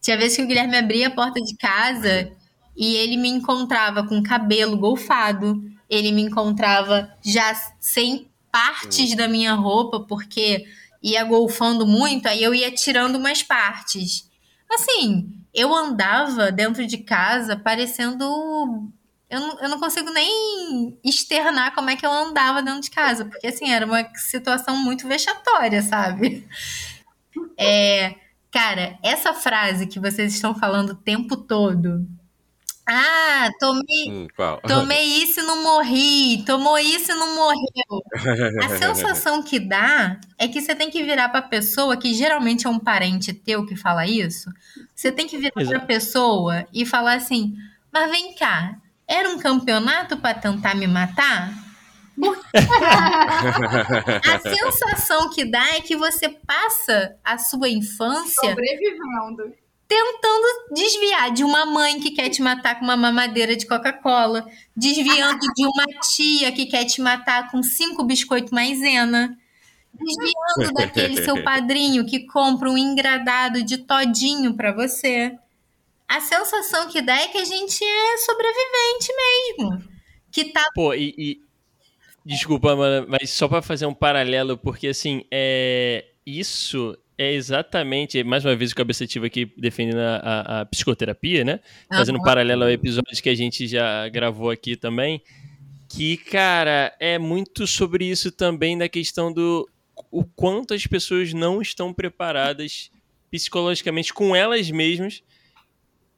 Tinha 0.00 0.16
vezes 0.16 0.36
que 0.36 0.42
o 0.42 0.46
Guilherme 0.46 0.76
abria 0.76 1.08
a 1.08 1.10
porta 1.10 1.40
de 1.40 1.56
casa 1.56 2.30
e 2.76 2.94
ele 2.96 3.16
me 3.16 3.28
encontrava 3.28 4.06
com 4.06 4.22
cabelo 4.22 4.76
golfado, 4.76 5.62
ele 5.88 6.10
me 6.10 6.22
encontrava 6.22 7.12
já 7.24 7.54
sem 7.78 8.28
partes 8.50 9.12
hum. 9.12 9.16
da 9.16 9.28
minha 9.28 9.54
roupa, 9.54 10.00
porque 10.00 10.66
ia 11.02 11.24
golfando 11.24 11.86
muito, 11.86 12.26
aí 12.26 12.42
eu 12.42 12.54
ia 12.54 12.70
tirando 12.70 13.16
umas 13.16 13.42
partes. 13.42 14.30
Assim, 14.70 15.32
eu 15.52 15.74
andava 15.74 16.50
dentro 16.50 16.86
de 16.86 16.98
casa 16.98 17.56
parecendo. 17.56 18.90
Eu 19.32 19.40
não, 19.40 19.60
eu 19.60 19.68
não 19.70 19.80
consigo 19.80 20.10
nem 20.10 20.98
externar 21.02 21.74
como 21.74 21.88
é 21.88 21.96
que 21.96 22.04
eu 22.04 22.12
andava 22.12 22.62
dentro 22.62 22.82
de 22.82 22.90
casa, 22.90 23.24
porque 23.24 23.46
assim, 23.46 23.70
era 23.70 23.86
uma 23.86 24.06
situação 24.14 24.76
muito 24.76 25.08
vexatória, 25.08 25.80
sabe? 25.80 26.46
É, 27.56 28.14
cara, 28.50 28.98
essa 29.02 29.32
frase 29.32 29.86
que 29.86 29.98
vocês 29.98 30.34
estão 30.34 30.54
falando 30.54 30.90
o 30.90 30.94
tempo 30.94 31.34
todo, 31.34 32.06
ah, 32.86 33.50
tomei, 33.58 34.10
hum, 34.10 34.28
tomei 34.68 35.22
isso 35.22 35.40
e 35.40 35.44
não 35.44 35.62
morri, 35.62 36.44
tomou 36.44 36.78
isso 36.78 37.10
e 37.10 37.14
não 37.14 37.34
morreu. 37.34 38.02
A 38.62 38.76
sensação 38.76 39.42
que 39.42 39.58
dá 39.58 40.20
é 40.36 40.46
que 40.46 40.60
você 40.60 40.74
tem 40.74 40.90
que 40.90 41.02
virar 41.02 41.30
para 41.30 41.38
a 41.38 41.48
pessoa, 41.48 41.96
que 41.96 42.12
geralmente 42.12 42.66
é 42.66 42.70
um 42.70 42.78
parente 42.78 43.32
teu 43.32 43.64
que 43.64 43.76
fala 43.76 44.06
isso, 44.06 44.50
você 44.94 45.10
tem 45.10 45.26
que 45.26 45.38
virar 45.38 45.52
para 45.54 45.78
a 45.78 45.86
pessoa 45.86 46.66
e 46.70 46.84
falar 46.84 47.14
assim: 47.14 47.56
mas 47.90 48.10
vem 48.10 48.34
cá, 48.34 48.81
era 49.12 49.28
um 49.28 49.38
campeonato 49.38 50.16
para 50.16 50.34
tentar 50.34 50.74
me 50.74 50.86
matar? 50.86 51.52
a 54.22 54.38
sensação 54.38 55.30
que 55.30 55.44
dá 55.44 55.76
é 55.76 55.80
que 55.80 55.96
você 55.96 56.28
passa 56.28 57.16
a 57.24 57.38
sua 57.38 57.68
infância 57.68 58.50
sobrevivendo 58.50 59.54
tentando 59.92 60.74
desviar 60.74 61.30
de 61.32 61.44
uma 61.44 61.66
mãe 61.66 62.00
que 62.00 62.12
quer 62.12 62.30
te 62.30 62.40
matar 62.40 62.78
com 62.78 62.84
uma 62.84 62.96
mamadeira 62.96 63.54
de 63.54 63.66
Coca-Cola, 63.66 64.46
desviando 64.74 65.40
de 65.54 65.66
uma 65.66 65.84
tia 66.00 66.50
que 66.50 66.64
quer 66.64 66.86
te 66.86 67.02
matar 67.02 67.50
com 67.50 67.62
cinco 67.62 68.02
biscoitos 68.02 68.50
maisena, 68.50 69.36
desviando 69.92 70.72
daquele 70.72 71.22
seu 71.22 71.42
padrinho 71.44 72.06
que 72.06 72.26
compra 72.26 72.70
um 72.70 72.78
engradado 72.78 73.62
de 73.62 73.76
todinho 73.76 74.54
para 74.54 74.72
você. 74.72 75.38
A 76.12 76.20
sensação 76.20 76.90
que 76.90 77.00
dá 77.00 77.16
é 77.22 77.28
que 77.28 77.38
a 77.38 77.44
gente 77.44 77.82
é 77.82 78.16
sobrevivente 78.18 79.12
mesmo. 79.16 79.88
Que 80.30 80.44
tá. 80.52 80.68
Pô, 80.74 80.92
e. 80.92 81.14
e... 81.16 81.40
Desculpa, 82.22 82.76
mas 83.08 83.30
só 83.30 83.48
para 83.48 83.62
fazer 83.62 83.86
um 83.86 83.94
paralelo, 83.94 84.58
porque 84.58 84.88
assim, 84.88 85.24
é... 85.30 86.04
isso 86.26 86.94
é 87.16 87.32
exatamente, 87.32 88.22
mais 88.22 88.44
uma 88.44 88.54
vez 88.54 88.72
o 88.72 88.74
cabeçativo 88.74 89.24
aqui 89.24 89.50
defendendo 89.56 90.00
a, 90.00 90.16
a, 90.16 90.60
a 90.60 90.66
psicoterapia, 90.66 91.44
né? 91.44 91.60
Ah, 91.88 91.96
Fazendo 91.96 92.18
um 92.18 92.22
paralelo 92.22 92.64
ao 92.64 92.70
episódio 92.70 93.22
que 93.22 93.30
a 93.30 93.34
gente 93.34 93.66
já 93.66 94.06
gravou 94.10 94.50
aqui 94.50 94.76
também. 94.76 95.22
Que, 95.88 96.18
cara, 96.18 96.94
é 97.00 97.18
muito 97.18 97.66
sobre 97.66 98.04
isso 98.04 98.30
também 98.30 98.76
da 98.76 98.88
questão 98.88 99.32
do 99.32 99.66
o 100.10 100.24
quanto 100.24 100.74
as 100.74 100.86
pessoas 100.86 101.32
não 101.32 101.62
estão 101.62 101.92
preparadas 101.92 102.90
psicologicamente 103.30 104.12
com 104.12 104.36
elas 104.36 104.70
mesmas 104.70 105.22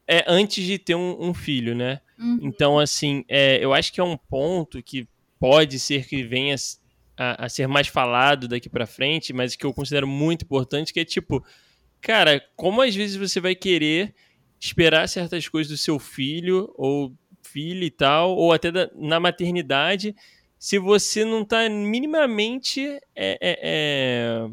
é, 0.07 0.25
antes 0.27 0.65
de 0.65 0.79
ter 0.79 0.95
um, 0.95 1.17
um 1.21 1.35
filho, 1.35 1.75
né? 1.75 2.01
Uhum. 2.19 2.41
Então, 2.43 2.79
assim, 2.79 3.25
é, 3.29 3.63
eu 3.63 3.73
acho 3.73 3.93
que 3.93 4.01
é 4.01 4.05
um 4.05 4.17
ponto 4.17 4.83
que 4.83 5.09
pode 5.39 5.79
ser 5.79 6.07
que 6.07 6.23
venha 6.23 6.57
a, 7.17 7.47
a 7.47 7.49
ser 7.49 7.67
mais 7.67 7.89
falado 7.89 8.49
daqui 8.49 8.69
para 8.69 8.87
frente, 8.87 9.33
mas 9.33 9.57
que 9.57 9.65
eu 9.65 9.73
considero 9.73 10.07
muito 10.07 10.45
importante, 10.45 10.93
que 10.93 11.01
é 11.01 11.05
tipo, 11.05 11.45
cara, 12.01 12.43
como 12.57 12.83
às 12.83 12.95
vezes 12.95 13.17
você 13.17 13.41
vai 13.41 13.55
querer 13.55 14.15
esperar 14.61 15.09
certas 15.09 15.49
coisas 15.49 15.70
do 15.70 15.77
seu 15.77 15.99
filho 15.99 16.73
ou 16.77 17.15
filha 17.43 17.85
e 17.85 17.91
tal, 17.91 18.37
ou 18.37 18.53
até 18.53 18.73
da, 18.73 18.91
na 18.95 19.20
maternidade, 19.20 20.15
se 20.59 20.78
você 20.78 21.24
não 21.24 21.45
tá 21.45 21.69
minimamente 21.69 22.87
é, 23.15 23.39
é, 23.41 23.59
é, 23.62 24.49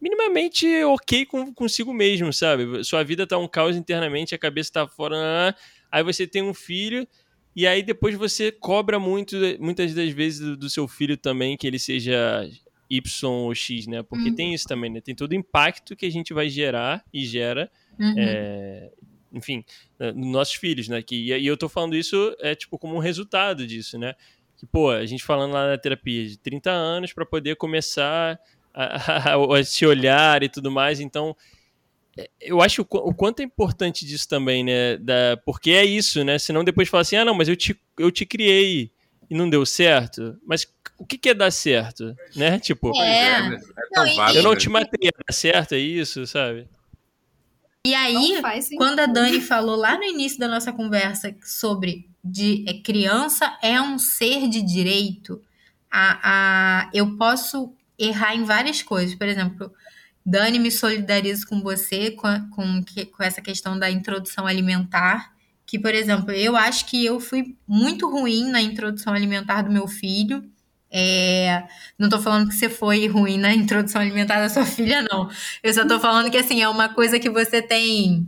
minimamente 0.00 0.66
ok 0.84 1.26
com, 1.26 1.52
consigo 1.52 1.92
mesmo, 1.92 2.32
sabe? 2.32 2.84
Sua 2.84 3.02
vida 3.02 3.26
tá 3.26 3.36
um 3.38 3.48
caos 3.48 3.76
internamente, 3.76 4.34
a 4.34 4.38
cabeça 4.38 4.72
tá 4.72 4.88
fora, 4.88 5.54
aí 5.90 6.02
você 6.02 6.26
tem 6.26 6.42
um 6.42 6.54
filho 6.54 7.06
e 7.54 7.66
aí 7.66 7.82
depois 7.82 8.14
você 8.14 8.52
cobra 8.52 8.98
muito, 8.98 9.36
muitas 9.58 9.92
das 9.94 10.10
vezes 10.10 10.40
do, 10.40 10.56
do 10.56 10.70
seu 10.70 10.86
filho 10.86 11.16
também 11.16 11.56
que 11.56 11.66
ele 11.66 11.78
seja 11.78 12.48
Y 12.88 13.30
ou 13.30 13.54
X, 13.54 13.86
né? 13.86 14.02
Porque 14.02 14.30
uhum. 14.30 14.34
tem 14.34 14.54
isso 14.54 14.66
também, 14.66 14.90
né? 14.90 15.00
Tem 15.00 15.14
todo 15.14 15.32
o 15.32 15.34
impacto 15.34 15.96
que 15.96 16.06
a 16.06 16.10
gente 16.10 16.32
vai 16.32 16.48
gerar 16.48 17.04
e 17.12 17.24
gera, 17.24 17.70
uhum. 17.98 18.14
é, 18.16 18.90
enfim, 19.32 19.64
nos 20.14 20.28
nossos 20.30 20.54
filhos, 20.54 20.88
né? 20.88 21.02
Que, 21.02 21.34
e 21.34 21.46
eu 21.46 21.56
tô 21.56 21.68
falando 21.68 21.96
isso 21.96 22.34
é 22.40 22.54
tipo 22.54 22.78
como 22.78 22.94
um 22.94 23.00
resultado 23.00 23.66
disso, 23.66 23.98
né? 23.98 24.14
Que, 24.56 24.66
pô, 24.66 24.90
a 24.90 25.06
gente 25.06 25.22
falando 25.22 25.52
lá 25.52 25.68
na 25.68 25.78
terapia 25.78 26.26
de 26.26 26.38
30 26.38 26.70
anos 26.70 27.12
para 27.12 27.26
poder 27.26 27.56
começar 27.56 28.40
a, 28.84 29.34
a, 29.34 29.58
a, 29.58 29.64
se 29.64 29.84
olhar 29.84 30.42
e 30.42 30.48
tudo 30.48 30.70
mais, 30.70 31.00
então 31.00 31.36
eu 32.40 32.60
acho 32.60 32.82
o, 32.82 33.14
quanto 33.14 33.40
é 33.40 33.44
importante 33.44 34.04
disso 34.04 34.28
também, 34.28 34.64
né? 34.64 34.96
Da, 34.96 35.36
porque 35.44 35.70
é 35.70 35.84
isso, 35.84 36.24
né? 36.24 36.38
Senão 36.38 36.64
depois 36.64 36.88
fala 36.88 37.02
assim, 37.02 37.16
ah, 37.16 37.24
não, 37.24 37.34
mas 37.34 37.48
eu 37.48 37.56
te, 37.56 37.78
eu 37.98 38.10
te 38.10 38.26
criei 38.26 38.90
e 39.30 39.34
não 39.34 39.48
deu 39.48 39.64
certo. 39.64 40.36
Mas 40.44 40.66
o 40.98 41.04
que, 41.04 41.18
que 41.18 41.28
é 41.28 41.34
dar 41.34 41.50
certo, 41.50 42.14
né? 42.34 42.58
Tipo, 42.58 42.90
É. 43.00 43.50
né? 43.50 43.60
É 43.76 43.96
Não, 43.96 44.06
e- 44.06 44.16
vago, 44.16 44.36
eu 44.36 44.42
não 44.42 44.52
né? 44.52 44.56
te 44.56 44.68
matei, 44.68 45.08
é 45.08 45.12
dar 45.26 45.32
certo, 45.32 45.74
é 45.74 45.78
isso, 45.78 46.26
sabe? 46.26 46.66
E 47.86 47.94
aí, 47.94 48.42
quando 48.76 49.00
a 49.00 49.06
Dani 49.06 49.40
falou 49.40 49.76
lá 49.76 49.96
no 49.96 50.04
início 50.04 50.38
da 50.38 50.48
nossa 50.48 50.72
conversa 50.72 51.34
sobre 51.42 52.08
de 52.22 52.64
é, 52.68 52.74
criança 52.74 53.56
é 53.62 53.80
um 53.80 53.98
ser 53.98 54.48
de 54.48 54.60
direito, 54.60 55.40
a, 55.90 56.18
a, 56.82 56.90
eu 56.92 57.16
posso 57.16 57.72
errar 57.98 58.34
em 58.34 58.44
várias 58.44 58.82
coisas. 58.82 59.14
Por 59.14 59.26
exemplo, 59.28 59.72
Dani, 60.24 60.58
me 60.58 60.70
solidarizo 60.70 61.46
com 61.46 61.60
você 61.62 62.10
com, 62.12 62.26
a- 62.26 62.40
com, 62.50 62.82
que- 62.84 63.06
com 63.06 63.22
essa 63.22 63.40
questão 63.40 63.78
da 63.78 63.90
introdução 63.90 64.46
alimentar. 64.46 65.32
Que, 65.66 65.78
por 65.78 65.94
exemplo, 65.94 66.30
eu 66.32 66.56
acho 66.56 66.86
que 66.86 67.04
eu 67.04 67.20
fui 67.20 67.56
muito 67.66 68.08
ruim 68.10 68.50
na 68.50 68.60
introdução 68.62 69.12
alimentar 69.12 69.62
do 69.62 69.70
meu 69.70 69.86
filho. 69.86 70.44
É, 70.90 71.64
não 71.98 72.08
tô 72.08 72.18
falando 72.20 72.48
que 72.48 72.54
você 72.54 72.68
foi 72.70 73.06
ruim 73.08 73.36
na 73.38 73.52
introdução 73.54 74.00
alimentar 74.00 74.40
da 74.40 74.48
sua 74.48 74.64
filha, 74.66 75.02
não. 75.10 75.28
Eu 75.62 75.74
só 75.74 75.86
tô 75.86 76.00
falando 76.00 76.30
que, 76.30 76.38
assim, 76.38 76.62
é 76.62 76.68
uma 76.68 76.88
coisa 76.88 77.18
que 77.20 77.28
você 77.30 77.60
tem 77.62 78.26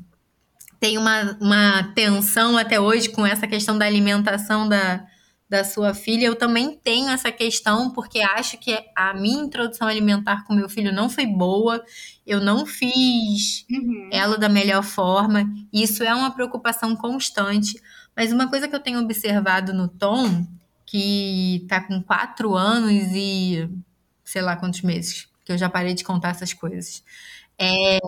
tem 0.78 0.96
uma, 0.98 1.36
uma 1.40 1.92
tensão 1.94 2.56
até 2.56 2.80
hoje 2.80 3.08
com 3.10 3.26
essa 3.26 3.46
questão 3.46 3.76
da 3.76 3.84
alimentação 3.86 4.68
da, 4.68 5.04
da 5.50 5.64
sua 5.64 5.92
filha. 5.92 6.26
Eu 6.26 6.36
também 6.36 6.78
tenho 6.82 7.08
essa 7.10 7.32
questão, 7.32 7.90
porque 7.90 8.20
acho 8.20 8.56
que 8.56 8.78
a 8.96 9.12
minha 9.12 9.42
introdução 9.42 9.88
alimentar 9.88 10.44
com 10.46 10.54
meu 10.54 10.68
filho 10.68 10.92
não 10.94 11.10
foi 11.10 11.26
boa. 11.26 11.84
Eu 12.24 12.40
não 12.40 12.64
fiz 12.64 13.66
Uhum. 13.70 14.08
ela 14.12 14.38
da 14.38 14.48
melhor 14.48 14.84
forma. 14.84 15.44
Isso 15.72 16.04
é 16.04 16.14
uma 16.14 16.30
preocupação 16.32 16.94
constante. 16.94 17.80
Mas 18.16 18.32
uma 18.32 18.48
coisa 18.48 18.68
que 18.68 18.76
eu 18.76 18.80
tenho 18.80 19.00
observado 19.00 19.72
no 19.74 19.88
Tom, 19.88 20.46
que 20.86 21.64
tá 21.68 21.80
com 21.80 22.00
quatro 22.02 22.54
anos 22.54 23.10
e 23.12 23.68
sei 24.24 24.42
lá 24.42 24.54
quantos 24.56 24.82
meses, 24.82 25.28
que 25.44 25.50
eu 25.52 25.58
já 25.58 25.68
parei 25.68 25.94
de 25.94 26.04
contar 26.04 26.30
essas 26.30 26.52
coisas. 26.52 27.02
É. 27.58 27.98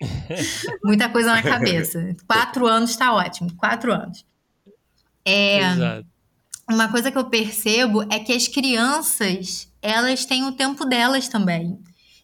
Muita 0.84 1.08
coisa 1.08 1.32
na 1.32 1.42
cabeça. 1.42 2.16
Quatro 2.26 2.66
anos 2.66 2.96
tá 2.96 3.14
ótimo. 3.14 3.54
Quatro 3.56 3.92
anos. 3.92 4.24
É, 5.24 5.58
Exato. 5.60 6.06
Uma 6.68 6.90
coisa 6.90 7.10
que 7.10 7.18
eu 7.18 7.26
percebo 7.26 8.02
é 8.10 8.18
que 8.18 8.32
as 8.32 8.48
crianças, 8.48 9.72
elas 9.80 10.24
têm 10.24 10.44
o 10.44 10.52
tempo 10.52 10.84
delas 10.84 11.28
também. 11.28 11.78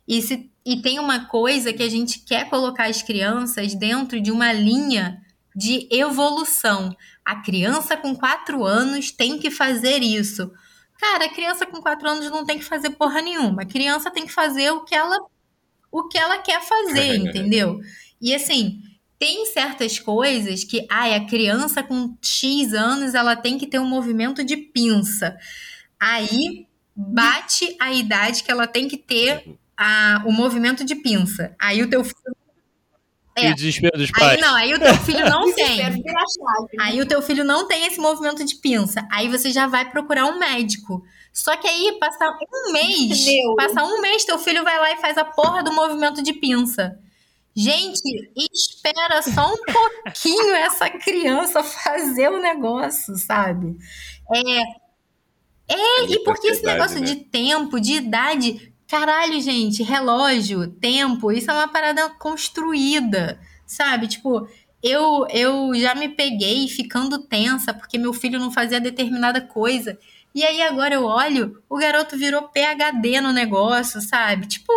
E, 0.07 0.21
se, 0.21 0.51
e 0.67 0.83
tem 0.83 0.99
uma 0.99 1.27
coisa 1.27 1.73
que 1.73 1.83
a 1.83 1.89
gente 1.89 2.19
quer 2.21 2.51
colocar 2.51 2.87
as 2.87 3.03
crianças 3.03 3.75
dentro 3.75 4.21
de 4.21 4.33
uma 4.33 4.53
linha 4.53 5.23
de 5.55 5.87
evolução. 5.91 6.95
A 7.25 7.37
criança 7.37 7.97
com 7.97 8.17
quatro 8.17 8.65
anos 8.65 9.13
tem 9.13 9.39
que 9.39 9.51
fazer 9.51 10.03
isso. 10.03 10.51
Cara, 10.99 11.27
a 11.27 11.33
criança 11.33 11.67
com 11.67 11.81
quatro 11.81 12.09
anos 12.09 12.31
não 12.31 12.45
tem 12.45 12.59
que 12.59 12.65
fazer 12.65 12.91
porra 12.91 13.21
nenhuma. 13.21 13.63
A 13.63 13.67
criança 13.67 14.11
tem 14.11 14.27
que 14.27 14.33
fazer 14.33 14.71
o 14.73 14.85
que 14.85 14.95
ela, 14.95 15.19
o 15.91 16.09
que 16.09 16.19
ela 16.19 16.39
quer 16.39 16.61
fazer, 16.63 17.17
entendeu? 17.17 17.81
E 18.21 18.35
assim, 18.35 18.81
tem 19.23 19.47
certas 19.47 20.01
coisas 20.01 20.65
que, 20.65 20.85
ai, 20.91 21.15
a 21.15 21.25
criança 21.25 21.81
com 21.81 22.17
X 22.21 22.75
anos, 22.75 23.15
ela 23.15 23.37
tem 23.37 23.57
que 23.57 23.69
ter 23.69 23.79
um 23.79 23.87
movimento 23.87 24.43
de 24.43 24.57
pinça. 24.57 25.37
Aí 26.01 26.67
bate 26.97 27.77
a 27.81 27.93
idade 27.93 28.43
que 28.43 28.51
ela 28.51 28.67
tem 28.67 28.89
que 28.89 28.97
ter 28.97 29.57
a, 29.77 30.25
o 30.27 30.33
movimento 30.33 30.85
de 30.85 30.97
pinça. 30.97 31.55
Aí 31.57 31.81
o 31.85 31.89
teu 31.89 32.03
filho. 32.03 32.17
E 33.39 33.47
É. 33.47 33.53
o 33.53 33.55
desespero 33.55 33.97
dos 33.97 34.11
Aí 34.17 34.21
pais. 34.21 34.41
não, 34.41 34.55
aí 34.57 34.75
o 34.75 34.79
teu 34.81 34.95
filho 34.97 35.31
não 35.31 35.51
tem. 35.55 35.77
chave. 35.77 36.03
Aí 36.81 37.01
o 37.01 37.07
teu 37.07 37.23
filho 37.23 37.45
não 37.45 37.69
tem 37.69 37.87
esse 37.87 38.01
movimento 38.01 38.45
de 38.45 38.57
pinça. 38.57 39.07
Aí 39.09 39.29
você 39.29 39.53
já 39.53 39.69
vai 39.69 39.89
procurar 39.89 40.25
um 40.27 40.37
médico. 40.41 41.01
Só 41.33 41.57
que 41.57 41.69
aí, 41.69 41.97
passa 42.01 42.29
um 42.53 42.73
mês, 42.73 43.25
Meu. 43.25 43.55
passa 43.55 43.85
um 43.85 44.01
mês, 44.01 44.25
teu 44.25 44.37
filho 44.39 44.65
vai 44.65 44.77
lá 44.81 44.91
e 44.93 44.97
faz 44.97 45.17
a 45.17 45.25
porra 45.25 45.63
do 45.63 45.73
movimento 45.73 46.21
de 46.25 46.33
pinça. 46.33 46.99
Gente, 47.55 48.33
espera 48.53 49.21
só 49.23 49.53
um 49.53 49.59
pouquinho 49.73 50.55
essa 50.55 50.89
criança 50.89 51.63
fazer 51.63 52.31
o 52.31 52.41
negócio, 52.41 53.17
sabe? 53.17 53.77
É, 54.35 55.75
é 55.75 56.05
e 56.09 56.25
porque 56.25 56.49
esse 56.49 56.65
negócio 56.65 57.01
né? 57.01 57.07
de 57.07 57.17
tempo, 57.17 57.79
de 57.79 57.95
idade, 57.95 58.73
caralho, 58.89 59.41
gente, 59.41 59.83
relógio, 59.83 60.67
tempo, 60.67 61.31
isso 61.31 61.51
é 61.51 61.55
uma 61.55 61.69
parada 61.69 62.09
construída, 62.11 63.39
sabe? 63.67 64.09
Tipo, 64.09 64.49
eu, 64.83 65.27
eu 65.31 65.75
já 65.75 65.95
me 65.95 66.09
peguei 66.09 66.67
ficando 66.69 67.19
tensa 67.19 67.73
porque 67.73 67.99
meu 67.99 68.13
filho 68.13 68.39
não 68.41 68.51
fazia 68.51 68.81
determinada 68.81 69.41
coisa. 69.41 69.99
E 70.35 70.43
aí 70.45 70.63
agora 70.63 70.95
eu 70.95 71.05
olho, 71.05 71.63
o 71.69 71.77
garoto 71.77 72.17
virou 72.17 72.49
PhD 72.49 73.21
no 73.21 73.33
negócio, 73.33 74.01
sabe? 74.01 74.47
Tipo, 74.47 74.73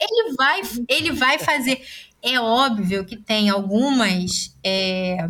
ele 0.00 0.34
vai, 0.36 0.62
ele 0.88 1.12
vai 1.12 1.38
fazer. 1.38 1.82
É 2.22 2.38
óbvio 2.38 3.04
que 3.04 3.16
tem 3.16 3.48
algumas, 3.48 4.56
é, 4.64 5.28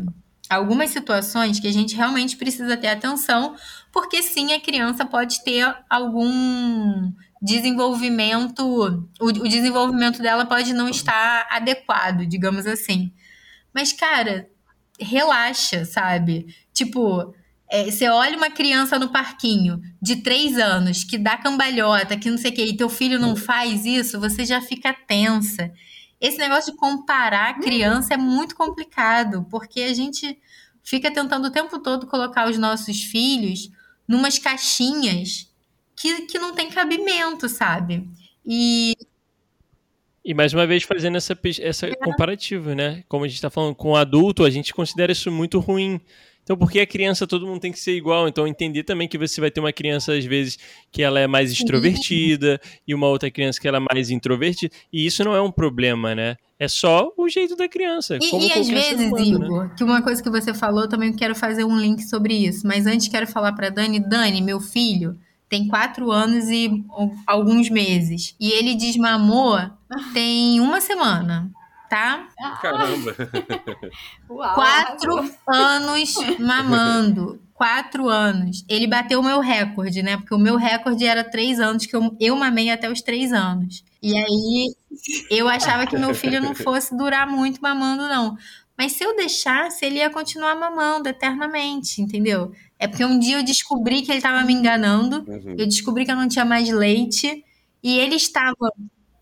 algumas 0.48 0.90
situações 0.90 1.60
que 1.60 1.68
a 1.68 1.72
gente 1.72 1.94
realmente 1.94 2.36
precisa 2.36 2.76
ter 2.76 2.88
atenção, 2.88 3.54
porque 3.92 4.22
sim, 4.22 4.52
a 4.52 4.60
criança 4.60 5.04
pode 5.04 5.42
ter 5.44 5.72
algum 5.88 7.12
desenvolvimento, 7.40 8.60
o, 9.20 9.24
o 9.24 9.48
desenvolvimento 9.48 10.20
dela 10.20 10.44
pode 10.44 10.72
não 10.72 10.88
estar 10.88 11.46
adequado, 11.50 12.26
digamos 12.26 12.66
assim. 12.66 13.12
Mas, 13.72 13.92
cara, 13.92 14.48
relaxa, 14.98 15.84
sabe? 15.84 16.54
Tipo, 16.74 17.34
é, 17.70 17.84
você 17.90 18.08
olha 18.08 18.36
uma 18.36 18.50
criança 18.50 18.98
no 18.98 19.08
parquinho 19.10 19.80
de 20.02 20.16
três 20.16 20.58
anos 20.58 21.04
que 21.04 21.16
dá 21.16 21.36
cambalhota, 21.36 22.16
que 22.16 22.28
não 22.28 22.36
sei 22.36 22.50
o 22.50 22.54
que, 22.54 22.64
e 22.64 22.76
teu 22.76 22.88
filho 22.88 23.18
não 23.18 23.36
faz 23.36 23.86
isso, 23.86 24.20
você 24.20 24.44
já 24.44 24.60
fica 24.60 24.92
tensa. 24.92 25.72
Esse 26.20 26.36
negócio 26.38 26.72
de 26.72 26.78
comparar 26.78 27.50
a 27.50 27.54
criança 27.54 28.14
é 28.14 28.16
muito 28.16 28.54
complicado, 28.54 29.46
porque 29.50 29.80
a 29.80 29.94
gente 29.94 30.38
fica 30.82 31.10
tentando 31.10 31.46
o 31.46 31.50
tempo 31.50 31.78
todo 31.78 32.06
colocar 32.06 32.48
os 32.48 32.58
nossos 32.58 33.02
filhos 33.02 33.70
numas 34.06 34.38
caixinhas 34.38 35.48
que, 35.96 36.22
que 36.22 36.38
não 36.38 36.54
tem 36.54 36.68
cabimento, 36.68 37.48
sabe? 37.48 38.08
E 38.44 38.94
E 40.24 40.34
mais 40.34 40.52
uma 40.52 40.66
vez 40.66 40.82
fazendo 40.82 41.16
essa, 41.16 41.38
essa 41.60 41.96
comparativa, 41.96 42.74
né? 42.74 43.04
Como 43.08 43.24
a 43.24 43.28
gente 43.28 43.40
tá 43.40 43.48
falando 43.48 43.74
com 43.74 43.90
o 43.90 43.96
adulto, 43.96 44.44
a 44.44 44.50
gente 44.50 44.74
considera 44.74 45.12
isso 45.12 45.30
muito 45.30 45.58
ruim. 45.58 46.00
Então, 46.50 46.58
porque 46.58 46.80
a 46.80 46.86
criança, 46.86 47.28
todo 47.28 47.46
mundo 47.46 47.60
tem 47.60 47.70
que 47.70 47.78
ser 47.78 47.92
igual. 47.92 48.26
Então, 48.26 48.44
entender 48.44 48.82
também 48.82 49.06
que 49.06 49.16
você 49.16 49.40
vai 49.40 49.52
ter 49.52 49.60
uma 49.60 49.72
criança, 49.72 50.14
às 50.14 50.24
vezes, 50.24 50.58
que 50.90 51.00
ela 51.00 51.20
é 51.20 51.28
mais 51.28 51.52
extrovertida 51.52 52.60
e 52.84 52.92
uma 52.92 53.06
outra 53.06 53.30
criança 53.30 53.60
que 53.60 53.68
ela 53.68 53.76
é 53.76 53.94
mais 53.94 54.10
introvertida. 54.10 54.74
E 54.92 55.06
isso 55.06 55.22
não 55.22 55.32
é 55.32 55.40
um 55.40 55.52
problema, 55.52 56.12
né? 56.12 56.36
É 56.58 56.66
só 56.66 57.12
o 57.16 57.28
jeito 57.28 57.54
da 57.54 57.68
criança. 57.68 58.18
E, 58.20 58.30
como 58.30 58.44
e 58.44 58.52
às 58.52 58.66
vezes, 58.66 59.12
humano, 59.12 59.38
né? 59.38 59.46
Igor, 59.46 59.74
que 59.76 59.84
uma 59.84 60.02
coisa 60.02 60.20
que 60.20 60.28
você 60.28 60.52
falou, 60.52 60.82
eu 60.82 60.88
também 60.88 61.12
quero 61.12 61.36
fazer 61.36 61.62
um 61.62 61.78
link 61.78 62.02
sobre 62.02 62.34
isso. 62.34 62.66
Mas 62.66 62.84
antes 62.84 63.06
quero 63.06 63.28
falar 63.28 63.52
pra 63.52 63.68
Dani, 63.68 64.00
Dani, 64.00 64.42
meu 64.42 64.58
filho 64.58 65.16
tem 65.48 65.68
quatro 65.68 66.10
anos 66.10 66.48
e 66.48 66.84
alguns 67.28 67.70
meses. 67.70 68.34
E 68.40 68.50
ele 68.50 68.74
desmamou 68.74 69.56
tem 70.12 70.58
uma 70.58 70.80
semana, 70.80 71.48
tá? 71.90 72.28
Caramba. 72.62 73.16
Uau, 74.30 74.54
Quatro 74.54 75.30
anos 75.48 76.14
mamando. 76.38 77.42
Quatro 77.52 78.08
anos. 78.08 78.64
Ele 78.68 78.86
bateu 78.86 79.18
o 79.18 79.22
meu 79.22 79.40
recorde, 79.40 80.02
né? 80.02 80.16
Porque 80.16 80.34
o 80.34 80.38
meu 80.38 80.56
recorde 80.56 81.04
era 81.04 81.24
três 81.24 81.58
anos, 81.58 81.84
que 81.84 81.94
eu, 81.94 82.16
eu 82.18 82.36
mamei 82.36 82.70
até 82.70 82.88
os 82.88 83.02
três 83.02 83.32
anos. 83.32 83.84
E 84.00 84.16
aí 84.16 84.74
eu 85.28 85.48
achava 85.48 85.84
que 85.84 85.98
meu 85.98 86.14
filho 86.14 86.40
não 86.40 86.54
fosse 86.54 86.96
durar 86.96 87.26
muito 87.26 87.60
mamando, 87.60 88.04
não. 88.04 88.36
Mas 88.78 88.92
se 88.92 89.04
eu 89.04 89.14
deixasse, 89.14 89.84
ele 89.84 89.96
ia 89.96 90.08
continuar 90.08 90.54
mamando 90.54 91.08
eternamente, 91.08 92.00
entendeu? 92.00 92.52
É 92.78 92.88
porque 92.88 93.04
um 93.04 93.18
dia 93.18 93.38
eu 93.38 93.42
descobri 93.42 94.00
que 94.00 94.10
ele 94.10 94.18
estava 94.18 94.42
me 94.42 94.54
enganando. 94.54 95.22
Uhum. 95.28 95.56
Eu 95.58 95.66
descobri 95.66 96.06
que 96.06 96.10
eu 96.10 96.16
não 96.16 96.28
tinha 96.28 96.46
mais 96.46 96.70
leite. 96.70 97.44
E 97.82 97.98
ele 97.98 98.14
estava 98.14 98.72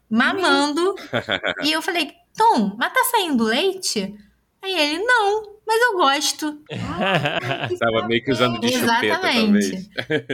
mamando. 0.09 0.95
e 1.65 1.73
eu 1.73 1.83
falei, 1.83 2.13
Tom, 2.39 2.77
mas 2.79 2.93
tá 2.93 3.05
saindo 3.11 3.45
leite? 3.45 4.15
Aí 4.63 4.73
ele, 4.75 5.03
não, 5.05 5.57
mas 5.67 5.81
eu 5.83 5.93
gosto. 5.99 6.59
Tava 7.79 8.07
meio 8.09 8.25
que 8.25 8.31
usando 8.33 8.59
de 8.61 8.73
chupeta, 8.73 9.05
Exatamente. 9.05 9.89
talvez. 9.95 10.29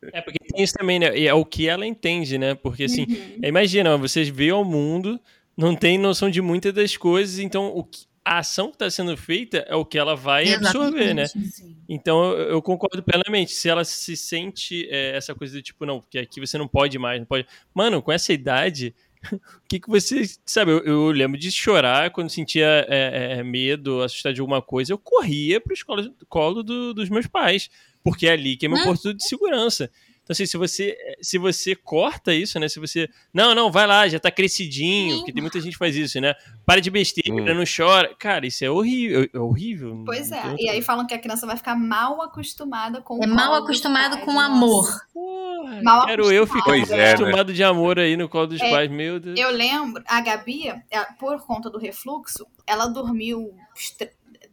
É 0.12 0.20
porque 0.22 0.38
tem 0.52 0.62
isso 0.64 0.74
também, 0.74 0.98
né? 0.98 1.16
E 1.18 1.26
é 1.28 1.34
o 1.34 1.44
que 1.44 1.68
ela 1.68 1.86
entende, 1.86 2.38
né? 2.38 2.54
Porque 2.54 2.84
assim, 2.84 3.02
Uhum. 3.08 3.38
imagina, 3.44 3.96
vocês 3.96 4.28
veem 4.28 4.50
ao 4.50 4.64
mundo, 4.64 5.20
não 5.56 5.74
tem 5.76 5.98
noção 5.98 6.30
de 6.30 6.40
muitas 6.40 6.72
das 6.72 6.96
coisas, 6.96 7.38
então 7.38 7.68
o 7.68 7.84
que- 7.84 8.08
a 8.24 8.38
ação 8.38 8.68
que 8.68 8.74
está 8.74 8.90
sendo 8.90 9.16
feita 9.16 9.64
é 9.68 9.74
o 9.74 9.84
que 9.84 9.98
ela 9.98 10.14
vai 10.14 10.52
absorver, 10.52 11.14
né? 11.14 11.22
Exatamente. 11.22 11.52
Sim. 11.52 11.76
Então 11.88 12.22
eu, 12.32 12.50
eu 12.50 12.62
concordo 12.62 13.02
plenamente. 13.02 13.52
Se 13.52 13.68
ela 13.68 13.82
se 13.84 14.16
sente 14.16 14.86
é, 14.90 15.16
essa 15.16 15.34
coisa 15.34 15.54
do 15.54 15.62
tipo, 15.62 15.86
não, 15.86 16.00
porque 16.00 16.18
aqui 16.18 16.38
você 16.40 16.58
não 16.58 16.68
pode 16.68 16.98
mais, 16.98 17.18
não 17.18 17.26
pode. 17.26 17.46
Mano, 17.74 18.02
com 18.02 18.12
essa 18.12 18.32
idade, 18.32 18.94
o 19.32 19.40
que, 19.68 19.80
que 19.80 19.88
você. 19.88 20.22
Sabe, 20.44 20.70
eu, 20.72 20.78
eu 20.84 21.10
lembro 21.10 21.38
de 21.38 21.50
chorar 21.52 22.10
quando 22.10 22.30
sentia 22.30 22.86
é, 22.88 23.38
é, 23.38 23.42
medo, 23.42 24.02
assustar 24.02 24.32
de 24.32 24.40
alguma 24.40 24.62
coisa, 24.62 24.92
eu 24.92 24.98
corria 24.98 25.60
pro 25.60 25.72
escola, 25.74 26.10
colo 26.28 26.62
do- 26.62 26.94
dos 26.94 27.08
meus 27.08 27.26
pais, 27.26 27.68
porque 28.02 28.26
é 28.26 28.32
ali 28.32 28.56
que 28.56 28.66
é 28.66 28.68
meu 28.68 28.78
Hum. 28.78 28.84
porto 28.84 29.12
de 29.14 29.22
segurança. 29.26 29.90
Então, 30.30 30.34
assim, 30.34 30.46
se 30.46 30.56
você, 30.56 30.96
se 31.20 31.38
você 31.38 31.74
corta 31.74 32.32
isso, 32.32 32.60
né? 32.60 32.68
Se 32.68 32.78
você. 32.78 33.08
Não, 33.34 33.52
não, 33.52 33.68
vai 33.68 33.84
lá, 33.84 34.06
já 34.06 34.20
tá 34.20 34.30
crescidinho, 34.30 35.10
Sim. 35.10 35.16
porque 35.18 35.32
tem 35.32 35.42
muita 35.42 35.60
gente 35.60 35.72
que 35.72 35.78
faz 35.78 35.96
isso, 35.96 36.20
né? 36.20 36.34
Para 36.64 36.80
de 36.80 36.88
besteira, 36.88 37.32
Hum. 37.34 37.52
não 37.52 37.64
chora. 37.64 38.14
Cara, 38.16 38.46
isso 38.46 38.64
é 38.64 38.70
horrível. 38.70 39.28
É 39.34 39.38
horrível. 39.40 40.04
Pois 40.06 40.30
é. 40.30 40.40
E 40.56 40.68
aí 40.68 40.82
falam 40.82 41.04
que 41.04 41.12
a 41.14 41.18
criança 41.18 41.48
vai 41.48 41.56
ficar 41.56 41.74
mal 41.74 42.22
acostumada 42.22 43.02
com 43.02 43.18
o 43.18 43.24
É 43.24 43.26
mal 43.26 43.54
acostumado 43.54 44.12
pais. 44.12 44.24
com 44.24 44.32
Nossa. 44.34 44.46
amor. 44.46 45.00
Porra, 45.12 45.82
Mal 45.82 46.06
quero 46.06 46.30
eu 46.30 46.46
ficar 46.46 46.62
Pois 46.62 46.88
é, 46.92 46.96
né? 46.96 47.10
acostumado 47.14 47.52
de 47.52 47.64
amor 47.64 47.98
aí 47.98 48.16
no 48.16 48.28
colo 48.28 48.46
dos 48.46 48.60
É, 48.60 48.70
pais, 48.70 48.88
meu 48.88 49.18
Deus. 49.18 49.36
Eu 49.36 49.50
lembro, 49.50 50.00
a 50.06 50.20
Gabi, 50.20 50.72
ela- 50.90 51.06
por 51.18 51.44
conta 51.44 51.68
do 51.68 51.76
refluxo, 51.78 52.46
ela 52.64 52.86
dormiu 52.86 53.52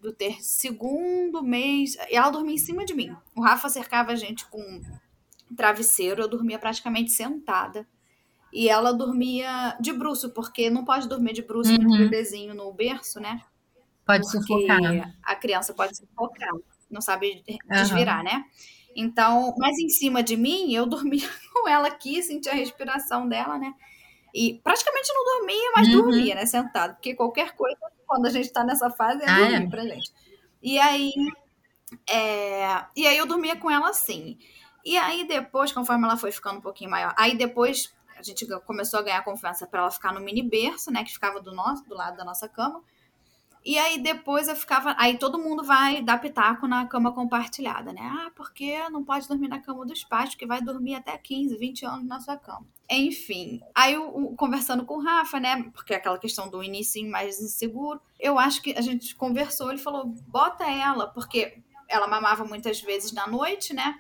do 0.02 0.12
ter 0.12 0.38
segundo 0.42 1.44
mês. 1.44 1.96
Ela 2.10 2.32
dormia 2.32 2.56
em 2.56 2.58
cima 2.58 2.84
de 2.84 2.96
mim. 2.96 3.16
O 3.36 3.42
Rafa 3.44 3.70
cercava 3.70 4.12
a 4.12 4.16
gente 4.16 4.44
com 4.48 4.82
travesseiro, 5.56 6.22
eu 6.22 6.28
dormia 6.28 6.60
praticamente 6.60 7.12
sentada. 7.12 7.88
E 8.54 8.70
ela 8.70 8.94
dormia 8.94 9.78
de 9.82 9.94
bruço, 9.94 10.32
porque 10.34 10.70
não 10.70 10.86
pode 10.86 11.08
dormir 11.10 11.34
de 11.34 11.44
bruço 11.44 11.78
com 11.80 11.84
Uhum. 11.84 11.94
um 11.94 11.98
bebezinho 11.98 12.54
no 12.56 12.74
berço, 12.74 13.20
né? 13.20 13.42
Pode 14.06 14.26
Porque 14.32 14.32
sufocar. 14.32 15.14
a 15.24 15.36
criança 15.36 15.74
pode 15.74 15.98
sufocar, 15.98 16.50
não 16.90 17.02
sabe 17.02 17.46
desvirar, 17.70 18.24
né? 18.24 18.46
Então, 18.96 19.54
mas 19.58 19.78
em 19.80 19.90
cima 19.90 20.24
de 20.24 20.36
mim, 20.36 20.74
eu 20.74 20.86
dormia 20.88 21.28
com 21.54 21.68
ela 21.70 21.88
aqui, 21.88 22.22
sentia 22.24 22.52
a 22.52 22.56
respiração 22.56 23.28
dela, 23.30 23.58
né? 23.60 23.74
E 24.34 24.60
praticamente 24.64 25.10
não 25.14 25.26
dormia, 25.40 25.72
mas 25.74 25.88
Uhum. 25.88 25.92
dormia, 25.92 26.36
né? 26.36 26.46
Sentado. 26.46 26.96
Porque 26.96 27.16
qualquer 27.16 27.56
coisa, 27.56 27.78
quando 28.08 28.28
a 28.28 28.32
gente 28.32 28.52
tá 28.54 28.64
nessa 28.64 28.90
fase, 28.92 29.24
é 29.24 29.32
Ah, 29.32 29.32
dormir 29.32 29.68
é? 29.68 29.68
pra 29.70 29.84
gente. 29.86 30.12
E 30.62 30.80
aí, 30.80 31.12
é, 32.10 32.86
e 32.96 33.08
aí 33.08 33.18
eu 33.18 33.26
dormia 33.26 33.56
com 33.58 33.70
ela 33.72 33.90
assim. 33.90 34.38
E 34.88 34.98
aí 34.98 35.28
depois, 35.28 35.74
conforme 35.74 36.06
ela 36.06 36.16
foi 36.16 36.32
ficando 36.32 36.60
um 36.60 36.62
pouquinho 36.62 36.90
maior, 36.90 37.14
aí 37.18 37.36
depois 37.38 37.94
a 38.18 38.24
gente 38.24 38.46
começou 38.62 39.00
a 39.00 39.04
ganhar 39.04 39.22
confiança 39.22 39.68
pra 39.68 39.82
ela 39.82 39.92
ficar 39.92 40.14
no 40.14 40.22
mini 40.22 40.42
berço, 40.42 40.90
né? 40.90 41.04
Que 41.04 41.12
ficava 41.12 41.42
do 41.42 41.54
nosso, 41.54 41.84
do 41.84 41.94
lado 41.94 42.16
da 42.16 42.24
nossa 42.24 42.48
cama. 42.48 42.82
E 43.66 43.78
aí 43.78 44.02
depois 44.02 44.48
eu 44.48 44.56
ficava. 44.56 44.96
Aí 44.98 45.18
todo 45.18 45.38
mundo 45.38 45.62
vai 45.62 46.02
dar 46.02 46.22
pitaco 46.22 46.66
na 46.68 46.86
cama 46.86 47.12
compartilhada, 47.12 47.92
né? 47.92 48.02
Ah, 48.02 48.32
porque 48.34 48.88
não 48.90 49.04
pode 49.04 49.28
dormir 49.28 49.50
na 49.50 49.60
cama 49.60 49.86
dos 49.86 50.06
pais, 50.06 50.30
porque 50.30 50.46
vai 50.46 50.62
dormir 50.62 50.96
até 50.96 51.18
15, 51.18 51.58
20 51.58 51.86
anos 51.86 52.08
na 52.08 52.22
sua 52.22 52.38
cama. 52.38 52.66
Enfim. 52.90 53.60
Aí 53.76 53.98
o- 53.98 54.34
conversando 54.38 54.86
com 54.86 54.96
o 54.96 55.04
Rafa, 55.04 55.38
né? 55.38 55.64
Porque 55.74 55.94
é 55.94 55.98
aquela 55.98 56.18
questão 56.18 56.50
do 56.50 56.64
início 56.64 57.06
mais 57.12 57.42
inseguro. 57.42 58.00
Eu 58.18 58.40
acho 58.40 58.62
que 58.62 58.74
a 58.78 58.82
gente 58.82 59.14
conversou, 59.16 59.70
ele 59.70 59.80
falou: 59.80 60.06
bota 60.06 60.64
ela, 60.64 61.08
porque 61.08 61.58
ela 61.90 62.08
mamava 62.08 62.46
muitas 62.46 62.80
vezes 62.80 63.12
na 63.12 63.28
noite, 63.28 63.74
né? 63.74 64.00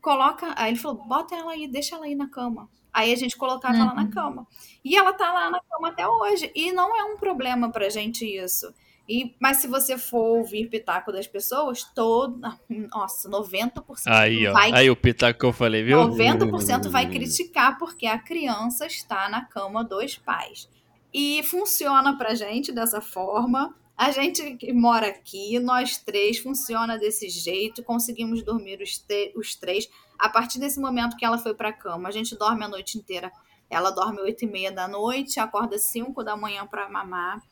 Coloca. 0.00 0.52
Aí 0.56 0.72
ele 0.72 0.78
falou: 0.78 1.02
bota 1.06 1.34
ela 1.34 1.52
aí, 1.52 1.66
deixa 1.68 1.96
ela 1.96 2.04
aí 2.06 2.14
na 2.14 2.28
cama. 2.28 2.68
Aí 2.92 3.12
a 3.12 3.16
gente 3.16 3.36
colocava 3.36 3.76
ela 3.76 3.94
na 3.94 4.02
Uhum. 4.02 4.10
cama. 4.10 4.46
E 4.84 4.96
ela 4.96 5.12
tá 5.12 5.32
lá 5.32 5.50
na 5.50 5.60
cama 5.60 5.88
até 5.88 6.06
hoje. 6.08 6.50
E 6.54 6.72
não 6.72 6.96
é 6.96 7.04
um 7.04 7.16
problema 7.16 7.70
pra 7.70 7.88
gente 7.88 8.24
isso. 8.24 8.72
E, 9.08 9.34
mas 9.40 9.56
se 9.58 9.66
você 9.66 9.98
for 9.98 10.38
ouvir 10.38 10.68
pitaco 10.68 11.10
das 11.12 11.26
pessoas, 11.26 11.82
toda. 11.94 12.58
Nossa, 12.92 13.28
90% 13.28 13.82
Aí, 14.06 14.46
ó. 14.46 14.52
vai. 14.52 14.72
Aí 14.72 14.90
o 14.90 14.96
pitaco 14.96 15.38
que 15.38 15.44
eu 15.46 15.52
falei, 15.52 15.82
viu? 15.82 15.98
90% 15.98 16.88
vai 16.88 17.08
criticar 17.08 17.76
porque 17.78 18.06
a 18.06 18.18
criança 18.18 18.86
está 18.86 19.28
na 19.28 19.44
cama 19.44 19.82
dos 19.84 20.16
pais. 20.16 20.68
E 21.12 21.42
funciona 21.44 22.16
pra 22.16 22.34
gente 22.34 22.70
dessa 22.72 23.00
forma. 23.00 23.74
A 24.00 24.12
gente 24.12 24.56
que 24.56 24.72
mora 24.72 25.08
aqui, 25.08 25.58
nós 25.58 25.98
três, 25.98 26.38
funciona 26.38 26.96
desse 26.96 27.28
jeito. 27.28 27.84
Conseguimos 27.84 28.42
dormir 28.42 28.80
os, 28.80 29.04
os 29.36 29.54
três. 29.54 29.90
A 30.18 30.26
partir 30.26 30.58
desse 30.58 30.80
momento 30.80 31.18
que 31.18 31.24
ela 31.24 31.36
foi 31.36 31.52
pra 31.52 31.70
cama, 31.70 32.08
a 32.08 32.10
gente 32.10 32.34
dorme 32.34 32.64
a 32.64 32.68
noite 32.68 32.96
inteira. 32.96 33.30
Ela 33.68 33.90
dorme 33.90 34.22
oito 34.22 34.42
e 34.42 34.48
meia 34.48 34.72
da 34.72 34.88
noite, 34.88 35.38
acorda 35.38 35.76
cinco 35.76 36.24
da 36.24 36.34
manhã 36.34 36.66
pra 36.66 36.88
mamar. 36.88 37.42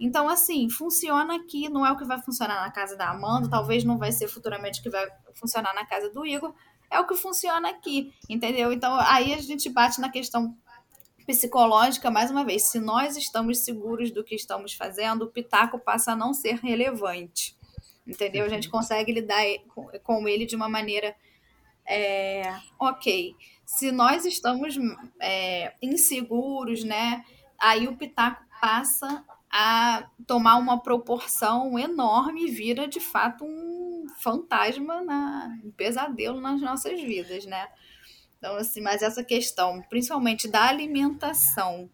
Então, 0.00 0.28
assim, 0.28 0.68
funciona 0.68 1.36
aqui, 1.36 1.68
não 1.68 1.86
é 1.86 1.92
o 1.92 1.96
que 1.96 2.04
vai 2.04 2.20
funcionar 2.20 2.60
na 2.60 2.72
casa 2.72 2.96
da 2.96 3.08
Amanda, 3.08 3.48
talvez 3.48 3.84
não 3.84 3.96
vai 3.96 4.10
ser 4.10 4.26
futuramente 4.26 4.80
o 4.80 4.82
que 4.82 4.90
vai 4.90 5.06
funcionar 5.34 5.72
na 5.72 5.86
casa 5.86 6.10
do 6.10 6.26
Igor, 6.26 6.52
é 6.90 6.98
o 6.98 7.06
que 7.06 7.14
funciona 7.14 7.68
aqui, 7.68 8.12
entendeu? 8.28 8.72
Então, 8.72 8.92
aí 8.98 9.32
a 9.32 9.38
gente 9.38 9.70
bate 9.70 10.00
na 10.00 10.10
questão 10.10 10.56
psicológica 11.24 12.10
mais 12.10 12.30
uma 12.30 12.44
vez. 12.44 12.64
Se 12.64 12.78
nós 12.80 13.16
estamos 13.16 13.58
seguros 13.58 14.10
do 14.10 14.24
que 14.24 14.34
estamos 14.34 14.72
fazendo, 14.74 15.22
o 15.22 15.30
pitaco 15.30 15.78
passa 15.78 16.12
a 16.12 16.16
não 16.16 16.32
ser 16.34 16.56
relevante, 16.56 17.56
entendeu? 18.06 18.44
A 18.44 18.48
gente 18.48 18.68
consegue 18.68 19.12
lidar 19.12 19.42
com- 19.74 19.88
com 20.02 20.28
ele 20.28 20.46
de 20.46 20.56
uma 20.56 20.68
maneira 20.68 21.14
é, 21.84 22.54
ok. 22.78 23.34
Se 23.66 23.90
nós 23.90 24.24
estamos 24.24 24.76
é, 25.20 25.74
inseguros, 25.82 26.84
né? 26.84 27.24
Aí 27.58 27.88
o 27.88 27.96
pitaco 27.96 28.44
passa 28.60 29.24
a 29.50 30.08
tomar 30.26 30.56
uma 30.56 30.80
proporção 30.80 31.78
enorme 31.78 32.46
e 32.46 32.50
vira 32.50 32.86
de 32.88 33.00
fato 33.00 33.44
um 33.44 34.06
fantasma, 34.18 35.02
na, 35.02 35.58
um 35.64 35.70
pesadelo 35.72 36.40
nas 36.40 36.60
nossas 36.60 37.00
vidas, 37.00 37.44
né? 37.44 37.68
Então, 38.42 38.56
assim, 38.56 38.80
mas 38.80 39.02
essa 39.02 39.22
questão, 39.22 39.80
principalmente 39.88 40.48
da 40.48 40.64
alimentação, 40.64 41.88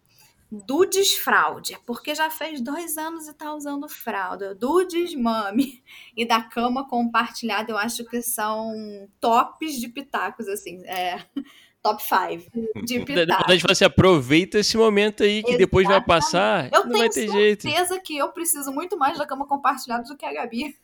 do 0.51 0.83
desfraude, 0.83 1.77
porque 1.85 2.15
já 2.15 2.31
fez 2.31 2.59
dois 2.59 2.97
anos 2.97 3.27
e 3.27 3.33
tá 3.35 3.53
usando 3.53 3.87
fralda, 3.87 4.55
do 4.55 4.83
desmame 4.83 5.83
e 6.17 6.25
da 6.25 6.41
cama 6.41 6.89
compartilhada, 6.89 7.71
eu 7.71 7.77
acho 7.77 8.03
que 8.03 8.19
são 8.23 8.73
tops 9.21 9.79
de 9.79 9.89
pitacos, 9.89 10.47
assim, 10.47 10.83
é, 10.87 11.23
top 11.83 12.01
5 12.01 12.83
de 12.83 12.99
pitacos. 13.05 13.35
vontade 13.35 13.57
de 13.57 13.61
falar 13.61 13.71
assim, 13.73 13.85
aproveita 13.85 14.57
esse 14.57 14.75
momento 14.75 15.21
aí 15.21 15.43
que 15.43 15.55
depois 15.55 15.85
vai 15.85 15.97
Exatamente. 15.97 16.23
passar. 16.23 16.73
Eu 16.73 16.85
não 16.85 16.97
vai 16.97 17.09
tenho 17.09 17.27
ter 17.27 17.31
jeito. 17.31 17.61
certeza 17.61 17.99
que 17.99 18.17
eu 18.17 18.29
preciso 18.29 18.71
muito 18.71 18.97
mais 18.97 19.19
da 19.19 19.27
cama 19.27 19.45
compartilhada 19.45 20.01
do 20.01 20.17
que 20.17 20.25
a 20.25 20.33
Gabi. 20.33 20.75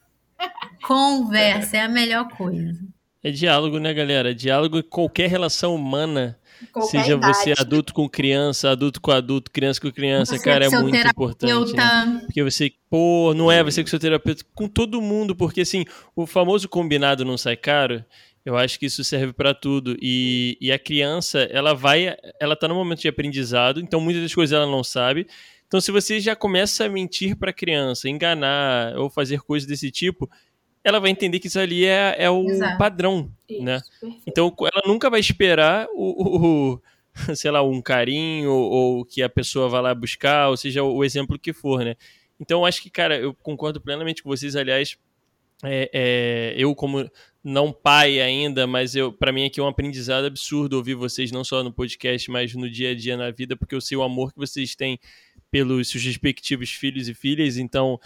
Conversa 0.84 1.78
é 1.78 1.82
a 1.82 1.90
melhor 1.90 2.30
coisa. 2.30 2.86
É 3.26 3.32
diálogo, 3.32 3.80
né, 3.80 3.92
galera? 3.92 4.36
Diálogo 4.36 4.78
em 4.78 4.84
qualquer 4.84 5.28
relação 5.28 5.74
humana. 5.74 6.38
Qualquer 6.72 6.90
seja 7.04 7.18
você 7.18 7.50
idade. 7.50 7.62
adulto 7.62 7.92
com 7.92 8.08
criança, 8.08 8.70
adulto 8.70 9.02
com 9.02 9.10
adulto, 9.10 9.50
criança 9.50 9.82
com 9.82 9.92
criança, 9.92 10.38
Você 10.38 10.44
cara, 10.44 10.66
é 10.66 10.70
muito 10.70 10.96
importante. 10.96 11.74
Né? 11.74 12.22
Porque 12.24 12.44
você, 12.44 12.72
pô, 12.88 13.34
não 13.36 13.52
é 13.52 13.64
você 13.64 13.82
com 13.82 13.90
seu 13.90 13.98
terapeuta, 13.98 14.44
com 14.54 14.68
todo 14.68 15.02
mundo, 15.02 15.36
porque 15.36 15.62
assim, 15.62 15.86
o 16.16 16.28
famoso 16.28 16.70
combinado 16.70 17.26
não 17.26 17.36
sai 17.36 17.58
caro, 17.58 18.06
eu 18.46 18.56
acho 18.56 18.78
que 18.78 18.86
isso 18.86 19.04
serve 19.04 19.34
pra 19.34 19.56
tudo. 19.56 19.98
E, 20.00 20.56
e 20.62 20.72
a 20.72 20.78
criança, 20.78 21.40
ela 21.50 21.74
vai, 21.74 22.16
ela 22.40 22.56
tá 22.56 22.68
no 22.68 22.76
momento 22.76 23.02
de 23.02 23.08
aprendizado, 23.08 23.80
então 23.82 24.00
muitas 24.00 24.22
das 24.22 24.36
coisas 24.36 24.56
ela 24.56 24.68
não 24.68 24.84
sabe. 24.84 25.26
Então, 25.66 25.82
se 25.82 25.92
você 25.92 26.20
já 26.20 26.36
começa 26.36 26.86
a 26.86 26.90
mentir 26.90 27.36
pra 27.36 27.52
criança, 27.52 28.08
enganar 28.08 28.96
ou 28.96 29.10
fazer 29.10 29.42
coisas 29.42 29.68
desse 29.68 29.90
tipo, 29.90 30.30
ela 30.86 31.00
vai 31.00 31.10
entender 31.10 31.40
que 31.40 31.48
isso 31.48 31.60
ali 31.60 31.84
é, 31.86 32.16
é 32.18 32.30
o 32.30 32.48
Exato. 32.50 32.78
padrão, 32.78 33.32
Isso, 33.50 33.64
né? 33.64 33.82
perfeito. 34.00 34.24
Então 34.28 34.56
ela 34.62 34.84
nunca 34.86 35.10
vai 35.10 35.20
esperar 35.20 35.88
o, 35.94 36.24
o- 36.24 36.74
o- 36.76 36.82
sei 37.36 37.50
lá, 37.52 37.62
um 37.64 37.82
carinho 37.82 38.52
ou, 38.52 38.72
ou 38.72 39.06
que 39.06 39.22
a 39.24 39.30
pessoa 39.30 39.68
vá 39.68 39.82
lá 39.82 39.94
buscar, 39.96 40.50
ou 40.50 40.56
seja, 40.58 40.84
o 40.84 41.04
exemplo 41.04 41.40
que 41.40 41.52
for, 41.52 41.84
né? 41.84 41.96
Então 42.40 42.62
eu 42.62 42.66
acho 42.66 42.82
que, 42.82 42.90
cara, 42.90 43.18
eu 43.18 43.34
concordo 43.34 43.82
plenamente 43.82 44.22
com 44.22 44.30
vocês, 44.30 44.56
aliás, 44.56 44.98
é, 45.64 45.90
é, 45.94 46.54
eu 46.58 46.76
como 46.76 47.10
não 47.44 47.72
pai 47.72 48.20
ainda, 48.20 48.68
mas 48.68 48.96
eu 48.96 49.14
para 49.14 49.32
mim 49.32 49.46
aqui 49.46 49.60
é 49.60 49.64
um 49.64 49.68
aprendizado 49.68 50.26
absurdo 50.26 50.74
ouvir 50.76 50.96
vocês 50.96 51.32
não 51.32 51.44
só 51.44 51.64
no 51.64 51.72
podcast, 51.72 52.30
mas 52.30 52.54
no 52.54 52.70
dia 52.70 52.92
a 52.92 52.96
dia 52.96 53.16
na 53.16 53.32
vida, 53.32 53.56
porque 53.56 53.74
eu 53.74 53.80
sei 53.82 53.98
o 53.98 54.04
amor 54.04 54.34
que 54.34 54.38
vocês 54.40 54.76
têm 54.76 55.00
pelos 55.50 55.90
seus 55.90 56.04
respectivos 56.04 56.72
filhos 56.72 57.08
e 57.08 57.14
filhas, 57.14 57.56
então 57.58 57.98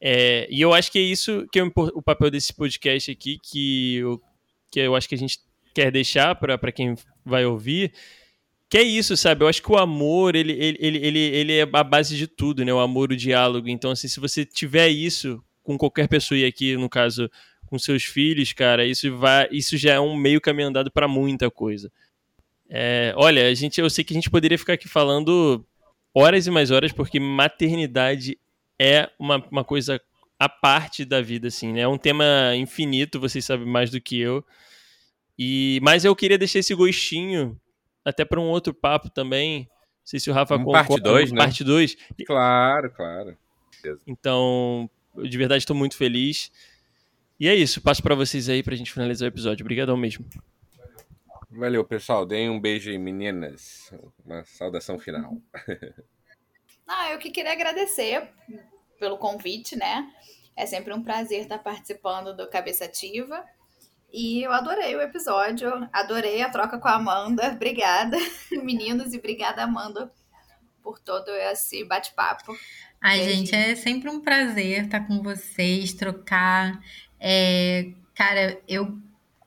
é, 0.00 0.46
e 0.50 0.60
eu 0.60 0.72
acho 0.72 0.92
que 0.92 0.98
é 0.98 1.02
isso 1.02 1.46
que 1.52 1.58
é 1.58 1.64
o 1.64 2.02
papel 2.02 2.30
desse 2.30 2.52
podcast 2.52 3.10
aqui, 3.10 3.38
que 3.42 3.96
eu, 3.96 4.20
que 4.70 4.80
eu 4.80 4.94
acho 4.94 5.08
que 5.08 5.14
a 5.14 5.18
gente 5.18 5.38
quer 5.74 5.90
deixar 5.90 6.34
para 6.34 6.72
quem 6.72 6.94
vai 7.24 7.44
ouvir, 7.44 7.92
que 8.70 8.78
é 8.78 8.82
isso, 8.82 9.16
sabe? 9.16 9.44
Eu 9.44 9.48
acho 9.48 9.62
que 9.62 9.72
o 9.72 9.78
amor, 9.78 10.34
ele, 10.34 10.52
ele, 10.52 10.78
ele, 10.80 10.98
ele, 10.98 11.18
ele 11.18 11.52
é 11.54 11.62
a 11.62 11.84
base 11.84 12.16
de 12.16 12.26
tudo, 12.26 12.64
né? 12.64 12.72
O 12.72 12.78
amor, 12.78 13.10
o 13.10 13.16
diálogo. 13.16 13.68
Então, 13.68 13.90
assim, 13.90 14.08
se 14.08 14.20
você 14.20 14.44
tiver 14.44 14.88
isso 14.88 15.42
com 15.62 15.78
qualquer 15.78 16.06
pessoa, 16.06 16.38
e 16.38 16.44
aqui, 16.44 16.76
no 16.76 16.88
caso, 16.88 17.30
com 17.66 17.78
seus 17.78 18.04
filhos, 18.04 18.52
cara, 18.52 18.84
isso, 18.84 19.16
vai, 19.16 19.48
isso 19.50 19.76
já 19.76 19.94
é 19.94 20.00
um 20.00 20.14
meio 20.16 20.40
caminho 20.40 20.68
andado 20.68 20.90
para 20.90 21.08
muita 21.08 21.50
coisa. 21.50 21.90
É, 22.68 23.14
olha, 23.16 23.48
a 23.48 23.54
gente, 23.54 23.80
eu 23.80 23.88
sei 23.88 24.04
que 24.04 24.12
a 24.12 24.16
gente 24.16 24.30
poderia 24.30 24.58
ficar 24.58 24.74
aqui 24.74 24.86
falando 24.86 25.64
horas 26.14 26.46
e 26.46 26.50
mais 26.50 26.70
horas, 26.70 26.92
porque 26.92 27.18
maternidade 27.18 28.36
é 28.80 29.10
uma, 29.18 29.36
uma 29.50 29.64
coisa 29.64 30.00
à 30.38 30.48
parte 30.48 31.04
da 31.04 31.20
vida, 31.20 31.48
assim, 31.48 31.72
né? 31.72 31.80
É 31.80 31.88
um 31.88 31.98
tema 31.98 32.24
infinito, 32.56 33.18
vocês 33.20 33.44
sabem 33.44 33.66
mais 33.66 33.90
do 33.90 34.00
que 34.00 34.18
eu. 34.20 34.44
E, 35.38 35.78
mas 35.82 36.04
eu 36.04 36.14
queria 36.16 36.38
deixar 36.38 36.58
esse 36.60 36.74
gostinho 36.74 37.60
até 38.04 38.24
para 38.24 38.40
um 38.40 38.48
outro 38.48 38.72
papo 38.74 39.10
também. 39.10 39.60
Não 39.60 39.68
sei 40.04 40.20
se 40.20 40.30
o 40.30 40.32
Rafa 40.34 40.56
Um 40.56 40.64
concorda. 40.64 40.88
parte 40.88 41.02
dois, 41.02 41.32
né? 41.32 41.38
Parte 41.38 41.64
2. 41.64 41.96
Claro, 42.26 42.90
claro. 42.90 43.36
Então, 44.06 44.88
eu 45.16 45.28
de 45.28 45.38
verdade 45.38 45.62
estou 45.62 45.76
muito 45.76 45.96
feliz. 45.96 46.50
E 47.38 47.46
é 47.46 47.54
isso, 47.54 47.80
passo 47.80 48.02
para 48.02 48.14
vocês 48.16 48.48
aí 48.48 48.62
pra 48.62 48.74
gente 48.74 48.92
finalizar 48.92 49.26
o 49.26 49.30
episódio. 49.32 49.62
Obrigadão 49.62 49.96
mesmo. 49.96 50.24
Valeu, 51.50 51.84
pessoal. 51.84 52.26
Deem 52.26 52.50
um 52.50 52.60
beijo 52.60 52.90
aí, 52.90 52.98
meninas. 52.98 53.92
Uma 54.24 54.44
saudação 54.44 54.98
final. 54.98 55.36
Ah, 56.88 57.12
eu 57.12 57.18
que 57.18 57.30
queria 57.30 57.52
agradecer 57.52 58.26
pelo 58.98 59.18
convite, 59.18 59.76
né? 59.76 60.10
É 60.56 60.64
sempre 60.64 60.92
um 60.92 61.02
prazer 61.02 61.42
estar 61.42 61.58
participando 61.58 62.34
do 62.34 62.48
Cabeça 62.48 62.86
Ativa. 62.86 63.44
E 64.10 64.42
eu 64.42 64.52
adorei 64.52 64.96
o 64.96 65.02
episódio, 65.02 65.70
adorei 65.92 66.40
a 66.40 66.48
troca 66.48 66.78
com 66.78 66.88
a 66.88 66.94
Amanda. 66.94 67.52
Obrigada, 67.54 68.16
meninos, 68.50 69.12
e 69.12 69.18
obrigada, 69.18 69.62
Amanda, 69.62 70.10
por 70.82 70.98
todo 70.98 71.28
esse 71.28 71.84
bate-papo. 71.84 72.56
Ai, 73.00 73.22
gente, 73.22 73.54
é 73.54 73.76
sempre 73.76 74.08
um 74.08 74.20
prazer 74.20 74.84
estar 74.84 75.06
com 75.06 75.22
vocês, 75.22 75.92
trocar. 75.92 76.80
É, 77.20 77.90
cara, 78.14 78.58
eu, 78.66 78.98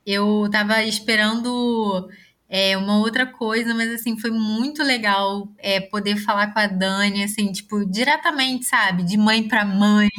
eu 0.05 0.47
tava 0.51 0.84
esperando 0.84 2.07
é, 2.53 2.76
uma 2.76 2.98
outra 2.98 3.26
coisa, 3.26 3.73
mas 3.73 3.90
assim, 3.94 4.19
foi 4.19 4.30
muito 4.30 4.84
legal 4.84 5.48
é, 5.57 5.80
poder 5.80 6.18
falar 6.18 6.53
com 6.53 6.60
a 6.60 6.68
Dani, 6.68 7.23
assim, 7.23 7.49
tipo, 7.49 7.86
diretamente, 7.86 8.65
sabe? 8.65 9.03
De 9.03 9.15
mãe 9.15 9.48
para 9.48 9.64
mãe. 9.64 10.10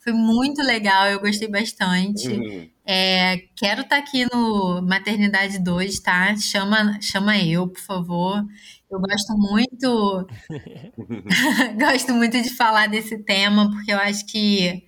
Foi 0.00 0.12
muito 0.12 0.60
legal, 0.60 1.06
eu 1.06 1.18
gostei 1.18 1.48
bastante. 1.48 2.28
Uhum. 2.28 2.68
É, 2.84 3.44
quero 3.56 3.80
estar 3.80 3.96
tá 3.96 4.02
aqui 4.02 4.26
no 4.30 4.82
Maternidade 4.82 5.58
2, 5.60 5.98
tá? 6.00 6.36
Chama, 6.36 6.98
chama 7.00 7.38
eu, 7.38 7.66
por 7.66 7.80
favor. 7.80 8.44
Eu 8.90 9.00
gosto 9.00 9.32
muito. 9.38 10.26
gosto 11.80 12.12
muito 12.12 12.42
de 12.42 12.50
falar 12.50 12.86
desse 12.86 13.16
tema, 13.24 13.70
porque 13.70 13.90
eu 13.90 13.98
acho 13.98 14.26
que 14.26 14.84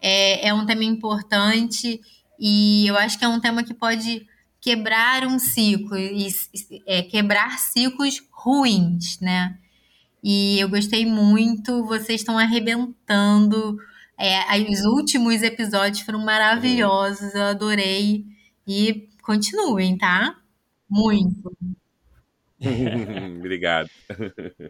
é, 0.00 0.48
é 0.48 0.54
um 0.54 0.64
tema 0.64 0.84
importante 0.84 2.00
e 2.40 2.86
eu 2.86 2.96
acho 2.96 3.18
que 3.18 3.26
é 3.26 3.28
um 3.28 3.40
tema 3.40 3.62
que 3.62 3.74
pode 3.74 4.26
quebrar 4.64 5.26
um 5.26 5.38
ciclo 5.38 5.98
e 5.98 6.26
é, 6.86 7.02
quebrar 7.02 7.58
ciclos 7.58 8.22
ruins, 8.32 9.20
né? 9.20 9.58
E 10.22 10.58
eu 10.58 10.70
gostei 10.70 11.04
muito, 11.04 11.84
vocês 11.84 12.22
estão 12.22 12.38
arrebentando 12.38 13.78
é, 14.18 14.58
os 14.70 14.84
últimos 14.84 15.42
episódios 15.42 16.00
foram 16.00 16.24
maravilhosos, 16.24 17.34
eu 17.34 17.42
adorei. 17.42 18.24
E 18.66 19.08
continuem, 19.22 19.98
tá? 19.98 20.38
Muito. 20.88 21.54
obrigado. 23.38 23.90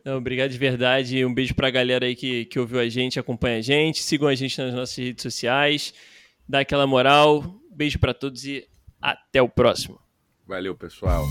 Não, 0.05 0.17
obrigado 0.17 0.51
de 0.51 0.59
verdade. 0.59 1.25
Um 1.25 1.33
beijo 1.33 1.55
pra 1.55 1.71
galera 1.71 2.07
aí 2.07 2.17
que, 2.17 2.47
que 2.47 2.59
ouviu 2.59 2.81
a 2.81 2.89
gente, 2.89 3.21
acompanha 3.21 3.59
a 3.59 3.63
gente. 3.63 4.03
Sigam 4.03 4.27
a 4.27 4.35
gente 4.35 4.59
nas 4.59 4.75
nossas 4.75 4.97
redes 4.97 5.23
sociais. 5.23 5.95
Dá 6.49 6.61
aquela 6.61 6.87
moral. 6.87 7.61
Beijo 7.71 7.99
para 7.99 8.13
todos 8.13 8.45
e 8.45 8.67
até 9.05 9.43
o 9.43 9.49
próximo. 9.49 10.01
Valeu, 10.47 10.75
pessoal. 10.75 11.25